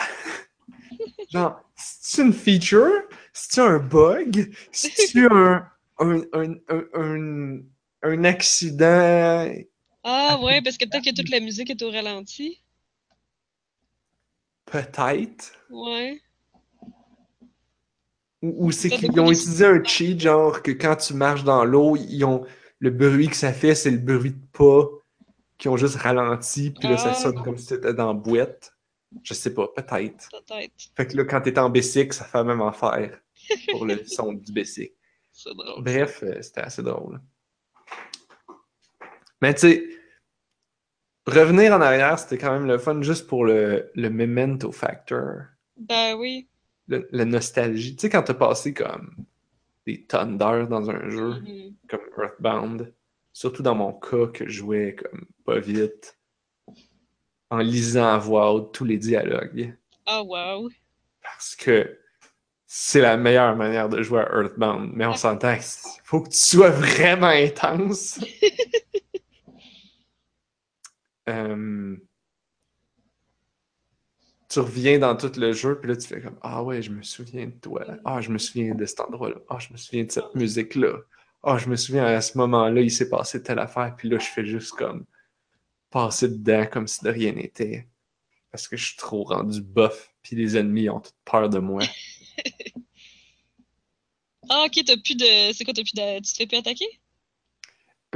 Genre, 1.30 1.60
c'est 1.76 2.22
une 2.22 2.32
feature? 2.32 3.02
C'est 3.32 3.60
un 3.60 3.78
bug? 3.78 4.54
C'est 4.72 4.90
un, 5.30 5.66
un, 5.98 6.20
un, 6.32 6.54
un, 6.68 6.84
un, 6.94 7.60
un 8.02 8.24
accident? 8.24 9.52
Ah 10.02 10.40
ouais, 10.42 10.60
parce 10.60 10.76
que 10.76 10.86
peut-être 10.86 11.04
que 11.04 11.14
toute 11.14 11.28
la 11.30 11.38
musique 11.38 11.70
est 11.70 11.82
au 11.82 11.90
ralenti. 11.92 12.60
Peut-être. 14.66 15.50
Ouais. 15.70 16.20
Ou, 18.42 18.70
c'est 18.70 18.88
qu'ils 18.88 19.18
ont 19.20 19.30
utilisé 19.32 19.66
un 19.66 19.82
cheat, 19.82 20.20
genre 20.20 20.62
que 20.62 20.70
quand 20.70 20.94
tu 20.96 21.14
marches 21.14 21.42
dans 21.44 21.64
l'eau, 21.64 21.96
ils 21.96 22.24
ont 22.24 22.46
le 22.78 22.90
bruit 22.90 23.28
que 23.28 23.34
ça 23.36 23.52
fait, 23.52 23.74
c'est 23.74 23.90
le 23.90 23.98
bruit 23.98 24.30
de 24.32 24.46
pas 24.52 24.86
qui 25.58 25.68
ont 25.68 25.76
juste 25.76 25.96
ralenti, 25.96 26.70
puis 26.70 26.88
là, 26.88 26.96
ça 26.96 27.10
Ah. 27.10 27.14
sonne 27.14 27.42
comme 27.42 27.58
si 27.58 27.66
t'étais 27.66 27.94
dans 27.94 28.06
la 28.08 28.12
boîte. 28.14 28.72
Je 29.24 29.34
sais 29.34 29.52
pas, 29.54 29.66
peut-être. 29.74 30.28
Peut-être. 30.30 30.72
Fait 30.96 31.06
que 31.06 31.16
là, 31.16 31.24
quand 31.24 31.40
t'es 31.40 31.58
en 31.58 31.68
bicycle, 31.70 32.14
ça 32.14 32.24
fait 32.26 32.38
la 32.38 32.44
même 32.44 32.60
affaire 32.62 33.18
pour 33.72 33.84
le 33.86 33.98
son 34.06 34.32
du 34.34 34.52
bicycle. 34.52 34.94
C'est 35.32 35.54
drôle. 35.54 35.82
Bref, 35.82 36.22
euh, 36.22 36.40
c'était 36.42 36.60
assez 36.60 36.82
drôle. 36.82 37.20
Mais 39.40 39.54
tu 39.54 39.60
sais, 39.60 39.84
revenir 41.26 41.72
en 41.72 41.80
arrière, 41.80 42.18
c'était 42.18 42.38
quand 42.38 42.52
même 42.52 42.66
le 42.66 42.78
fun 42.78 43.00
juste 43.02 43.26
pour 43.26 43.44
le, 43.44 43.90
le 43.94 44.10
memento 44.10 44.70
factor, 44.72 45.42
Ben 45.76 46.14
oui. 46.16 46.48
Le- 46.88 47.08
la 47.12 47.24
nostalgie. 47.24 47.94
Tu 47.96 48.02
sais, 48.02 48.10
quand 48.10 48.22
t'as 48.22 48.34
passé 48.34 48.74
comme 48.74 49.14
des 49.86 50.04
tonnes 50.04 50.36
d'heures 50.36 50.68
dans 50.68 50.90
un 50.90 51.08
jeu, 51.08 51.34
Mhm. 51.40 51.74
comme 51.88 52.00
Earthbound, 52.18 52.92
surtout 53.32 53.62
dans 53.62 53.74
mon 53.74 53.92
cas 53.92 54.26
que 54.26 54.46
je 54.48 54.52
jouais 54.58 54.96
comme 54.96 55.26
pas 55.44 55.58
vite, 55.60 56.18
en 57.50 57.58
lisant 57.58 58.08
à 58.08 58.18
voix 58.18 58.52
haute 58.52 58.74
tous 58.74 58.84
les 58.84 58.98
dialogues. 58.98 59.74
Ah 60.06 60.22
wow. 60.22 60.68
parce 61.22 61.54
que 61.54 61.98
c'est 62.66 63.00
la 63.02 63.16
meilleure 63.18 63.54
manière 63.56 63.88
de 63.90 64.02
jouer 64.02 64.20
à 64.22 64.30
Earthbound. 64.42 64.90
Mais 64.94 65.04
on 65.06 65.14
s'entend 65.14 65.54
qu'il 65.54 66.02
faut 66.04 66.22
que 66.22 66.30
tu 66.30 66.36
sois 66.38 66.70
vraiment 66.70 67.26
intense. 67.28 68.18
Euh, 71.28 71.96
Tu 74.48 74.60
reviens 74.60 74.98
dans 74.98 75.14
tout 75.16 75.32
le 75.36 75.52
jeu, 75.52 75.78
puis 75.78 75.88
là, 75.90 75.96
tu 75.96 76.06
fais 76.08 76.20
comme 76.22 76.38
Ah 76.42 76.62
ouais, 76.62 76.80
je 76.82 76.90
me 76.90 77.02
souviens 77.02 77.46
de 77.46 77.52
toi. 77.52 77.84
Ah, 78.04 78.20
je 78.20 78.30
me 78.30 78.38
souviens 78.38 78.74
de 78.74 78.84
cet 78.86 79.00
endroit-là. 79.00 79.36
Ah, 79.48 79.58
je 79.58 79.72
me 79.72 79.76
souviens 79.76 80.04
de 80.04 80.10
cette 80.10 80.34
musique-là. 80.34 80.98
Ah, 81.42 81.58
je 81.58 81.68
me 81.68 81.76
souviens 81.76 82.06
à 82.06 82.20
ce 82.20 82.36
moment-là, 82.38 82.80
il 82.80 82.90
s'est 82.90 83.08
passé 83.08 83.42
telle 83.42 83.58
affaire, 83.58 83.94
puis 83.96 84.08
là, 84.08 84.18
je 84.18 84.26
fais 84.26 84.44
juste 84.44 84.72
comme 84.72 85.04
passer 85.90 86.28
dedans 86.28 86.66
comme 86.66 86.86
si 86.88 87.04
de 87.04 87.10
rien 87.10 87.32
n'était. 87.32 87.88
Parce 88.50 88.68
que 88.68 88.76
je 88.76 88.86
suis 88.86 88.96
trop 88.96 89.24
rendu 89.24 89.60
buff, 89.62 90.14
puis 90.22 90.36
les 90.36 90.56
ennemis 90.56 90.88
ont 90.90 91.00
toute 91.00 91.16
peur 91.24 91.48
de 91.50 91.58
moi. 91.58 91.82
Ah 94.50 94.64
ok, 94.66 94.82
t'as 94.86 94.96
plus 94.96 95.14
de. 95.14 95.52
C'est 95.52 95.64
quoi, 95.64 95.74
t'as 95.74 95.82
plus 95.82 95.94
de. 95.94 96.16
Tu 96.20 96.32
te 96.32 96.36
fais 96.38 96.46
plus 96.46 96.56
attaquer? 96.56 96.86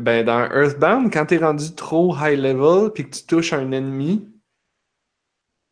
Ben, 0.01 0.25
dans 0.25 0.41
Earthbound, 0.51 1.13
quand 1.13 1.27
t'es 1.27 1.37
rendu 1.37 1.75
trop 1.75 2.15
high 2.17 2.39
level, 2.39 2.91
puis 2.93 3.05
que 3.05 3.17
tu 3.17 3.27
touches 3.27 3.53
un 3.53 3.71
ennemi, 3.73 4.27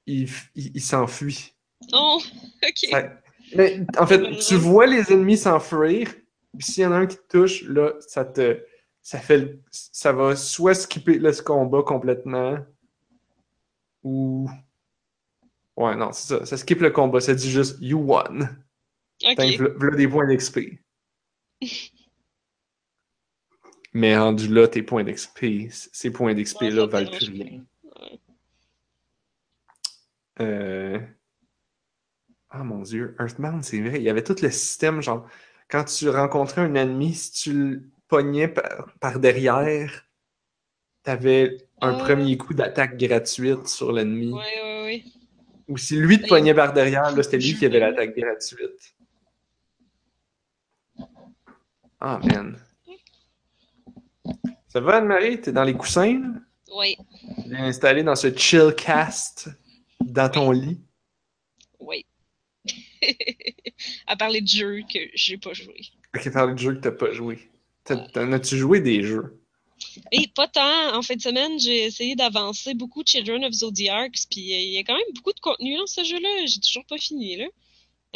il, 0.06 0.28
il, 0.54 0.72
il 0.76 0.80
s'enfuit. 0.82 1.54
Oh, 1.92 2.20
ok. 2.62 2.90
Ça- 2.90 3.12
Mais 3.56 3.80
en 3.98 4.06
fait, 4.06 4.38
tu 4.38 4.54
vois 4.56 4.86
les 4.86 5.12
ennemis 5.12 5.36
s'enfuir, 5.38 6.14
puis 6.58 6.66
s'il 6.66 6.82
y 6.82 6.86
en 6.86 6.92
a 6.92 6.96
un 6.96 7.06
qui 7.06 7.16
te 7.16 7.26
touche, 7.38 7.62
là, 7.64 7.92
ça 8.00 8.24
te. 8.24 8.64
Ça 9.02 9.18
fait. 9.18 9.58
Ça 9.70 10.12
va 10.12 10.36
soit 10.36 10.74
skipper 10.74 11.18
le 11.18 11.32
combat 11.42 11.82
complètement, 11.82 12.58
ou. 14.02 14.48
Ouais, 15.76 15.96
non, 15.96 16.12
c'est 16.12 16.28
ça. 16.38 16.44
Ça 16.46 16.56
skip 16.58 16.80
le 16.80 16.90
combat. 16.90 17.20
Ça 17.20 17.34
dit 17.34 17.50
juste 17.50 17.78
You 17.80 17.98
won. 17.98 18.40
Ok. 19.22 19.36
Fait 19.36 19.56
que 19.56 19.62
v'là- 19.62 19.74
v'là 19.78 19.96
des 19.96 20.08
points 20.08 20.26
d'XP. 20.26 20.58
Mais 23.92 24.16
rendu 24.16 24.46
là, 24.48 24.68
tes 24.68 24.82
points 24.82 25.02
d'XP, 25.02 25.68
ces 25.70 26.10
points 26.12 26.32
d'XP-là 26.34 26.86
valent 26.86 27.10
plus 27.10 27.28
rien. 27.30 27.64
Euh... 30.40 30.98
Ah 32.50 32.64
mon 32.64 32.82
dieu, 32.82 33.14
Earthbound, 33.20 33.62
c'est 33.62 33.80
vrai. 33.80 33.98
Il 33.98 34.02
y 34.02 34.10
avait 34.10 34.24
tout 34.24 34.36
le 34.42 34.50
système, 34.50 35.00
genre, 35.00 35.28
quand 35.68 35.84
tu 35.84 36.08
rencontrais 36.08 36.62
un 36.62 36.74
ennemi, 36.74 37.14
si 37.14 37.32
tu 37.32 37.52
le 37.52 37.82
pognais 38.08 38.48
par, 38.48 38.92
par 39.00 39.20
derrière, 39.20 40.06
t'avais 41.02 41.58
un 41.80 41.94
premier 41.94 42.36
coup 42.36 42.54
d'attaque 42.54 42.96
gratuite 42.96 43.68
sur 43.68 43.92
l'ennemi. 43.92 44.32
Ouais, 44.32 44.62
ouais, 44.62 44.82
ouais. 44.84 45.04
Ou 45.68 45.78
si 45.78 45.96
lui 45.96 46.20
te 46.20 46.26
pognait 46.26 46.54
par 46.54 46.72
derrière, 46.72 47.14
là, 47.14 47.22
c'était 47.22 47.38
lui 47.38 47.54
qui 47.56 47.64
avait 47.64 47.78
l'attaque 47.78 48.16
gratuite. 48.16 48.96
Ah, 52.00 52.18
man. 52.24 52.58
Ça 54.68 54.80
va, 54.80 54.96
Anne-Marie? 54.96 55.40
T'es 55.40 55.52
dans 55.52 55.64
les 55.64 55.74
coussins? 55.74 56.18
là? 56.18 56.28
Ouais. 56.76 56.96
Bien 57.46 57.64
installé 57.64 58.02
dans 58.02 58.16
ce 58.16 58.34
chillcast 58.34 59.50
dans 60.00 60.30
ton 60.30 60.50
lit? 60.50 60.80
Oui. 61.78 62.04
à 64.06 64.16
parler 64.16 64.40
de 64.40 64.48
jeux 64.48 64.82
que 64.92 64.98
j'ai 65.14 65.38
pas 65.38 65.52
joué. 65.52 65.80
Ok, 66.14 66.32
parler 66.32 66.54
de 66.54 66.58
jeux 66.58 66.74
que 66.74 66.80
t'as 66.80 66.90
pas 66.90 67.12
joué. 67.12 67.50
T'en 67.84 68.32
as-tu 68.32 68.56
joué 68.56 68.80
des 68.80 69.02
jeux? 69.02 69.40
Et 70.12 70.28
pas 70.28 70.48
tant. 70.48 70.96
En 70.96 71.02
fin 71.02 71.16
de 71.16 71.22
semaine, 71.22 71.58
j'ai 71.58 71.84
essayé 71.84 72.14
d'avancer 72.14 72.74
beaucoup 72.74 73.02
Children 73.04 73.44
of 73.44 73.52
Zodiacs, 73.52 74.26
puis 74.30 74.52
euh, 74.52 74.58
il 74.58 74.70
y 74.70 74.78
a 74.78 74.84
quand 74.84 74.94
même 74.94 75.12
beaucoup 75.14 75.32
de 75.32 75.40
contenu 75.40 75.76
dans 75.76 75.86
ce 75.86 76.04
jeu-là. 76.04 76.46
J'ai 76.46 76.60
toujours 76.60 76.84
pas 76.86 76.98
fini, 76.98 77.36
là. 77.36 77.46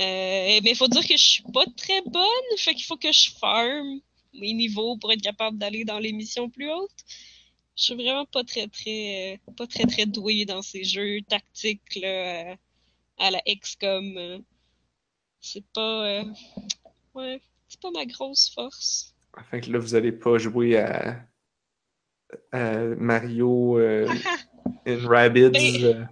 Euh, 0.01 0.61
mais 0.63 0.71
il 0.71 0.77
faut 0.77 0.89
dire 0.89 1.07
que 1.07 1.17
je 1.17 1.25
suis 1.25 1.45
pas 1.53 1.65
très 1.77 2.03
bonne, 2.03 2.59
fait 2.59 2.75
qu'il 2.75 2.85
faut 2.85 2.97
que 2.97 3.13
je 3.13 3.31
farm 3.39 4.01
mes 4.35 4.53
niveaux 4.53 4.97
pour 4.97 5.13
être 5.13 5.23
capable 5.23 5.57
d'aller 5.57 5.85
dans 5.85 6.01
les 6.01 6.13
missions 6.13 6.51
plus 6.51 6.71
hautes. 6.71 6.91
Je 7.77 7.83
suis 7.83 7.95
vraiment 7.95 8.25
pas 8.27 8.45
très 8.45 8.69
très 8.69 9.35
euh, 9.49 9.53
pas 9.55 9.67
très 9.67 9.85
très 9.85 10.07
douée 10.07 10.45
dans 10.45 10.63
ces 10.63 10.85
jeux 10.85 11.21
tactiques 11.23 11.97
là, 11.97 12.53
euh, 12.53 12.57
à 13.19 13.31
la 13.31 13.41
XCOM. 13.47 14.17
euh. 14.17 14.39
C'est 15.41 15.65
pas 15.75 16.21
euh, 16.21 16.25
ouais, 17.15 17.41
c'est 17.69 17.81
pas 17.81 17.91
ma 17.91 18.07
grosse 18.07 18.49
force. 18.51 19.15
Fait 19.51 19.61
que 19.61 19.71
là, 19.73 19.79
vous 19.81 19.95
allez 19.97 20.13
pas 20.13 20.39
jouer 20.39 20.79
à, 20.79 21.27
à 22.53 22.79
Mario 22.79 23.79
euh, 23.79 24.07
and 24.87 25.07
Rabbids. 25.09 25.51
Ben-. 25.51 26.09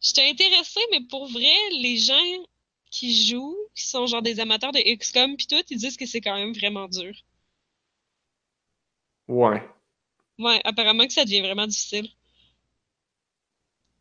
J'étais 0.00 0.30
intéressée, 0.30 0.80
mais 0.90 1.02
pour 1.08 1.28
vrai, 1.28 1.54
les 1.80 1.98
gens 1.98 2.44
qui 2.90 3.26
jouent, 3.26 3.56
qui 3.74 3.86
sont 3.86 4.06
genre 4.06 4.22
des 4.22 4.40
amateurs 4.40 4.72
de 4.72 4.80
XCOM 4.96 5.36
pis 5.36 5.46
tout, 5.46 5.62
ils 5.70 5.78
disent 5.78 5.96
que 5.96 6.06
c'est 6.06 6.20
quand 6.22 6.34
même 6.34 6.52
vraiment 6.54 6.88
dur. 6.88 7.14
Ouais. 9.28 9.62
Ouais, 10.42 10.60
apparemment 10.64 11.06
que 11.06 11.12
ça 11.12 11.24
devient 11.24 11.40
vraiment 11.40 11.66
difficile. 11.68 12.08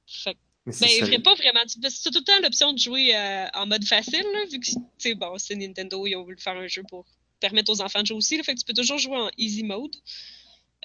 Fait 0.07 0.35
Mais 0.65 0.73
ben, 0.79 1.05
vrai, 1.05 1.19
pas 1.19 1.35
vraiment. 1.35 1.59
c'est 1.67 2.11
tout 2.11 2.19
le 2.19 2.23
temps 2.23 2.39
l'option 2.41 2.73
de 2.73 2.79
jouer 2.79 3.15
euh, 3.15 3.47
en 3.53 3.67
mode 3.67 3.85
facile, 3.85 4.25
là, 4.33 4.45
vu 4.51 4.59
que, 4.59 5.13
bon, 5.13 5.37
c'est 5.37 5.55
Nintendo, 5.55 6.05
ils 6.07 6.15
ont 6.15 6.23
voulu 6.23 6.37
faire 6.39 6.57
un 6.57 6.67
jeu 6.67 6.83
pour 6.89 7.05
permettre 7.39 7.71
aux 7.71 7.81
enfants 7.81 8.01
de 8.01 8.07
jouer 8.07 8.17
aussi, 8.17 8.37
là, 8.37 8.43
fait 8.43 8.55
que 8.55 8.59
tu 8.59 8.65
peux 8.65 8.73
toujours 8.73 8.97
jouer 8.97 9.17
en 9.17 9.29
easy 9.37 9.63
mode. 9.63 9.95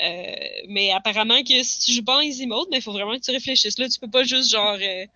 Euh, 0.01 0.35
mais 0.69 0.91
apparemment 0.93 1.43
que 1.43 1.63
si 1.63 1.79
tu 1.81 1.93
joues 1.93 2.05
pas 2.05 2.19
en 2.19 2.21
easy 2.21 2.47
mode, 2.47 2.69
ben, 2.71 2.77
il 2.77 2.83
faut 2.83 2.93
vraiment 2.93 3.17
que 3.17 3.25
tu 3.25 3.31
réfléchisses. 3.31 3.79
Là, 3.79 3.89
tu 3.89 3.99
peux 3.99 4.11
pas 4.11 4.25
juste, 4.25 4.51
genre, 4.51 4.79
euh, 4.81 5.07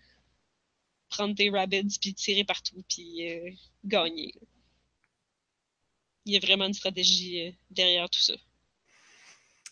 prendre 1.11 1.35
tes 1.35 1.51
rabbits 1.51 1.99
puis 2.01 2.15
tirer 2.15 2.45
partout 2.45 2.83
puis 2.89 3.23
gagner. 3.85 4.33
là. 4.41 4.47
Il 6.27 6.35
y 6.35 6.37
a 6.37 6.41
vraiment 6.41 6.67
une 6.67 6.75
stratégie 6.75 7.55
derrière 7.71 8.09
tout 8.09 8.21
ça. 8.21 8.35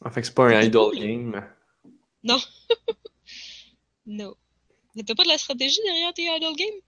En 0.05 0.11
fait, 0.11 0.24
c'est 0.24 0.34
pas 0.34 0.46
un 0.49 0.62
idle 0.62 0.90
game. 0.99 1.44
Non. 2.22 2.40
non. 4.07 4.34
Mais 4.96 5.05
t'as 5.05 5.14
pas 5.14 5.24
de 5.24 5.28
la 5.28 5.38
stratégie 5.38 5.80
derrière 5.84 6.14
tes 6.14 6.24
idle 6.24 6.57
games? 6.57 6.80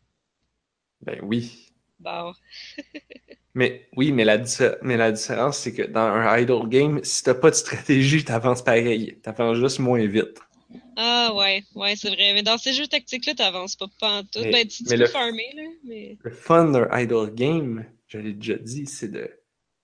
Ben 1.03 1.21
oui. 1.23 1.73
Bon. 1.99 2.35
Mais 3.55 3.89
oui, 3.97 4.13
mais 4.13 4.25
la, 4.25 4.39
mais 4.83 4.97
la 4.97 5.13
différence, 5.13 5.59
c'est 5.59 5.73
que 5.75 5.83
dans 5.83 6.01
un 6.01 6.39
idle 6.39 6.69
game, 6.69 7.01
si 7.05 7.23
t'as 7.25 7.35
pas 7.35 7.51
de 7.51 7.55
stratégie, 7.57 8.25
t'avances 8.25 8.63
pareil. 8.63 9.19
T'avances 9.23 9.59
juste 9.59 9.79
moins 9.81 10.05
vite. 10.07 10.39
Ah 10.97 11.33
ouais, 11.35 11.65
ouais, 11.75 11.97
c'est 11.97 12.11
vrai. 12.11 12.33
Mais 12.35 12.43
dans 12.43 12.59
ces 12.59 12.73
jeux 12.73 12.87
tactiques-là, 12.87 13.35
t'avances 13.35 13.77
pas, 13.77 13.87
pas 13.99 14.19
en 14.19 14.25
tout. 14.25 14.41
Mais- 14.41 14.53
ben, 14.53 14.69
tu, 14.69 14.85
tu 14.85 14.95
peux 14.95 14.97
le- 14.97 15.07
farmer, 15.07 15.53
là, 15.55 15.63
mais... 15.85 16.19
Le 16.23 16.31
fun 16.31 16.67
d'un 16.71 16.89
idle 16.99 17.35
game, 17.35 17.85
je 18.09 18.19
l'ai 18.19 18.35
déjà 18.35 18.57
dit, 18.57 18.87
c'est 18.87 19.09
de 19.11 19.31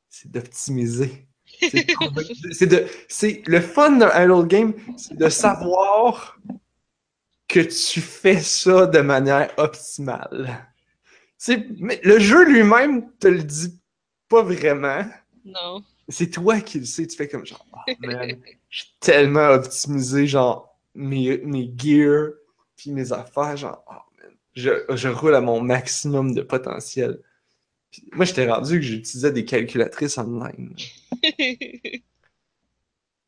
c'est 0.09 0.31
d'optimiser. 0.31 1.29
C'est 2.53 2.67
de 2.67 2.87
c'est 3.09 3.43
le 3.47 3.61
fun 3.61 3.97
d'un 3.97 4.11
idle 4.23 4.47
game, 4.47 4.75
c'est 4.97 5.17
de 5.17 5.29
savoir 5.29 6.39
que 7.49 7.61
tu 7.61 8.01
fais 8.01 8.41
ça 8.41 8.87
de 8.87 9.01
manière 9.01 9.53
optimale. 9.57 10.67
C'est 11.39 11.67
mais 11.79 12.01
le 12.03 12.19
jeu 12.19 12.45
lui-même 12.45 13.11
te 13.19 13.29
le 13.29 13.43
dit 13.43 13.81
pas 14.29 14.43
vraiment. 14.43 15.05
Non. 15.45 15.83
C'est 16.09 16.31
toi 16.31 16.61
qui 16.61 16.79
le 16.79 16.85
sais, 16.85 17.07
tu 17.07 17.17
fais 17.17 17.29
comme 17.29 17.47
genre 17.47 17.67
oh 17.73 17.93
man, 18.01 18.37
j'ai 18.69 18.85
tellement 19.01 19.49
optimisé 19.49 20.27
genre 20.27 20.77
mes, 20.95 21.39
mes 21.39 21.73
gears 21.77 22.31
puis 22.77 22.91
mes 22.91 23.13
affaires 23.13 23.57
genre 23.57 23.85
oh 23.89 24.21
man, 24.21 24.33
je, 24.55 24.71
je 24.95 25.09
roule 25.09 25.35
à 25.35 25.41
mon 25.41 25.61
maximum 25.61 26.35
de 26.35 26.43
potentiel. 26.43 27.21
Moi 28.13 28.25
j'étais 28.25 28.51
rendu 28.51 28.81
que 28.81 28.85
j'utilisais 28.85 29.33
des 29.33 29.45
calculatrices 29.45 30.19
online. 30.19 30.75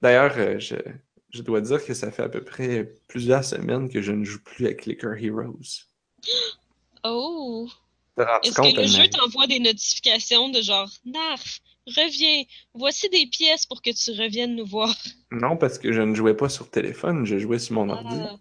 D'ailleurs, 0.03 0.35
euh, 0.37 0.59
je, 0.59 0.77
je 1.31 1.43
dois 1.43 1.61
dire 1.61 1.85
que 1.85 1.95
ça 1.95 2.11
fait 2.11 2.23
à 2.23 2.29
peu 2.29 2.43
près 2.45 2.95
plusieurs 3.09 3.45
semaines 3.45 3.89
que 3.89 4.01
je 4.01 4.13
ne 4.13 4.25
joue 4.25 4.43
plus 4.43 4.67
à 4.67 4.75
Clicker 4.75 5.15
Heroes. 5.21 5.87
oh! 7.05 7.69
Est-ce 8.43 8.55
que 8.55 8.81
le 8.81 8.87
jeu 8.87 9.09
t'envoie 9.09 9.47
des 9.47 9.61
notifications 9.61 10.49
de 10.49 10.61
genre 10.61 10.91
Narf, 11.05 11.61
reviens, 11.87 12.43
voici 12.75 13.09
des 13.11 13.27
pièces 13.27 13.67
pour 13.67 13.81
que 13.81 13.91
tu 13.91 14.11
reviennes 14.21 14.57
nous 14.57 14.67
voir. 14.67 14.95
Non, 15.31 15.57
parce 15.57 15.79
que 15.79 15.93
je 15.93 16.03
ne 16.03 16.15
jouais 16.15 16.35
pas 16.35 16.49
sur 16.49 16.71
téléphone, 16.71 17.25
je 17.25 17.39
jouais 17.39 17.59
sur 17.59 17.75
mon 17.75 17.89
ordi. 17.89 18.17
Ah, 18.19 18.37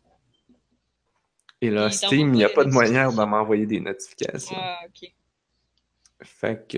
Et 1.61 1.69
là, 1.69 1.91
Steam, 1.91 2.33
il 2.33 2.37
n'y 2.37 2.43
a 2.43 2.49
pas 2.49 2.65
de 2.65 2.71
manière 2.71 3.11
de 3.11 3.23
m'envoyer 3.23 3.65
des 3.65 3.79
notifications. 3.79 4.57
ah, 4.59 4.79
ok. 4.87 5.11
Fait 6.23 6.67
que, 6.67 6.77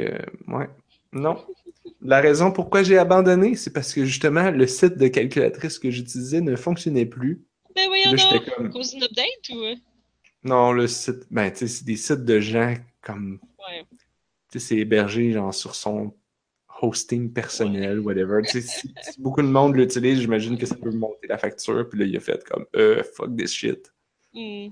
ouais. 0.51 0.69
Non. 1.11 1.45
La 2.01 2.21
raison 2.21 2.51
pourquoi 2.51 2.83
j'ai 2.83 2.97
abandonné, 2.97 3.55
c'est 3.55 3.71
parce 3.73 3.93
que 3.93 4.05
justement, 4.05 4.51
le 4.51 4.67
site 4.67 4.97
de 4.97 5.07
calculatrice 5.07 5.79
que 5.79 5.89
j'utilisais 5.91 6.41
ne 6.41 6.55
fonctionnait 6.55 7.05
plus. 7.05 7.43
Ben 7.75 7.87
donc, 8.05 8.19
à 8.19 8.51
comme. 8.51 8.69
cause 8.69 8.91
d'une 8.91 9.03
update 9.03 9.49
ou... 9.51 9.79
Non, 10.43 10.71
le 10.71 10.87
site. 10.87 11.25
Ben, 11.31 11.51
tu 11.51 11.59
sais, 11.59 11.67
c'est 11.67 11.85
des 11.85 11.95
sites 11.97 12.23
de 12.25 12.39
gens 12.39 12.73
comme. 13.01 13.39
Ouais. 13.59 13.85
Tu 14.51 14.59
sais, 14.59 14.67
c'est 14.67 14.77
hébergé, 14.77 15.31
genre, 15.31 15.53
sur 15.53 15.75
son 15.75 16.13
hosting 16.81 17.31
personnel, 17.33 17.99
whatever. 17.99 18.41
Tu 18.43 18.61
sais, 18.61 18.61
si, 18.61 18.93
si 19.01 19.21
beaucoup 19.21 19.41
de 19.41 19.47
monde 19.47 19.75
l'utilise, 19.75 20.21
j'imagine 20.21 20.57
que 20.57 20.65
ça 20.65 20.75
peut 20.75 20.91
monter 20.91 21.27
la 21.27 21.37
facture. 21.37 21.87
Puis 21.89 21.99
là, 21.99 22.05
il 22.05 22.15
a 22.15 22.19
fait 22.19 22.43
comme, 22.45 22.65
euh, 22.75 23.03
fuck 23.03 23.35
this 23.35 23.51
shit. 23.51 23.91
Hmm. 24.33 24.69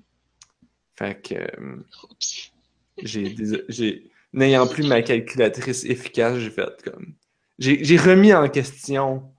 Fait 0.95 1.22
que. 1.22 1.36
euh, 1.36 1.84
Oups. 2.09 2.51
J'ai, 3.03 4.09
n'ayant 4.34 4.68
plus 4.68 4.84
ma 4.88 5.02
calculatrice 5.02 5.86
efficace, 5.86 6.38
j'ai 6.38 6.50
fait 6.50 6.82
comme, 6.84 7.16
j'ai, 7.60 7.84
j'ai 7.84 7.98
remis 7.98 8.34
en 8.34 8.48
question 8.50 9.34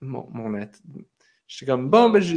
mon, 0.00 0.26
mon 0.30 0.54
at- 0.54 0.70
J'étais 1.46 1.72
comme, 1.72 1.90
bon, 1.90 2.10
ben, 2.10 2.20
j'ai, 2.22 2.36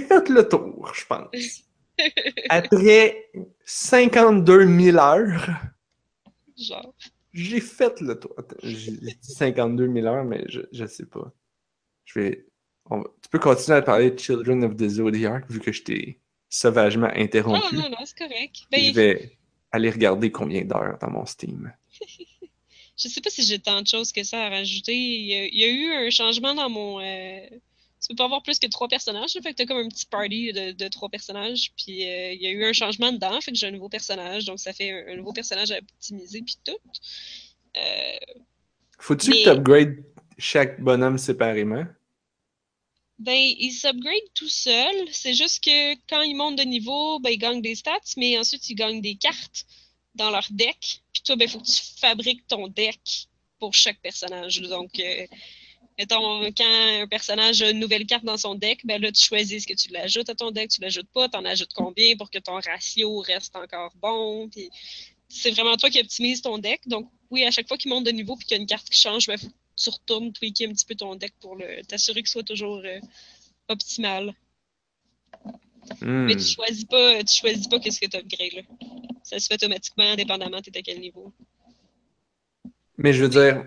fait 0.00 0.28
le 0.28 0.46
tour, 0.46 0.92
je 0.94 1.06
pense. 1.06 1.62
Après 2.50 3.30
52 3.64 4.66
000 4.66 4.98
heures, 4.98 5.48
Genre. 6.56 6.94
j'ai 7.32 7.60
fait 7.60 8.00
le 8.02 8.18
tour. 8.18 8.34
J'ai 8.62 8.90
dit 8.92 9.16
52 9.22 9.90
000 9.90 10.06
heures, 10.06 10.24
mais 10.24 10.44
je, 10.48 10.60
je 10.72 10.84
sais 10.86 11.06
pas. 11.06 11.32
Je 12.04 12.20
vais, 12.20 12.46
on 12.90 12.98
va- 12.98 13.10
tu 13.22 13.28
peux 13.30 13.38
continuer 13.38 13.78
à 13.78 13.82
parler 13.82 14.10
de 14.10 14.18
Children 14.18 14.64
of 14.64 14.76
the 14.76 14.88
Zodiac, 14.88 15.50
vu 15.50 15.60
que 15.60 15.72
je 15.72 15.82
t'ai 15.82 16.20
sauvagement 16.50 17.08
Non, 17.08 17.14
interrompu. 17.16 17.76
non, 17.76 17.88
non, 17.88 17.96
c'est 18.04 18.18
correct. 18.18 18.56
Je 18.70 18.92
Ben, 18.92 18.92
vais 18.92 19.38
aller 19.74 19.90
regarder 19.90 20.30
combien 20.30 20.62
d'heures 20.64 20.98
dans 21.00 21.10
mon 21.10 21.26
Steam. 21.26 21.72
je 22.96 23.08
sais 23.08 23.20
pas 23.20 23.30
si 23.30 23.42
j'ai 23.44 23.58
tant 23.58 23.82
de 23.82 23.86
choses 23.86 24.12
que 24.12 24.22
ça 24.22 24.44
à 24.46 24.48
rajouter. 24.50 24.94
Il 24.94 25.26
y 25.26 25.34
a, 25.34 25.44
il 25.46 25.56
y 25.58 25.64
a 25.64 25.68
eu 25.68 26.06
un 26.06 26.10
changement 26.10 26.54
dans 26.54 26.68
mon... 26.70 27.00
euh, 27.00 27.40
Tu 28.00 28.08
peux 28.10 28.14
pas 28.16 28.24
avoir 28.26 28.42
plus 28.42 28.58
que 28.58 28.66
trois 28.68 28.88
personnages, 28.88 29.32
fait 29.32 29.40
que 29.52 29.56
t'as 29.56 29.66
comme 29.66 29.78
un 29.78 29.88
petit 29.88 30.06
party 30.06 30.52
de, 30.52 30.72
de 30.72 30.88
trois 30.88 31.08
personnages, 31.08 31.72
puis 31.76 32.06
euh, 32.06 32.32
il 32.32 32.40
y 32.42 32.46
a 32.46 32.50
eu 32.50 32.64
un 32.64 32.72
changement 32.72 33.10
dedans, 33.12 33.40
fait 33.40 33.50
que 33.52 33.58
j'ai 33.58 33.66
un 33.66 33.70
nouveau 33.72 33.88
personnage, 33.88 34.44
donc 34.44 34.58
ça 34.60 34.72
fait 34.72 34.90
un, 34.90 35.12
un 35.12 35.16
nouveau 35.16 35.32
personnage 35.32 35.70
à 35.72 35.78
optimiser, 35.78 36.42
puis 36.42 36.56
tout. 36.64 36.76
Euh, 37.76 37.80
Faut-tu 38.98 39.30
Mais- 39.30 39.36
que 39.38 39.42
tu 39.44 39.48
upgrades 39.50 40.04
chaque 40.38 40.80
bonhomme 40.80 41.18
séparément? 41.18 41.84
Ben, 43.18 43.38
il 43.38 43.72
s'upgrade 43.72 44.32
tout 44.34 44.48
seul. 44.48 44.94
C'est 45.12 45.34
juste 45.34 45.62
que 45.62 45.94
quand 46.08 46.22
ils 46.22 46.34
montent 46.34 46.58
de 46.58 46.64
niveau, 46.64 47.20
ben, 47.20 47.30
ils 47.30 47.38
gagnent 47.38 47.62
des 47.62 47.74
stats, 47.76 47.98
mais 48.16 48.38
ensuite 48.38 48.68
ils 48.68 48.74
gagnent 48.74 49.00
des 49.00 49.14
cartes 49.16 49.66
dans 50.14 50.30
leur 50.30 50.46
deck. 50.50 51.02
Puis 51.12 51.22
toi, 51.24 51.36
ben, 51.36 51.48
faut 51.48 51.60
que 51.60 51.66
tu 51.66 51.80
fabriques 51.98 52.46
ton 52.48 52.68
deck 52.68 53.28
pour 53.58 53.74
chaque 53.74 54.00
personnage. 54.00 54.60
Donc, 54.62 54.98
euh, 54.98 55.26
mettons, 55.98 56.44
quand 56.52 57.00
un 57.02 57.06
personnage 57.06 57.62
a 57.62 57.70
une 57.70 57.78
nouvelle 57.78 58.06
carte 58.06 58.24
dans 58.24 58.36
son 58.36 58.56
deck, 58.56 58.84
ben 58.84 59.00
là, 59.00 59.12
tu 59.12 59.24
choisis 59.24 59.62
ce 59.62 59.66
que 59.68 59.74
tu 59.74 59.90
l'ajoutes 59.90 60.28
à 60.28 60.34
ton 60.34 60.50
deck, 60.50 60.70
tu 60.70 60.80
l'ajoutes 60.80 61.08
pas, 61.14 61.28
t'en 61.28 61.44
ajoutes 61.44 61.72
combien 61.74 62.16
pour 62.16 62.30
que 62.30 62.38
ton 62.38 62.54
ratio 62.60 63.18
reste 63.20 63.54
encore 63.56 63.92
bon. 63.96 64.48
Puis 64.50 64.70
c'est 65.28 65.52
vraiment 65.52 65.76
toi 65.76 65.88
qui 65.90 66.00
optimise 66.00 66.42
ton 66.42 66.58
deck. 66.58 66.80
Donc, 66.86 67.08
oui, 67.30 67.44
à 67.44 67.50
chaque 67.50 67.68
fois 67.68 67.76
qu'il 67.76 67.90
monte 67.90 68.04
de 68.04 68.10
niveau 68.10 68.36
puis 68.36 68.46
qu'il 68.46 68.56
y 68.56 68.58
a 68.58 68.60
une 68.60 68.66
carte 68.66 68.88
qui 68.88 68.98
change, 69.00 69.26
ben, 69.28 69.38
faut 69.38 69.48
tu 69.76 69.90
retournes 69.90 70.32
tweaker 70.32 70.68
un 70.68 70.72
petit 70.72 70.84
peu 70.86 70.94
ton 70.94 71.14
deck 71.16 71.32
pour 71.40 71.56
le 71.56 71.82
t'assurer 71.84 72.20
qu'il 72.22 72.28
soit 72.30 72.42
toujours 72.42 72.80
euh, 72.84 73.00
optimal. 73.68 74.34
Hmm. 76.00 76.26
Mais 76.26 76.36
tu 76.36 76.44
choisis 76.46 76.84
pas, 76.84 77.22
tu 77.24 77.34
choisis 77.40 77.66
pas 77.68 77.78
qu'est-ce 77.78 78.00
que 78.00 78.06
tu 78.06 78.16
upgrades 78.16 78.52
là. 78.54 78.62
Ça 79.22 79.38
se 79.38 79.46
fait 79.46 79.54
automatiquement, 79.54 80.04
indépendamment 80.04 80.60
t'es 80.62 80.76
à 80.78 80.82
quel 80.82 81.00
niveau. 81.00 81.32
Mais 82.96 83.12
je 83.12 83.24
veux 83.24 83.28
dire, 83.28 83.64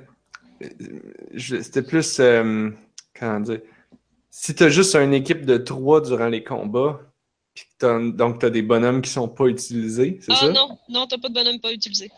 c'était 1.37 1.83
plus, 1.83 2.19
euh, 2.19 2.69
comment 3.13 3.39
dire, 3.39 3.61
si 4.29 4.55
t'as 4.55 4.69
juste 4.69 4.95
une 4.95 5.13
équipe 5.13 5.45
de 5.45 5.57
trois 5.57 6.01
durant 6.01 6.27
les 6.27 6.43
combats, 6.43 7.01
Puis 7.53 7.65
t'as- 7.79 7.99
donc, 8.11 8.39
t'as 8.39 8.51
des 8.51 8.61
bonhommes 8.61 9.01
qui 9.01 9.09
sont 9.09 9.27
pas 9.27 9.45
utilisés, 9.47 10.19
c'est 10.21 10.31
Ah 10.31 10.35
ça? 10.35 10.51
non, 10.53 10.77
non, 10.89 11.07
t'as 11.07 11.17
pas 11.17 11.27
de 11.29 11.33
bonhomme 11.33 11.59
pas 11.59 11.73
utilisé. 11.73 12.11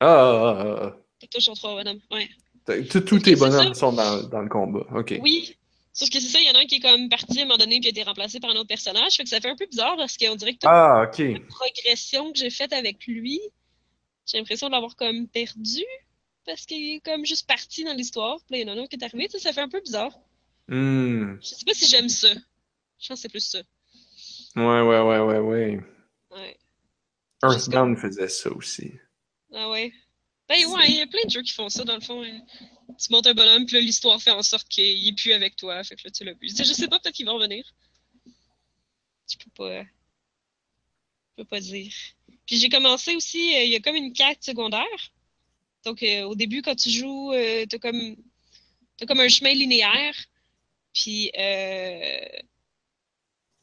Ah, 0.00 0.06
ah, 0.06 0.56
ah, 0.60 0.80
ah. 0.82 0.96
T'as 1.18 1.26
toujours 1.28 1.56
trois 1.56 1.76
bonhommes, 1.76 2.00
ouais. 2.10 2.28
Tous 2.66 3.14
Ok, 3.14 3.22
tes 3.22 3.36
bonhommes 3.36 3.74
sont 3.74 3.92
dans, 3.92 4.22
dans 4.28 4.40
le 4.40 4.48
combat. 4.48 4.84
Ok. 4.94 5.14
Oui, 5.22 5.56
sauf 5.92 6.10
que 6.10 6.18
c'est 6.20 6.28
ça, 6.28 6.40
il 6.40 6.46
y 6.46 6.50
en 6.50 6.54
a 6.58 6.62
un 6.62 6.66
qui 6.66 6.76
est 6.76 6.80
comme 6.80 7.08
parti 7.08 7.38
à 7.38 7.42
un 7.42 7.44
moment 7.46 7.58
donné 7.58 7.78
puis 7.78 7.88
a 7.88 7.90
été 7.90 8.02
remplacé 8.02 8.40
par 8.40 8.50
un 8.50 8.56
autre 8.56 8.68
personnage. 8.68 9.16
Fait 9.16 9.22
que 9.22 9.28
ça 9.28 9.40
fait 9.40 9.48
un 9.48 9.56
peu 9.56 9.66
bizarre 9.66 9.96
parce 9.96 10.16
qu'on 10.16 10.34
dirait 10.34 10.52
que 10.54 10.58
toute 10.58 10.70
Ah, 10.70 11.08
la 11.18 11.40
progression 11.48 12.32
que 12.32 12.38
j'ai 12.38 12.50
faite 12.50 12.72
avec 12.72 13.06
lui, 13.06 13.40
j'ai 14.26 14.38
l'impression 14.38 14.66
de 14.66 14.72
l'avoir 14.72 14.96
comme 14.96 15.28
perdu 15.28 15.84
parce 16.44 16.66
qu'il 16.66 16.94
est 16.96 17.00
comme 17.00 17.24
juste 17.24 17.46
parti 17.46 17.84
dans 17.84 17.94
l'histoire. 17.94 18.38
Puis 18.46 18.56
là, 18.56 18.58
il 18.58 18.66
y 18.66 18.70
en 18.70 18.74
a 18.74 18.76
un 18.76 18.82
autre 18.82 18.90
qui 18.90 18.96
est 18.96 19.04
arrivé. 19.04 19.28
Ça 19.28 19.52
fait 19.52 19.60
un 19.60 19.68
peu 19.68 19.80
bizarre. 19.80 20.12
Hmm. 20.68 21.36
Je 21.40 21.46
sais 21.46 21.64
pas 21.64 21.74
si 21.74 21.86
j'aime 21.86 22.08
ça. 22.08 22.28
Je 22.98 23.08
pense 23.08 23.18
que 23.18 23.22
c'est 23.22 23.28
plus 23.28 23.40
ça. 23.40 23.58
Ouais, 24.56 24.80
ouais, 24.80 25.00
ouais, 25.00 25.18
ouais, 25.18 25.38
ouais. 25.38 25.80
Ouais. 26.32 26.56
Earthbound 27.42 27.98
faisait 27.98 28.28
ça 28.28 28.50
aussi. 28.50 28.92
Ah 29.52 29.68
ouais. 29.70 29.92
Ben 30.48 30.64
ouais, 30.64 30.88
il 30.88 30.96
y 30.96 31.00
a 31.00 31.06
plein 31.06 31.24
de 31.24 31.30
jeux 31.30 31.42
qui 31.42 31.52
font 31.52 31.68
ça 31.68 31.84
dans 31.84 31.94
le 31.94 32.00
fond. 32.00 32.22
hein. 32.22 32.40
Tu 32.98 33.12
montes 33.12 33.26
un 33.26 33.34
bonhomme, 33.34 33.66
puis 33.66 33.80
l'histoire 33.80 34.20
fait 34.22 34.30
en 34.30 34.42
sorte 34.42 34.68
qu'il 34.68 35.08
est 35.08 35.12
plus 35.12 35.32
avec 35.32 35.56
toi. 35.56 35.82
Fait 35.82 35.96
que 35.96 36.02
là, 36.04 36.10
tu 36.10 36.48
sais, 36.48 36.64
je 36.64 36.72
sais 36.72 36.88
pas, 36.88 37.00
peut-être 37.00 37.14
qu'il 37.14 37.26
va 37.26 37.32
revenir. 37.32 37.64
Je 39.28 39.36
peux 39.36 39.50
pas. 39.50 39.82
Je 39.82 41.42
peux 41.42 41.44
pas 41.44 41.60
dire. 41.60 41.92
Puis 42.46 42.58
j'ai 42.58 42.68
commencé 42.68 43.16
aussi, 43.16 43.56
euh, 43.56 43.64
il 43.64 43.70
y 43.70 43.76
a 43.76 43.80
comme 43.80 43.96
une 43.96 44.12
quête 44.12 44.42
secondaire. 44.42 45.12
Donc 45.84 46.02
euh, 46.02 46.22
au 46.22 46.34
début, 46.34 46.62
quand 46.62 46.76
tu 46.76 46.90
joues, 46.90 47.32
euh, 47.32 47.66
t'as 47.68 47.78
comme 47.78 48.16
t'as 48.96 49.06
comme 49.06 49.20
un 49.20 49.28
chemin 49.28 49.52
linéaire. 49.52 50.14
Puis 50.94 51.30
euh, 51.36 52.26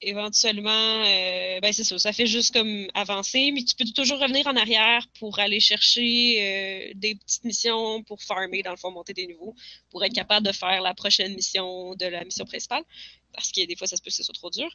éventuellement, 0.03 1.03
euh, 1.05 1.59
ben 1.61 1.73
c'est 1.73 1.83
ça, 1.83 1.97
ça 1.97 2.13
fait 2.13 2.27
juste 2.27 2.53
comme 2.53 2.87
avancer, 2.93 3.51
mais 3.51 3.63
tu 3.63 3.75
peux 3.75 3.85
toujours 3.85 4.19
revenir 4.19 4.45
en 4.47 4.55
arrière 4.55 5.07
pour 5.19 5.39
aller 5.39 5.59
chercher 5.59 6.37
euh, 6.39 6.91
des 6.95 7.15
petites 7.15 7.43
missions 7.43 8.03
pour 8.03 8.21
farmer, 8.21 8.63
dans 8.63 8.71
le 8.71 8.77
fond, 8.77 8.91
monter 8.91 9.13
des 9.13 9.27
niveaux, 9.27 9.55
pour 9.89 10.03
être 10.03 10.13
capable 10.13 10.45
de 10.45 10.51
faire 10.51 10.81
la 10.81 10.93
prochaine 10.93 11.33
mission 11.33 11.95
de 11.95 12.05
la 12.05 12.23
mission 12.23 12.45
principale, 12.45 12.83
parce 13.33 13.51
que 13.51 13.65
des 13.65 13.75
fois, 13.75 13.87
ça 13.87 13.97
se 13.97 14.01
peut 14.01 14.09
que 14.09 14.15
ce 14.15 14.23
soit 14.23 14.33
trop 14.33 14.49
dur. 14.49 14.69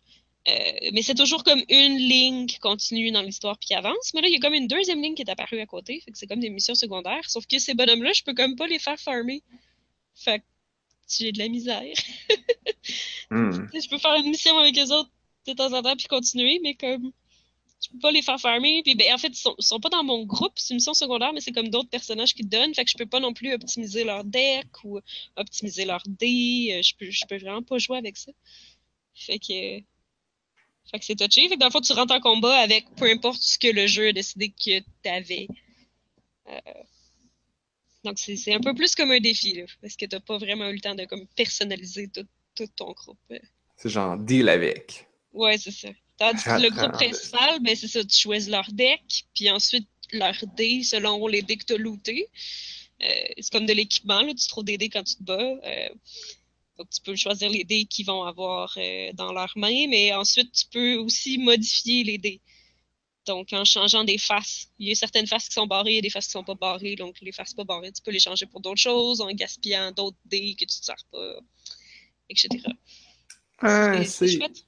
Euh, 0.48 0.90
mais 0.92 1.02
c'est 1.02 1.14
toujours 1.14 1.44
comme 1.44 1.62
une 1.68 1.96
ligne 1.96 2.46
qui 2.46 2.58
continue 2.58 3.10
dans 3.10 3.22
l'histoire 3.22 3.58
puis 3.58 3.68
qui 3.68 3.74
avance. 3.74 4.12
Mais 4.14 4.22
là, 4.22 4.28
il 4.28 4.34
y 4.34 4.36
a 4.36 4.40
comme 4.40 4.54
une 4.54 4.68
deuxième 4.68 5.02
ligne 5.02 5.14
qui 5.14 5.22
est 5.22 5.30
apparue 5.30 5.60
à 5.60 5.66
côté. 5.66 6.00
Fait 6.04 6.10
que 6.10 6.18
c'est 6.18 6.26
comme 6.26 6.40
des 6.40 6.50
missions 6.50 6.74
secondaires. 6.74 7.28
Sauf 7.28 7.46
que 7.46 7.58
ces 7.58 7.74
bonhommes-là, 7.74 8.12
je 8.14 8.22
peux 8.22 8.34
comme 8.34 8.56
pas 8.56 8.66
les 8.66 8.78
faire 8.78 8.98
farmer. 8.98 9.42
Fait 10.14 10.38
que 10.38 10.44
j'ai 11.08 11.32
de 11.32 11.38
la 11.38 11.48
misère. 11.48 11.82
Hmm. 13.30 13.50
Je 13.74 13.88
peux 13.90 13.98
faire 13.98 14.14
une 14.14 14.30
mission 14.30 14.56
avec 14.56 14.78
eux 14.78 14.90
autres 14.90 15.10
de 15.54 15.56
temps 15.56 15.72
en 15.72 15.82
temps 15.82 15.96
puis 15.96 16.06
continuer, 16.06 16.60
mais 16.62 16.74
comme 16.74 17.12
je 17.82 17.90
peux 17.90 17.98
pas 18.00 18.10
les 18.10 18.22
faire 18.22 18.40
farmer. 18.40 18.82
Puis 18.82 18.94
ben, 18.94 19.14
en 19.14 19.18
fait, 19.18 19.28
ils 19.28 19.36
sont, 19.36 19.54
sont 19.58 19.78
pas 19.80 19.88
dans 19.88 20.02
mon 20.02 20.24
groupe, 20.24 20.52
c'est 20.56 20.74
une 20.74 20.76
mission 20.78 20.94
secondaire, 20.94 21.32
mais 21.32 21.40
c'est 21.40 21.52
comme 21.52 21.68
d'autres 21.68 21.88
personnages 21.90 22.34
qui 22.34 22.44
donnent. 22.44 22.74
Fait 22.74 22.84
que 22.84 22.90
je 22.90 22.96
peux 22.96 23.06
pas 23.06 23.20
non 23.20 23.32
plus 23.32 23.52
optimiser 23.52 24.04
leur 24.04 24.24
deck 24.24 24.66
ou 24.84 25.00
optimiser 25.36 25.84
leur 25.84 26.02
dé. 26.06 26.74
Euh, 26.74 26.82
Je 26.82 26.94
peux, 26.96 27.10
je 27.10 27.24
peux 27.28 27.38
vraiment 27.38 27.62
pas 27.62 27.78
jouer 27.78 27.98
avec 27.98 28.16
ça. 28.16 28.32
Fait 29.14 29.38
que. 29.38 29.80
Fait 30.90 30.98
que 30.98 31.04
c'est 31.04 31.16
touché. 31.16 31.48
Fait 31.48 31.54
que 31.54 31.60
dans 31.60 31.66
le 31.66 31.72
fond, 31.72 31.80
tu 31.80 31.92
rentres 31.92 32.14
en 32.14 32.20
combat 32.20 32.56
avec 32.58 32.86
peu 32.96 33.10
importe 33.10 33.42
ce 33.42 33.58
que 33.58 33.68
le 33.68 33.86
jeu 33.86 34.08
a 34.08 34.12
décidé 34.12 34.50
que 34.50 34.80
t'avais. 35.02 35.46
Euh, 36.48 36.60
Donc 38.04 38.18
c'est 38.18 38.54
un 38.54 38.60
peu 38.60 38.74
plus 38.74 38.94
comme 38.94 39.10
un 39.10 39.20
défi, 39.20 39.62
parce 39.82 39.96
que 39.96 40.06
t'as 40.06 40.20
pas 40.20 40.38
vraiment 40.38 40.68
eu 40.70 40.74
le 40.74 40.80
temps 40.80 40.94
de 40.94 41.04
comme 41.04 41.26
personnaliser 41.36 42.08
tout, 42.08 42.26
tout 42.54 42.66
ton 42.74 42.92
groupe. 42.92 43.18
C'est 43.76 43.90
genre 43.90 44.16
deal 44.16 44.48
avec. 44.48 45.06
Ouais, 45.32 45.58
c'est 45.58 45.70
ça. 45.70 45.88
Tandis 46.18 46.42
que 46.42 46.62
le 46.62 46.70
groupe 46.70 46.92
principal, 46.92 47.60
ben 47.60 47.76
c'est 47.76 47.86
ça, 47.88 48.04
tu 48.04 48.18
choisis 48.18 48.50
leur 48.50 48.70
deck, 48.72 49.24
puis 49.34 49.50
ensuite 49.50 49.88
leur 50.12 50.34
dés 50.56 50.82
selon 50.82 51.26
les 51.26 51.42
dés 51.42 51.56
que 51.56 51.64
tu 51.64 51.74
as 51.74 51.76
lootés. 51.76 52.28
Euh, 53.02 53.06
c'est 53.38 53.52
comme 53.52 53.66
de 53.66 53.72
l'équipement, 53.72 54.22
là, 54.22 54.34
tu 54.34 54.48
trouves 54.48 54.64
des 54.64 54.78
dés 54.78 54.88
quand 54.88 55.04
tu 55.04 55.14
te 55.16 55.22
bats. 55.22 55.38
euh, 55.38 55.88
donc 56.78 56.88
tu 56.90 57.00
peux 57.02 57.16
choisir 57.16 57.50
les 57.50 57.64
dés 57.64 57.84
qu'ils 57.86 58.06
vont 58.06 58.22
avoir 58.22 58.72
euh, 58.76 59.12
dans 59.14 59.32
leurs 59.32 59.52
mains, 59.56 59.88
mais 59.88 60.14
ensuite 60.14 60.52
tu 60.52 60.64
peux 60.70 60.94
aussi 60.94 61.38
modifier 61.38 62.04
les 62.04 62.18
dés. 62.18 62.40
Donc 63.26 63.52
en 63.52 63.64
changeant 63.64 64.04
des 64.04 64.16
faces. 64.16 64.68
Il 64.78 64.88
y 64.88 64.92
a 64.92 64.94
certaines 64.94 65.26
faces 65.26 65.48
qui 65.48 65.54
sont 65.54 65.66
barrées, 65.66 65.92
il 65.92 65.96
y 65.96 65.98
a 65.98 66.02
des 66.02 66.10
faces 66.10 66.26
qui 66.26 66.32
sont 66.32 66.44
pas 66.44 66.54
barrées, 66.54 66.94
donc 66.96 67.16
les 67.20 67.32
faces 67.32 67.52
pas 67.52 67.64
barrées, 67.64 67.92
tu 67.92 68.00
peux 68.00 68.12
les 68.12 68.20
changer 68.20 68.46
pour 68.46 68.60
d'autres 68.60 68.80
choses, 68.80 69.20
en 69.20 69.30
gaspillant 69.32 69.90
d'autres 69.92 70.16
dés 70.24 70.54
que 70.54 70.64
tu 70.64 70.78
ne 70.80 70.84
sers 70.84 71.04
pas, 71.10 71.40
etc. 72.30 72.48
Ah, 73.58 74.04
c'est 74.04 74.28
chouette. 74.28 74.64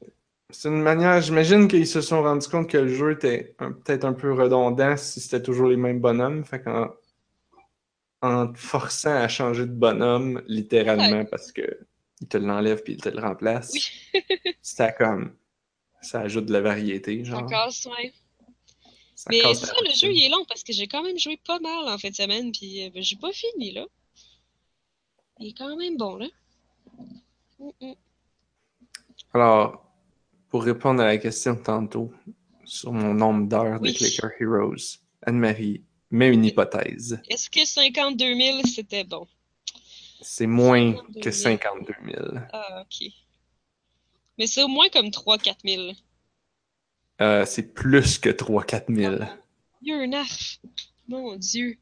C'est 0.53 0.69
une 0.69 0.83
manière. 0.83 1.21
J'imagine 1.21 1.69
qu'ils 1.69 1.87
se 1.87 2.01
sont 2.01 2.23
rendus 2.23 2.49
compte 2.49 2.69
que 2.69 2.79
le 2.79 2.89
jeu 2.89 3.13
était 3.13 3.55
peut-être 3.59 4.05
un 4.05 4.13
peu 4.13 4.33
redondant 4.33 4.97
si 4.97 5.21
c'était 5.21 5.43
toujours 5.43 5.69
les 5.69 5.77
mêmes 5.77 6.01
bonhommes. 6.01 6.45
Fait 6.45 6.63
qu'en 6.63 6.89
en 8.23 8.53
te 8.53 8.59
forçant 8.59 9.15
à 9.15 9.29
changer 9.29 9.67
de 9.67 9.73
bonhomme, 9.73 10.43
littéralement, 10.47 11.25
parce 11.25 11.53
que 11.53 11.81
il 12.21 12.29
te 12.29 12.37
l'enlève 12.37 12.83
puis 12.83 12.95
il 12.95 13.01
te 13.01 13.09
le 13.09 13.21
remplace, 13.21 13.73
Oui. 13.73 13.83
c'était 14.63 14.93
comme. 14.93 15.35
Ça 16.03 16.21
ajoute 16.21 16.47
de 16.47 16.53
la 16.53 16.61
variété, 16.61 17.25
Ça 17.25 17.31
genre. 17.31 17.47
casse, 17.47 17.87
ouais. 17.87 18.13
Ça 19.15 19.29
Mais 19.31 19.55
ça, 19.55 19.73
le 19.85 19.95
jeu, 19.95 20.11
il 20.11 20.25
est 20.25 20.29
long 20.31 20.45
parce 20.49 20.63
que 20.63 20.73
j'ai 20.73 20.87
quand 20.87 21.03
même 21.03 21.19
joué 21.19 21.39
pas 21.47 21.59
mal 21.61 21.89
en 21.89 21.99
fin 21.99 22.09
de 22.09 22.15
semaine, 22.15 22.53
puis 22.53 22.87
euh, 22.87 22.91
ben, 22.91 23.03
j'ai 23.03 23.17
pas 23.17 23.33
fini, 23.33 23.73
là. 23.73 23.87
Il 25.39 25.49
est 25.49 25.53
quand 25.53 25.77
même 25.77 25.97
bon, 25.99 26.17
là. 26.17 26.27
Mm, 27.59 27.71
mm. 27.81 27.95
Alors, 29.35 29.90
pour 30.51 30.65
répondre 30.65 31.03
à 31.03 31.07
la 31.07 31.19
question 31.19 31.55
de 31.55 31.61
tantôt 31.61 32.13
sur 32.65 32.93
mon 32.93 33.15
nombre 33.15 33.49
d'heures 33.49 33.81
Oui. 33.81 33.93
de 33.93 33.97
Clicker 33.97 34.31
Heroes, 34.41 34.99
Anne-Marie, 35.23 35.83
mets 36.11 36.29
une 36.33 36.45
hypothèse. 36.45 37.21
Est-ce 37.29 37.49
que 37.51 37.65
52 37.65 38.35
000, 38.35 38.59
c'était 38.67 39.05
bon? 39.05 39.27
C'est 40.21 40.47
moins 40.47 40.95
52 40.95 41.21
que 41.21 41.31
000. 41.31 41.57
52 41.57 41.95
000. 42.13 42.27
Ah, 42.53 42.83
ok. 42.83 43.09
Mais 44.39 44.47
c'est 44.47 44.63
au 44.63 44.69
moins 44.69 44.89
comme 44.89 45.09
3-4 45.09 45.55
000. 45.65 45.93
Euh, 47.21 47.45
c'est 47.47 47.75
plus 47.75 48.19
que 48.19 48.31
3-4 48.31 48.95
000. 48.95 49.17
Il 49.83 49.89
y 49.89 49.93
a 49.93 49.99
un 49.99 50.13
arf. 50.13 50.59
Mon 51.09 51.37
Dieu. 51.37 51.77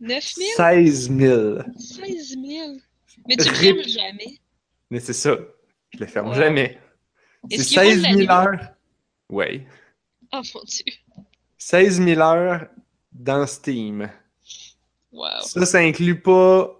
9 0.00 0.34
000? 0.34 0.48
16 0.56 1.16
000. 1.18 1.58
16 1.78 2.28
000? 2.44 2.76
Mais 3.28 3.36
tu 3.36 3.44
le 3.48 3.50
Rip. 3.56 3.76
fermes 3.76 3.88
jamais. 3.88 4.38
Mais 4.90 5.00
c'est 5.00 5.12
ça. 5.12 5.36
Je 5.90 5.98
les 5.98 6.06
ferme 6.06 6.34
jamais. 6.34 6.78
C'est 7.50 7.56
Est-ce 7.56 7.68
qu'il 7.68 7.78
roule 7.80 7.88
16 7.92 8.02
la 8.02 8.08
000 8.08 8.18
nuit? 8.20 8.28
heures. 8.30 8.68
Oui. 9.28 9.66
Oh 10.32 10.40
mon 10.54 10.62
Dieu. 10.64 10.84
16 11.58 12.02
000 12.02 12.20
heures 12.20 12.66
dans 13.12 13.46
Steam. 13.46 14.10
Wow. 15.12 15.26
Ça, 15.42 15.66
ça 15.66 15.78
inclut 15.78 16.20
pas. 16.20 16.78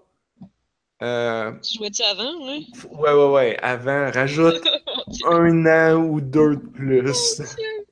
Euh, 1.01 1.51
Tu 1.59 1.77
jouais-tu 1.77 2.01
avant, 2.03 2.47
hein? 2.47 2.61
ouais, 2.91 3.13
ouais, 3.13 3.29
ouais. 3.31 3.57
Avant, 3.61 4.09
rajoute 4.11 4.63
Dieu. 5.07 5.27
un 5.27 5.65
an 5.65 5.95
ou 5.97 6.21
deux 6.21 6.55
de 6.55 6.61
plus. 6.67 7.01
Mon 7.39 7.45
Dieu. 7.45 7.85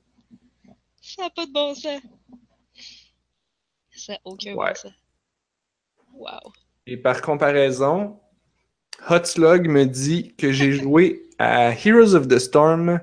Ça 1.00 1.22
n'a 1.24 1.30
pas 1.30 1.46
de 1.46 1.52
bon 1.52 1.74
sens. 1.74 2.00
Ça 3.94 4.14
n'a 4.14 4.18
aucun 4.24 4.54
Ouais. 4.54 4.68
bon 4.70 4.74
sens. 4.74 4.92
Wow. 6.14 6.52
Et 6.86 6.96
par 6.96 7.20
comparaison, 7.22 8.18
Hotslog 9.08 9.68
me 9.68 9.84
dit 9.84 10.34
que 10.36 10.52
j'ai 10.52 10.72
joué 10.72 11.28
à 11.38 11.72
Heroes 11.72 12.14
of 12.14 12.28
the 12.28 12.38
Storm 12.38 13.00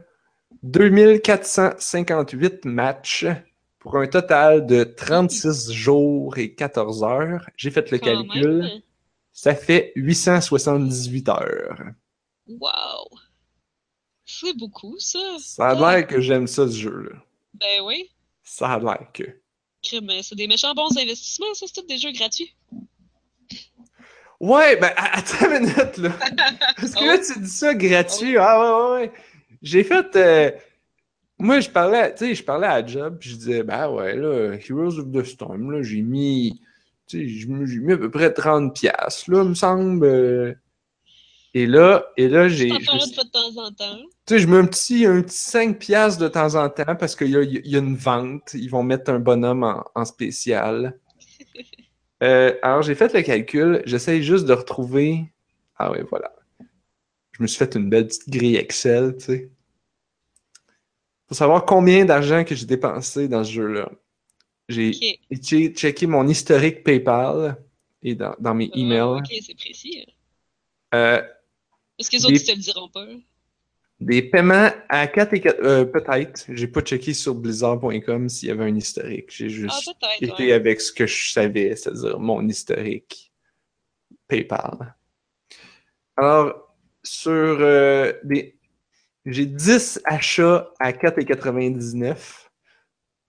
2458 0.63 2.65
matchs 2.65 3.25
pour 3.79 3.97
un 3.97 4.07
total 4.07 4.65
de 4.65 4.83
36 4.83 5.71
jours 5.71 6.37
et 6.37 6.53
14 6.53 7.03
heures. 7.03 7.49
J'ai 7.55 7.71
fait 7.71 7.89
le 7.91 7.97
Quand 7.97 8.05
calcul. 8.05 8.57
même. 8.59 8.81
Ça 9.31 9.55
fait 9.55 9.93
878 9.95 11.29
heures. 11.29 11.81
Wow. 12.47 13.09
C'est 14.25 14.57
beaucoup, 14.57 14.95
ça. 14.99 15.19
Ça 15.39 15.69
a 15.69 15.75
l'air 15.75 16.07
que 16.07 16.19
j'aime 16.21 16.47
ça, 16.47 16.67
ce 16.67 16.75
jeu-là. 16.75 17.15
Ben 17.53 17.81
oui. 17.83 18.09
Ça 18.43 18.73
a 18.73 18.79
l'air 18.79 19.07
que. 19.13 19.23
C'est 19.81 20.35
des 20.35 20.47
méchants 20.47 20.73
bons 20.73 20.97
investissements, 20.97 21.53
ça. 21.53 21.65
C'est 21.67 21.81
tous 21.81 21.87
des 21.87 21.97
jeux 21.97 22.11
gratuits. 22.11 22.53
Ouais, 24.39 24.77
ben 24.77 24.91
attends 24.95 25.51
une 25.53 25.59
minute, 25.63 25.97
là. 25.97 26.11
Parce 26.77 26.93
que 26.95 27.03
là, 27.05 27.13
ouais? 27.15 27.21
tu 27.21 27.39
dis 27.39 27.49
ça 27.49 27.73
gratuit. 27.73 28.37
Ah 28.37 28.59
ouais, 28.59 28.93
ouais, 28.99 29.01
ouais. 29.01 29.11
J'ai 29.61 29.83
fait. 29.83 30.15
euh, 30.15 30.51
Moi, 31.37 31.59
je 31.59 31.69
parlais, 31.69 32.13
tu 32.13 32.27
sais, 32.27 32.35
je 32.35 32.43
parlais 32.43 32.67
à 32.67 32.85
Job, 32.85 33.17
puis 33.19 33.31
je 33.31 33.35
disais, 33.35 33.63
ben 33.63 33.89
ouais, 33.89 34.15
là, 34.15 34.53
Heroes 34.55 34.99
of 34.99 35.11
the 35.11 35.23
Storm, 35.23 35.71
là, 35.71 35.81
j'ai 35.81 36.01
mis. 36.01 36.61
Tu 37.07 37.27
sais, 37.27 37.27
j'ai 37.67 37.79
mis 37.79 37.93
à 37.93 37.97
peu 37.97 38.09
près 38.11 38.29
30$, 38.31 38.71
piastres, 38.73 39.29
là, 39.31 39.43
me 39.43 39.55
semble. 39.55 40.05
euh. 40.05 40.53
Et 41.55 41.65
là, 41.65 42.05
et 42.15 42.27
là, 42.29 42.47
j'ai. 42.47 42.69
Je 42.69 42.75
suis- 42.75 43.09
de 43.09 43.15
fois 43.15 43.23
de 43.23 43.29
temps 43.29 43.57
en 43.65 43.71
temps. 43.71 43.97
Tu 44.25 44.35
sais, 44.35 44.39
je 44.39 44.47
mets 44.47 44.57
un 44.57 44.65
petit, 44.65 45.05
un 45.05 45.21
petit 45.23 45.35
5 45.35 45.79
piastres 45.79 46.21
de 46.21 46.27
temps 46.27 46.53
en 46.55 46.69
temps 46.69 46.95
parce 46.95 47.15
qu'il 47.15 47.29
y 47.29 47.69
y 47.69 47.75
a 47.75 47.79
une 47.79 47.95
vente. 47.95 48.51
Ils 48.53 48.69
vont 48.69 48.83
mettre 48.83 49.09
un 49.11 49.19
bonhomme 49.19 49.63
en, 49.63 49.83
en 49.95 50.05
spécial. 50.05 50.97
Euh, 52.23 52.57
alors, 52.61 52.81
j'ai 52.81 52.95
fait 52.95 53.13
le 53.13 53.21
calcul. 53.21 53.81
J'essaye 53.85 54.23
juste 54.23 54.45
de 54.45 54.53
retrouver. 54.53 55.25
Ah 55.77 55.91
oui, 55.91 55.99
voilà. 56.09 56.33
Je 57.31 57.41
me 57.43 57.47
suis 57.47 57.57
fait 57.57 57.75
une 57.75 57.89
belle 57.89 58.07
petite 58.07 58.29
grille 58.29 58.57
Excel, 58.57 59.15
tu 59.17 59.25
sais. 59.25 59.49
Faut 61.27 61.35
savoir 61.35 61.65
combien 61.65 62.05
d'argent 62.05 62.43
que 62.43 62.55
j'ai 62.55 62.65
dépensé 62.65 63.27
dans 63.27 63.43
ce 63.43 63.51
jeu-là. 63.51 63.89
J'ai 64.67 64.91
checké 65.73 66.07
mon 66.07 66.27
historique 66.27 66.83
PayPal 66.83 67.57
et 68.03 68.15
dans, 68.15 68.35
dans 68.39 68.53
mes 68.55 68.69
Ah, 68.73 68.77
emails. 68.79 69.01
ok, 69.19 69.33
c'est 69.41 69.55
précis. 69.55 70.03
hein. 70.07 70.11
Euh, 70.95 71.21
Parce 71.97 72.09
que 72.09 72.15
les 72.17 72.25
autres, 72.25 72.33
Des- 72.33 72.41
ils 72.41 72.45
te 72.45 72.51
le 72.51 72.57
diront 72.57 72.89
pas. 72.89 73.05
Des 73.99 74.21
paiements 74.21 74.69
à 74.87 75.07
4 75.07 75.33
et 75.33 75.41
4... 75.41 75.59
euh, 75.63 75.85
peut-être. 75.85 76.45
J'ai 76.49 76.67
pas 76.67 76.81
checké 76.81 77.13
sur 77.13 77.35
blizzard.com 77.35 78.29
s'il 78.29 78.49
y 78.49 78.51
avait 78.51 78.63
un 78.65 78.75
historique. 78.75 79.29
J'ai 79.31 79.45
Ah, 79.47 79.49
juste 79.75 79.95
été 80.21 80.45
ouais. 80.47 80.51
avec 80.53 80.79
ce 80.81 80.91
que 80.93 81.05
je 81.05 81.31
savais, 81.31 81.75
c'est-à-dire 81.75 82.19
mon 82.19 82.47
historique 82.47 83.33
PayPal. 84.27 84.95
Alors, 86.15 86.75
sur 87.03 87.31
euh, 87.31 88.13
des... 88.23 88.55
J'ai 89.25 89.45
10 89.45 90.01
achats 90.05 90.71
à 90.79 90.91
4,99, 90.93 92.47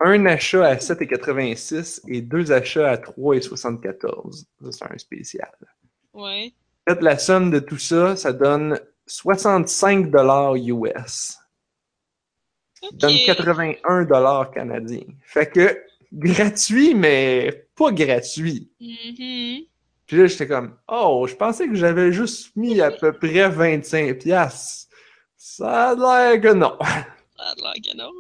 un 0.00 0.24
achat 0.26 0.64
à 0.64 0.76
7,86 0.76 2.00
et 2.08 2.22
deux 2.22 2.52
achats 2.52 2.90
à 2.90 2.96
3,74. 2.96 4.44
Ça, 4.62 4.72
c'est 4.72 4.84
un 4.94 4.98
spécial. 4.98 5.50
Ouais. 6.14 6.52
Faites 6.88 7.02
la 7.02 7.18
somme 7.18 7.50
de 7.50 7.58
tout 7.58 7.76
ça, 7.76 8.16
ça 8.16 8.32
donne 8.32 8.80
65 9.10 10.10
dollars 10.10 10.54
US. 10.56 11.36
Ok. 12.82 12.94
donne 12.96 13.16
81 13.26 14.04
dollars 14.04 14.50
canadiens. 14.52 15.04
Fait 15.24 15.50
que 15.50 15.82
gratuit, 16.12 16.94
mais 16.94 17.66
pas 17.76 17.92
gratuit. 17.92 18.70
Mhm. 18.80 19.64
Puis 20.06 20.16
là, 20.16 20.26
j'étais 20.26 20.48
comme, 20.48 20.76
oh, 20.88 21.26
je 21.28 21.34
pensais 21.36 21.68
que 21.68 21.74
j'avais 21.74 22.12
juste 22.12 22.56
mis 22.56 22.80
à 22.80 22.90
peu 22.90 23.12
près 23.12 23.48
25 23.48 24.18
piastres. 24.18 24.88
Ça 25.36 25.90
a 25.90 25.94
l'air 25.94 26.40
que 26.40 26.52
non. 26.52 26.76
Ça 27.36 27.44
a 27.44 27.54
l'air 27.56 27.74
que 27.74 27.96
non. 27.96 28.10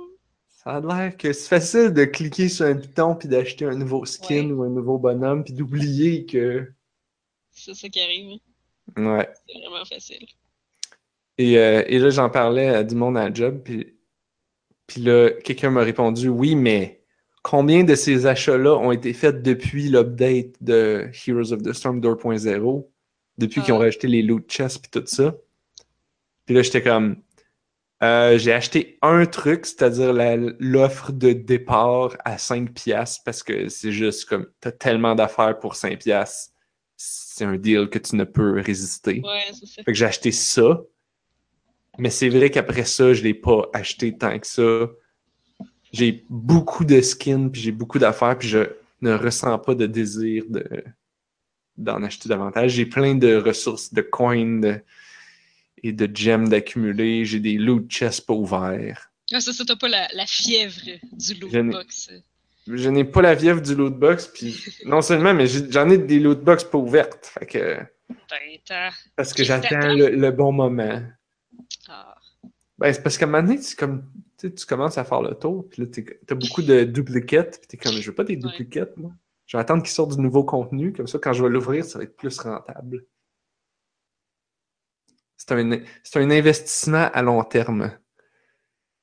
Ça 0.48 0.70
a 0.76 0.80
l'air 0.80 1.16
que 1.16 1.32
c'est 1.32 1.48
facile 1.48 1.92
de 1.92 2.04
cliquer 2.04 2.48
sur 2.48 2.66
un 2.66 2.74
piton 2.74 3.14
puis 3.14 3.28
d'acheter 3.28 3.64
un 3.64 3.74
nouveau 3.74 4.04
skin 4.04 4.46
Ouais. 4.46 4.52
ou 4.52 4.62
un 4.64 4.68
nouveau 4.68 4.98
bonhomme 4.98 5.42
puis 5.44 5.52
d'oublier 5.54 6.26
que... 6.26 6.70
C'est 7.50 7.74
ça 7.74 7.88
qui 7.88 8.00
arrive. 8.00 8.38
Ouais. 8.96 9.28
C'est 9.48 9.58
vraiment 9.60 9.84
facile. 9.84 10.26
Et, 11.40 11.56
euh, 11.58 11.82
et 11.86 11.98
là, 11.98 12.10
j'en 12.10 12.28
parlais 12.28 12.68
à 12.68 12.82
du 12.84 12.94
monde 12.94 13.16
à 13.16 13.28
la 13.28 13.32
job, 13.34 13.62
puis, 13.64 13.96
puis 14.86 15.00
là, 15.00 15.30
quelqu'un 15.42 15.70
m'a 15.70 15.80
répondu 15.82 16.28
Oui, 16.28 16.54
mais 16.54 17.02
combien 17.42 17.82
de 17.84 17.94
ces 17.94 18.26
achats-là 18.26 18.76
ont 18.76 18.92
été 18.92 19.12
faits 19.14 19.40
depuis 19.42 19.88
l'update 19.88 20.52
de 20.60 21.08
Heroes 21.26 21.52
of 21.52 21.62
the 21.62 21.72
Storm 21.72 22.00
2.0, 22.00 22.90
depuis 23.38 23.62
qu'ils 23.62 23.72
ont 23.72 23.78
Ah. 23.78 23.84
rajouté 23.84 24.06
les 24.08 24.20
loot 24.22 24.44
chests 24.50 24.82
puis 24.82 24.90
tout 24.90 25.06
ça? 25.06 25.34
Puis 26.44 26.54
là, 26.54 26.62
j'étais 26.62 26.82
comme 26.82 27.16
Euh, 28.02 28.38
J'ai 28.38 28.52
acheté 28.54 28.98
un 29.02 29.26
truc, 29.26 29.66
c'est-à-dire 29.66 30.14
l'offre 30.58 31.12
de 31.12 31.32
départ 31.32 32.16
à 32.24 32.38
5 32.38 32.72
piastres, 32.72 33.20
parce 33.26 33.42
que 33.42 33.68
c'est 33.68 33.92
juste 33.92 34.26
comme 34.26 34.46
t'as 34.60 34.72
tellement 34.72 35.14
d'affaires 35.14 35.58
pour 35.58 35.74
5 35.76 35.98
piastres, 35.98 36.50
c'est 36.96 37.44
un 37.44 37.56
deal 37.58 37.88
que 37.90 37.98
tu 37.98 38.16
ne 38.16 38.24
peux 38.24 38.58
résister. 38.60 39.20
Ouais, 39.22 39.52
ça. 39.52 39.82
Fait 39.84 39.92
que 39.92 39.94
j'ai 39.94 40.06
acheté 40.06 40.32
ça. 40.32 40.80
Mais 42.00 42.10
c'est 42.10 42.28
vrai 42.30 42.50
qu'après 42.50 42.84
ça, 42.84 43.12
je 43.12 43.22
l'ai 43.22 43.34
pas 43.34 43.68
acheté 43.74 44.16
tant 44.16 44.38
que 44.38 44.46
ça. 44.46 44.90
J'ai 45.92 46.24
beaucoup 46.30 46.84
de 46.84 47.00
skins, 47.00 47.50
puis 47.50 47.60
j'ai 47.60 47.72
beaucoup 47.72 47.98
d'affaires, 47.98 48.38
puis 48.38 48.48
je 48.48 48.60
ne 49.02 49.12
ressens 49.14 49.58
pas 49.58 49.74
de 49.74 49.86
désir 49.86 50.44
de 50.48 50.64
d'en 51.76 52.02
acheter 52.02 52.28
davantage. 52.28 52.72
J'ai 52.72 52.84
plein 52.86 53.14
de 53.14 53.36
ressources, 53.36 53.92
de 53.94 54.02
coins 54.02 54.60
de- 54.60 54.80
et 55.82 55.92
de 55.92 56.08
gems 56.14 56.48
d'accumuler. 56.48 57.24
J'ai 57.24 57.40
des 57.40 57.54
loot 57.54 57.90
chests 57.90 58.26
pas 58.26 58.34
ouverts. 58.34 59.10
Ah, 59.32 59.40
ça, 59.40 59.52
ça, 59.52 59.64
t'as 59.64 59.76
pas 59.76 59.88
la, 59.88 60.06
la 60.14 60.26
fièvre 60.26 60.80
du 61.12 61.34
Je 61.50 61.58
n'ai- 61.58 61.72
lootbox. 61.72 62.10
Je 62.66 62.88
n'ai 62.90 63.04
pas 63.04 63.22
la 63.22 63.34
vièvre 63.34 63.62
du 63.62 63.74
loot 63.74 63.94
box, 63.94 64.26
puis 64.26 64.62
non 64.84 65.00
seulement, 65.02 65.32
mais 65.34 65.46
j'ai- 65.46 65.70
j'en 65.70 65.88
ai 65.88 65.96
des 65.98 66.18
loot 66.18 66.40
box 66.42 66.64
pas 66.64 66.78
ouvertes. 66.78 67.30
Fait 67.38 67.46
que, 67.46 67.76
Ben, 68.08 68.58
parce 69.16 69.32
que 69.32 69.42
j'attends 69.44 69.92
le 69.94 70.30
bon 70.30 70.52
moment. 70.52 71.02
Ben, 72.80 72.94
c'est 72.94 73.02
parce 73.02 73.18
qu'à 73.18 73.26
un 73.26 73.28
moment 73.28 73.46
donné, 73.46 73.60
comme, 73.78 74.10
tu 74.38 74.54
tu 74.54 74.64
commences 74.64 74.96
à 74.96 75.04
faire 75.04 75.20
le 75.20 75.34
tour, 75.34 75.68
puis 75.68 75.82
là, 75.82 75.88
t'as 76.26 76.34
beaucoup 76.34 76.62
de 76.62 76.84
duplicates, 76.84 77.58
puis 77.58 77.68
t'es 77.68 77.76
comme, 77.76 77.92
je 77.92 78.08
veux 78.08 78.14
pas 78.14 78.24
des 78.24 78.36
duplicates, 78.36 78.96
moi. 78.96 79.12
Je 79.44 79.56
vais 79.56 79.60
attendre 79.60 79.82
qu'ils 79.82 79.92
sortent 79.92 80.16
du 80.16 80.22
nouveau 80.22 80.44
contenu, 80.44 80.92
comme 80.94 81.06
ça, 81.06 81.18
quand 81.18 81.34
je 81.34 81.42
vais 81.42 81.50
l'ouvrir, 81.50 81.84
ça 81.84 81.98
va 81.98 82.04
être 82.04 82.16
plus 82.16 82.38
rentable. 82.38 83.04
C'est 85.36 85.52
un, 85.52 85.82
c'est 86.02 86.20
un 86.20 86.30
investissement 86.30 87.10
à 87.12 87.22
long 87.22 87.44
terme. 87.44 87.98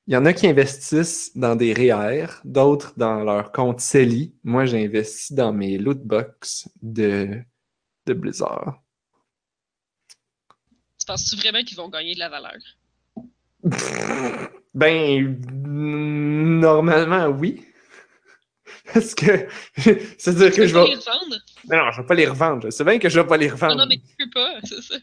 Il 0.08 0.14
y 0.14 0.16
en 0.16 0.24
a 0.24 0.32
qui 0.32 0.48
investissent 0.48 1.36
dans 1.36 1.54
des 1.54 1.72
REER, 1.72 2.26
d'autres 2.44 2.94
dans 2.96 3.22
leur 3.22 3.52
compte 3.52 3.80
CELI. 3.80 4.34
Moi, 4.42 4.64
j'ai 4.64 4.84
investi 4.84 5.34
dans 5.34 5.52
mes 5.52 5.78
lootbox 5.78 6.68
de, 6.82 7.42
de 8.06 8.14
Blizzard. 8.14 8.82
Tu 10.98 11.06
penses-tu 11.06 11.36
vraiment 11.36 11.62
qu'ils 11.62 11.76
vont 11.76 11.90
gagner 11.90 12.14
de 12.14 12.20
la 12.20 12.30
valeur? 12.30 12.56
Ben, 14.74 15.40
normalement, 15.54 17.26
oui. 17.28 17.64
Parce 18.94 19.14
que, 19.14 19.46
c'est-à-dire 19.76 20.52
que 20.54 20.66
je 20.66 20.74
vais. 20.74 20.86
les 20.86 20.94
revendre? 20.94 21.36
Non, 21.70 21.76
non, 21.84 21.90
je 21.92 22.00
vais 22.00 22.06
pas 22.06 22.14
les 22.14 22.26
revendre. 22.26 22.64
Je 22.66 22.70
sais 22.70 22.84
bien 22.84 22.98
que 22.98 23.08
je 23.08 23.20
vais 23.20 23.26
pas 23.26 23.36
les 23.36 23.48
Non, 23.48 23.54
revendre. 23.54 23.76
non, 23.76 23.86
mais 23.88 23.96
tu 23.98 24.14
peux 24.18 24.30
pas, 24.30 24.54
c'est 24.64 24.80
ça. 24.82 24.94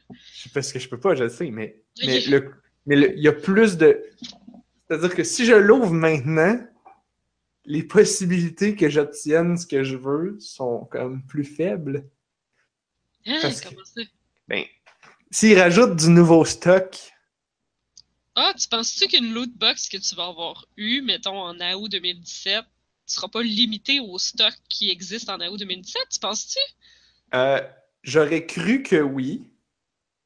Parce 0.53 0.71
que 0.71 0.79
je 0.79 0.89
peux 0.89 0.99
pas, 0.99 1.13
je 1.15 1.23
le 1.23 1.29
sais, 1.29 1.51
mais, 1.51 1.81
mais 2.03 2.21
le, 2.21 2.51
mais 2.85 2.95
le- 2.95 3.17
il 3.17 3.23
y 3.23 3.27
a 3.27 3.33
plus 3.33 3.77
de. 3.77 4.01
C'est-à-dire 4.87 5.13
que 5.15 5.23
si 5.23 5.45
je 5.45 5.53
l'ouvre 5.53 5.91
maintenant, 5.93 6.59
les 7.65 7.83
possibilités 7.83 8.75
que 8.75 8.89
j'obtienne 8.89 9.57
ce 9.57 9.65
que 9.67 9.83
je 9.83 9.97
veux 9.97 10.37
sont 10.39 10.85
comme 10.91 11.23
plus 11.25 11.43
faibles. 11.45 12.05
Hein, 13.27 13.37
Parce 13.41 13.61
que- 13.61 13.69
comment 13.69 13.83
ça? 13.85 14.01
Ben, 14.47 14.63
s'ils 15.31 15.59
rajoutent 15.59 15.95
du 15.95 16.09
nouveau 16.09 16.45
stock, 16.45 16.95
Ah, 18.35 18.53
tu 18.57 18.67
penses-tu 18.67 19.07
qu'une 19.07 19.33
lootbox 19.33 19.87
que 19.89 19.97
tu 19.97 20.15
vas 20.15 20.25
avoir 20.27 20.65
eu, 20.77 21.01
mettons, 21.01 21.39
en 21.41 21.59
AO 21.59 21.87
2017, 21.87 22.63
tu 23.07 23.13
seras 23.13 23.27
pas 23.29 23.41
limité 23.43 23.99
au 23.99 24.17
stock 24.19 24.53
qui 24.69 24.89
existe 24.89 25.29
en 25.29 25.39
AO 25.39 25.57
2017, 25.57 26.01
tu 26.11 26.19
penses-tu? 26.19 26.59
euh, 27.33 27.59
j'aurais 28.03 28.45
cru 28.45 28.83
que 28.83 28.97
oui, 28.97 29.49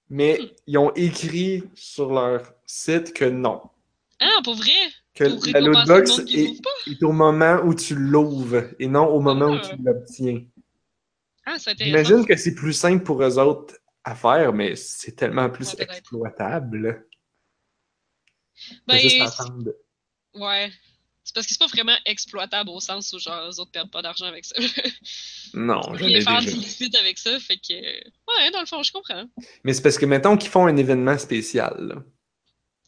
mais 0.10 0.40
Hmm. 0.42 0.48
ils 0.68 0.78
ont 0.78 0.94
écrit 0.96 1.64
sur 1.76 2.12
leur 2.14 2.54
site 2.66 3.14
que 3.14 3.26
non. 3.26 3.62
Ah, 4.20 4.40
pour 4.44 4.56
vrai? 4.56 4.72
Que 5.14 5.26
la 5.52 5.60
lootbox 5.62 6.20
est, 6.20 6.62
est 6.92 7.04
au 7.04 7.12
moment 7.12 7.62
où 7.64 7.74
tu 7.74 7.96
l'ouvres 7.96 8.64
et 8.80 8.88
non 8.88 9.08
au 9.08 9.20
moment 9.20 9.48
Ah. 9.52 9.62
où 9.74 9.78
tu 9.78 9.84
l'obtiens. 9.84 10.42
Ah, 11.46 11.58
c'est 11.60 11.72
intéressant. 11.72 12.04
J'imagine 12.04 12.26
que 12.28 12.36
c'est 12.38 12.56
plus 12.56 12.74
simple 12.74 13.04
pour 13.04 13.22
eux 13.24 13.38
autres 13.40 13.76
à 14.04 14.16
faire, 14.16 14.54
mais 14.54 14.76
c'est 14.76 15.14
tellement 15.16 15.50
plus 15.50 15.76
exploitable. 15.80 17.06
Ben, 18.88 18.98
juste 19.00 19.22
attendre. 19.22 19.72
ouais. 20.36 20.72
C'est 21.24 21.36
parce 21.36 21.46
que 21.46 21.54
c'est 21.54 21.60
pas 21.60 21.68
vraiment 21.68 21.96
exploitable 22.06 22.72
au 22.72 22.80
sens 22.80 23.14
où, 23.14 23.20
genre, 23.20 23.48
les 23.48 23.60
autres 23.60 23.70
perdent 23.72 23.92
pas 23.92 24.02
d'argent 24.02 24.26
avec 24.26 24.46
ça. 24.46 24.56
Non, 25.54 25.82
je 25.96 26.06
l'ai 26.06 26.22
faire 26.22 26.40
déjà. 26.42 26.52
d'illicite 26.52 26.96
avec 26.96 27.18
ça, 27.20 27.40
fait 27.40 27.58
que... 27.58 27.74
Ouais, 27.74 28.52
dans 28.52 28.60
le 28.62 28.66
fond, 28.66 28.82
je 28.84 28.92
comprends. 28.92 29.26
Mais 29.64 29.74
c'est 29.74 29.82
parce 29.82 29.98
que, 29.98 30.06
mettons 30.06 30.38
qu'ils 30.38 30.50
font 30.50 30.66
un 30.68 30.76
événement 30.78 31.18
spécial. 31.18 31.76
là. 31.80 31.96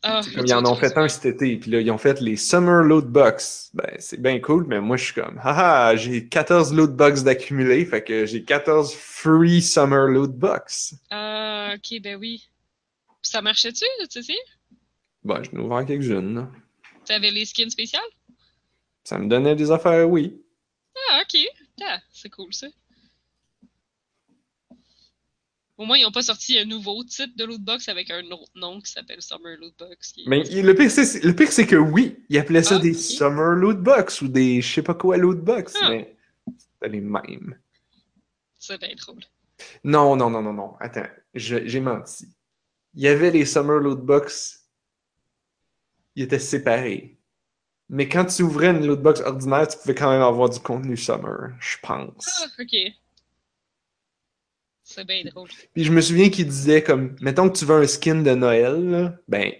Ah, 0.04 0.22
Comme 0.36 0.46
ils 0.48 0.54
en 0.56 0.66
ont 0.66 0.76
fait 0.76 0.98
un 0.98 1.08
cet 1.08 1.26
été, 1.26 1.58
puis 1.58 1.70
là, 1.70 1.80
ils 1.80 1.92
ont 1.92 1.98
fait 2.00 2.20
les 2.22 2.36
Summer 2.36 2.82
Loot 2.84 3.06
Box. 3.06 3.70
Ben, 3.76 3.96
c'est 4.00 4.20
bien 4.20 4.40
cool, 4.40 4.66
mais 4.68 4.80
moi, 4.82 4.98
je 4.98 5.06
suis 5.06 5.14
comme, 5.14 5.40
haha, 5.44 5.96
j'ai 5.96 6.28
14 6.28 6.74
loot 6.74 6.96
box 6.96 7.22
d'accumuler, 7.24 7.86
fait 7.86 8.04
que 8.04 8.26
j'ai 8.26 8.44
14 8.44 8.96
free 8.96 9.62
Summer 9.62 10.08
Loot 10.08 10.32
Box. 10.32 10.96
Ah, 11.12 11.74
ok, 11.76 12.02
ben 12.02 12.16
oui. 12.16 12.50
Ça 13.22 13.44
marchait-tu, 13.44 13.86
tu 14.10 14.24
sais? 14.24 14.34
Ben, 15.24 15.44
je 15.44 15.52
n'ai 15.52 15.60
ouvert 15.60 15.86
quelques-unes. 15.86 16.36
là. 16.36 16.52
T'avais 17.06 17.32
les 17.32 17.46
skins 17.46 17.70
spéciales? 17.70 18.02
Ça 19.04 19.18
me 19.18 19.28
donnait 19.28 19.56
des 19.56 19.72
affaires, 19.72 20.10
oui. 20.10 20.42
Ah, 21.10 21.22
ok. 21.24 21.40
Ah, 21.84 22.00
c'est 22.12 22.30
cool, 22.30 22.54
ça. 22.54 22.68
Au 25.78 25.86
moins, 25.86 25.98
ils 25.98 26.04
n'ont 26.04 26.12
pas 26.12 26.22
sorti 26.22 26.60
un 26.60 26.66
nouveau 26.66 27.04
type 27.04 27.36
de 27.36 27.44
lootbox 27.44 27.90
avec 27.90 28.12
un 28.12 28.24
autre 28.30 28.52
nom 28.56 28.80
qui 28.82 28.92
s'appelle 28.92 29.22
Summer 29.22 29.58
Lootbox. 29.60 30.12
qui- 30.12 30.24
Mais 30.28 30.44
le 30.44 30.74
pire, 30.74 30.92
c'est, 30.92 31.66
que 31.66 31.76
oui, 31.76 32.18
ils 32.30 32.38
appelaient 32.38 32.62
ça 32.62 32.76
Ah, 32.76 32.80
des 32.80 32.92
ok. 32.92 32.98
Summer 33.02 33.56
Loot 33.56 33.80
Box 33.82 34.22
ou 34.22 34.28
des 34.28 34.62
je 34.62 34.74
sais 34.76 34.84
pas 34.84 34.94
quoi 34.94 35.18
Loot 35.18 35.40
Box, 35.40 35.74
Ah. 35.82 35.90
mais 35.90 36.16
c'était 36.56 36.90
les 36.90 37.02
mêmes. 37.02 37.60
C'est 38.60 38.80
bien 38.80 38.94
drôle. 38.96 39.24
Non, 39.84 40.16
non, 40.16 40.30
non, 40.30 40.44
non, 40.44 40.54
non. 40.54 40.76
Attends, 40.80 41.08
j'ai 41.34 41.80
menti. 41.80 42.28
Il 42.94 43.02
y 43.02 43.08
avait 43.08 43.32
les 43.32 43.46
Summer 43.46 43.80
Loot 43.80 44.02
Box, 44.02 44.61
ils 46.16 46.24
étaient 46.24 46.40
séparés. 46.40 47.18
Mais 47.90 48.08
quand 48.08 48.26
tu 48.26 48.44
ouvrais 48.44 48.70
une 48.70 48.86
loot 48.86 49.02
box 49.02 49.20
ordinaire, 49.22 49.68
tu 49.68 49.78
pouvais 49.78 49.96
quand 49.96 50.10
même 50.10 50.22
avoir 50.22 50.50
du 50.50 50.60
contenu 50.60 50.96
Summer, 50.96 51.52
je 51.60 51.78
pense. 51.82 52.26
Ah, 52.42 52.62
ok. 52.62 52.94
C'est 54.84 55.06
bien 55.06 55.24
drôle. 55.26 55.50
Puis 55.74 55.84
je 55.84 55.92
me 55.92 56.02
souviens 56.02 56.30
qu'il 56.30 56.48
disait 56.48 56.84
comme, 56.84 57.16
mettons 57.22 57.50
que 57.50 57.58
tu 57.58 57.66
veux 57.66 57.76
un 57.76 57.88
skin 57.88 58.22
de 58.22 58.32
Noël, 58.32 58.90
là, 58.90 59.16
ben, 59.28 59.52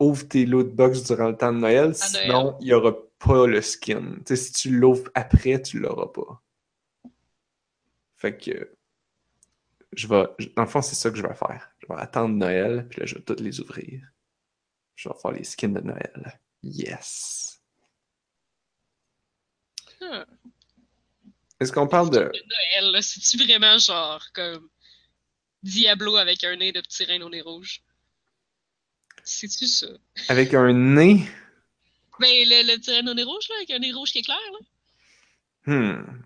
ouvre 0.00 0.26
tes 0.26 0.46
loot 0.46 0.74
box 0.74 1.04
durant 1.04 1.28
le 1.28 1.36
temps 1.36 1.52
de 1.52 1.58
Noël, 1.58 1.90
À 1.90 1.94
sinon 1.94 2.56
il 2.60 2.66
n'y 2.66 2.72
aura 2.72 2.94
pas 3.18 3.46
le 3.46 3.60
skin. 3.60 4.16
Tu 4.26 4.34
sais, 4.34 4.36
si 4.36 4.52
tu 4.52 4.70
l'ouvres 4.70 5.10
après, 5.14 5.60
tu 5.60 5.78
l'auras 5.78 6.08
pas. 6.08 6.42
Fait 8.16 8.36
que 8.36 8.70
je 9.92 10.08
vais. 10.08 10.24
Dans 10.56 10.62
le 10.62 10.68
fond, 10.68 10.82
c'est 10.82 10.94
ça 10.94 11.10
que 11.10 11.16
je 11.16 11.22
vais 11.22 11.34
faire. 11.34 11.70
Je 11.78 11.86
vais 11.86 12.00
attendre 12.00 12.34
Noël, 12.34 12.86
puis 12.88 13.00
là, 13.00 13.06
je 13.06 13.16
vais 13.16 13.22
toutes 13.22 13.40
les 13.40 13.60
ouvrir. 13.60 14.00
Je 14.94 15.08
vais 15.08 15.14
faire 15.20 15.32
les 15.32 15.44
skins 15.44 15.74
de 15.74 15.80
Noël. 15.80 16.40
Yes! 16.62 17.60
Hmm. 20.00 20.24
Est-ce 21.60 21.72
qu'on 21.72 21.88
parle 21.88 22.10
de. 22.10 22.20
Noël, 22.20 22.92
là, 22.92 23.02
c'est-tu 23.02 23.42
vraiment 23.44 23.78
genre 23.78 24.24
comme 24.32 24.68
Diablo 25.62 26.16
avec 26.16 26.44
un 26.44 26.56
nez 26.56 26.72
de 26.72 26.80
petit 26.80 27.04
rein 27.04 27.20
au 27.22 27.30
nez 27.30 27.40
rouge? 27.40 27.82
C'est-tu 29.22 29.66
ça? 29.66 29.86
Avec 30.28 30.52
un 30.52 30.72
nez? 30.72 31.26
Ben, 32.20 32.28
le, 32.28 32.72
le 32.72 32.78
petit 32.78 32.92
rein 32.92 33.06
au 33.06 33.14
nez 33.14 33.22
rouge, 33.22 33.48
là, 33.48 33.56
avec 33.56 33.70
un 33.70 33.78
nez 33.78 33.92
rouge 33.92 34.12
qui 34.12 34.18
est 34.18 34.22
clair, 34.22 34.38
là. 34.52 35.72
Hmm. 35.72 36.22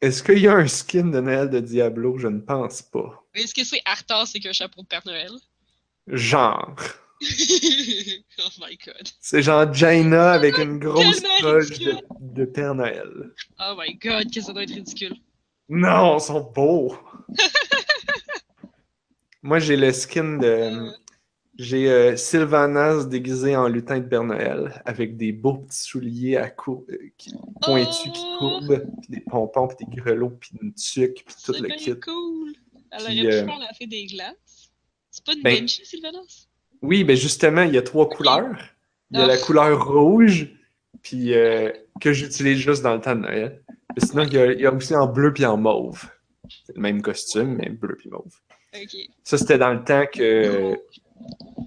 Est-ce 0.00 0.22
qu'il 0.22 0.38
y 0.38 0.48
a 0.48 0.54
un 0.54 0.68
skin 0.68 1.06
de 1.06 1.20
Noël 1.20 1.50
de 1.50 1.60
Diablo? 1.60 2.18
Je 2.18 2.28
ne 2.28 2.40
pense 2.40 2.82
pas. 2.82 3.22
Est-ce 3.34 3.52
que 3.54 3.64
c'est 3.64 3.82
Arthas 3.84 4.30
avec 4.30 4.46
un 4.46 4.52
chapeau 4.52 4.82
de 4.82 4.86
Père 4.86 5.02
Noël? 5.04 5.32
Genre. 6.06 6.76
oh 8.40 8.48
my 8.60 8.76
god. 8.84 9.08
C'est 9.20 9.42
genre 9.42 9.72
Jaina 9.72 10.32
avec 10.32 10.56
une 10.58 10.78
grosse 10.78 11.22
poche 11.40 11.78
de, 11.78 11.96
de 12.20 12.44
Père 12.44 12.74
Noël. 12.74 13.32
Oh 13.60 13.74
my 13.78 13.94
god, 13.96 14.32
que 14.32 14.40
ça 14.40 14.52
doit 14.52 14.62
être 14.62 14.74
ridicule. 14.74 15.16
Non, 15.68 16.18
ils 16.18 16.22
sont 16.22 16.40
beaux! 16.40 16.96
Moi, 19.42 19.58
j'ai 19.58 19.76
le 19.76 19.92
skin 19.92 20.38
de. 20.38 20.46
Euh, 20.46 20.90
J'ai 21.58 21.88
euh, 21.90 22.16
Sylvanas 22.16 23.04
déguisé 23.06 23.56
en 23.56 23.66
lutin 23.68 23.98
de 23.98 24.06
Père 24.06 24.22
Noël 24.24 24.80
avec 24.84 25.16
des 25.16 25.32
beaux 25.32 25.58
petits 25.58 25.80
souliers 25.80 26.36
à 26.36 26.50
cour... 26.50 26.84
euh, 26.90 26.96
qui- 27.16 27.34
pointus 27.62 28.12
qui 28.12 28.20
Oh! 28.24 28.36
courbent, 28.38 28.84
puis 29.02 29.08
des 29.10 29.20
pompons, 29.20 29.66
puis 29.68 29.84
des 29.86 29.96
grelots, 30.00 30.30
puis 30.30 30.50
une 30.62 30.72
tuque, 30.74 31.24
puis 31.26 31.34
tout 31.44 31.52
c'est 31.52 31.60
le 31.60 31.66
bien 31.68 31.76
kit. 31.76 31.98
cool. 32.00 32.54
Elle 32.92 33.04
Puis, 33.04 33.20
aurait 33.20 33.28
pu 33.30 33.34
euh, 33.36 33.44
faire 33.46 33.58
la 33.58 33.72
fée 33.74 33.86
des 33.86 34.06
glaces. 34.06 34.70
C'est 35.10 35.24
pas 35.24 35.32
une 35.34 35.42
ben- 35.42 35.66
Sylvanas? 35.68 36.47
Oui, 36.82 37.04
ben 37.04 37.16
justement, 37.16 37.62
il 37.62 37.74
y 37.74 37.78
a 37.78 37.82
trois 37.82 38.08
couleurs. 38.08 38.56
Il 39.10 39.18
y 39.18 39.20
a 39.20 39.24
Ah. 39.24 39.26
la 39.28 39.38
couleur 39.38 39.86
rouge, 39.88 40.48
puis 41.02 41.34
euh, 41.34 41.72
que 42.00 42.12
j'utilise 42.12 42.58
juste 42.58 42.82
dans 42.82 42.94
le 42.94 43.00
temps 43.00 43.14
de 43.14 43.20
Noël. 43.22 43.62
Sinon, 43.98 44.24
il 44.24 44.32
y, 44.34 44.38
a, 44.38 44.52
il 44.52 44.60
y 44.60 44.66
a 44.66 44.72
aussi 44.72 44.94
en 44.94 45.06
bleu 45.06 45.32
puis 45.32 45.44
en 45.44 45.56
mauve. 45.56 46.04
C'est 46.66 46.76
le 46.76 46.80
même 46.82 47.02
costume, 47.02 47.56
mais 47.56 47.68
bleu 47.70 47.96
puis 47.96 48.10
mauve. 48.10 48.32
Ça, 49.24 49.38
c'était 49.38 49.58
dans 49.58 49.72
le 49.72 49.82
temps 49.82 50.04
que. 50.12 50.76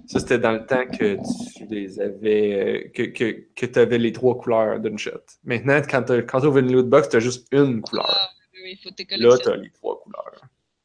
Ça, 0.06 0.18
c'était 0.20 0.38
dans 0.38 0.52
le 0.52 0.64
temps 0.64 0.86
que 0.86 1.16
tu 1.56 1.66
les 1.66 2.00
avais. 2.00 2.84
euh, 2.86 2.88
que, 2.94 3.02
que, 3.02 3.44
que 3.54 3.66
tu 3.66 3.78
avais 3.78 3.98
les 3.98 4.12
trois 4.12 4.38
couleurs 4.38 4.80
d'une 4.80 4.98
shot. 4.98 5.10
Maintenant, 5.44 5.80
quand 5.88 6.04
tu 6.04 6.24
quand 6.24 6.42
ouvres 6.44 6.58
une 6.58 6.72
loot 6.72 6.88
box, 6.88 7.10
tu 7.10 7.16
as 7.16 7.20
juste 7.20 7.46
une 7.52 7.82
couleur. 7.82 8.06
Ah, 8.08 8.30
oui, 8.64 8.78
faut 8.82 8.90
Là, 9.18 9.36
tu 9.38 9.48
as 9.50 9.56
les 9.56 9.70
trois 9.70 10.00
couleurs. 10.00 10.40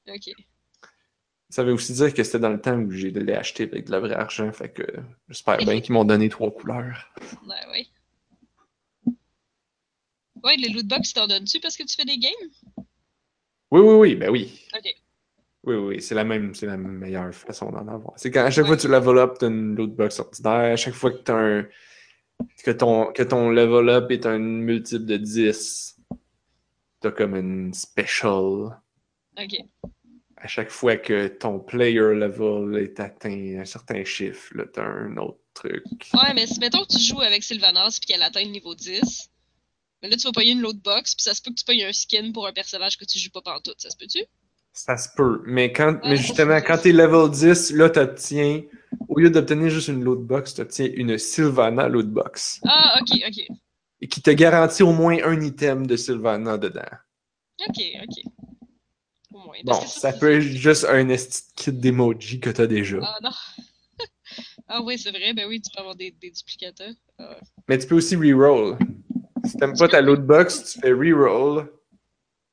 Ok. 0.10 0.34
Ça 1.50 1.64
veut 1.64 1.72
aussi 1.74 1.94
dire 1.94 2.14
que 2.14 2.24
c'était 2.24 2.40
dans 2.40 2.50
le 2.50 2.60
temps 2.60 2.78
où 2.78 2.92
j'ai 2.92 3.10
l'ai 3.12 3.34
acheté 3.34 3.64
avec 3.64 3.86
de 3.86 3.92
la 3.92 4.00
vraie 4.00 4.14
argent, 4.16 4.52
fait 4.52 4.70
que 4.70 4.84
j'espère 5.30 5.58
bien 5.60 5.80
qu'ils 5.80 5.94
m'ont 5.94 6.04
donné 6.06 6.30
trois 6.30 6.52
couleurs. 6.52 7.10
Ouais, 7.48 7.72
ouais. 7.72 7.88
Ouais, 10.44 10.56
les 10.58 10.70
lootbox, 10.70 11.14
t'en 11.14 11.28
donnes-tu 11.28 11.60
parce 11.60 11.76
que 11.78 11.84
tu 11.84 11.96
fais 11.96 12.06
des 12.06 12.18
games? 12.18 12.86
Oui, 13.72 13.82
oui, 13.82 13.94
oui, 13.96 14.16
ben 14.16 14.30
oui. 14.30 14.66
Ok. 14.76 14.84
Oui, 15.64 15.76
oui, 15.76 15.88
oui, 15.96 16.02
c'est 16.02 16.16
la 16.16 16.24
même, 16.24 16.54
c'est 16.54 16.68
la 16.68 16.78
meilleure 16.78 17.34
façon 17.34 17.72
d'en 17.72 17.88
avoir. 17.88 18.14
C'est 18.18 18.32
quand 18.32 18.46
à 18.46 18.52
chaque 18.52 18.64
Ouais. 18.66 18.70
fois 18.70 18.78
que 18.78 18.82
tu 18.82 18.88
level 18.88 19.18
up, 19.18 19.38
t'as 19.40 19.48
une 19.48 19.76
loot 19.76 19.94
box 19.96 20.20
ordinaire. 20.20 20.74
À 20.74 20.76
chaque 20.76 20.94
fois 20.94 21.12
que 21.12 21.18
t'as 21.18 21.36
un. 21.38 21.66
Que 22.64 22.72
ton, 22.72 23.12
que 23.14 23.24
ton 23.24 23.50
level 23.50 23.90
up 23.90 24.12
est 24.12 24.26
un 24.28 24.38
multiple 24.38 25.06
de 25.06 25.18
10, 25.18 25.98
t'as 27.02 27.12
comme 27.12 27.36
une 27.36 27.74
special. 27.74 28.80
Ok. 29.38 29.58
À 30.40 30.48
chaque 30.48 30.70
fois 30.70 30.98
que 30.98 31.28
ton 31.28 31.60
player 31.60 32.14
level 32.14 32.78
est 32.78 33.00
atteint 33.00 33.60
un 33.60 33.66
certain 33.66 34.04
chiffre, 34.04 34.56
là, 34.56 34.66
t'as 34.72 34.84
un 34.84 35.18
autre 35.18 35.40
truc. 35.56 35.84
Ouais, 36.14 36.34
mais 36.36 36.46
si 36.46 36.60
mettons 36.60 36.84
que 36.84 36.96
tu 36.96 37.00
joues 37.00 37.22
avec 37.22 37.44
Sylvanas 37.44 37.98
puis 38.00 38.08
qu'elle 38.08 38.22
atteint 38.22 38.44
le 38.44 38.52
niveau 38.52 38.76
10, 38.76 39.30
mais 40.02 40.10
là 40.10 40.16
tu 40.16 40.24
vas 40.28 40.32
payer 40.32 40.52
une 40.52 40.62
lootbox 40.62 41.16
puis 41.16 41.24
ça 41.24 41.34
se 41.34 41.42
peut 41.42 41.50
que 41.50 41.56
tu 41.56 41.66
payes 41.66 41.84
un 41.84 41.92
skin 41.92 42.32
pour 42.32 42.46
un 42.46 42.54
personnage 42.54 42.98
que 42.98 43.06
tu 43.06 43.18
joues 43.18 43.32
pas 43.32 43.42
pantoute, 43.42 43.82
ça 43.82 43.90
se 43.90 43.98
peut-tu? 43.98 44.20
Ça 44.74 44.96
se 44.96 45.10
peut. 45.16 45.42
Mais, 45.48 45.74
quand, 45.74 45.94
Ouais, 45.94 46.10
mais 46.10 46.18
ça, 46.18 46.22
justement, 46.22 46.58
quand 46.58 46.78
t'es 46.78 46.92
level 46.92 47.32
10, 47.32 47.72
là, 47.72 47.90
t'obtiens, 47.90 48.62
au 49.08 49.18
lieu 49.18 49.32
d'obtenir 49.32 49.72
juste 49.72 49.88
une 49.88 50.04
loot 50.04 50.20
box, 50.20 50.54
t'obtiens 50.54 50.88
une 50.94 51.18
Sylvana 51.18 51.88
loot 51.88 52.08
box. 52.08 52.62
Ah, 52.64 53.00
ok, 53.02 53.20
ok. 53.28 53.58
Et 54.02 54.08
qui 54.08 54.22
te 54.22 54.30
garantit 54.30 54.84
au 54.84 54.94
moins 54.94 55.18
un 55.24 55.42
item 55.42 55.88
de 55.88 55.96
Sylvana 55.96 56.60
dedans. 56.60 56.82
Ok, 57.68 57.82
ok. 58.04 58.32
Bon, 59.64 59.80
ça 59.82 60.14
peut 60.14 60.34
être 60.34 60.42
juste 60.42 60.86
un 60.86 61.08
kit 61.56 61.72
d'emoji 61.72 62.40
que 62.40 62.50
t'as 62.50 62.68
déjà. 62.68 63.00
Ah 63.02 63.18
non. 63.24 63.30
ah 64.68 64.82
oui, 64.84 64.98
c'est 64.98 65.12
vrai, 65.12 65.34
ben 65.34 65.48
oui, 65.48 65.62
tu 65.62 65.72
peux 65.74 65.80
avoir 65.80 65.96
des, 65.96 66.12
des 66.12 66.32
duplicateurs. 66.32 66.94
Ah. 67.18 67.38
Mais 67.68 67.78
tu 67.78 67.88
peux 67.88 67.96
aussi 67.96 68.16
reroll. 68.16 68.78
Si 69.46 69.58
t'aimes 69.58 69.78
pas 69.78 69.88
ta 69.88 70.02
loot 70.02 70.22
box, 70.22 70.74
tu 70.74 70.80
fais 70.80 70.92
reroll. 70.92 71.72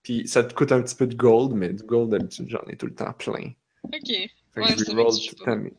Puis 0.03 0.29
ça 0.29 0.45
te 0.45 0.55
coûte 0.55 0.73
un 0.73 0.83
petit 0.83 0.95
peu 0.95 1.07
de 1.07 1.15
gold, 1.15 1.55
mais 1.55 1.73
du 1.73 1.83
gold 1.83 2.11
d'habitude 2.11 2.49
j'en 2.49 2.63
ai 2.69 2.77
tout 2.77 2.87
le 2.87 2.95
temps 2.95 3.13
plein. 3.13 3.53
Ok. 3.85 4.07
Fait 4.07 4.31
que 4.55 4.61
Ouais, 4.61 4.75
je 4.77 4.91
reroll 4.91 5.13
tout 5.13 5.37
le 5.39 5.45
temps. 5.45 5.57
Mais... 5.57 5.73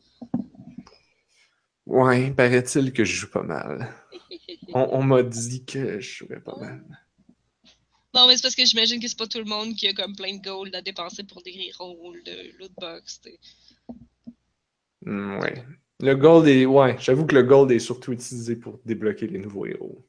Ouais, 1.86 2.30
paraît-il 2.32 2.92
que 2.92 3.04
je 3.04 3.14
joue 3.14 3.30
pas 3.30 3.42
mal. 3.42 3.88
On, 4.74 4.98
on 4.98 5.02
m'a 5.02 5.22
dit 5.22 5.64
que 5.64 6.00
je 6.00 6.24
jouais 6.24 6.40
pas 6.40 6.56
mal. 6.58 7.05
Non, 8.16 8.26
mais 8.26 8.36
c'est 8.36 8.42
parce 8.42 8.54
que 8.54 8.64
j'imagine 8.64 8.98
que 8.98 9.06
c'est 9.06 9.18
pas 9.18 9.26
tout 9.26 9.38
le 9.38 9.44
monde 9.44 9.74
qui 9.76 9.86
a 9.88 9.92
comme 9.92 10.16
plein 10.16 10.34
de 10.34 10.42
gold 10.42 10.74
à 10.74 10.80
dépenser 10.80 11.22
pour 11.24 11.42
des 11.42 11.70
rôles 11.78 12.22
de 12.24 12.58
lootbox. 12.58 13.20
Hmm, 15.04 15.38
ouais. 15.38 15.62
Le 16.00 16.14
gold 16.14 16.48
est. 16.48 16.64
Ouais, 16.64 16.96
j'avoue 16.98 17.26
que 17.26 17.34
le 17.34 17.42
gold 17.42 17.70
est 17.72 17.78
surtout 17.78 18.12
utilisé 18.12 18.56
pour 18.56 18.80
débloquer 18.86 19.26
les 19.26 19.38
nouveaux 19.38 19.66
héros. 19.66 20.02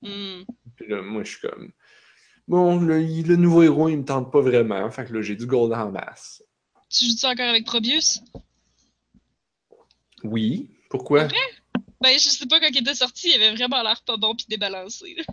Hmm. 0.00 0.44
Puis 0.74 0.88
là, 0.88 1.02
moi, 1.02 1.22
je 1.22 1.32
suis 1.32 1.40
comme. 1.46 1.70
Bon, 2.48 2.80
le, 2.80 2.98
le 3.00 3.36
nouveau 3.36 3.62
héros, 3.62 3.90
il 3.90 3.98
me 3.98 4.04
tente 4.06 4.32
pas 4.32 4.40
vraiment. 4.40 4.90
Fait 4.90 5.04
que 5.04 5.12
là, 5.12 5.20
j'ai 5.20 5.36
du 5.36 5.46
gold 5.46 5.74
en 5.74 5.90
masse. 5.90 6.42
Tu 6.88 7.04
joues-tu 7.04 7.26
encore 7.26 7.48
avec 7.50 7.66
Probius? 7.66 8.20
Oui. 10.24 10.70
Pourquoi? 10.88 11.28
Ben, 12.00 12.18
je 12.18 12.30
sais 12.30 12.46
pas, 12.46 12.58
quand 12.58 12.70
il 12.70 12.78
était 12.78 12.94
sorti, 12.94 13.28
il 13.28 13.34
avait 13.34 13.54
vraiment 13.54 13.82
l'air 13.82 14.02
pas 14.06 14.16
bon 14.16 14.34
pis 14.34 14.46
débalancé. 14.48 15.14
là. 15.14 15.24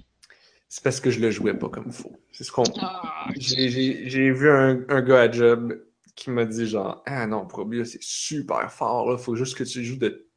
C'est 0.70 0.84
parce 0.84 1.00
que 1.00 1.10
je 1.10 1.20
le 1.20 1.32
jouais 1.32 1.54
pas 1.54 1.70
comme 1.70 1.92
faut. 1.92 2.12
C'est 2.32 2.44
ce 2.44 2.52
qu'on. 2.52 2.64
Ah. 2.80 3.30
J'ai- 3.38 4.32
vu 4.32 4.50
un, 4.50 4.84
un 4.90 5.02
gars 5.02 5.22
à 5.22 5.32
job 5.32 5.82
qui 6.16 6.30
m'a 6.30 6.46
dit 6.46 6.68
genre 6.68 7.02
Ah 7.06 7.26
non, 7.26 7.46
Probius 7.46 7.92
c'est 7.92 8.04
super 8.04 8.72
fort 8.72 9.10
là, 9.10 9.18
faut 9.18 9.36
juste 9.36 9.58
que 9.58 9.64
tu 9.64 9.84
joues 9.84 9.98
de. 9.98 10.28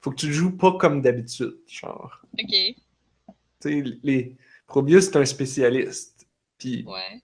Faut 0.00 0.10
que 0.10 0.16
tu 0.16 0.32
joues 0.32 0.56
pas 0.56 0.72
comme 0.78 1.00
d'habitude, 1.02 1.56
genre. 1.66 2.20
Ok, 2.38 2.50
Tu 2.50 2.74
sais, 3.60 3.82
les. 4.02 4.36
Probius 4.66 5.06
c'est 5.06 5.16
un 5.16 5.24
spécialiste. 5.24 6.26
Puis 6.58 6.84
ouais. 6.86 7.20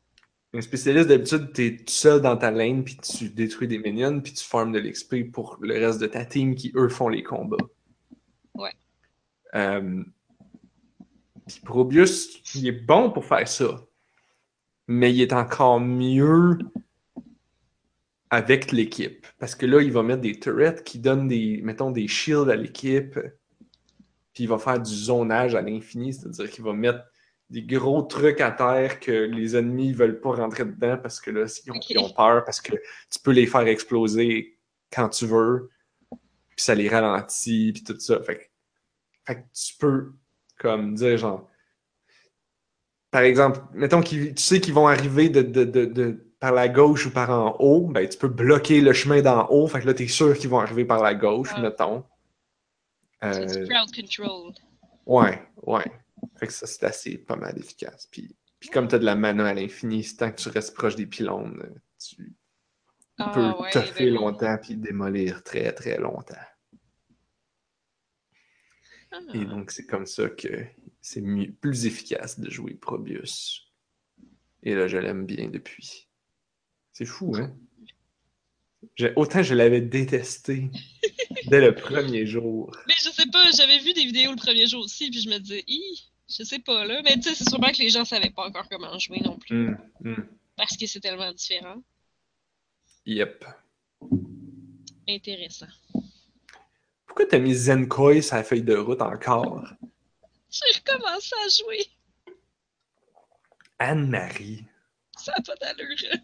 un 0.53 0.61
spécialiste 0.61 1.09
d'habitude, 1.09 1.53
t'es 1.53 1.77
tout 1.77 1.85
seul 1.93 2.21
dans 2.21 2.37
ta 2.37 2.51
lane, 2.51 2.83
puis 2.83 2.97
tu 2.97 3.29
détruis 3.31 3.69
des 3.69 3.79
minions, 3.79 4.21
puis 4.21 4.33
tu 4.33 4.45
farmes 4.45 4.73
de 4.73 4.81
l'XP 4.81 5.31
pour 5.33 5.57
le 5.61 5.75
reste 5.75 6.01
de 6.01 6.07
ta 6.07 6.25
team 6.25 6.55
qui 6.57 6.73
eux 6.75 6.89
font 6.89 7.09
les 7.09 7.23
combats. 7.23 7.57
Ouais. 8.55 8.73
Euh, 9.55 10.03
puis 11.53 11.65
Probius, 11.65 12.41
il 12.55 12.67
est 12.67 12.73
bon 12.73 13.11
pour 13.11 13.25
faire 13.25 13.49
ça. 13.49 13.87
Mais 14.87 15.13
il 15.13 15.21
est 15.21 15.33
encore 15.33 15.81
mieux 15.81 16.59
avec 18.31 18.73
l'équipe. 18.73 19.27
Parce 19.39 19.55
que 19.55 19.67
là, 19.67 19.83
il 19.83 19.93
va 19.93 20.03
mettre 20.03 20.21
des 20.21 20.39
turrets 20.39 20.83
qui 20.85 20.99
donnent 20.99 21.29
des, 21.29 21.61
mettons, 21.63 21.91
des 21.91 22.09
shields 22.09 22.51
à 22.51 22.57
l'équipe. 22.57 23.19
Puis 24.33 24.45
il 24.45 24.49
va 24.49 24.59
faire 24.59 24.81
du 24.81 24.93
zonage 24.93 25.55
à 25.55 25.63
l'infini, 25.63 26.15
c'est-à-dire 26.15 26.51
qu'il 26.51 26.65
va 26.65 26.73
mettre 26.73 27.05
des 27.51 27.63
gros 27.63 28.03
trucs 28.03 28.41
à 28.41 28.53
terre 28.53 29.01
que 29.01 29.11
les 29.11 29.57
ennemis 29.57 29.93
veulent 29.93 30.21
pas 30.21 30.31
rentrer 30.31 30.65
dedans 30.65 30.97
parce 30.97 31.21
que 31.21 31.33
là, 31.33 31.47
ils 31.91 31.99
ont, 31.99 32.11
peur, 32.11 32.45
parce 32.45 32.61
que 32.61 32.75
tu 32.75 33.19
peux 33.23 33.33
les 33.33 33.47
faire 33.47 33.67
exploser 33.67 34.57
quand 34.93 35.09
tu 35.09 35.27
veux, 35.27 35.69
puis 36.11 36.65
ça 36.65 36.77
les 36.77 36.89
ralentit, 36.89 37.73
puis 37.73 37.83
tout 37.83 37.99
ça. 37.99 38.23
Fait 38.23 38.51
fait 39.27 39.37
que 39.37 39.47
tu 39.53 39.75
peux, 39.79 40.13
comme, 40.61 40.95
dire 40.95 41.17
genre, 41.17 41.49
par 43.11 43.23
exemple, 43.23 43.61
mettons 43.73 44.03
que 44.03 44.09
tu 44.09 44.33
sais 44.37 44.61
qu'ils 44.61 44.75
vont 44.75 44.87
arriver 44.87 45.29
de, 45.29 45.43
de- 45.43 45.65
de- 45.65 45.87
de- 45.87 46.27
par 46.39 46.53
la 46.53 46.69
gauche 46.69 47.07
ou 47.07 47.11
par 47.11 47.31
en 47.31 47.57
haut, 47.59 47.87
ben 47.89 48.09
tu 48.09 48.17
peux 48.17 48.29
bloquer 48.29 48.81
le 48.81 48.93
chemin 48.93 49.21
d'en 49.21 49.49
haut, 49.49 49.67
fait 49.67 49.81
que 49.81 49.87
là, 49.87 49.95
t'es 49.95 50.07
sûr 50.09 50.37
qu'ils 50.39 50.49
vont 50.49 50.61
arriver 50.61 50.85
par 50.85 51.03
la 51.03 51.15
gauche, 51.15 51.57
mettons. 51.59 52.05
C'est 53.23 53.63
Euh, 53.63 53.67
crowd 53.67 53.95
control. 53.95 54.53
Ouais, 55.07 55.43
ouais. 55.67 55.93
Fait 56.39 56.47
que 56.47 56.53
ça, 56.53 56.67
c'est 56.67 56.85
assez 56.85 57.19
pas 57.19 57.37
mal 57.37 57.59
efficace. 57.59 58.07
Puis, 58.11 58.35
puis 58.59 58.71
comme 58.71 58.89
tu 58.89 58.95
as 58.95 58.99
de 58.99 59.05
la 59.05 59.17
mana 59.17 59.49
à 59.49 59.55
l'infini, 59.55 60.03
c'est 60.05 60.17
tant 60.17 60.31
que 60.31 60.37
tu 60.41 60.49
restes 60.49 60.75
proche 60.75 60.97
des 60.97 61.07
pylônes, 61.07 61.81
tu 61.99 62.33
Ah, 63.19 63.31
peux 63.35 63.63
ouais, 63.63 63.71
toffer 63.71 64.07
ben, 64.07 64.15
longtemps 64.15 64.57
puis 64.63 64.77
démolir 64.77 65.43
très 65.43 65.73
très 65.73 65.99
longtemps. 65.99 66.35
Et 69.35 69.45
donc, 69.45 69.71
c'est 69.71 69.87
comme 69.87 70.07
ça 70.07 70.29
que 70.29 70.67
c'est 71.01 71.23
plus 71.61 71.87
efficace 71.87 72.39
de 72.39 72.51
jouer 72.51 72.75
Probius. 72.75 73.67
Et 74.63 74.75
là, 74.75 74.87
je 74.87 74.99
l'aime 74.99 75.27
bien 75.27 75.49
depuis. 75.49 76.09
C'est 76.93 77.07
fou, 77.07 77.35
hein? 77.37 77.55
Autant 79.17 79.43
je 79.43 79.55
l'avais 79.55 79.81
détesté 79.81 80.71
dès 81.47 81.61
le 81.61 81.75
premier 81.75 82.27
jour. 82.27 82.71
Mais 82.89 82.95
je 82.97 83.11
sais 83.11 83.27
pas, 83.31 83.51
j'avais 83.53 83.79
vu 83.79 83.93
des 83.93 84.05
vidéos 84.05 84.31
le 84.31 84.37
premier 84.37 84.67
jour 84.67 84.85
aussi, 84.85 85.11
puis 85.11 85.21
je 85.21 85.29
me 85.29 85.39
disais, 85.39 85.65
Hi, 85.67 86.11
je 86.29 86.43
sais 86.45 86.59
pas 86.61 86.85
là. 86.85 87.01
Mais 87.05 87.15
tu 87.17 87.23
sais, 87.23 87.35
c'est 87.35 87.49
sûrement 87.49 87.73
que 87.73 87.79
les 87.79 87.91
gens 87.91 88.05
savaient 88.05 88.31
pas 88.31 88.47
encore 88.47 88.69
comment 88.69 88.99
jouer 88.99 89.21
non 89.21 89.39
plus. 89.39 89.69
Hum, 89.69 89.79
hum. 90.05 90.27
Parce 90.57 90.77
que 90.77 90.87
c'est 90.87 91.01
tellement 91.01 91.33
différent. 91.33 91.83
Yep. 93.07 93.45
Intéressant. 95.09 95.67
Pourquoi 97.11 97.27
t'as 97.27 97.41
mis 97.41 97.55
Zenkoi 97.55 98.23
sur 98.23 98.37
la 98.37 98.45
feuille 98.45 98.63
de 98.63 98.77
route 98.77 99.03
encore? 99.03 99.67
J'ai 100.49 100.79
recommencé 100.79 101.35
à 101.45 101.49
jouer. 101.49 101.87
Anne-Marie. 103.81 104.65
Ça 105.19 105.33
n'a 105.37 105.43
pas 105.43 105.57
d'allure. 105.57 106.21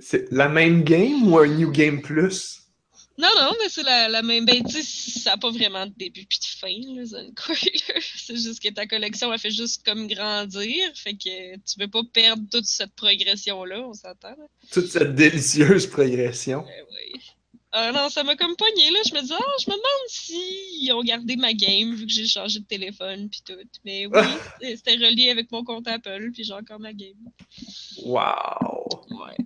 C'est 0.00 0.32
la 0.32 0.48
même 0.48 0.82
game 0.82 1.30
ou 1.30 1.38
un 1.38 1.46
New 1.46 1.70
Game 1.70 2.00
Plus? 2.00 2.62
Non, 3.18 3.28
non, 3.38 3.52
mais 3.60 3.68
c'est 3.68 3.82
la, 3.82 4.08
la 4.08 4.22
même. 4.22 4.46
Ben, 4.46 4.64
tu 4.64 4.82
ça 4.82 5.32
n'a 5.32 5.36
pas 5.36 5.50
vraiment 5.50 5.84
de 5.84 5.92
début 5.94 6.24
puis 6.24 6.38
de 6.38 6.58
fin, 6.58 6.94
là, 6.96 7.02
là. 7.20 8.00
C'est 8.16 8.36
juste 8.36 8.62
que 8.62 8.70
ta 8.70 8.86
collection, 8.86 9.30
elle 9.30 9.38
fait 9.38 9.50
juste 9.50 9.84
comme 9.84 10.06
grandir. 10.06 10.90
Fait 10.94 11.12
que 11.12 11.56
tu 11.56 11.78
veux 11.78 11.88
pas 11.88 12.00
perdre 12.14 12.42
toute 12.50 12.64
cette 12.64 12.94
progression-là, 12.94 13.82
on 13.82 13.92
s'entend. 13.92 14.36
Toute 14.70 14.86
cette 14.86 15.14
délicieuse 15.14 15.86
progression. 15.86 16.62
Ben 16.62 16.86
oui. 16.92 17.20
Ah 17.74 17.90
non, 17.90 18.10
ça 18.10 18.22
m'a 18.22 18.36
comme 18.36 18.54
pogné, 18.54 18.90
là. 18.90 18.98
Je 19.08 19.14
me 19.14 19.22
disais, 19.22 19.34
ah, 19.34 19.56
je 19.58 19.70
me 19.70 19.74
demande 19.74 20.08
si 20.08 20.38
ils 20.82 20.92
ont 20.92 21.02
gardé 21.02 21.36
ma 21.36 21.54
game 21.54 21.94
vu 21.94 22.04
que 22.06 22.12
j'ai 22.12 22.26
changé 22.26 22.60
de 22.60 22.66
téléphone 22.66 23.30
puis 23.30 23.40
tout. 23.42 23.54
Mais 23.86 24.04
oui, 24.06 24.20
c'était 24.76 24.96
relié 24.96 25.30
avec 25.30 25.50
mon 25.50 25.64
compte 25.64 25.88
Apple 25.88 26.32
puis 26.34 26.44
j'ai 26.44 26.52
encore 26.52 26.80
ma 26.80 26.92
game. 26.92 27.30
Wow! 28.04 29.06
Ouais. 29.10 29.36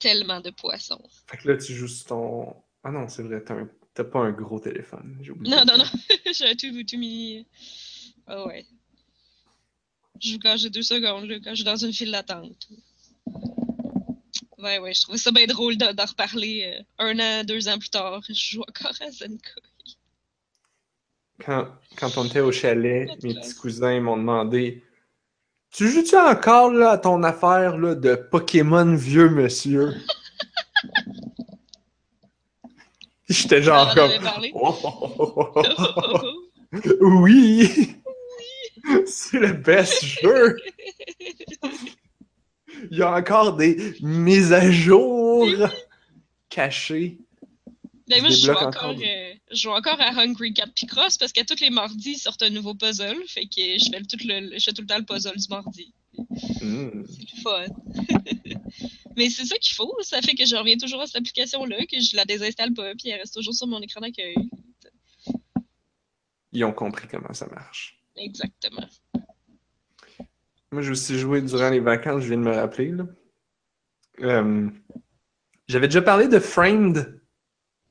Tellement 0.00 0.40
de 0.40 0.50
poissons. 0.50 1.02
Fait 1.28 1.36
que 1.36 1.48
là, 1.48 1.56
tu 1.56 1.74
joues 1.74 1.86
sur 1.86 2.06
ton. 2.06 2.56
Ah 2.82 2.90
non, 2.90 3.06
c'est 3.06 3.22
vrai, 3.22 3.44
t'as, 3.44 4.04
pas 4.04 4.18
un 4.18 4.32
gros 4.32 4.58
téléphone. 4.58 5.16
Oublié. 5.30 5.54
Non, 5.54 5.64
non, 5.64 5.78
non. 5.78 5.84
j'ai 6.32 6.48
un 6.48 6.54
tout, 6.56 6.72
tout 6.72 6.98
mini. 6.98 7.46
Ah 8.26 8.46
ouais. 8.46 8.66
Je 10.20 10.32
joue 10.32 10.38
quand 10.42 10.56
j'ai 10.56 10.70
deux 10.70 10.82
secondes, 10.82 11.26
là, 11.26 11.36
quand 11.36 11.50
je 11.50 11.56
suis 11.56 11.64
dans 11.64 11.76
une 11.76 11.92
file 11.92 12.10
d'attente. 12.10 12.68
Ouais, 14.62 14.78
ouais, 14.78 14.92
je 14.92 15.00
trouvais 15.02 15.18
ça 15.18 15.30
bien 15.30 15.46
drôle 15.46 15.76
d'en 15.76 16.04
reparler 16.04 16.74
euh, 16.74 16.82
un 16.98 17.18
an, 17.18 17.44
deux 17.44 17.68
ans 17.68 17.78
plus 17.78 17.88
tard. 17.90 18.20
Je 18.28 18.34
joue 18.34 18.62
encore 18.62 18.92
à 19.00 19.10
Zenko. 19.10 19.60
Quand, 21.44 21.68
quand 21.96 22.18
on 22.18 22.24
était 22.26 22.40
au 22.40 22.52
chalet, 22.52 23.08
mes 23.22 23.34
petits 23.34 23.54
cousins 23.54 24.00
m'ont 24.00 24.18
demandé 24.18 24.84
Tu 25.70 25.88
joues-tu 25.88 26.16
encore 26.16 26.70
là, 26.72 26.90
à 26.90 26.98
ton 26.98 27.22
affaire 27.22 27.78
là, 27.78 27.94
de 27.94 28.14
Pokémon 28.14 28.94
vieux 28.94 29.30
monsieur 29.30 29.94
J'étais 33.28 33.62
genre 33.62 33.94
comme. 33.94 34.10
Oh, 34.54 34.76
oh, 34.82 35.14
oh, 35.18 35.32
oh, 35.36 35.62
oh. 36.12 36.30
Oui 37.00 37.96
C'est 39.06 39.38
le 39.38 39.52
best 39.52 40.04
jeu 40.04 40.56
Il 42.90 42.98
y 42.98 43.02
a 43.02 43.12
encore 43.12 43.56
des 43.56 43.94
mises 44.00 44.52
à 44.52 44.70
jour 44.70 45.46
cachées. 46.48 47.18
Ben, 48.08 48.20
moi, 48.22 48.30
Je 48.30 48.46
joue, 48.46 48.52
encore, 48.52 48.90
euh, 48.90 49.34
je 49.52 49.56
joue 49.56 49.70
encore 49.70 50.00
à 50.00 50.20
Hungry 50.20 50.52
Cat 50.52 50.66
Picross 50.74 51.16
parce 51.16 51.32
qu'à 51.32 51.44
tous 51.44 51.60
les 51.60 51.70
mardis, 51.70 52.12
ils 52.12 52.18
sortent 52.18 52.42
un 52.42 52.50
nouveau 52.50 52.74
puzzle. 52.74 53.22
Fait 53.28 53.46
que 53.46 53.78
je 53.78 53.88
fais, 53.88 54.02
tout 54.02 54.18
le, 54.24 54.58
je 54.58 54.64
fais 54.64 54.72
tout 54.72 54.82
le 54.82 54.88
temps 54.88 54.98
le 54.98 55.04
puzzle 55.04 55.36
du 55.36 55.46
mardi. 55.48 55.94
Hmm. 56.60 57.04
C'est 57.06 57.36
le 57.36 57.42
fun. 57.42 57.66
Mais 59.16 59.30
c'est 59.30 59.44
ça 59.44 59.56
qu'il 59.58 59.74
faut. 59.74 59.94
Ça 60.02 60.20
fait 60.22 60.34
que 60.34 60.44
je 60.44 60.56
reviens 60.56 60.76
toujours 60.76 61.00
à 61.00 61.06
cette 61.06 61.16
application-là, 61.16 61.86
que 61.86 62.00
je 62.00 62.16
la 62.16 62.24
désinstalle 62.24 62.74
pas, 62.74 62.94
puis 62.96 63.10
elle 63.10 63.20
reste 63.20 63.34
toujours 63.34 63.54
sur 63.54 63.68
mon 63.68 63.80
écran 63.80 64.00
d'accueil. 64.00 64.34
Ils 66.52 66.64
ont 66.64 66.72
compris 66.72 67.06
comment 67.08 67.32
ça 67.32 67.46
marche. 67.46 68.00
Exactement. 68.16 68.88
Moi, 70.72 70.82
j'ai 70.82 70.90
aussi 70.90 71.18
joué 71.18 71.42
durant 71.42 71.70
les 71.70 71.80
vacances, 71.80 72.22
je 72.22 72.28
viens 72.28 72.36
de 72.38 72.42
me 72.42 72.54
rappeler. 72.54 72.92
là. 72.92 73.04
Euh, 74.20 74.68
J'avais 75.66 75.88
déjà 75.88 76.02
parlé 76.02 76.28
de 76.28 76.38
Framed. 76.38 77.20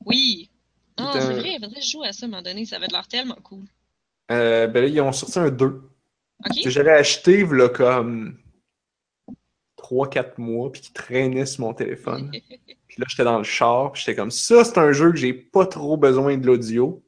Oui. 0.06 0.50
Ah, 0.96 1.12
C'est 1.14 1.32
vrai, 1.34 1.54
il 1.56 1.60
faudrait 1.60 1.80
que 1.80 1.84
je 1.86 1.90
joue 1.90 2.02
à 2.02 2.12
ça 2.12 2.24
à 2.24 2.28
un 2.28 2.30
moment 2.30 2.42
donné. 2.42 2.64
Ça 2.64 2.76
avait 2.76 2.86
l'air 2.90 3.06
tellement 3.08 3.38
cool. 3.42 3.64
Euh, 4.30 4.66
ben 4.66 4.82
là, 4.82 4.86
ils 4.88 5.00
ont 5.00 5.12
sorti 5.12 5.38
un 5.38 5.50
2. 5.50 5.66
Ok? 5.66 6.62
que 6.64 6.70
j'avais 6.70 6.92
acheté 6.92 7.44
là, 7.44 7.68
comme 7.68 8.38
3-4 9.76 10.38
mois, 10.38 10.72
puis 10.72 10.80
qui 10.80 10.92
traînait 10.92 11.44
sur 11.46 11.62
mon 11.62 11.74
téléphone. 11.74 12.30
Puis 12.88 13.00
là, 13.00 13.06
j'étais 13.08 13.22
dans 13.22 13.38
le 13.38 13.44
char, 13.44 13.92
puis 13.92 14.00
j'étais 14.04 14.16
comme 14.16 14.32
ça, 14.32 14.64
c'est 14.64 14.76
un 14.78 14.90
jeu 14.90 15.12
que 15.12 15.16
j'ai 15.16 15.32
pas 15.32 15.64
trop 15.64 15.96
besoin 15.96 16.36
de 16.36 16.44
l'audio. 16.44 17.04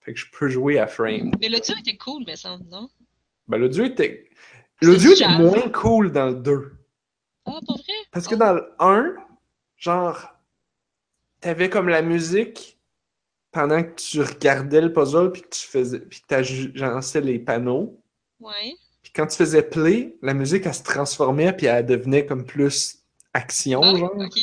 Fait 0.00 0.12
que 0.12 0.18
je 0.20 0.26
peux 0.30 0.48
jouer 0.50 0.78
à 0.78 0.86
Frame. 0.86 1.32
Mais 1.40 1.48
l'audio 1.48 1.74
était 1.78 1.96
cool, 1.96 2.24
mais 2.26 2.36
ça, 2.36 2.58
non? 2.70 2.90
Ben, 3.46 3.56
l'audio 3.56 3.84
était. 3.84 4.27
L'audio 4.82 5.10
C'est 5.14 5.24
était 5.24 5.30
jazz. 5.32 5.38
moins 5.40 5.68
cool 5.70 6.12
dans 6.12 6.26
le 6.26 6.34
2. 6.34 6.72
Ah, 7.46 7.58
pas 7.66 7.72
vrai? 7.74 7.82
Parce 8.12 8.26
que 8.28 8.34
Oh. 8.34 8.38
dans 8.38 8.52
le 8.54 8.72
1, 8.78 9.14
genre, 9.76 10.34
t'avais 11.40 11.68
comme 11.70 11.88
la 11.88 12.02
musique 12.02 12.78
pendant 13.50 13.82
que 13.82 13.94
tu 13.94 14.20
regardais 14.20 14.80
le 14.80 14.92
puzzle, 14.92 15.32
puis 15.32 15.42
que 15.42 15.48
tu 15.48 15.66
faisais. 15.66 16.00
Puis 16.00 16.20
que 16.20 16.26
t'agençais 16.26 17.20
les 17.20 17.38
panneaux. 17.38 17.98
Ouais. 18.40 18.74
Puis 19.02 19.12
quand 19.14 19.26
tu 19.26 19.36
faisais 19.36 19.62
play, 19.62 20.16
la 20.22 20.34
musique, 20.34 20.66
elle 20.66 20.74
se 20.74 20.82
transformait, 20.82 21.52
puis 21.54 21.66
elle 21.66 21.86
devenait 21.86 22.26
comme 22.26 22.44
plus 22.44 22.98
action, 23.32 23.80
Ah, 23.82 23.96
genre. 23.96 24.16
ok. 24.16 24.38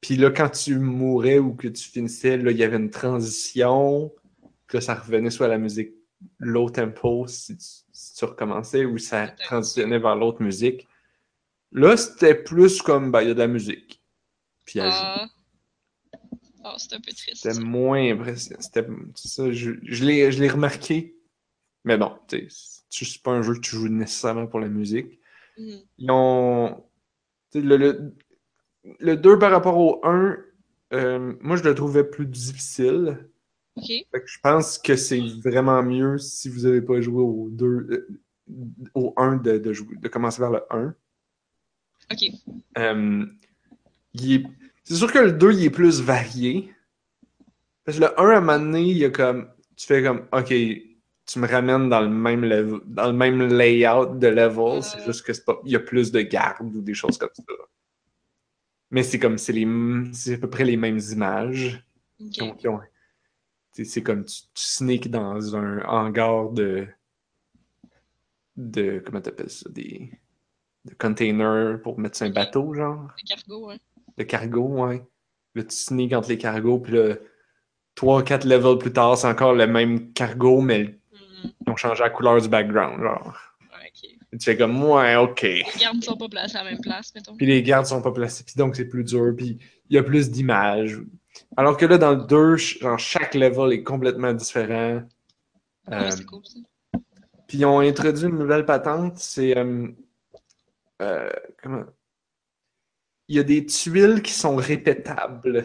Puis 0.00 0.16
là, 0.16 0.30
quand 0.30 0.48
tu 0.50 0.78
mourais 0.78 1.38
ou 1.40 1.54
que 1.54 1.66
tu 1.68 1.88
finissais, 1.88 2.36
là, 2.36 2.52
il 2.52 2.56
y 2.56 2.62
avait 2.62 2.76
une 2.76 2.90
transition. 2.90 4.12
Puis 4.68 4.76
là, 4.78 4.80
ça 4.80 4.94
revenait 4.94 5.30
soit 5.30 5.46
à 5.46 5.48
la 5.50 5.58
musique 5.58 5.92
low 6.38 6.70
tempo 6.70 7.26
si 7.26 7.56
tu, 7.56 7.66
tu 8.18 8.24
recommençais, 8.24 8.84
ou 8.84 8.98
ça 8.98 9.28
transitionnait 9.28 9.98
vers 9.98 10.16
l'autre 10.16 10.42
musique. 10.42 10.88
Là, 11.72 11.96
c'était 11.96 12.34
plus 12.34 12.82
comme, 12.82 13.12
ben, 13.12 13.22
il 13.22 13.28
y 13.28 13.30
a 13.30 13.34
de 13.34 13.38
la 13.38 13.46
musique. 13.46 14.02
Puis 14.64 14.80
elle 14.80 14.90
joue. 14.90 14.96
Ah. 14.98 15.28
C'est 16.76 16.94
un 16.94 17.00
peu 17.00 17.12
triste. 17.12 17.42
C'était 17.42 17.60
moins 17.60 18.12
impressionnant. 18.12 18.60
C'était 18.60 18.86
ça, 19.14 19.50
je, 19.50 19.72
je 19.82 20.04
l'ai 20.04 20.48
remarqué. 20.48 21.16
Mais 21.84 21.96
bon, 21.96 22.12
tu 22.28 22.50
sais, 22.50 22.76
c'est 22.90 23.22
pas 23.22 23.30
un 23.30 23.42
jeu 23.42 23.54
que 23.54 23.60
tu 23.60 23.76
joues 23.76 23.88
nécessairement 23.88 24.46
pour 24.46 24.60
la 24.60 24.68
musique. 24.68 25.18
Mhm. 25.56 25.80
Ils 25.98 26.10
ont. 26.10 26.84
Le, 27.54 27.76
le, 27.78 28.14
le 29.00 29.16
2 29.16 29.38
par 29.38 29.50
rapport 29.50 29.78
au 29.78 30.00
1, 30.04 30.36
euh, 30.92 31.34
moi 31.40 31.56
je 31.56 31.62
le 31.62 31.74
trouvais 31.74 32.04
plus 32.04 32.26
difficile. 32.26 33.26
Ok. 33.78 33.86
Fait 33.86 34.20
que 34.20 34.26
je 34.26 34.38
pense 34.40 34.78
que 34.78 34.96
c'est 34.96 35.20
vraiment 35.44 35.82
mieux 35.82 36.18
si 36.18 36.48
vous 36.48 36.60
n'avez 36.62 36.82
pas 36.82 37.00
joué 37.00 37.22
au 37.22 37.48
2, 37.50 37.66
euh, 37.66 38.08
au 38.94 39.14
1 39.16 39.36
de, 39.36 39.58
de, 39.58 39.72
jouer- 39.72 39.96
de 39.96 40.08
commencer 40.08 40.40
vers 40.40 40.50
le 40.50 40.62
1. 40.70 40.94
Ok. 42.10 42.24
Euh, 42.78 43.26
C'est 44.84 44.94
sûr 44.94 45.12
que 45.12 45.18
le 45.18 45.32
2 45.32 45.52
il 45.52 45.64
est 45.66 45.70
plus 45.70 46.00
varié. 46.00 46.72
Parce 47.84 47.98
que 47.98 48.04
le 48.04 48.20
1 48.20 48.30
à 48.30 48.36
un 48.38 48.40
moment 48.40 48.58
donné, 48.58 48.82
il 48.82 48.96
y 48.98 49.04
a 49.04 49.10
comme. 49.10 49.48
Tu 49.76 49.86
fais 49.86 50.02
comme 50.02 50.26
OK, 50.32 50.48
tu 50.48 51.38
me 51.38 51.46
ramènes 51.46 51.88
dans 51.88 52.00
le 52.00 52.08
même 52.08 52.44
level, 52.44 52.80
dans 52.86 53.06
le 53.06 53.12
même 53.12 53.40
layout 53.46 54.16
de 54.18 54.26
level. 54.28 54.82
C'est 54.82 55.04
juste 55.04 55.22
que 55.24 55.32
c'est 55.32 55.44
pas. 55.44 55.60
Il 55.64 55.70
y 55.72 55.76
a 55.76 55.80
plus 55.80 56.10
de 56.10 56.20
gardes 56.22 56.74
ou 56.74 56.80
des 56.82 56.94
choses 56.94 57.16
comme 57.18 57.30
ça. 57.34 57.42
Mais 58.90 59.02
c'est 59.02 59.18
comme 59.18 59.36
c'est 59.38 59.52
les 59.52 59.66
c'est 60.12 60.34
à 60.34 60.38
peu 60.38 60.48
près 60.50 60.64
les 60.64 60.76
mêmes 60.76 60.98
images. 61.12 61.84
Ok. 62.20 62.30
qui 62.30 62.42
ont- 62.42 62.54
qui 62.56 62.66
ont- 62.68 62.80
c'est 63.84 64.02
comme 64.02 64.24
tu, 64.24 64.34
tu 64.54 64.64
sneaks 64.64 65.08
dans 65.10 65.56
un 65.56 65.80
hangar 65.86 66.50
de. 66.50 66.86
de. 68.56 69.02
Comment 69.04 69.20
t'appelles 69.20 69.50
ça? 69.50 69.68
Des. 69.70 70.10
de 70.84 70.94
containers 70.94 71.80
pour 71.82 71.98
mettre 71.98 72.16
sur 72.16 72.26
un 72.26 72.30
bateau, 72.30 72.74
genre? 72.74 73.08
Le 73.22 73.26
cargo, 73.28 73.70
hein. 73.70 73.76
Le 74.16 74.24
cargo, 74.24 74.86
ouais. 74.86 75.02
Là, 75.54 75.62
tu 75.64 75.76
sneaks 75.76 76.12
entre 76.12 76.28
les 76.28 76.38
cargos, 76.38 76.78
puis 76.80 76.92
là, 76.94 77.16
3-4 77.96 78.46
levels 78.46 78.78
plus 78.78 78.92
tard, 78.92 79.16
c'est 79.18 79.26
encore 79.26 79.54
le 79.54 79.66
même 79.66 80.12
cargo, 80.12 80.60
mais 80.60 80.98
Mhm. 81.12 81.50
ils 81.66 81.70
ont 81.72 81.76
changé 81.76 82.02
la 82.02 82.10
couleur 82.10 82.40
du 82.40 82.48
background, 82.48 83.00
genre. 83.02 83.36
Tu 84.32 84.38
fais 84.44 84.58
comme, 84.58 84.82
ouais, 84.84 85.16
ok. 85.16 85.40
Les 85.42 85.64
gardes 85.80 86.04
sont 86.04 86.16
pas 86.16 86.28
placés 86.28 86.56
à 86.58 86.62
la 86.64 86.70
même 86.72 86.80
place, 86.82 87.14
mettons. 87.14 87.34
Puis 87.36 87.46
les 87.46 87.62
gardes 87.62 87.86
sont 87.86 88.02
pas 88.02 88.12
placés, 88.12 88.44
puis 88.44 88.54
donc 88.58 88.76
c'est 88.76 88.84
plus 88.86 89.02
dur, 89.02 89.32
puis 89.34 89.58
il 89.88 89.94
y 89.94 89.98
a 89.98 90.02
plus 90.02 90.30
d'images. 90.30 91.00
Alors 91.56 91.76
que 91.76 91.86
là, 91.86 91.98
dans 91.98 92.12
le 92.14 92.24
2, 92.24 92.56
ch- 92.56 92.78
genre, 92.80 92.98
chaque 92.98 93.34
level 93.34 93.72
est 93.72 93.82
complètement 93.82 94.32
différent. 94.32 95.02
Ouais, 95.88 95.94
Euh, 95.94 96.10
c'est 96.10 96.24
cool, 96.24 96.42
ça. 96.44 96.58
Puis 97.46 97.58
ils 97.58 97.64
ont 97.64 97.80
introduit 97.80 98.26
une 98.26 98.38
nouvelle 98.38 98.66
patente, 98.66 99.16
c'est. 99.18 99.56
euh, 99.56 99.88
euh, 101.02 101.30
comment? 101.62 101.84
Il 103.28 103.36
y 103.36 103.38
a 103.38 103.42
des 103.42 103.64
tuiles 103.66 104.22
qui 104.22 104.32
sont 104.32 104.56
répétables. 104.56 105.64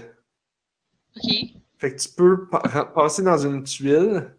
Ok. 1.16 1.32
Fait 1.78 1.96
que 1.96 2.02
tu 2.02 2.10
peux 2.10 2.48
pa- 2.48 2.86
passer 2.96 3.22
dans 3.24 3.38
une 3.38 3.64
tuile, 3.64 4.34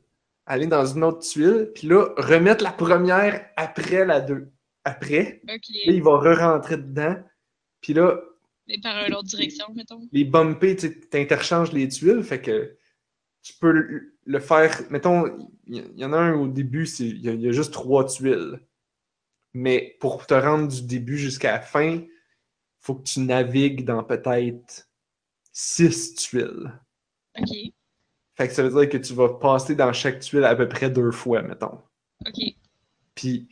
aller 0.47 0.66
dans 0.66 0.84
une 0.86 1.05
autre 1.05 1.20
tuile, 1.20 1.70
puis 1.74 1.86
là, 1.88 2.09
remettre 2.16 2.64
la 2.64 2.72
première 2.72 3.51
après 3.57 4.05
la 4.07 4.20
deux. 4.20 4.51
Après, 4.84 5.40
Ok. 5.45 5.68
là, 5.86 5.92
il 5.92 6.03
va 6.03 6.18
re-rentrer 6.18 6.76
dedans, 6.78 7.16
puis 7.80 7.92
là, 7.95 8.18
Mais 8.66 8.78
par 8.78 9.06
une 9.06 9.14
autre 9.14 9.28
direction, 9.28 9.66
mettons. 9.74 10.08
les 10.12 10.24
bumpés, 10.24 10.76
tu 10.76 11.00
interchanges 11.12 11.72
les 11.72 11.86
tuiles, 11.88 12.22
fait 12.22 12.40
que 12.40 12.76
tu 13.42 13.52
peux 13.60 13.70
le- 13.72 14.40
faire. 14.40 14.74
Mettons, 14.90 15.50
il 15.66 15.84
y, 15.96 16.04
en 16.04 16.12
a 16.14 16.18
un 16.18 16.34
au 16.34 16.48
début, 16.48 16.86
c'est- 16.86 17.06
il 17.08 17.20
y, 17.20 17.28
a- 17.28 17.32
il 17.34 17.42
y 17.42 17.48
a 17.48 17.52
juste 17.52 17.72
trois 17.72 18.06
tuiles. 18.06 18.58
Mais 19.52 19.96
pour 20.00 20.26
te 20.26 20.34
rendre 20.34 20.68
du 20.68 20.82
début 20.82 21.18
jusqu'à 21.18 21.52
la 21.52 21.60
fin, 21.60 21.96
il 21.96 22.08
faut 22.80 22.94
que 22.96 23.02
tu 23.04 23.20
navigues 23.20 23.84
dans 23.84 24.02
peut-être 24.02 24.88
six 25.52 26.14
tuiles. 26.14 26.72
Ok. 27.38 27.48
Fait 28.36 28.48
que 28.48 28.54
ça 28.54 28.62
veut 28.62 28.80
dire 28.80 28.88
que 28.88 28.96
tu 28.96 29.12
vas 29.14 29.28
passer 29.28 29.76
dans 29.76 29.92
chaque 29.92 30.20
tuile 30.20 30.44
à 30.44 30.56
peu 30.56 30.68
près 30.68 30.90
deux 30.90 31.12
fois, 31.12 31.42
mettons. 31.42 31.80
Ok. 32.26 32.42
Puis, 33.14 33.46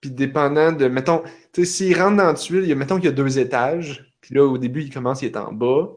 puis 0.00 0.10
dépendant 0.10 0.72
de, 0.72 0.86
mettons, 0.86 1.22
tu 1.52 1.64
sais, 1.64 1.64
s'il 1.64 2.00
rentre 2.00 2.16
dans 2.16 2.26
la 2.26 2.34
tuile, 2.34 2.62
il 2.62 2.68
y 2.68 2.72
a, 2.72 2.76
mettons 2.76 2.96
qu'il 2.96 3.06
y 3.06 3.08
a 3.08 3.12
deux 3.12 3.38
étages, 3.38 4.12
puis 4.20 4.34
là, 4.34 4.44
au 4.44 4.58
début, 4.58 4.82
il 4.82 4.92
commence, 4.92 5.22
il 5.22 5.26
est 5.26 5.36
en 5.36 5.52
bas. 5.52 5.90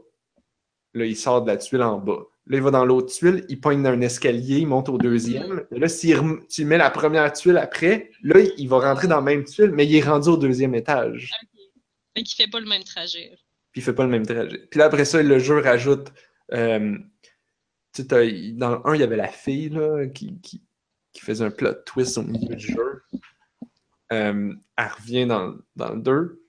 Là, 0.94 1.06
il 1.06 1.16
sort 1.16 1.44
de 1.44 1.48
la 1.48 1.58
tuile 1.58 1.84
en 1.84 1.98
bas. 2.00 2.20
Là, 2.48 2.58
il 2.58 2.64
va 2.64 2.72
dans 2.72 2.86
l'autre 2.86 3.14
tuile, 3.14 3.46
il 3.50 3.60
pogne 3.62 3.82
dans 3.84 3.92
un 3.92 4.02
escalier, 4.02 4.58
il 4.60 4.68
monte 4.68 4.90
au 4.90 4.98
deuxième. 4.98 5.64
Et 5.72 5.80
là, 5.80 5.88
si 5.88 6.14
tu 6.50 6.66
mets 6.66 6.78
la 6.78 6.90
première 6.90 7.32
tuile 7.32 7.58
après, 7.58 8.12
là, 8.24 8.40
il 8.58 8.68
va 8.68 8.80
rentrer 8.80 9.08
dans 9.08 9.18
la 9.18 9.22
même 9.22 9.44
tuile, 9.46 9.72
mais 9.72 9.86
il 9.86 9.96
est 9.96 10.02
rendu 10.02 10.30
au 10.30 10.38
deuxième 10.38 10.76
étage. 10.76 11.30
Fait 12.16 12.24
qu'il 12.24 12.36
fait 12.36 12.50
pas 12.50 12.60
le 12.60 12.68
même 12.68 12.84
trajet. 12.84 13.32
Puis 13.72 13.82
il 13.82 13.84
fait 13.84 13.94
pas 13.94 14.04
le 14.04 14.10
même 14.10 14.26
trajet. 14.26 14.68
Puis 14.70 14.80
là, 14.80 14.86
après 14.86 15.06
ça, 15.06 15.22
le 15.24 15.40
jeu 15.40 15.60
rajoute. 15.60 16.12
euh, 16.54 16.98
tu 17.94 18.04
sais, 18.04 18.52
dans 18.54 18.72
le 18.72 18.88
1, 18.88 18.96
il 18.96 19.02
y 19.02 19.04
avait 19.04 19.18
la 19.18 19.28
fille 19.28 19.70
là, 19.70 20.08
qui, 20.08 20.40
qui, 20.42 20.62
qui 21.14 21.22
faisait 21.22 21.46
un 21.46 21.52
plot 21.52 21.74
twist 21.86 22.18
au 22.18 22.24
milieu 22.24 22.56
du 22.56 22.68
jeu. 22.68 23.04
Euh, 24.12 24.54
elle 24.78 24.88
revient 24.88 25.26
dans, 25.26 25.56
dans 25.76 25.94
le 25.94 26.02
2. 26.02 26.44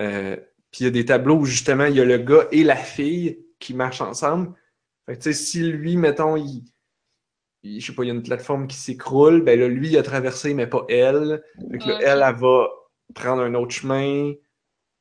Euh, 0.00 0.36
puis 0.70 0.80
il 0.80 0.84
y 0.84 0.86
a 0.86 0.90
des 0.90 1.04
tableaux 1.04 1.36
où 1.40 1.44
justement 1.44 1.84
il 1.86 1.96
y 1.96 2.00
a 2.00 2.04
le 2.04 2.18
gars 2.18 2.46
et 2.52 2.64
la 2.64 2.76
fille 2.76 3.44
qui 3.58 3.74
marchent 3.74 4.00
ensemble. 4.00 4.54
Fait 5.06 5.16
que 5.16 5.22
tu 5.22 5.32
sais, 5.32 5.44
si 5.44 5.62
lui, 5.72 5.96
mettons, 5.96 6.36
il, 6.36 6.64
il- 7.62 7.80
je 7.80 7.86
sais 7.86 7.94
pas, 7.94 8.04
il 8.04 8.08
y 8.08 8.10
a 8.10 8.14
une 8.14 8.22
plateforme 8.22 8.66
qui 8.66 8.76
s'écroule, 8.76 9.42
ben 9.42 9.58
là, 9.58 9.68
lui, 9.68 9.88
il 9.90 9.98
a 9.98 10.02
traversé, 10.02 10.54
mais 10.54 10.66
pas 10.66 10.84
elle. 10.88 11.42
Fait 11.70 11.78
que 11.78 11.88
là, 11.88 11.94
Ok. 11.96 12.02
elle, 12.02 12.24
elle 12.26 12.34
va 12.36 12.68
prendre 13.14 13.42
un 13.42 13.54
autre 13.54 13.72
chemin. 13.74 14.32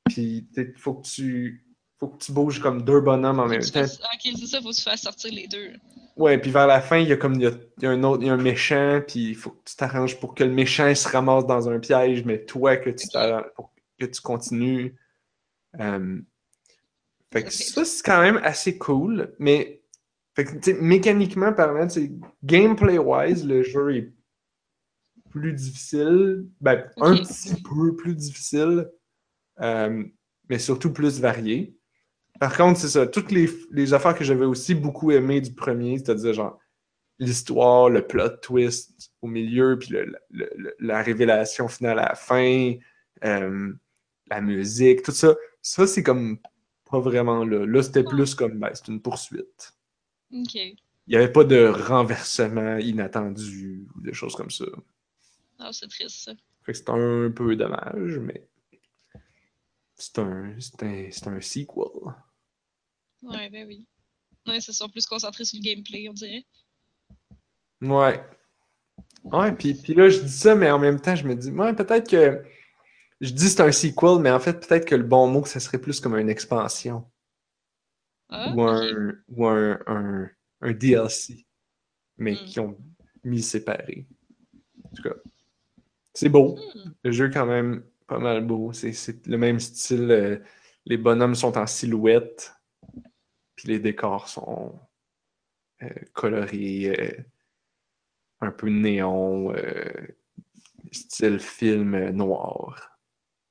Puis 0.09 0.47
il 0.57 0.73
faut 0.77 0.95
que 0.95 1.07
tu 1.07 1.65
faut 1.99 2.07
que 2.07 2.17
tu 2.23 2.31
bouges 2.31 2.59
comme 2.59 2.83
deux 2.83 3.01
bonhommes 3.01 3.39
en 3.39 3.47
même 3.47 3.59
temps. 3.61 3.81
fasses- 3.81 3.99
Ok, 3.99 4.33
c'est 4.39 4.47
ça, 4.47 4.61
faut 4.61 4.69
que 4.69 4.75
tu 4.75 4.81
fasses 4.81 5.01
sortir 5.01 5.33
les 5.33 5.47
deux. 5.47 5.73
Ouais, 6.15 6.37
puis 6.37 6.51
vers 6.51 6.67
la 6.67 6.81
fin, 6.81 6.97
il 6.97 7.07
y 7.07 7.13
a 7.13 7.17
comme 7.17 7.35
il 7.35 7.41
y 7.41 7.45
a, 7.47 7.51
il 7.77 7.83
y 7.83 7.87
a 7.87 7.91
un 7.91 8.03
autre, 8.03 8.21
il 8.23 8.27
y 8.27 8.29
a 8.29 8.33
un 8.33 8.37
méchant, 8.37 9.01
puis 9.05 9.29
il 9.29 9.35
faut 9.35 9.51
que 9.51 9.63
tu 9.65 9.75
t'arranges 9.75 10.19
pour 10.19 10.35
que 10.35 10.43
le 10.43 10.51
méchant 10.51 10.93
se 10.93 11.07
ramasse 11.07 11.45
dans 11.45 11.69
un 11.69 11.79
piège, 11.79 12.25
mais 12.25 12.43
toi 12.45 12.77
que 12.77 12.89
tu 12.89 13.07
t'arranges 13.07 13.51
pour 13.55 13.71
que 13.99 14.05
tu 14.05 14.21
continues. 14.21 14.95
Euh, 15.79 16.19
fait 17.31 17.43
que 17.43 17.51
ça, 17.53 17.85
c'est 17.85 18.03
quand 18.03 18.21
même 18.21 18.37
assez 18.43 18.77
cool, 18.77 19.33
mais 19.39 19.81
fait 20.35 20.45
que, 20.45 20.71
mécaniquement 20.81 21.53
parlant, 21.53 21.87
gameplay-wise, 22.43 23.45
le 23.45 23.63
jeu 23.63 23.95
est 23.95 24.13
plus 25.29 25.53
difficile, 25.53 26.47
ben, 26.59 26.89
un 26.99 27.15
petit 27.17 27.61
peu 27.61 27.95
plus 27.95 28.15
difficile, 28.15 28.89
euh, 29.61 30.03
mais 30.49 30.59
surtout 30.59 30.91
plus 30.91 31.19
varié. 31.21 31.75
Par 32.39 32.55
contre, 32.55 32.79
c'est 32.79 32.89
ça, 32.89 33.05
toutes 33.07 33.31
les, 33.31 33.49
les 33.71 33.93
affaires 33.93 34.15
que 34.15 34.23
j'avais 34.23 34.45
aussi 34.45 34.73
beaucoup 34.75 35.11
aimées 35.11 35.41
du 35.41 35.53
premier, 35.53 35.97
c'est-à-dire 35.97 36.33
genre 36.33 36.57
l'histoire, 37.19 37.89
le 37.89 38.05
plot 38.07 38.29
twist 38.41 39.11
au 39.21 39.27
milieu, 39.27 39.77
puis 39.77 39.89
le- 39.89 40.05
le- 40.29 40.49
le- 40.55 40.75
la 40.79 41.01
révélation 41.03 41.67
finale 41.67 41.99
à 41.99 42.09
la 42.09 42.15
fin, 42.15 42.73
euh, 43.25 43.73
la 44.29 44.41
musique, 44.41 45.03
tout 45.03 45.11
ça, 45.11 45.35
ça 45.61 45.85
c'est 45.85 46.03
comme 46.03 46.39
pas 46.89 46.99
vraiment 46.99 47.43
là. 47.43 47.65
Là, 47.65 47.83
c'était 47.83 48.03
plus 48.03 48.33
comme, 48.35 48.57
ben, 48.59 48.69
c'est 48.73 48.87
une 48.87 49.01
poursuite. 49.01 49.73
Ok. 50.33 50.55
Il 50.55 50.75
n'y 51.07 51.15
avait 51.15 51.31
pas 51.31 51.43
de 51.43 51.65
renversement 51.67 52.77
inattendu 52.77 53.87
ou 53.95 54.01
des 54.01 54.13
choses 54.13 54.35
comme 54.35 54.51
ça. 54.51 54.65
Ah, 55.57 55.71
c'est 55.73 55.87
triste, 55.87 56.23
ça. 56.23 56.33
Fait 56.63 56.71
que 56.71 56.77
c'est 56.77 56.89
un 56.89 57.31
peu 57.31 57.55
dommage, 57.55 58.19
mais 58.19 58.47
c'est 59.95 60.19
un, 60.19 60.55
c'est 60.59 60.83
un, 60.83 61.07
c'est 61.11 61.27
un 61.27 61.41
sequel. 61.41 62.13
Ouais, 63.21 63.49
ben 63.49 63.65
oui. 63.67 63.85
Ouais, 64.47 64.61
c'est 64.61 64.73
ça, 64.73 64.87
plus 64.89 65.05
concentré 65.07 65.45
sur 65.45 65.59
le 65.59 65.63
gameplay, 65.63 66.07
on 66.09 66.13
dirait. 66.13 66.45
Ouais. 67.81 68.23
Ouais, 69.23 69.51
puis, 69.53 69.73
puis 69.75 69.93
là, 69.93 70.09
je 70.09 70.19
dis 70.21 70.31
ça, 70.31 70.55
mais 70.55 70.71
en 70.71 70.79
même 70.79 70.99
temps, 70.99 71.15
je 71.15 71.27
me 71.27 71.35
dis, 71.35 71.51
ouais, 71.51 71.73
peut-être 71.75 72.09
que. 72.09 72.43
Je 73.21 73.31
dis 73.31 73.49
c'est 73.49 73.61
un 73.61 73.71
sequel, 73.71 74.19
mais 74.21 74.31
en 74.31 74.39
fait, 74.39 74.67
peut-être 74.67 74.85
que 74.87 74.95
le 74.95 75.03
bon 75.03 75.27
mot, 75.27 75.45
ça 75.45 75.59
serait 75.59 75.79
plus 75.79 75.99
comme 76.01 76.17
une 76.17 76.29
expansion. 76.29 77.05
Ah, 78.29 78.53
ou 78.55 78.61
un, 78.63 79.13
ou 79.29 79.47
un, 79.47 79.79
un, 79.87 80.29
un 80.61 80.71
DLC, 80.73 81.45
mais 82.17 82.35
Hmm. 82.35 82.45
qui 82.45 82.59
ont 82.59 82.77
mis 83.23 83.41
séparés. 83.41 84.07
En 84.83 84.89
tout 84.95 85.03
cas, 85.03 85.15
c'est 86.13 86.29
beau. 86.29 86.57
Hmm. 86.75 86.91
Le 87.03 87.11
jeu 87.11 87.29
quand 87.29 87.45
même 87.45 87.83
pas 88.07 88.19
mal 88.19 88.45
beau. 88.45 88.73
C'est, 88.73 88.93
c'est 88.93 89.25
le 89.27 89.37
même 89.37 89.59
style. 89.59 90.11
euh, 90.11 90.39
les 90.85 90.97
bonhommes 90.97 91.35
sont 91.35 91.57
en 91.57 91.67
silhouette, 91.67 92.53
puis 93.59 93.67
les 93.67 93.79
décors 93.79 94.29
sont 94.29 94.79
euh, 95.83 95.89
colorés, 96.13 96.97
euh, 96.97 97.23
un 98.39 98.51
peu 98.51 98.69
néon, 98.69 99.53
euh, 99.53 99.91
style 100.93 101.39
film 101.39 102.11
noir. 102.11 102.97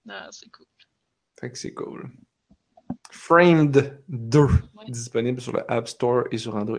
Ah, 0.09 0.29
c'est 0.31 0.51
cool. 0.51 0.65
Fait 1.39 1.51
que 1.53 1.59
c'est 1.59 1.75
cool. 1.75 2.11
Framed 3.11 4.03
2, 4.09 4.47
Ouais. 4.77 4.87
disponible 4.89 5.43
sur 5.43 5.53
le 5.53 5.71
App 5.71 5.87
Store 5.87 6.25
et 6.31 6.39
sur 6.39 6.57
Android. 6.57 6.79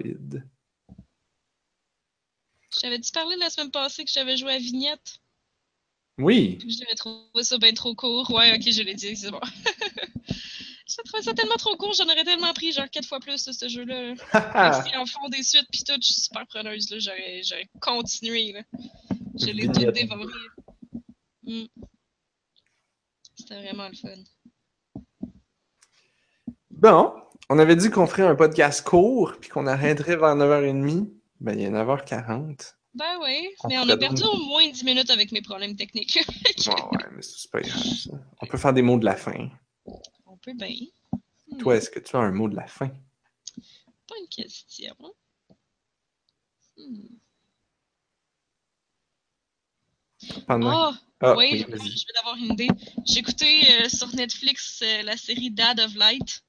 J'avais-tu 2.82 3.12
parlé 3.12 3.36
la 3.36 3.52
semaine 3.52 3.70
passée 3.70 4.06
que 4.06 4.12
j'avais 4.12 4.38
joué 4.38 4.54
à 4.54 4.58
Vignette? 4.58 5.20
Oui, 6.18 6.58
j'avais 6.68 6.96
trouvé 6.96 7.44
ça 7.44 7.60
bien 7.60 7.74
trop 7.74 7.94
court. 7.94 8.32
Ouais, 8.32 8.56
ok, 8.56 8.72
je 8.72 8.82
l'ai 8.82 8.96
dit, 8.96 9.16
c'est 9.16 9.30
bon. 9.30 9.40
J'ai 10.90 11.04
trouvé 11.04 11.22
ça 11.22 11.34
tellement 11.36 11.56
trop 11.56 11.78
court, 11.78 11.94
j'en 11.94 12.06
aurais 12.06 12.24
tellement 12.24 12.52
pris 12.54 12.72
genre 12.72 12.90
quatre 12.90 13.08
fois 13.08 13.20
plus 13.20 13.46
de 13.46 13.52
ce 13.52 13.68
jeu-là. 13.68 14.16
Si 14.84 14.96
en 14.98 15.06
font 15.06 15.30
des 15.30 15.44
suites 15.44 15.68
pis 15.72 15.84
tout, 15.84 15.94
je 16.02 16.06
suis 16.06 16.22
super 16.22 16.48
preneuse, 16.48 16.90
là. 16.90 16.98
J'aurais, 17.00 17.42
j'aurais 17.44 17.70
continué, 17.80 18.54
là. 18.54 18.62
Je 19.36 19.52
l'ai 19.52 19.68
tout 19.68 19.92
dévoré. 19.92 20.34
Hmm. 21.44 21.66
C'était 23.36 23.62
vraiment 23.62 23.88
le 23.88 23.96
fun. 23.96 25.30
Bon, 26.72 27.14
on 27.50 27.60
avait 27.60 27.76
dit 27.76 27.92
qu'on 27.92 28.08
ferait 28.08 28.24
un 28.24 28.36
podcast 28.36 28.84
court 28.84 29.34
puis 29.40 29.50
qu'on 29.50 29.68
arrêterait 29.68 30.16
vers 30.16 30.36
9h30. 30.36 31.08
Ben, 31.40 31.60
il 31.60 31.66
est 31.66 31.70
9h40. 31.70 32.74
Ben 32.96 33.20
oui, 33.22 33.48
mais 33.68 33.78
on 33.78 33.88
a 33.88 33.96
perdu 33.96 34.24
au 34.24 34.38
moins 34.38 34.68
10 34.68 34.84
minutes 34.84 35.12
avec 35.12 35.32
mes 35.32 35.42
problèmes 35.42 35.76
techniques. 35.76 36.20
Ouais, 36.66 36.74
ouais, 36.74 37.06
mais 37.12 37.22
c'est 37.22 37.52
pas 37.52 37.62
grave, 37.62 37.84
ça. 37.84 38.12
On 38.42 38.48
peut 38.48 38.58
faire 38.58 38.74
des 38.74 38.82
mots 38.82 38.98
de 38.98 39.06
la 39.06 39.16
fin. 39.16 39.50
Peut 40.40 40.54
bien. 40.54 40.76
Toi, 41.60 41.78
est-ce 41.78 41.90
que 41.90 42.00
tu 42.00 42.16
as 42.16 42.20
un 42.20 42.32
mot 42.32 42.48
de 42.50 42.56
la 42.56 42.68
fin? 42.68 42.90
Pas 44.08 44.16
une 44.20 44.28
question. 44.30 44.96
Hmm. 46.78 47.08
Pendant... 50.48 50.70
Ah, 50.92 51.00
Ah, 51.22 51.36
oui, 51.36 51.50
oui, 51.52 51.66
je 51.68 52.06
vais 52.08 52.14
d'avoir 52.16 52.36
une 52.38 52.54
idée. 52.54 52.68
J'ai 53.06 53.20
écouté 53.20 53.62
euh, 53.82 53.90
sur 53.90 54.08
Netflix 54.16 54.82
euh, 54.84 55.02
la 55.04 55.18
série 55.18 55.52
Dad 55.52 55.80
of 55.82 55.94
Light. 55.96 56.44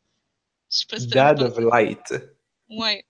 Je 0.71 0.79
sais 0.79 0.87
pas 0.89 1.01
si 1.01 1.09
t'as 1.09 1.35
Dad 1.35 1.43
of 1.43 1.59
Light, 1.59 2.15
Ouais. 2.69 3.05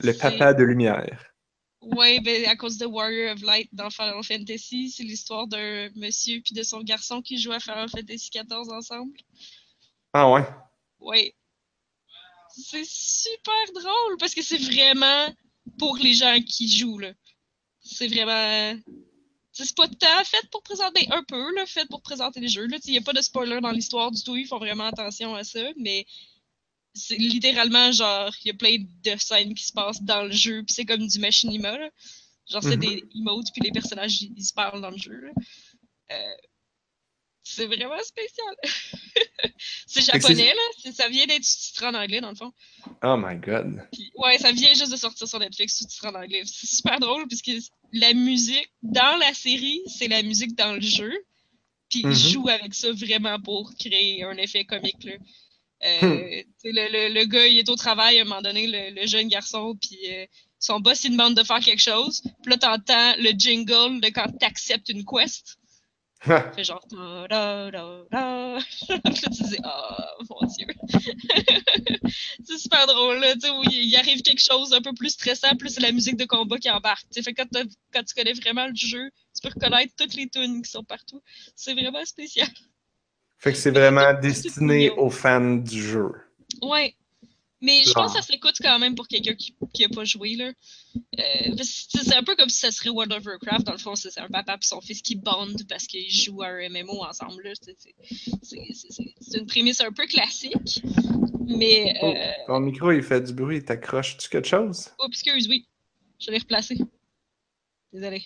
le 0.00 0.12
papa 0.14 0.54
de 0.54 0.64
lumière. 0.64 1.24
Ouais, 1.82 2.20
ben 2.20 2.46
à 2.46 2.56
cause 2.56 2.78
de 2.78 2.86
Warrior 2.86 3.34
of 3.34 3.42
Light 3.42 3.68
dans 3.72 3.90
Final 3.90 4.22
Fantasy, 4.24 4.90
c'est 4.90 5.02
l'histoire 5.04 5.46
d'un 5.46 5.90
monsieur 5.94 6.40
puis 6.40 6.54
de 6.54 6.62
son 6.62 6.82
garçon 6.82 7.20
qui 7.22 7.38
jouent 7.38 7.52
à 7.52 7.60
Final 7.60 7.88
Fantasy 7.90 8.30
XIV 8.30 8.70
ensemble. 8.72 9.16
Ah 10.20 10.28
ouais? 10.32 10.44
Ouais. 10.98 11.34
C'est 12.50 12.84
super 12.84 13.54
drôle 13.72 14.16
parce 14.18 14.34
que 14.34 14.42
c'est 14.42 14.58
vraiment 14.58 15.32
pour 15.78 15.96
les 15.98 16.12
gens 16.12 16.36
qui 16.44 16.68
jouent 16.68 16.98
là. 16.98 17.12
C'est 17.80 18.08
vraiment 18.08 18.76
c'est 19.52 19.76
pas 19.76 19.86
tant 19.86 20.24
fait 20.24 20.44
pour 20.50 20.64
présenter 20.64 21.06
un 21.12 21.22
peu 21.22 21.54
là, 21.54 21.66
fait 21.66 21.88
pour 21.88 22.02
présenter 22.02 22.40
les 22.40 22.48
jeux 22.48 22.66
il 22.86 22.94
y 22.94 22.98
a 22.98 23.00
pas 23.00 23.12
de 23.12 23.20
spoiler 23.20 23.60
dans 23.60 23.70
l'histoire 23.70 24.10
du 24.10 24.20
tout, 24.24 24.34
ils 24.36 24.46
font 24.48 24.58
vraiment 24.58 24.86
attention 24.86 25.36
à 25.36 25.44
ça, 25.44 25.60
mais 25.76 26.04
c'est 26.94 27.16
littéralement 27.16 27.92
genre 27.92 28.34
il 28.44 28.48
y 28.48 28.50
a 28.50 28.54
plein 28.54 28.76
de 29.04 29.16
scènes 29.20 29.54
qui 29.54 29.62
se 29.64 29.72
passent 29.72 30.02
dans 30.02 30.24
le 30.24 30.32
jeu, 30.32 30.64
puis 30.64 30.74
c'est 30.74 30.84
comme 30.84 31.06
du 31.06 31.18
machinima 31.20 31.78
là. 31.78 31.90
Genre 32.50 32.62
c'est 32.64 32.76
Mhm. 32.76 32.80
des 32.80 33.04
emotes 33.14 33.52
puis 33.52 33.62
les 33.62 33.70
personnages 33.70 34.20
ils, 34.20 34.32
ils 34.36 34.44
se 34.44 34.52
parlent 34.52 34.80
dans 34.80 34.90
le 34.90 34.98
jeu. 34.98 35.20
là. 35.20 35.30
Euh, 36.10 36.34
c'est 37.48 37.66
vraiment 37.66 38.02
spécial. 38.02 38.54
c'est 39.86 40.02
japonais, 40.02 40.52
là. 40.54 40.92
Ça 40.92 41.08
vient 41.08 41.26
d'être 41.26 41.44
sous-titré 41.44 41.86
en 41.86 41.94
anglais, 41.94 42.20
dans 42.20 42.30
le 42.30 42.36
fond. 42.36 42.52
Oh 43.02 43.16
my 43.16 43.36
god. 43.36 43.82
Puis, 43.92 44.10
ouais, 44.16 44.38
ça 44.38 44.52
vient 44.52 44.72
juste 44.74 44.90
de 44.92 44.96
sortir 44.96 45.26
sur 45.26 45.38
Netflix 45.38 45.78
sous-titré 45.78 46.08
en 46.08 46.14
anglais. 46.14 46.42
C'est 46.44 46.66
super 46.68 47.00
drôle, 47.00 47.26
puisque 47.26 47.50
la 47.92 48.12
musique 48.14 48.70
dans 48.82 49.16
la 49.18 49.32
série, 49.34 49.80
c'est 49.86 50.08
la 50.08 50.22
musique 50.22 50.54
dans 50.56 50.72
le 50.74 50.80
jeu. 50.80 51.12
Puis 51.90 52.04
Mhm. 52.04 52.12
ils 52.12 52.16
jouent 52.18 52.48
avec 52.48 52.74
ça 52.74 52.92
vraiment 52.92 53.40
pour 53.40 53.72
créer 53.78 54.22
un 54.24 54.36
effet 54.36 54.64
comique, 54.64 55.04
là. 55.04 55.12
Euh, 55.84 56.00
Hmm. 56.02 56.42
le, 56.64 57.08
le, 57.08 57.14
le 57.14 57.24
gars, 57.26 57.46
il 57.46 57.56
est 57.58 57.68
au 57.68 57.76
travail 57.76 58.18
à 58.18 58.22
un 58.22 58.24
moment 58.24 58.42
donné, 58.42 58.66
le, 58.66 59.00
le 59.00 59.06
jeune 59.06 59.28
garçon, 59.28 59.76
puis 59.80 59.98
euh, 60.10 60.26
son 60.58 60.80
boss, 60.80 61.04
il 61.04 61.12
demande 61.12 61.36
de 61.36 61.44
faire 61.44 61.60
quelque 61.60 61.80
chose. 61.80 62.20
Puis 62.42 62.50
là, 62.50 62.56
t'entends 62.58 63.14
le 63.18 63.30
jingle 63.30 64.00
de 64.00 64.08
quand 64.08 64.26
t'acceptes 64.38 64.88
une 64.88 65.04
quest. 65.04 65.57
fait 66.54 66.64
genre 66.64 66.84
da. 66.90 67.26
Puis 67.28 68.88
là, 68.90 69.00
tu 69.12 69.42
dis 69.44 69.58
oh 69.64 70.24
mon 70.30 70.46
dieu. 70.48 70.66
c'est 72.44 72.58
super 72.58 72.86
drôle 72.86 73.18
là, 73.20 73.34
tu 73.34 73.40
sais 73.40 73.50
où 73.50 73.62
il 73.70 73.96
arrive 73.96 74.22
quelque 74.22 74.42
chose 74.42 74.70
d'un 74.70 74.80
peu 74.80 74.92
plus 74.94 75.10
stressant, 75.10 75.56
plus 75.56 75.70
c'est 75.70 75.80
la 75.80 75.92
musique 75.92 76.16
de 76.16 76.24
combat 76.24 76.58
qui 76.58 76.70
embarque. 76.70 77.06
Tu 77.14 77.22
fait 77.22 77.34
quand, 77.34 77.46
quand 77.92 78.02
tu 78.02 78.14
connais 78.14 78.32
vraiment 78.32 78.66
le 78.66 78.74
jeu, 78.74 79.10
tu 79.34 79.42
peux 79.42 79.48
reconnaître 79.48 79.94
toutes 79.96 80.14
les 80.14 80.28
tunes 80.28 80.62
qui 80.62 80.70
sont 80.70 80.84
partout. 80.84 81.22
C'est 81.54 81.74
vraiment 81.74 82.04
spécial. 82.04 82.48
fait 83.38 83.52
que 83.52 83.58
c'est 83.58 83.70
vraiment 83.70 84.12
destiné 84.14 84.90
aux 84.90 85.10
fans 85.10 85.56
du 85.56 85.80
jeu. 85.80 86.10
Ouais. 86.62 86.96
Mais 87.60 87.82
je 87.82 87.92
pense 87.92 88.12
que 88.12 88.20
ça 88.20 88.24
s'écoute 88.26 88.54
quand 88.60 88.78
même 88.78 88.94
pour 88.94 89.08
quelqu'un 89.08 89.34
qui, 89.34 89.54
qui 89.74 89.84
a 89.84 89.88
pas 89.88 90.04
joué, 90.04 90.36
là. 90.36 90.52
Euh, 91.18 91.56
c'est 91.64 92.14
un 92.14 92.22
peu 92.22 92.36
comme 92.36 92.48
si 92.48 92.58
ça 92.60 92.70
serait 92.70 92.90
World 92.90 93.12
of 93.12 93.24
Warcraft. 93.26 93.66
Dans 93.66 93.72
le 93.72 93.78
fond, 93.78 93.96
c'est 93.96 94.16
un 94.18 94.28
papa 94.28 94.54
et 94.54 94.64
son 94.64 94.80
fils 94.80 95.02
qui 95.02 95.16
bondent 95.16 95.66
parce 95.68 95.86
qu'ils 95.88 96.08
jouent 96.08 96.42
à 96.42 96.48
un 96.48 96.68
MMO 96.68 97.02
ensemble, 97.04 97.42
là. 97.42 97.52
C'est- 98.42 99.36
une 99.38 99.46
prémisse 99.46 99.80
un 99.80 99.90
peu 99.92 100.06
classique. 100.06 100.82
Mais, 101.46 101.98
Oh, 102.02 102.06
euh, 102.14 102.32
ton 102.46 102.60
micro, 102.60 102.92
il 102.92 103.02
fait 103.02 103.20
du 103.22 103.32
bruit. 103.32 103.64
T'accroches-tu 103.64 104.28
quelque 104.28 104.46
chose? 104.48 104.90
oh, 104.98 105.06
excuse, 105.08 105.48
oui. 105.48 105.66
Je 106.20 106.30
l'ai 106.30 106.38
replacé. 106.38 106.78
Désolé. 107.92 108.24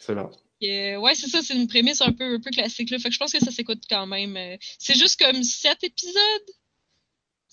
C'est 0.00 0.14
bon. 0.14 0.30
Euh, 0.62 0.96
ouais, 0.96 1.14
c'est 1.14 1.28
ça, 1.28 1.42
c'est 1.42 1.54
une 1.54 1.66
prémisse 1.66 2.00
un 2.00 2.12
peu, 2.12 2.36
un 2.36 2.40
peu 2.40 2.50
classique. 2.50 2.90
Là. 2.90 2.98
Fait 2.98 3.08
que 3.08 3.14
je 3.14 3.18
pense 3.18 3.32
que 3.32 3.40
ça 3.44 3.50
s'écoute 3.50 3.82
quand 3.90 4.06
même. 4.06 4.38
C'est 4.78 4.94
juste 4.98 5.18
comme 5.22 5.42
sept 5.42 5.82
épisodes? 5.84 6.14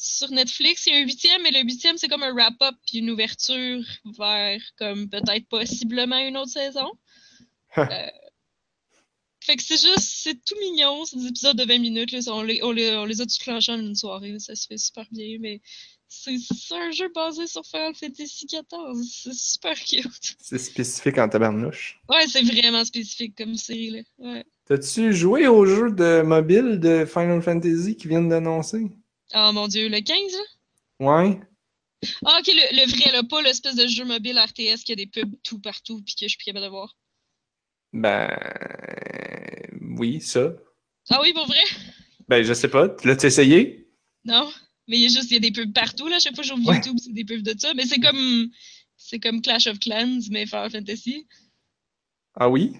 Sur 0.01 0.31
Netflix. 0.31 0.85
Il 0.87 0.93
y 0.93 0.95
a 0.95 0.99
un 0.99 1.05
huitième, 1.05 1.45
et 1.45 1.51
le 1.51 1.61
huitième, 1.61 1.97
c'est 1.97 2.07
comme 2.07 2.23
un 2.23 2.33
wrap-up 2.33 2.75
puis 2.87 2.99
une 2.99 3.11
ouverture 3.11 3.83
vers 4.17 4.61
comme 4.77 5.09
peut-être 5.09 5.47
possiblement 5.47 6.17
une 6.17 6.37
autre 6.37 6.51
saison. 6.51 6.91
Euh, 7.77 8.07
fait 9.39 9.55
que 9.55 9.63
c'est 9.63 9.77
juste, 9.77 10.11
c'est 10.23 10.43
tout 10.43 10.55
mignon, 10.59 11.05
c'est 11.05 11.15
des 11.17 11.27
épisodes 11.27 11.57
de 11.57 11.63
20 11.63 11.79
minutes. 11.79 12.11
Là, 12.11 12.19
on, 12.27 12.43
les, 12.43 12.61
on, 12.63 12.71
les, 12.71 12.91
on 12.97 13.05
les 13.05 13.21
a 13.21 13.25
tous 13.25 13.37
clenchés 13.37 13.71
en 13.71 13.79
une 13.79 13.95
soirée, 13.95 14.37
ça 14.39 14.55
se 14.55 14.67
fait 14.67 14.77
super 14.77 15.05
bien, 15.09 15.37
mais 15.39 15.61
c'est 16.09 16.35
c'est 16.37 16.75
un 16.75 16.91
jeu 16.91 17.09
basé 17.15 17.47
sur 17.47 17.65
Final 17.65 17.95
Fantasy 17.95 18.45
XIV. 18.45 19.03
C'est 19.09 19.33
super 19.33 19.75
cute. 19.75 20.35
C'est 20.39 20.57
spécifique 20.57 21.17
en 21.17 21.29
tabarnouche. 21.29 22.01
Ouais, 22.09 22.27
c'est 22.27 22.43
vraiment 22.43 22.83
spécifique 22.83 23.37
comme 23.37 23.55
série. 23.55 23.91
Là. 23.91 23.99
Ouais. 24.19 24.45
T'as-tu 24.65 25.13
joué 25.13 25.47
au 25.47 25.65
jeu 25.65 25.89
de 25.91 26.21
mobile 26.21 26.79
de 26.79 27.05
Final 27.05 27.41
Fantasy 27.41 27.95
qui 27.95 28.09
viennent 28.09 28.27
d'annoncer? 28.27 28.91
Oh 29.35 29.51
mon 29.53 29.67
dieu, 29.67 29.87
le 29.89 29.99
15 30.01 30.17
là? 30.33 30.39
Ouais. 30.99 31.39
Ah, 32.25 32.37
ok, 32.39 32.47
le, 32.47 32.75
le 32.83 32.89
vrai, 32.91 33.11
là, 33.11 33.23
pas 33.23 33.41
l'espèce 33.41 33.75
de 33.75 33.87
jeu 33.87 34.05
mobile 34.05 34.39
RTS 34.39 34.83
qui 34.83 34.91
a 34.91 34.95
des 34.95 35.05
pubs 35.07 35.35
tout 35.43 35.59
partout 35.59 36.01
puis 36.03 36.15
que 36.15 36.25
je 36.25 36.29
suis 36.29 36.37
plus 36.37 36.45
capable 36.45 36.65
de 36.65 36.69
voir. 36.71 36.95
Ben. 37.93 38.29
Oui, 39.97 40.21
ça. 40.21 40.51
Ah 41.09 41.19
oui, 41.21 41.33
pour 41.33 41.45
vrai? 41.45 41.63
Ben, 42.27 42.43
je 42.43 42.53
sais 42.53 42.69
pas. 42.69 42.87
L'as-tu 43.03 43.27
essayé? 43.27 43.87
Non. 44.25 44.51
Mais 44.87 44.97
il 44.97 45.03
y 45.03 45.05
a 45.05 45.09
juste, 45.09 45.29
il 45.31 45.33
y 45.33 45.37
a 45.37 45.39
des 45.39 45.51
pubs 45.51 45.73
partout, 45.73 46.07
là. 46.07 46.19
Chaque 46.19 46.35
fois 46.35 46.43
que 46.43 46.47
j'ouvre 46.49 46.67
Ouais. 46.67 46.75
YouTube, 46.77 46.97
c'est 46.97 47.13
des 47.13 47.25
pubs 47.25 47.41
de 47.43 47.53
ça. 47.59 47.73
Mais 47.73 47.85
c'est 47.85 47.99
comme. 47.99 48.49
C'est 48.97 49.19
comme 49.19 49.41
Clash 49.41 49.67
of 49.67 49.79
Clans, 49.79 50.19
mais 50.29 50.45
Final 50.45 50.69
Fantasy. 50.69 51.27
Ah 52.35 52.49
oui? 52.49 52.73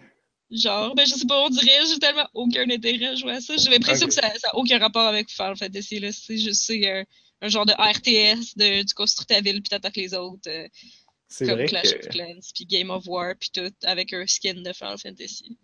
Genre, 0.52 0.94
ben 0.96 1.06
je 1.06 1.14
sais 1.16 1.26
pas, 1.26 1.42
on 1.46 1.50
dirait, 1.50 1.80
j'ai 1.88 1.98
tellement 2.00 2.28
aucun 2.34 2.70
intérêt 2.70 3.06
à 3.08 3.16
jouer 3.16 3.32
à 3.34 3.42
ça. 3.42 3.56
J'ai 3.56 3.70
l'impression 3.70 4.06
Ok. 4.06 4.10
que 4.10 4.16
ça 4.16 4.22
n'a 4.28 4.56
aucun 4.56 4.80
rapport 4.80 5.08
avec 5.08 5.30
Final 5.32 5.56
Fantasy, 5.56 6.00
là. 6.00 6.12
C'est 6.12 6.38
juste, 6.38 6.70
euh, 6.72 7.04
un 7.42 7.48
genre 7.48 7.66
de 7.66 7.72
RTS, 7.74 8.56
de, 8.58 8.84
tu 8.84 8.94
construis 8.94 9.26
ta 9.26 9.40
ville 9.42 9.62
puis 9.62 9.70
t'attaques 9.70 9.96
les 9.96 10.14
autres. 10.14 10.50
euh, 10.50 10.68
C'est 11.30 11.46
comme 11.46 11.56
vrai 11.56 11.68
Clash 11.68 11.92
que. 11.92 12.00
of 12.00 12.10
Clans, 12.10 12.52
puis 12.54 12.66
Game 12.66 12.90
of 12.90 13.08
War, 13.08 13.34
puis 13.40 13.50
tout, 13.54 13.72
avec 13.84 14.12
un 14.14 14.28
skin 14.28 14.56
de 14.56 14.74
Final 14.74 14.98
Fantasy. 14.98 15.58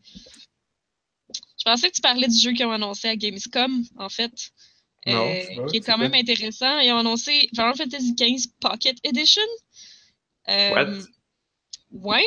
Je 1.29 1.63
pensais 1.65 1.89
que 1.89 1.95
tu 1.95 2.01
parlais 2.01 2.27
du 2.27 2.39
jeu 2.39 2.53
qu'ils 2.53 2.65
ont 2.65 2.71
annoncé 2.71 3.09
à 3.09 3.15
Gamescom, 3.17 3.83
en 3.97 4.07
fait. 4.09 4.31
Non, 5.05 5.25
euh, 5.29 5.55
pas, 5.57 5.65
qui 5.69 5.77
est 5.77 5.81
quand 5.81 5.97
même 5.97 6.13
intéressant. 6.13 6.79
Ils 6.79 6.91
ont 6.93 6.97
annoncé 6.99 7.49
Final 7.53 7.75
Fantasy 7.75 8.13
XV 8.13 8.47
Pocket 8.61 8.97
Edition. 9.03 9.41
Euh, 10.49 10.71
What? 10.71 11.03
Ouais. 11.91 12.25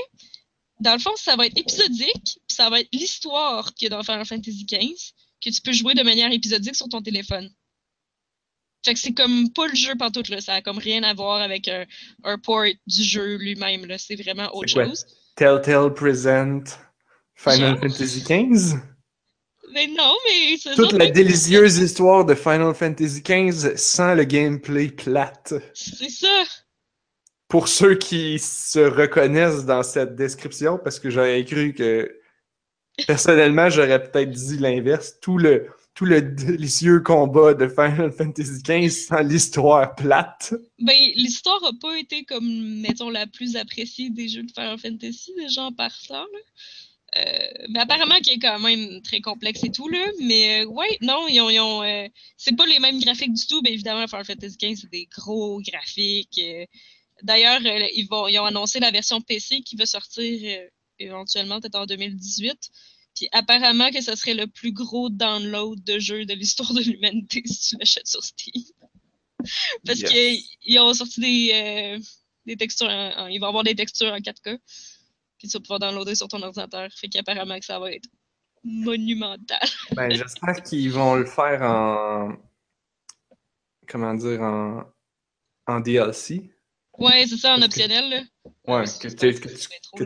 Dans 0.81 0.95
le 0.95 0.99
fond, 0.99 1.15
ça 1.17 1.37
va 1.37 1.45
être 1.47 1.59
épisodique, 1.59 2.39
ça 2.61 2.69
va 2.69 2.81
être 2.81 2.89
l'histoire 2.93 3.73
qu'il 3.73 3.89
y 3.91 3.93
a 3.93 3.97
dans 3.97 4.03
Final 4.03 4.27
Fantasy 4.27 4.67
XV, 4.67 5.15
que 5.43 5.49
tu 5.49 5.63
peux 5.63 5.73
jouer 5.73 5.95
de 5.95 6.03
manière 6.03 6.31
épisodique 6.31 6.77
sur 6.77 6.89
ton 6.91 7.01
téléphone. 7.01 7.49
Fait 8.85 8.93
que 8.93 9.01
c'est 9.01 9.15
comme 9.15 9.51
pas 9.53 9.67
le 9.67 9.75
jeu 9.75 9.95
pantoute, 9.95 10.29
là. 10.29 10.43
Ça 10.43 10.55
a 10.55 10.63
comme 10.63 10.79
rien 10.79 11.03
à 11.03 11.15
voir 11.15 11.41
avec 11.41 11.69
un, 11.69 11.87
un 12.25 12.39
port 12.39 12.65
du 12.87 13.03
jeu 13.03 13.37
lui-même, 13.37 13.87
là. 13.87 13.97
C'est 13.97 14.17
vraiment 14.17 14.55
autre 14.55 14.69
chose. 14.69 15.07
Telltale 15.37 15.95
Present 15.95 16.65
Final 17.35 17.79
Genre? 17.79 17.81
Fantasy 17.81 18.21
XV? 18.21 18.77
Mais 19.73 19.87
non, 19.87 20.15
mais 20.27 20.75
Toute 20.75 20.93
la 20.93 21.11
délicieuse 21.11 21.79
histoire 21.79 22.27
de 22.27 22.35
Final 22.35 22.75
Fantasy 22.75 23.23
XV 23.23 23.77
sans 23.77 24.15
le 24.15 24.25
gameplay 24.25 24.89
plate. 24.89 25.55
C'est 25.73 26.11
ça. 26.11 26.43
Pour 27.49 27.69
ceux 27.69 27.95
qui 27.95 28.39
se 28.39 28.81
reconnaissent 28.81 29.65
dans 29.65 29.83
cette 29.83 30.15
description, 30.15 30.79
parce 30.83 31.01
que 31.01 31.09
j'aurais 31.09 31.45
cru 31.45 31.73
que 31.73 32.20
personnellement, 33.07 33.71
j'aurais 33.71 34.03
peut-être 34.03 34.31
dit 34.31 34.59
l'inverse. 34.59 35.15
Tout 35.21 35.39
le, 35.39 35.67
délicieux 36.23 37.01
combat 37.01 37.55
de 37.55 37.69
Final 37.69 38.11
Fantasy 38.13 38.63
XV 38.63 38.89
sans 38.89 39.21
l'histoire 39.21 39.95
plate. 39.95 40.55
Ben, 40.79 40.97
l'histoire 41.15 41.63
a 41.65 41.73
pas 41.81 41.99
été 41.99 42.25
comme, 42.25 42.81
mettons, 42.81 43.11
la 43.11 43.27
plus 43.27 43.57
appréciée 43.57 44.11
des 44.11 44.29
jeux 44.29 44.43
de 44.43 44.51
Final 44.51 44.79
Fantasy, 44.79 45.33
déjà 45.37 45.65
en 45.65 45.73
partant, 45.73 46.25
là. 46.25 46.39
Euh, 47.17 47.67
mais 47.71 47.81
apparemment 47.81 48.21
qui 48.21 48.31
est 48.31 48.39
quand 48.39 48.61
même 48.61 49.03
très 49.03 49.21
complexe 49.21 49.65
et 49.65 49.71
tout, 49.71 49.89
là. 49.89 50.05
Mais 50.21 50.63
euh, 50.63 50.67
ouais, 50.67 50.97
non, 51.01 51.27
ils 51.29 51.41
ont. 51.61 51.83
Euh, 51.83 52.07
c'est 52.37 52.57
pas 52.57 52.67
les 52.67 52.79
mêmes 52.79 53.01
graphiques 53.01 53.33
du 53.33 53.47
tout. 53.47 53.63
Ben 53.63 53.73
évidemment, 53.73 54.07
Final 54.07 54.25
Fantasy 54.25 54.57
XV, 54.57 54.77
c'est 54.77 54.91
des 54.91 55.07
gros 55.07 55.61
graphiques. 55.61 56.41
euh. 56.43 56.65
D'ailleurs, 57.23 57.61
ils, 57.63 58.07
vont, 58.09 58.29
ils 58.29 58.39
ont 58.39 58.45
annoncé 58.47 58.81
la 58.81 58.91
version 58.91 59.21
PC 59.21 59.61
qui 59.61 59.77
va 59.77 59.87
sortir 59.87 60.69
éventuellement, 60.99 61.61
peut-être 61.61 61.75
en 61.75 61.87
2018. 61.87 62.71
Puis 63.21 63.29
apparemment 63.33 63.91
que 63.91 64.01
ce 64.01 64.17
serait 64.17 64.33
le 64.33 64.47
plus 64.47 64.73
gros 64.73 65.11
download 65.11 65.85
de 65.85 65.99
jeu 65.99 66.25
de 66.25 66.33
l'histoire 66.33 66.73
de 66.73 66.81
l'humanité 66.81 67.43
si 67.45 67.69
tu 67.69 67.77
l'achètes 67.79 68.07
sur 68.07 68.23
Steam. 68.25 68.65
Parce 69.85 70.01
Yes. 70.01 70.11
qu'ils 70.65 70.79
ont 70.81 70.95
sorti 70.95 71.21
des, 71.21 71.51
euh, 71.53 71.99
des 72.47 72.57
textures, 72.57 72.89
en- 72.89 73.13
en- 73.19 73.27
ils 73.27 73.39
vont 73.39 73.49
avoir 73.49 73.63
des 73.63 73.75
textures 73.75 74.11
en 74.11 74.21
4K 74.21 74.57
que 75.39 75.47
tu 75.47 75.49
vas 75.49 75.61
pouvoir 75.61 75.81
downloader 75.81 76.15
sur 76.15 76.29
ton 76.29 76.41
ordinateur. 76.43 76.89
Fait 76.95 77.09
qu'apparemment 77.09 77.59
que 77.59 77.65
ça 77.67 77.79
va 77.79 77.93
être 77.93 78.09
monumental. 78.65 79.61
Ben, 79.97 80.11
j'espère 80.15 80.63
qu'ils 80.63 80.91
vont 80.91 81.17
le 81.17 81.27
faire 81.27 81.61
en. 81.63 82.33
Comment 83.87 84.15
dire, 84.15 84.41
en, 84.41 84.85
en 85.67 85.81
DLC. 85.81 86.51
Ouais, 87.01 87.27
c'est 87.27 87.37
ça, 87.39 87.55
en 87.55 87.59
que- 87.61 87.65
optionnel, 87.65 88.11
là. 88.11 88.23
Ouais, 88.67 88.85
que, 88.85 89.09
que 89.09 89.15
pas 89.15 89.33
tu, 89.33 89.41
que 89.97 90.05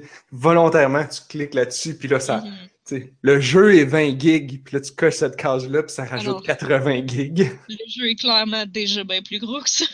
tu 0.00 0.08
volontairement 0.30 1.06
tu 1.06 1.20
cliques 1.28 1.54
là-dessus, 1.54 1.96
puis 1.96 2.08
là, 2.08 2.18
ça, 2.20 2.42
Mhm. 2.90 3.10
le 3.22 3.40
jeu 3.40 3.76
est 3.78 3.84
20 3.84 4.18
gigs, 4.18 4.64
puis 4.64 4.74
là, 4.74 4.80
tu 4.80 4.92
coches 4.92 5.14
cette 5.16 5.36
case-là, 5.36 5.82
puis 5.82 5.92
ça 5.94 6.04
rajoute 6.04 6.44
80 6.44 7.06
gigs. 7.06 7.50
Le 7.68 7.76
jeu 7.88 8.10
est 8.10 8.16
clairement 8.16 8.64
déjà 8.66 9.04
bien 9.04 9.22
plus 9.22 9.38
gros 9.38 9.60
que 9.60 9.70
ça. 9.70 9.84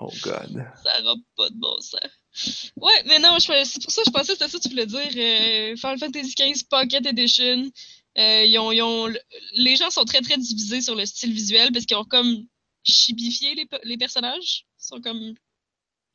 Oh 0.00 0.10
god. 0.22 0.64
Ça 0.82 1.00
n'aura 1.02 1.14
pas 1.36 1.48
de 1.50 1.54
bon 1.56 1.78
sens. 1.80 2.72
Ouais, 2.76 3.02
mais 3.06 3.18
non, 3.18 3.38
c'est 3.38 3.82
pour 3.82 3.90
ça 3.90 4.02
que 4.02 4.06
je 4.06 4.10
pensais 4.10 4.32
que 4.34 4.38
c'était 4.38 4.48
ça 4.50 4.58
que 4.58 4.62
tu 4.62 4.68
voulais 4.70 4.86
dire. 4.86 4.98
euh, 5.16 5.76
Final 5.76 5.98
Fantasy 5.98 6.34
XV 6.34 6.64
Pocket 6.68 7.06
Edition. 7.06 7.70
Euh, 8.18 8.44
ils 8.44 8.58
ont, 8.58 8.72
ils 8.72 8.82
ont- 8.82 9.08
les 9.54 9.76
gens 9.76 9.88
sont 9.90 10.04
très 10.04 10.20
très 10.20 10.36
divisés 10.36 10.80
sur 10.82 10.94
le 10.94 11.06
style 11.06 11.32
visuel 11.32 11.70
parce 11.72 11.84
qu'ils 11.86 11.96
ont 11.96 12.04
comme 12.04 12.44
chibifié 12.84 13.54
les, 13.54 13.66
les 13.84 13.96
personnages. 13.96 14.65
Sont 14.86 15.00
comme 15.00 15.34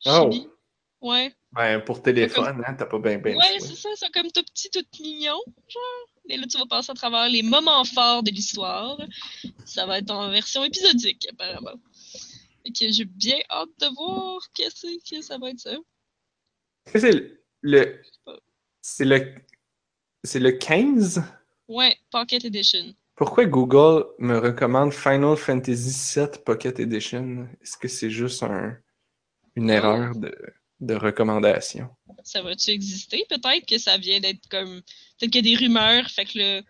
Oh. 0.06 0.30
Ouais? 1.02 1.34
Ben, 1.52 1.80
pour 1.80 2.00
téléphone, 2.00 2.62
hein, 2.66 2.74
t'as 2.74 2.86
pas 2.86 2.98
bien 2.98 3.18
ben 3.18 3.36
ouais, 3.36 3.58
c'est 3.60 3.74
ça, 3.74 3.90
ils 3.92 3.96
sont 3.98 4.06
comme 4.14 4.30
tout 4.32 4.42
petits, 4.42 4.70
tout 4.70 4.84
mignons, 5.00 5.42
genre. 5.68 6.08
Mais 6.26 6.36
là, 6.38 6.46
tu 6.46 6.56
vas 6.56 6.64
passer 6.66 6.90
à 6.90 6.94
travers 6.94 7.28
les 7.28 7.42
moments 7.42 7.84
forts 7.84 8.22
de 8.22 8.30
l'histoire. 8.30 8.98
Ça 9.66 9.84
va 9.84 9.98
être 9.98 10.10
en 10.10 10.30
version 10.30 10.64
épisodique, 10.64 11.26
apparemment. 11.30 11.78
Et 12.64 12.72
que 12.72 12.88
j'ai 12.90 13.04
bien 13.04 13.36
hâte 13.50 13.68
de 13.80 13.94
voir 13.94 14.40
qu'est-ce 14.54 14.86
que 15.10 15.20
ça 15.20 15.36
va 15.36 15.50
être 15.50 15.60
ça. 15.60 15.76
C'est 16.86 17.12
le- 17.12 17.44
le. 17.60 18.02
C'est 18.80 19.04
le. 19.04 19.34
C'est 20.24 20.40
le 20.40 20.52
15? 20.52 21.22
Ouais, 21.68 21.96
Pocket 22.10 22.44
Edition. 22.44 22.94
Pourquoi 23.22 23.44
Google 23.44 24.04
me 24.18 24.36
recommande 24.36 24.92
Final 24.92 25.36
Fantasy 25.36 26.18
VII 26.18 26.26
Pocket 26.44 26.80
Edition? 26.80 27.46
Est-ce 27.62 27.76
que 27.78 27.86
c'est 27.86 28.10
juste 28.10 28.42
un, 28.42 28.76
une 29.54 29.70
Oh. 29.70 29.74
erreur 29.74 30.16
de, 30.16 30.34
de 30.80 30.94
recommandation? 30.96 31.88
Ça 32.24 32.42
va-tu 32.42 32.70
exister? 32.72 33.24
Peut-être 33.28 33.64
que 33.64 33.78
ça 33.78 33.96
vient 33.96 34.18
d'être 34.18 34.48
comme. 34.50 34.80
Peut-être 35.20 35.30
qu'il 35.30 35.46
y 35.46 35.54
a 35.54 35.56
des 35.56 35.64
rumeurs, 35.64 36.08
fait 36.10 36.24
que 36.24 36.32
le... 36.36 36.62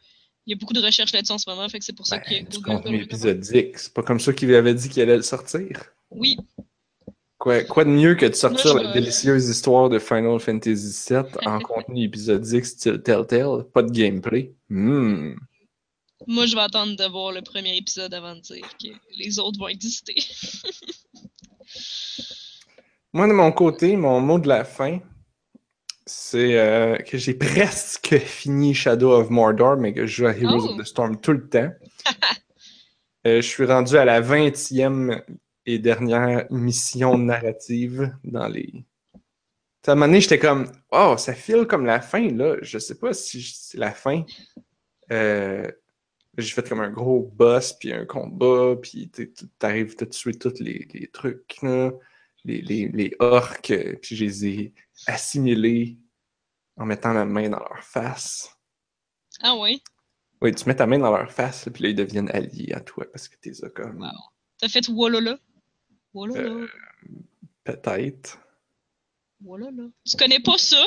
il 0.44 0.50
y 0.50 0.52
a 0.52 0.56
beaucoup 0.56 0.74
de 0.74 0.82
recherches 0.82 1.14
là-dessus 1.14 1.32
en 1.32 1.38
ce 1.38 1.48
moment, 1.48 1.66
fait 1.70 1.78
que 1.78 1.86
c'est 1.86 1.96
pour 1.96 2.06
ça 2.06 2.18
que 2.18 2.28
Ben, 2.28 2.44
du 2.46 2.58
Google. 2.58 2.76
contenu 2.82 3.02
épisodique. 3.02 3.78
C'est 3.78 3.94
pas 3.94 4.02
comme 4.02 4.20
ça 4.20 4.34
qu'il 4.34 4.54
avait 4.54 4.74
dit 4.74 4.90
qu'il 4.90 5.00
allait 5.00 5.16
le 5.16 5.22
sortir. 5.22 5.70
Oui, 6.10 6.36
Quoi, 7.38 7.64
quoi 7.64 7.84
de 7.86 7.90
mieux 7.90 8.14
que 8.14 8.26
de 8.26 8.34
sortir 8.34 8.74
Moi, 8.74 8.82
la 8.84 8.92
délicieuse 8.92 9.48
histoire 9.48 9.88
de 9.88 9.98
Final 9.98 10.38
Fantasy 10.38 11.06
VII 11.08 11.22
en 11.46 11.60
contenu 11.70 12.04
épisodique 12.04 12.66
style 12.66 13.00
Telltale? 13.02 13.64
Pas 13.72 13.82
de 13.82 13.90
gameplay. 13.90 14.52
Hmm. 14.68 15.32
Moi 16.26 16.46
je 16.46 16.54
vais 16.54 16.62
attendre 16.62 16.96
de 16.96 17.04
voir 17.04 17.32
le 17.32 17.42
premier 17.42 17.76
épisode 17.76 18.12
avant 18.14 18.34
de 18.36 18.40
dire 18.40 18.68
que 18.80 18.88
les 19.16 19.38
autres 19.38 19.58
vont 19.58 19.68
exister. 19.68 20.14
Moi, 23.14 23.28
de 23.28 23.32
mon 23.32 23.52
côté, 23.52 23.94
mon 23.96 24.20
mot 24.20 24.38
de 24.38 24.48
la 24.48 24.64
fin, 24.64 24.98
c'est 26.06 26.58
euh, 26.58 26.96
que 26.96 27.18
j'ai 27.18 27.34
presque 27.34 28.16
fini 28.18 28.72
Shadow 28.72 29.12
of 29.12 29.28
Mordor, 29.28 29.76
mais 29.76 29.92
que 29.92 30.06
je 30.06 30.16
joue 30.16 30.26
à 30.26 30.34
Heroes 30.34 30.66
Oh. 30.66 30.70
of 30.70 30.78
the 30.78 30.84
Storm 30.86 31.20
tout 31.20 31.32
le 31.32 31.48
temps. 31.48 31.70
Euh, 33.24 33.36
je 33.40 33.46
suis 33.46 33.64
rendu 33.64 33.96
à 33.96 34.04
la 34.04 34.20
20e 34.20 35.22
et 35.64 35.78
dernière 35.78 36.44
mission 36.50 37.16
narrative 37.16 38.12
dans 38.24 38.48
les. 38.48 38.84
À 39.86 39.92
un 39.92 39.94
moment 39.94 40.06
donné, 40.06 40.20
j'étais 40.20 40.40
comme, 40.40 40.66
oh, 40.90 41.14
ça 41.16 41.32
file 41.32 41.66
comme 41.66 41.86
la 41.86 42.00
fin, 42.00 42.28
là. 42.32 42.56
Je 42.62 42.80
sais 42.80 42.96
pas 42.98 43.14
si 43.14 43.40
c'est 43.40 43.78
la 43.78 43.92
fin. 43.92 44.24
Euh, 45.12 45.70
j'ai 46.38 46.54
fait 46.54 46.68
comme 46.68 46.80
un 46.80 46.90
gros 46.90 47.30
boss, 47.34 47.72
puis 47.74 47.92
un 47.92 48.06
combat, 48.06 48.76
puis 48.80 49.10
t'arrives 49.58 49.96
à 50.00 50.06
tuer 50.06 50.34
tous 50.34 50.60
les, 50.60 50.88
les 50.92 51.08
trucs, 51.08 51.60
là 51.62 51.92
les, 52.44 52.60
les, 52.62 52.88
les 52.88 53.14
orques, 53.18 53.74
puis 54.00 54.16
je 54.16 54.24
les 54.24 54.46
ai 54.46 54.74
assimilés 55.06 55.98
en 56.76 56.86
mettant 56.86 57.12
ma 57.12 57.24
main 57.24 57.48
dans 57.48 57.58
leur 57.58 57.82
face. 57.82 58.56
Ah 59.40 59.56
ouais? 59.56 59.80
Oui, 60.40 60.54
tu 60.54 60.66
mets 60.66 60.74
ta 60.74 60.86
main 60.86 60.98
dans 60.98 61.16
leur 61.16 61.30
face, 61.30 61.68
puis 61.72 61.84
là, 61.84 61.88
ils 61.90 61.94
deviennent 61.94 62.30
alliés 62.30 62.72
à 62.72 62.80
toi 62.80 63.04
parce 63.10 63.28
que 63.28 63.36
t'es 63.36 63.52
comme. 63.74 64.00
Wow. 64.00 64.10
T'as 64.58 64.68
fait 64.68 64.88
Wolala? 64.88 65.38
Wolala? 66.12 66.50
Euh. 66.50 66.68
Peut-être. 67.64 68.40
Wolala. 69.40 69.84
Tu 70.04 70.16
connais 70.16 70.40
pas 70.40 70.58
ça? 70.58 70.84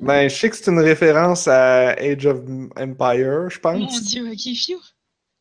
Ben, 0.00 0.28
je 0.28 0.34
sais 0.34 0.50
que 0.50 0.56
c'est 0.56 0.70
une 0.70 0.80
référence 0.80 1.48
à 1.48 1.90
Age 1.98 2.26
of 2.26 2.40
Empire, 2.76 3.50
je 3.50 3.58
Mon 3.58 3.86
pense. 3.86 4.02
dieu, 4.04 4.28
ok, 4.30 4.54
phew. 4.54 4.80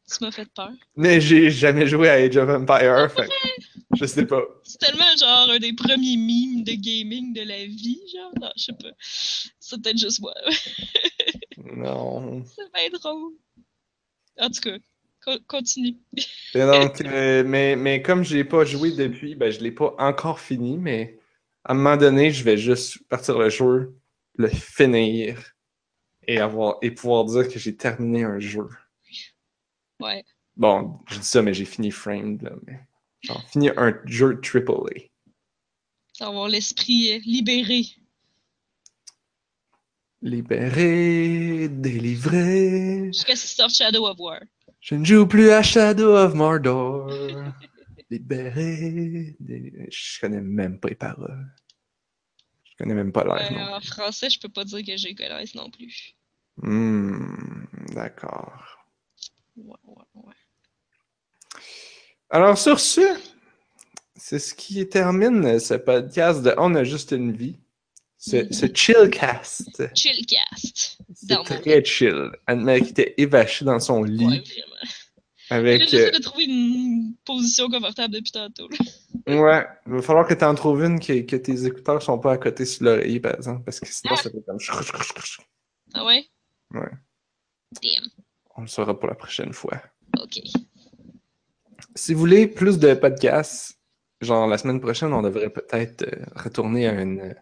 Tu 0.09 0.23
m'as 0.23 0.31
fait 0.31 0.47
peur. 0.55 0.71
Mais 0.95 1.19
j'ai 1.19 1.49
jamais 1.51 1.85
joué 1.85 2.09
à 2.09 2.13
Age 2.13 2.37
of 2.37 2.49
Empire, 2.49 3.11
fait 3.11 3.27
que 3.27 3.97
je 3.97 4.05
sais 4.05 4.25
pas. 4.25 4.41
C'est 4.63 4.77
tellement 4.79 5.15
genre 5.19 5.49
un 5.49 5.59
des 5.59 5.73
premiers 5.73 6.15
mimes 6.17 6.63
de 6.63 6.73
gaming 6.73 7.33
de 7.33 7.41
la 7.41 7.65
vie, 7.65 7.99
genre. 8.15 8.31
Non, 8.41 8.49
je 8.55 8.63
sais 8.63 8.73
pas. 8.73 8.91
C'est 9.59 9.81
peut-être 9.81 9.97
juste 9.97 10.21
moi. 10.21 10.33
Non. 11.57 12.43
C'est 12.45 12.71
bien 12.73 12.97
drôle. 12.99 13.33
En 14.39 14.49
tout 14.49 14.61
cas, 14.61 14.77
co- 15.25 15.39
continue. 15.47 15.97
Et 16.53 16.59
donc, 16.59 17.01
euh, 17.05 17.43
mais, 17.45 17.75
mais 17.75 18.01
comme 18.01 18.23
j'ai 18.23 18.43
pas 18.43 18.63
joué 18.65 18.91
depuis, 18.91 19.35
ben 19.35 19.51
je 19.51 19.59
l'ai 19.59 19.71
pas 19.71 19.95
encore 19.99 20.39
fini, 20.39 20.77
mais 20.77 21.19
à 21.63 21.71
un 21.73 21.75
moment 21.75 21.97
donné, 21.97 22.31
je 22.31 22.43
vais 22.43 22.57
juste 22.57 22.99
partir 23.09 23.37
le 23.37 23.49
jeu, 23.49 23.95
le 24.37 24.47
finir 24.47 25.53
et 26.27 26.39
avoir 26.39 26.77
et 26.81 26.91
pouvoir 26.91 27.25
dire 27.25 27.47
que 27.47 27.59
j'ai 27.59 27.75
terminé 27.75 28.23
un 28.23 28.39
jeu. 28.39 28.67
Ouais. 29.99 30.23
Bon, 30.55 30.99
je 31.07 31.19
dis 31.19 31.25
ça, 31.25 31.41
mais 31.41 31.53
j'ai 31.53 31.65
fini 31.65 31.91
Framed, 31.91 32.41
là, 32.41 32.51
mais 32.65 32.79
genre 33.21 33.43
fini 33.49 33.69
un 33.75 33.99
jeu 34.05 34.39
AAA. 34.41 35.09
Avoir 36.19 36.47
l'esprit 36.47 37.13
euh, 37.13 37.19
libéré. 37.25 37.83
Libéré, 40.21 41.69
délivré, 41.69 43.05
Jusqu'à 43.07 43.35
ce 43.35 43.45
qu'il 43.45 43.55
sorte 43.55 43.75
Shadow 43.75 44.07
of 44.07 44.17
War. 44.19 44.39
je 44.81 44.95
ne 44.95 45.05
joue 45.05 45.27
plus 45.27 45.51
à 45.51 45.61
Shadow 45.61 46.15
of 46.15 46.33
Mordor. 46.33 47.11
Libéré, 48.09 49.35
délivré. 49.39 49.89
Je 49.91 50.19
connais 50.19 50.41
même 50.41 50.79
pas 50.79 50.89
les 50.89 50.95
paroles. 50.95 51.45
Je 52.77 52.83
connais 52.83 52.95
même 52.95 53.11
pas 53.11 53.23
l'air. 53.23 53.51
Euh, 53.51 53.75
en 53.75 53.81
français, 53.81 54.29
je 54.29 54.39
peux 54.39 54.49
pas 54.49 54.63
dire 54.63 54.85
que 54.85 54.95
j'ai 54.97 55.15
connaisse 55.15 55.55
non 55.55 55.71
plus. 55.71 56.13
Hmm, 56.57 57.65
d'accord. 57.93 58.85
Ouais, 59.55 59.75
ouais, 59.85 60.03
ouais. 60.13 60.33
Alors, 62.29 62.55
sur 62.55 62.79
ce, 62.79 63.01
c'est 64.15 64.37
ce 64.37 64.53
qui 64.53 64.87
termine 64.87 65.59
ce 65.59 65.73
podcast 65.73 66.43
de 66.43 66.53
On 66.57 66.75
a 66.75 66.83
juste 66.83 67.11
une 67.11 67.31
vie. 67.31 67.57
Ce, 68.19 68.51
ce 68.53 68.65
chillcast. 68.73 69.81
Chillcast. 69.95 70.99
C'est 71.15 71.43
très 71.43 71.83
chill. 71.83 72.31
Anne-Marie 72.45 72.83
qui 72.83 72.89
était 72.89 73.15
évachée 73.17 73.65
dans 73.65 73.79
son 73.79 74.03
lit 74.03 74.25
Ouais, 74.25 74.39
vraiment. 74.39 74.91
Avec. 75.49 75.81
J'essaie 75.83 76.07
euh, 76.07 76.11
de 76.17 76.21
trouver 76.21 76.45
une 76.45 77.13
position 77.25 77.69
confortable 77.69 78.13
depuis 78.13 78.31
tantôt. 78.31 78.67
là. 78.69 79.41
ouais, 79.41 79.67
il 79.87 79.93
va 79.93 80.01
falloir 80.01 80.27
que 80.27 80.33
tu 80.33 80.43
en 80.43 80.55
trouves 80.55 80.83
une 80.83 80.99
que, 80.99 81.21
que 81.21 81.35
tes 81.35 81.65
écouteurs 81.65 82.01
sont 82.01 82.19
pas 82.19 82.33
à 82.33 82.37
côté 82.37 82.65
sur 82.65 82.85
l'oreiller, 82.85 83.19
par 83.19 83.35
exemple, 83.35 83.63
parce 83.63 83.79
que 83.79 83.87
sinon 83.87 84.13
Ah. 84.17 84.21
ça 84.21 84.29
fait 84.29 84.41
comme. 84.45 84.57
Ah 85.93 86.05
ouais? 86.05 86.25
Ouais. 86.73 86.89
Damn. 87.81 88.09
On 88.55 88.61
le 88.61 88.67
saura 88.67 88.97
pour 88.99 89.07
la 89.09 89.15
prochaine 89.15 89.53
fois. 89.53 89.81
Ok. 90.21 90.39
Si 91.95 92.13
vous 92.13 92.19
voulez 92.19 92.47
plus 92.47 92.77
de 92.79 92.93
podcasts, 92.93 93.77
genre 94.21 94.47
la 94.47 94.57
semaine 94.57 94.79
prochaine, 94.81 95.13
on 95.13 95.21
devrait 95.21 95.49
peut-être 95.49 96.03
euh, 96.03 96.25
retourner 96.35 96.87
à 96.87 97.01
une, 97.01 97.35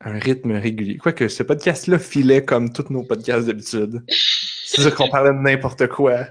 un 0.00 0.18
rythme 0.18 0.52
régulier. 0.52 0.96
Quoique 0.96 1.28
ce 1.28 1.42
podcast-là 1.42 1.98
filait 1.98 2.44
comme 2.44 2.72
tous 2.72 2.90
nos 2.92 3.02
podcasts 3.04 3.46
d'habitude. 3.46 4.02
C'est-à-dire 4.66 4.94
qu'on 4.94 5.08
parlait 5.08 5.32
de 5.32 5.38
n'importe 5.38 5.86
quoi 5.88 6.26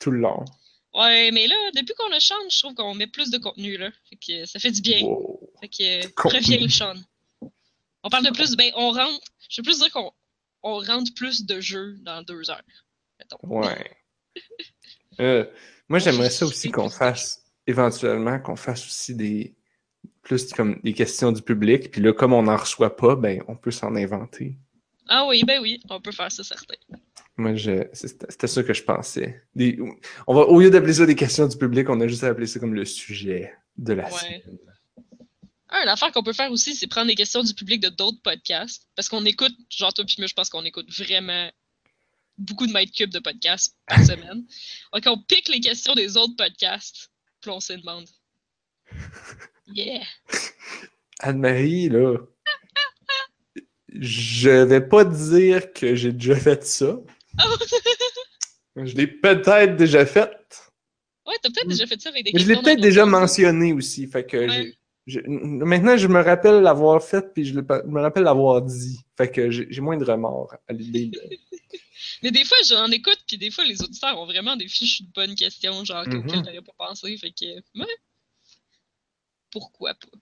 tout 0.00 0.10
le 0.10 0.18
long. 0.18 0.44
Ouais, 0.92 1.30
mais 1.30 1.46
là, 1.46 1.54
depuis 1.76 1.94
qu'on 1.94 2.12
a 2.12 2.18
Sean, 2.18 2.34
je 2.50 2.58
trouve 2.58 2.74
qu'on 2.74 2.94
met 2.94 3.06
plus 3.06 3.30
de 3.30 3.38
contenu, 3.38 3.76
là. 3.76 3.90
Fait 4.08 4.16
que 4.16 4.46
ça 4.46 4.58
fait 4.58 4.72
du 4.72 4.80
bien. 4.80 5.02
Wow. 5.02 5.52
Fait 5.60 5.68
que, 5.68 6.08
Contenu. 6.14 6.40
reviens, 6.40 6.68
Sean. 6.68 6.94
On 8.02 8.08
parle 8.10 8.24
de 8.24 8.30
plus, 8.30 8.56
ben, 8.56 8.72
on 8.74 8.90
rentre, 8.90 9.20
je 9.48 9.60
veux 9.60 9.64
plus 9.64 9.78
dire 9.78 9.92
qu'on 9.92 10.10
on 10.62 10.78
rentre 10.78 11.14
plus 11.14 11.46
de 11.46 11.60
jeux 11.60 11.96
dans 12.00 12.22
deux 12.22 12.50
heures. 12.50 12.62
mettons. 13.18 13.38
Ouais. 13.42 13.90
Euh, 15.20 15.44
moi, 15.88 15.98
j'aimerais 15.98 16.30
ça 16.30 16.46
aussi 16.46 16.70
qu'on 16.70 16.88
fasse, 16.88 17.44
éventuellement, 17.66 18.40
qu'on 18.40 18.56
fasse 18.56 18.86
aussi 18.86 19.14
des 19.14 19.54
plus 20.22 20.52
comme 20.52 20.80
des 20.82 20.92
questions 20.94 21.32
du 21.32 21.42
public. 21.42 21.90
Puis 21.90 22.00
là, 22.00 22.12
comme 22.12 22.32
on 22.32 22.44
n'en 22.44 22.56
reçoit 22.56 22.96
pas, 22.96 23.16
ben 23.16 23.42
on 23.48 23.56
peut 23.56 23.70
s'en 23.70 23.94
inventer. 23.96 24.56
Ah 25.08 25.26
oui, 25.26 25.42
ben 25.44 25.60
oui, 25.60 25.82
on 25.90 26.00
peut 26.00 26.12
faire 26.12 26.30
ça, 26.30 26.44
certain. 26.44 26.76
Moi, 27.40 27.54
je, 27.54 27.84
c'était 27.92 28.46
ça 28.46 28.62
que 28.62 28.72
je 28.74 28.82
pensais. 28.82 29.42
Des- 29.54 29.78
on 30.26 30.34
va, 30.34 30.42
au 30.42 30.60
lieu 30.60 30.70
d'appeler 30.70 30.92
ça 30.94 31.06
des 31.06 31.14
questions 31.16 31.46
du 31.48 31.56
public, 31.56 31.88
on 31.88 32.00
a 32.00 32.06
juste 32.06 32.22
à 32.24 32.28
appeler 32.28 32.46
ça 32.46 32.60
comme 32.60 32.74
le 32.74 32.84
sujet 32.84 33.52
de 33.76 33.94
la 33.94 34.04
Ouais. 34.04 34.10
semaine. 34.18 34.58
Un, 35.70 35.84
l'affaire 35.84 36.10
qu'on 36.12 36.22
peut 36.22 36.32
faire 36.32 36.50
aussi, 36.50 36.74
c'est 36.74 36.86
prendre 36.88 37.06
des 37.06 37.14
questions 37.14 37.42
du 37.42 37.54
public 37.54 37.80
de 37.80 37.88
d'autres 37.90 38.20
podcasts. 38.22 38.88
Parce 38.96 39.08
qu'on 39.08 39.24
écoute, 39.24 39.54
genre 39.70 39.92
toi 39.94 40.04
puis 40.04 40.16
moi, 40.18 40.26
je 40.26 40.34
pense 40.34 40.50
qu'on 40.50 40.64
écoute 40.64 40.92
vraiment 40.92 41.50
beaucoup 42.38 42.66
de 42.66 42.72
mètres 42.72 42.92
cubes 42.92 43.10
de 43.12 43.20
podcasts 43.20 43.76
par 43.86 44.04
semaine. 44.04 44.44
Donc 44.92 45.02
on 45.06 45.18
pique 45.22 45.48
les 45.48 45.60
questions 45.60 45.94
des 45.94 46.16
autres 46.16 46.34
podcasts, 46.36 47.10
puis 47.40 47.50
on 47.50 47.60
se 47.60 47.72
demande. 47.74 48.06
Yeah! 49.72 50.02
Anne-Marie, 51.20 51.88
là, 51.90 52.16
je 53.92 54.50
vais 54.64 54.80
pas 54.80 55.04
dire 55.04 55.72
que 55.72 55.94
j'ai 55.94 56.12
déjà 56.12 56.34
fait 56.36 56.64
ça. 56.64 56.98
Oh! 57.38 57.56
Je 58.76 58.94
l'ai 58.94 59.06
peut-être 59.06 59.76
déjà 59.76 60.06
fait. 60.06 60.30
Ouais, 61.26 61.34
t'as 61.42 61.50
peut-être 61.50 61.68
déjà 61.68 61.86
fait 61.86 62.00
ça 62.00 62.08
avec 62.08 62.24
des 62.24 62.32
Mais 62.32 62.40
je 62.40 62.46
questions. 62.46 62.60
l'ai 62.62 62.64
peut-être 62.64 62.80
déjà 62.82 63.04
mentionné 63.06 63.72
aussi. 63.72 64.06
Fait 64.06 64.24
que 64.26 64.36
Ouais. 64.36 64.48
j'ai- 65.06 65.22
j'ai- 65.22 65.22
maintenant, 65.26 65.96
je 65.96 66.06
me 66.08 66.20
rappelle 66.22 66.62
l'avoir 66.62 67.02
fait, 67.02 67.32
puis 67.34 67.44
je, 67.44 67.54
me 67.54 68.00
rappelle 68.00 68.22
l'avoir 68.24 68.62
dit. 68.62 69.00
Fait 69.16 69.30
que 69.30 69.50
j'ai 69.50 69.80
moins 69.80 69.96
de 69.96 70.04
remords 70.04 70.54
à 70.68 70.72
l'idée. 70.72 71.06
de- 71.06 71.20
Mais 72.22 72.30
des 72.30 72.44
fois, 72.44 72.56
j'en 72.66 72.86
écoute, 72.90 73.18
puis 73.26 73.38
des 73.38 73.50
fois, 73.50 73.64
les 73.64 73.80
auditeurs 73.82 74.18
ont 74.18 74.26
vraiment 74.26 74.56
des 74.56 74.68
fiches 74.68 75.02
de 75.02 75.08
bonnes 75.12 75.34
questions, 75.34 75.84
genre 75.84 76.06
Mhm. 76.06 76.18
auxquelles 76.18 76.42
t'aurais 76.42 76.62
pas 76.62 76.72
pensé. 76.78 77.16
Fait 77.16 77.30
que, 77.32 77.44
ouais. 77.78 77.86
Pourquoi 79.50 79.94
pas? 79.94 80.18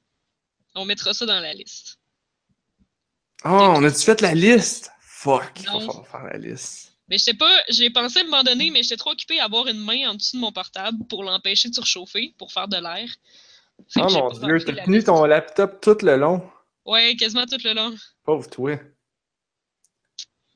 On 0.74 0.84
mettra 0.84 1.12
ça 1.14 1.26
dans 1.26 1.40
la 1.40 1.52
liste. 1.54 1.98
Oh, 3.44 3.48
on 3.76 3.84
a-tu 3.84 4.04
fait 4.04 4.20
la 4.20 4.34
liste? 4.34 4.90
Fuck, 5.00 5.52
il 5.60 5.64
va 5.66 5.72
falloir 5.80 6.06
faire 6.06 6.24
la 6.24 6.38
liste. 6.38 6.92
Mais 7.08 7.16
je 7.18 7.24
sais 7.24 7.34
pas, 7.34 7.62
j'ai 7.70 7.90
pensé 7.90 8.18
à 8.18 8.22
un 8.22 8.24
moment 8.24 8.42
donné, 8.42 8.70
mais 8.70 8.82
j'étais 8.82 8.96
trop 8.96 9.12
occupée 9.12 9.40
à 9.40 9.44
avoir 9.44 9.66
une 9.66 9.82
main 9.82 10.10
en 10.10 10.14
dessous 10.14 10.36
de 10.36 10.40
mon 10.42 10.52
portable 10.52 10.98
pour 11.08 11.24
l'empêcher 11.24 11.70
de 11.70 11.74
surchauffer, 11.74 12.34
pour 12.36 12.52
faire 12.52 12.68
de 12.68 12.76
l'air. 12.76 13.08
Fait 13.88 14.00
Oh 14.04 14.10
mon 14.10 14.30
dieu, 14.30 14.60
t'as 14.64 14.84
tenu 14.84 15.02
ton 15.02 15.24
laptop 15.24 15.80
tout 15.80 15.96
le 16.02 16.16
long? 16.16 16.42
Ouais, 16.84 17.16
quasiment 17.16 17.46
tout 17.46 17.58
le 17.64 17.74
long. 17.74 17.94
Pauvre 18.24 18.48
toi. 18.48 18.78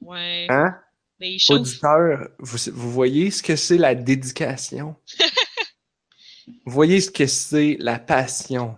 Ouais. 0.00 0.46
Hein? 0.50 0.76
Mais 1.20 1.34
il 1.34 1.38
chauffe. 1.38 1.60
Auditeurs, 1.60 2.28
vous, 2.38 2.58
vous 2.72 2.90
voyez 2.90 3.30
ce 3.30 3.42
que 3.42 3.56
c'est 3.56 3.78
la 3.78 3.94
dédication? 3.94 4.96
vous 6.66 6.72
voyez 6.72 7.00
ce 7.00 7.10
que 7.10 7.26
c'est 7.26 7.76
la 7.78 7.98
passion? 7.98 8.76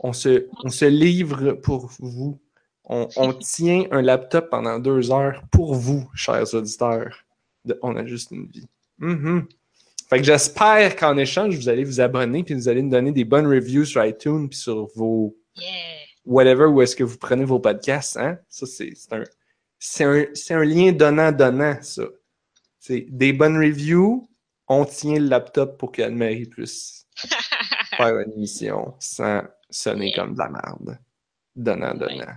On 0.00 0.12
se, 0.12 0.48
on 0.64 0.70
se 0.70 0.84
livre 0.84 1.52
pour 1.52 1.86
vous. 1.98 2.40
On, 2.84 3.08
on 3.16 3.32
tient 3.32 3.84
un 3.90 4.02
laptop 4.02 4.50
pendant 4.50 4.78
deux 4.78 5.10
heures 5.10 5.42
pour 5.50 5.74
vous, 5.74 6.08
chers 6.14 6.52
auditeurs. 6.54 7.24
de 7.64 7.78
on 7.82 7.96
a 7.96 8.04
juste 8.04 8.30
une 8.30 8.46
vie. 8.46 8.68
Mhm. 8.98 9.46
Fait 10.10 10.18
que 10.18 10.24
j'espère 10.24 10.94
qu'en 10.96 11.16
échange, 11.16 11.56
vous 11.56 11.68
allez 11.68 11.82
vous 11.84 12.00
abonner 12.00 12.44
puis 12.44 12.54
vous 12.54 12.68
allez 12.68 12.82
nous 12.82 12.90
donner 12.90 13.10
des 13.10 13.24
bonnes 13.24 13.46
reviews 13.46 13.86
sur 13.86 14.04
iTunes 14.04 14.48
puis 14.48 14.58
sur 14.58 14.86
vos 14.94 15.36
Yeah. 15.56 15.70
whatever 16.26 16.64
où 16.66 16.82
est-ce 16.82 16.96
que 16.96 17.04
vous 17.04 17.16
prenez 17.16 17.44
vos 17.44 17.60
podcasts. 17.60 18.16
Hein? 18.16 18.38
Ça, 18.48 18.66
c'est 18.66 20.02
un, 20.52 20.64
lien 20.64 20.90
donnant-donnant, 20.92 21.76
ça. 21.80 22.02
C'est 22.80 23.06
des 23.08 23.32
bonnes 23.32 23.56
reviews, 23.56 24.28
on 24.66 24.84
tient 24.84 25.18
le 25.20 25.28
laptop 25.28 25.78
pour 25.78 25.92
qu'Anne-Marie 25.92 26.46
puisse 26.46 27.06
faire 27.96 28.18
une 28.18 28.32
émission 28.32 28.94
sans 28.98 29.42
sonner 29.70 30.08
Yeah. 30.08 30.16
comme 30.24 30.34
de 30.34 30.38
la 30.40 30.48
merde. 30.50 30.98
Donnant-donnant. 31.56 32.34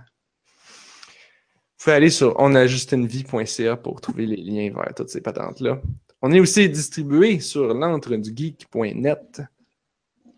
Vous 1.78 1.84
pouvez 1.84 1.96
aller 1.96 2.10
sur 2.10 2.38
onajustunevie.ca 2.40 3.76
pour 3.76 4.00
trouver 4.00 4.26
les 4.26 4.36
liens 4.36 4.72
vers 4.74 4.92
toutes 4.96 5.10
ces 5.10 5.20
patentes-là. 5.20 5.80
On 6.20 6.32
est 6.32 6.40
aussi 6.40 6.68
distribué 6.68 7.38
sur 7.38 7.72
l'entredugeek.net. 7.72 9.42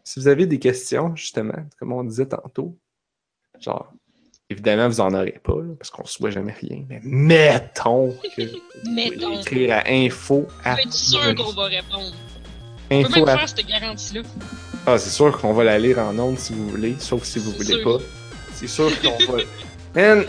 Si 0.05 0.21
vous 0.21 0.29
avez 0.29 0.47
des 0.47 0.59
questions, 0.59 1.15
justement, 1.17 1.55
comme 1.79 1.93
on 1.93 2.05
disait 2.05 2.27
tantôt, 2.27 2.77
genre, 3.59 3.91
évidemment, 4.51 4.89
vous 4.89 5.01
en 5.01 5.15
aurez 5.15 5.41
pas, 5.43 5.55
là, 5.62 5.75
parce 5.79 5.89
qu'on 5.91 6.03
ne 6.03 6.07
reçoit 6.07 6.31
jamais 6.31 6.53
rien, 6.53 6.85
mais 6.89 7.01
mettons 7.05 8.12
que 8.37 8.43
vous 8.43 8.59
pouvez 8.85 8.93
Mettons. 9.11 9.41
écrire 9.41 9.75
à 9.77 9.89
info 9.89 10.47
Je 10.62 10.69
à 10.69 10.81
être 10.81 10.93
sûr 10.93 11.35
qu'on 11.37 11.53
va 11.53 11.65
répondre. 11.67 12.15
On 12.91 13.03
peut 13.05 13.15
même 13.21 13.29
à- 13.29 13.39
faire 13.39 13.49
cette 13.49 13.67
garantie-là. 13.67 14.23
Ah, 14.87 14.99
c'est 14.99 15.11
sûr 15.11 15.39
qu'on 15.41 15.53
va 15.55 15.65
la 15.65 15.79
lire 15.79 15.99
en 16.01 16.19
ondes 16.19 16.39
si 16.39 16.53
vous 16.53 16.69
voulez, 16.69 16.97
sauf 16.99 17.25
si 17.25 17.39
vous 17.39 17.53
voulez 17.53 17.77
sûr. 17.81 17.85
pas. 17.99 18.05
C'est 18.53 18.67
sûr 18.67 18.91
qu'on 19.01 19.33
va. 19.33 19.43
Man, 19.95 20.25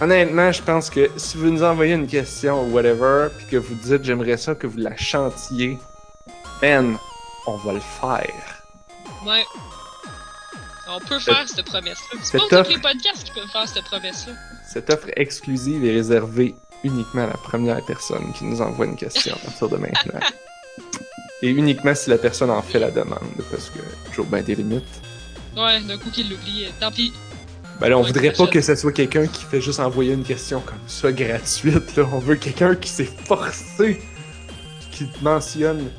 honnêtement, 0.00 0.50
je 0.52 0.62
pense 0.62 0.90
que 0.90 1.10
si 1.16 1.36
vous 1.36 1.50
nous 1.50 1.62
envoyez 1.62 1.94
une 1.94 2.06
question 2.06 2.62
ou 2.66 2.72
whatever, 2.72 3.28
puis 3.36 3.46
que 3.46 3.56
vous 3.56 3.74
dites 3.74 4.04
j'aimerais 4.04 4.36
ça 4.36 4.54
que 4.54 4.66
vous 4.66 4.78
la 4.78 4.96
chantiez, 4.96 5.78
man, 6.62 6.96
on 7.46 7.56
va 7.56 7.72
le 7.74 7.80
faire. 7.80 8.62
Ouais. 9.26 9.44
On 10.88 10.98
peut 11.00 11.18
faire 11.20 11.48
cette 11.48 11.66
promesse-là. 11.66 12.18
C'est 12.22 12.38
cette 12.38 12.50
pas 12.50 12.64
tous 12.64 12.70
les 12.70 12.76
offre- 12.76 12.82
podcasts 12.82 13.24
qui 13.24 13.30
peuvent 13.32 13.48
faire 13.50 13.68
cette 13.68 13.84
promesse-là. 13.84 14.32
Cette 14.68 14.90
offre 14.90 15.06
exclusive 15.16 15.84
est 15.84 15.92
réservée 15.92 16.54
uniquement 16.82 17.24
à 17.24 17.26
la 17.28 17.34
première 17.36 17.84
personne 17.84 18.32
qui 18.36 18.44
nous 18.44 18.60
envoie 18.60 18.86
une 18.86 18.96
question 18.96 19.34
à 19.34 19.38
partir 19.38 19.68
de 19.68 19.76
maintenant. 19.76 20.20
Et 21.42 21.48
uniquement 21.48 21.94
si 21.94 22.10
la 22.10 22.18
personne 22.18 22.50
en 22.50 22.60
fait 22.60 22.78
la 22.78 22.90
demande, 22.90 23.18
parce 23.50 23.70
que 23.70 23.78
toujours 24.10 24.26
bien 24.26 24.42
des 24.42 24.56
limites. 24.56 24.84
Ouais, 25.56 25.80
d'un 25.80 25.96
coup 25.96 26.10
qu'il 26.10 26.28
l'oublie. 26.28 26.66
euh, 26.66 26.70
Tant 26.80 26.90
pis. 26.90 27.12
Ben 27.80 27.88
là, 27.88 27.98
on 27.98 28.02
voudrait 28.02 28.32
pas 28.32 28.46
que 28.46 28.60
ce 28.60 28.74
soit 28.74 28.92
quelqu'un 28.92 29.26
qui 29.26 29.42
fait 29.44 29.60
juste 29.60 29.80
envoyer 29.80 30.12
une 30.12 30.22
question 30.22 30.60
comme 30.60 30.78
ça 30.86 31.10
gratuite. 31.12 31.96
Là. 31.96 32.04
On 32.12 32.18
veut 32.18 32.36
quelqu'un 32.36 32.74
qui 32.74 32.90
s'est 32.90 33.08
forcé, 33.24 34.02
qui 34.90 35.08
mentionne. 35.22 35.90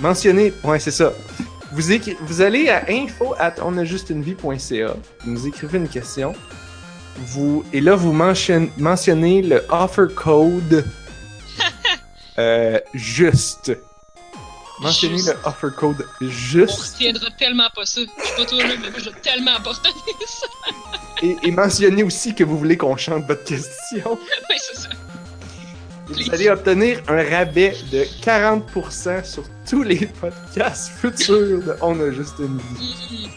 Mentionner, 0.00 0.52
ouais, 0.62 0.78
c'est 0.78 0.90
ça. 0.92 1.12
Vous, 1.72 1.90
écri- 1.90 2.16
vous 2.20 2.40
allez 2.40 2.68
à 2.68 2.84
info 2.88 3.34
at 3.38 3.54
onajustunevie.ca, 3.64 4.94
vous 5.24 5.30
nous 5.30 5.46
écrivez 5.48 5.78
une 5.78 5.88
question, 5.88 6.34
vous, 7.16 7.64
et 7.72 7.80
là, 7.80 7.96
vous 7.96 8.12
mention- 8.12 8.68
mentionnez 8.78 9.42
le 9.42 9.64
offer 9.70 10.06
code 10.14 10.84
euh, 12.38 12.78
juste. 12.94 13.72
Mentionnez 14.84 15.16
Juste. 15.16 15.28
le 15.28 15.48
offer 15.48 15.68
code 15.76 16.06
On 16.20 16.28
juste. 16.28 16.92
retiendra 16.94 17.30
tellement 17.38 17.68
pas 17.74 17.84
ça. 17.86 18.00
Je 18.02 18.06
sais 18.28 18.36
pas 18.36 18.44
toi 18.46 18.58
là, 18.62 18.74
mais 18.80 18.90
moi 18.90 18.98
je 18.98 19.10
vais 19.10 19.20
tellement 19.20 19.54
retenir 19.54 20.28
ça. 20.28 20.46
Et, 21.22 21.36
et 21.42 21.50
mentionnez 21.50 22.02
aussi 22.02 22.34
que 22.34 22.44
vous 22.44 22.58
voulez 22.58 22.76
qu'on 22.76 22.96
chante 22.96 23.26
votre 23.26 23.44
question. 23.44 24.18
oui, 24.50 24.56
c'est 24.58 24.80
ça. 24.82 24.88
Vous 26.06 26.30
allez 26.34 26.50
obtenir 26.50 27.00
un 27.08 27.22
rabais 27.22 27.74
de 27.90 28.04
40% 28.22 29.24
sur 29.24 29.44
tous 29.68 29.82
les 29.82 30.06
podcasts 30.06 30.90
futurs 30.98 31.62
de 31.64 31.74
On 31.80 31.98
a 31.98 32.10
juste 32.12 32.34
une 32.40 32.58
vie. 32.58 32.94
Mhm. 33.10 33.30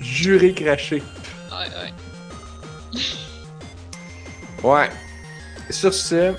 Juré 0.00 0.54
craché. 0.54 1.02
Ouais, 1.50 1.68
ouais. 4.62 4.70
Ouais. 4.70 4.90
Sur 5.70 5.92
ce, 5.92 6.32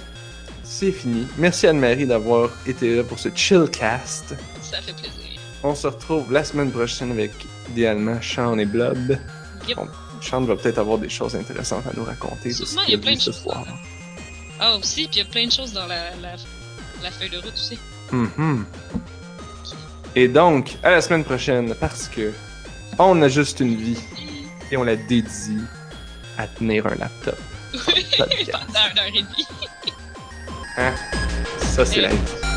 c'est 0.78 0.92
fini. 0.92 1.26
Merci 1.38 1.68
Anne-Marie 1.68 2.06
d'avoir 2.06 2.50
été 2.68 2.98
là 2.98 3.04
pour 3.04 3.18
ce 3.18 3.30
chillcast. 3.34 4.36
Ça 4.62 4.82
fait 4.82 4.94
plaisir. 4.94 5.40
On 5.64 5.74
se 5.74 5.88
retrouve 5.88 6.32
la 6.34 6.44
semaine 6.44 6.70
prochaine 6.70 7.12
avec 7.12 7.32
idéalement 7.70 8.22
Sean 8.22 8.58
et 8.58 8.66
Blob. 8.66 9.18
Yep. 9.70 9.78
Sean 10.22 10.42
va 10.42 10.56
peut-être 10.58 10.80
avoir 10.80 10.98
des 10.98 11.08
choses 11.08 11.34
intéressantes 11.36 11.88
à 11.88 11.94
nous 11.96 12.04
raconter. 12.04 12.52
Sûrement, 12.52 12.82
il 12.88 12.92
y 12.92 12.96
a 12.96 12.98
plein 12.98 13.16
de 13.16 13.22
choses. 13.22 13.42
soir. 13.42 13.66
Ah, 14.60 14.76
aussi, 14.76 15.08
puis 15.08 15.20
il 15.20 15.20
y 15.20 15.22
a 15.22 15.26
plein 15.32 15.48
de 15.48 15.52
choses 15.52 15.72
dans 15.72 15.88
la, 15.88 16.10
la, 16.22 16.36
la 17.02 17.12
feuille 17.12 17.30
de 17.30 17.38
route 17.38 17.54
aussi. 17.54 17.80
Mhm. 18.12 18.66
Et 20.16 20.28
donc, 20.28 20.76
à 20.84 20.92
la 20.92 21.02
semaine 21.02 21.24
prochaine, 21.24 21.74
parce 21.80 22.10
que 22.10 22.34
on 23.00 23.22
a 23.22 23.30
juste 23.30 23.62
une 23.62 23.76
vie 23.76 24.00
et 24.72 24.78
on 24.78 24.84
la 24.84 24.98
dédie 24.98 25.64
à 26.38 26.48
tenir 26.48 26.86
un 26.88 26.96
laptop. 26.96 27.38
Podcast. 27.72 28.52
Pendant 28.52 28.92
une 28.92 29.00
heure 29.00 29.06
et 29.08 29.22
demie. 29.22 29.48
Hein? 30.78 30.94
Ça, 31.62 31.86
c'est 31.86 32.02
la 32.02 32.10
vie. 32.10 32.55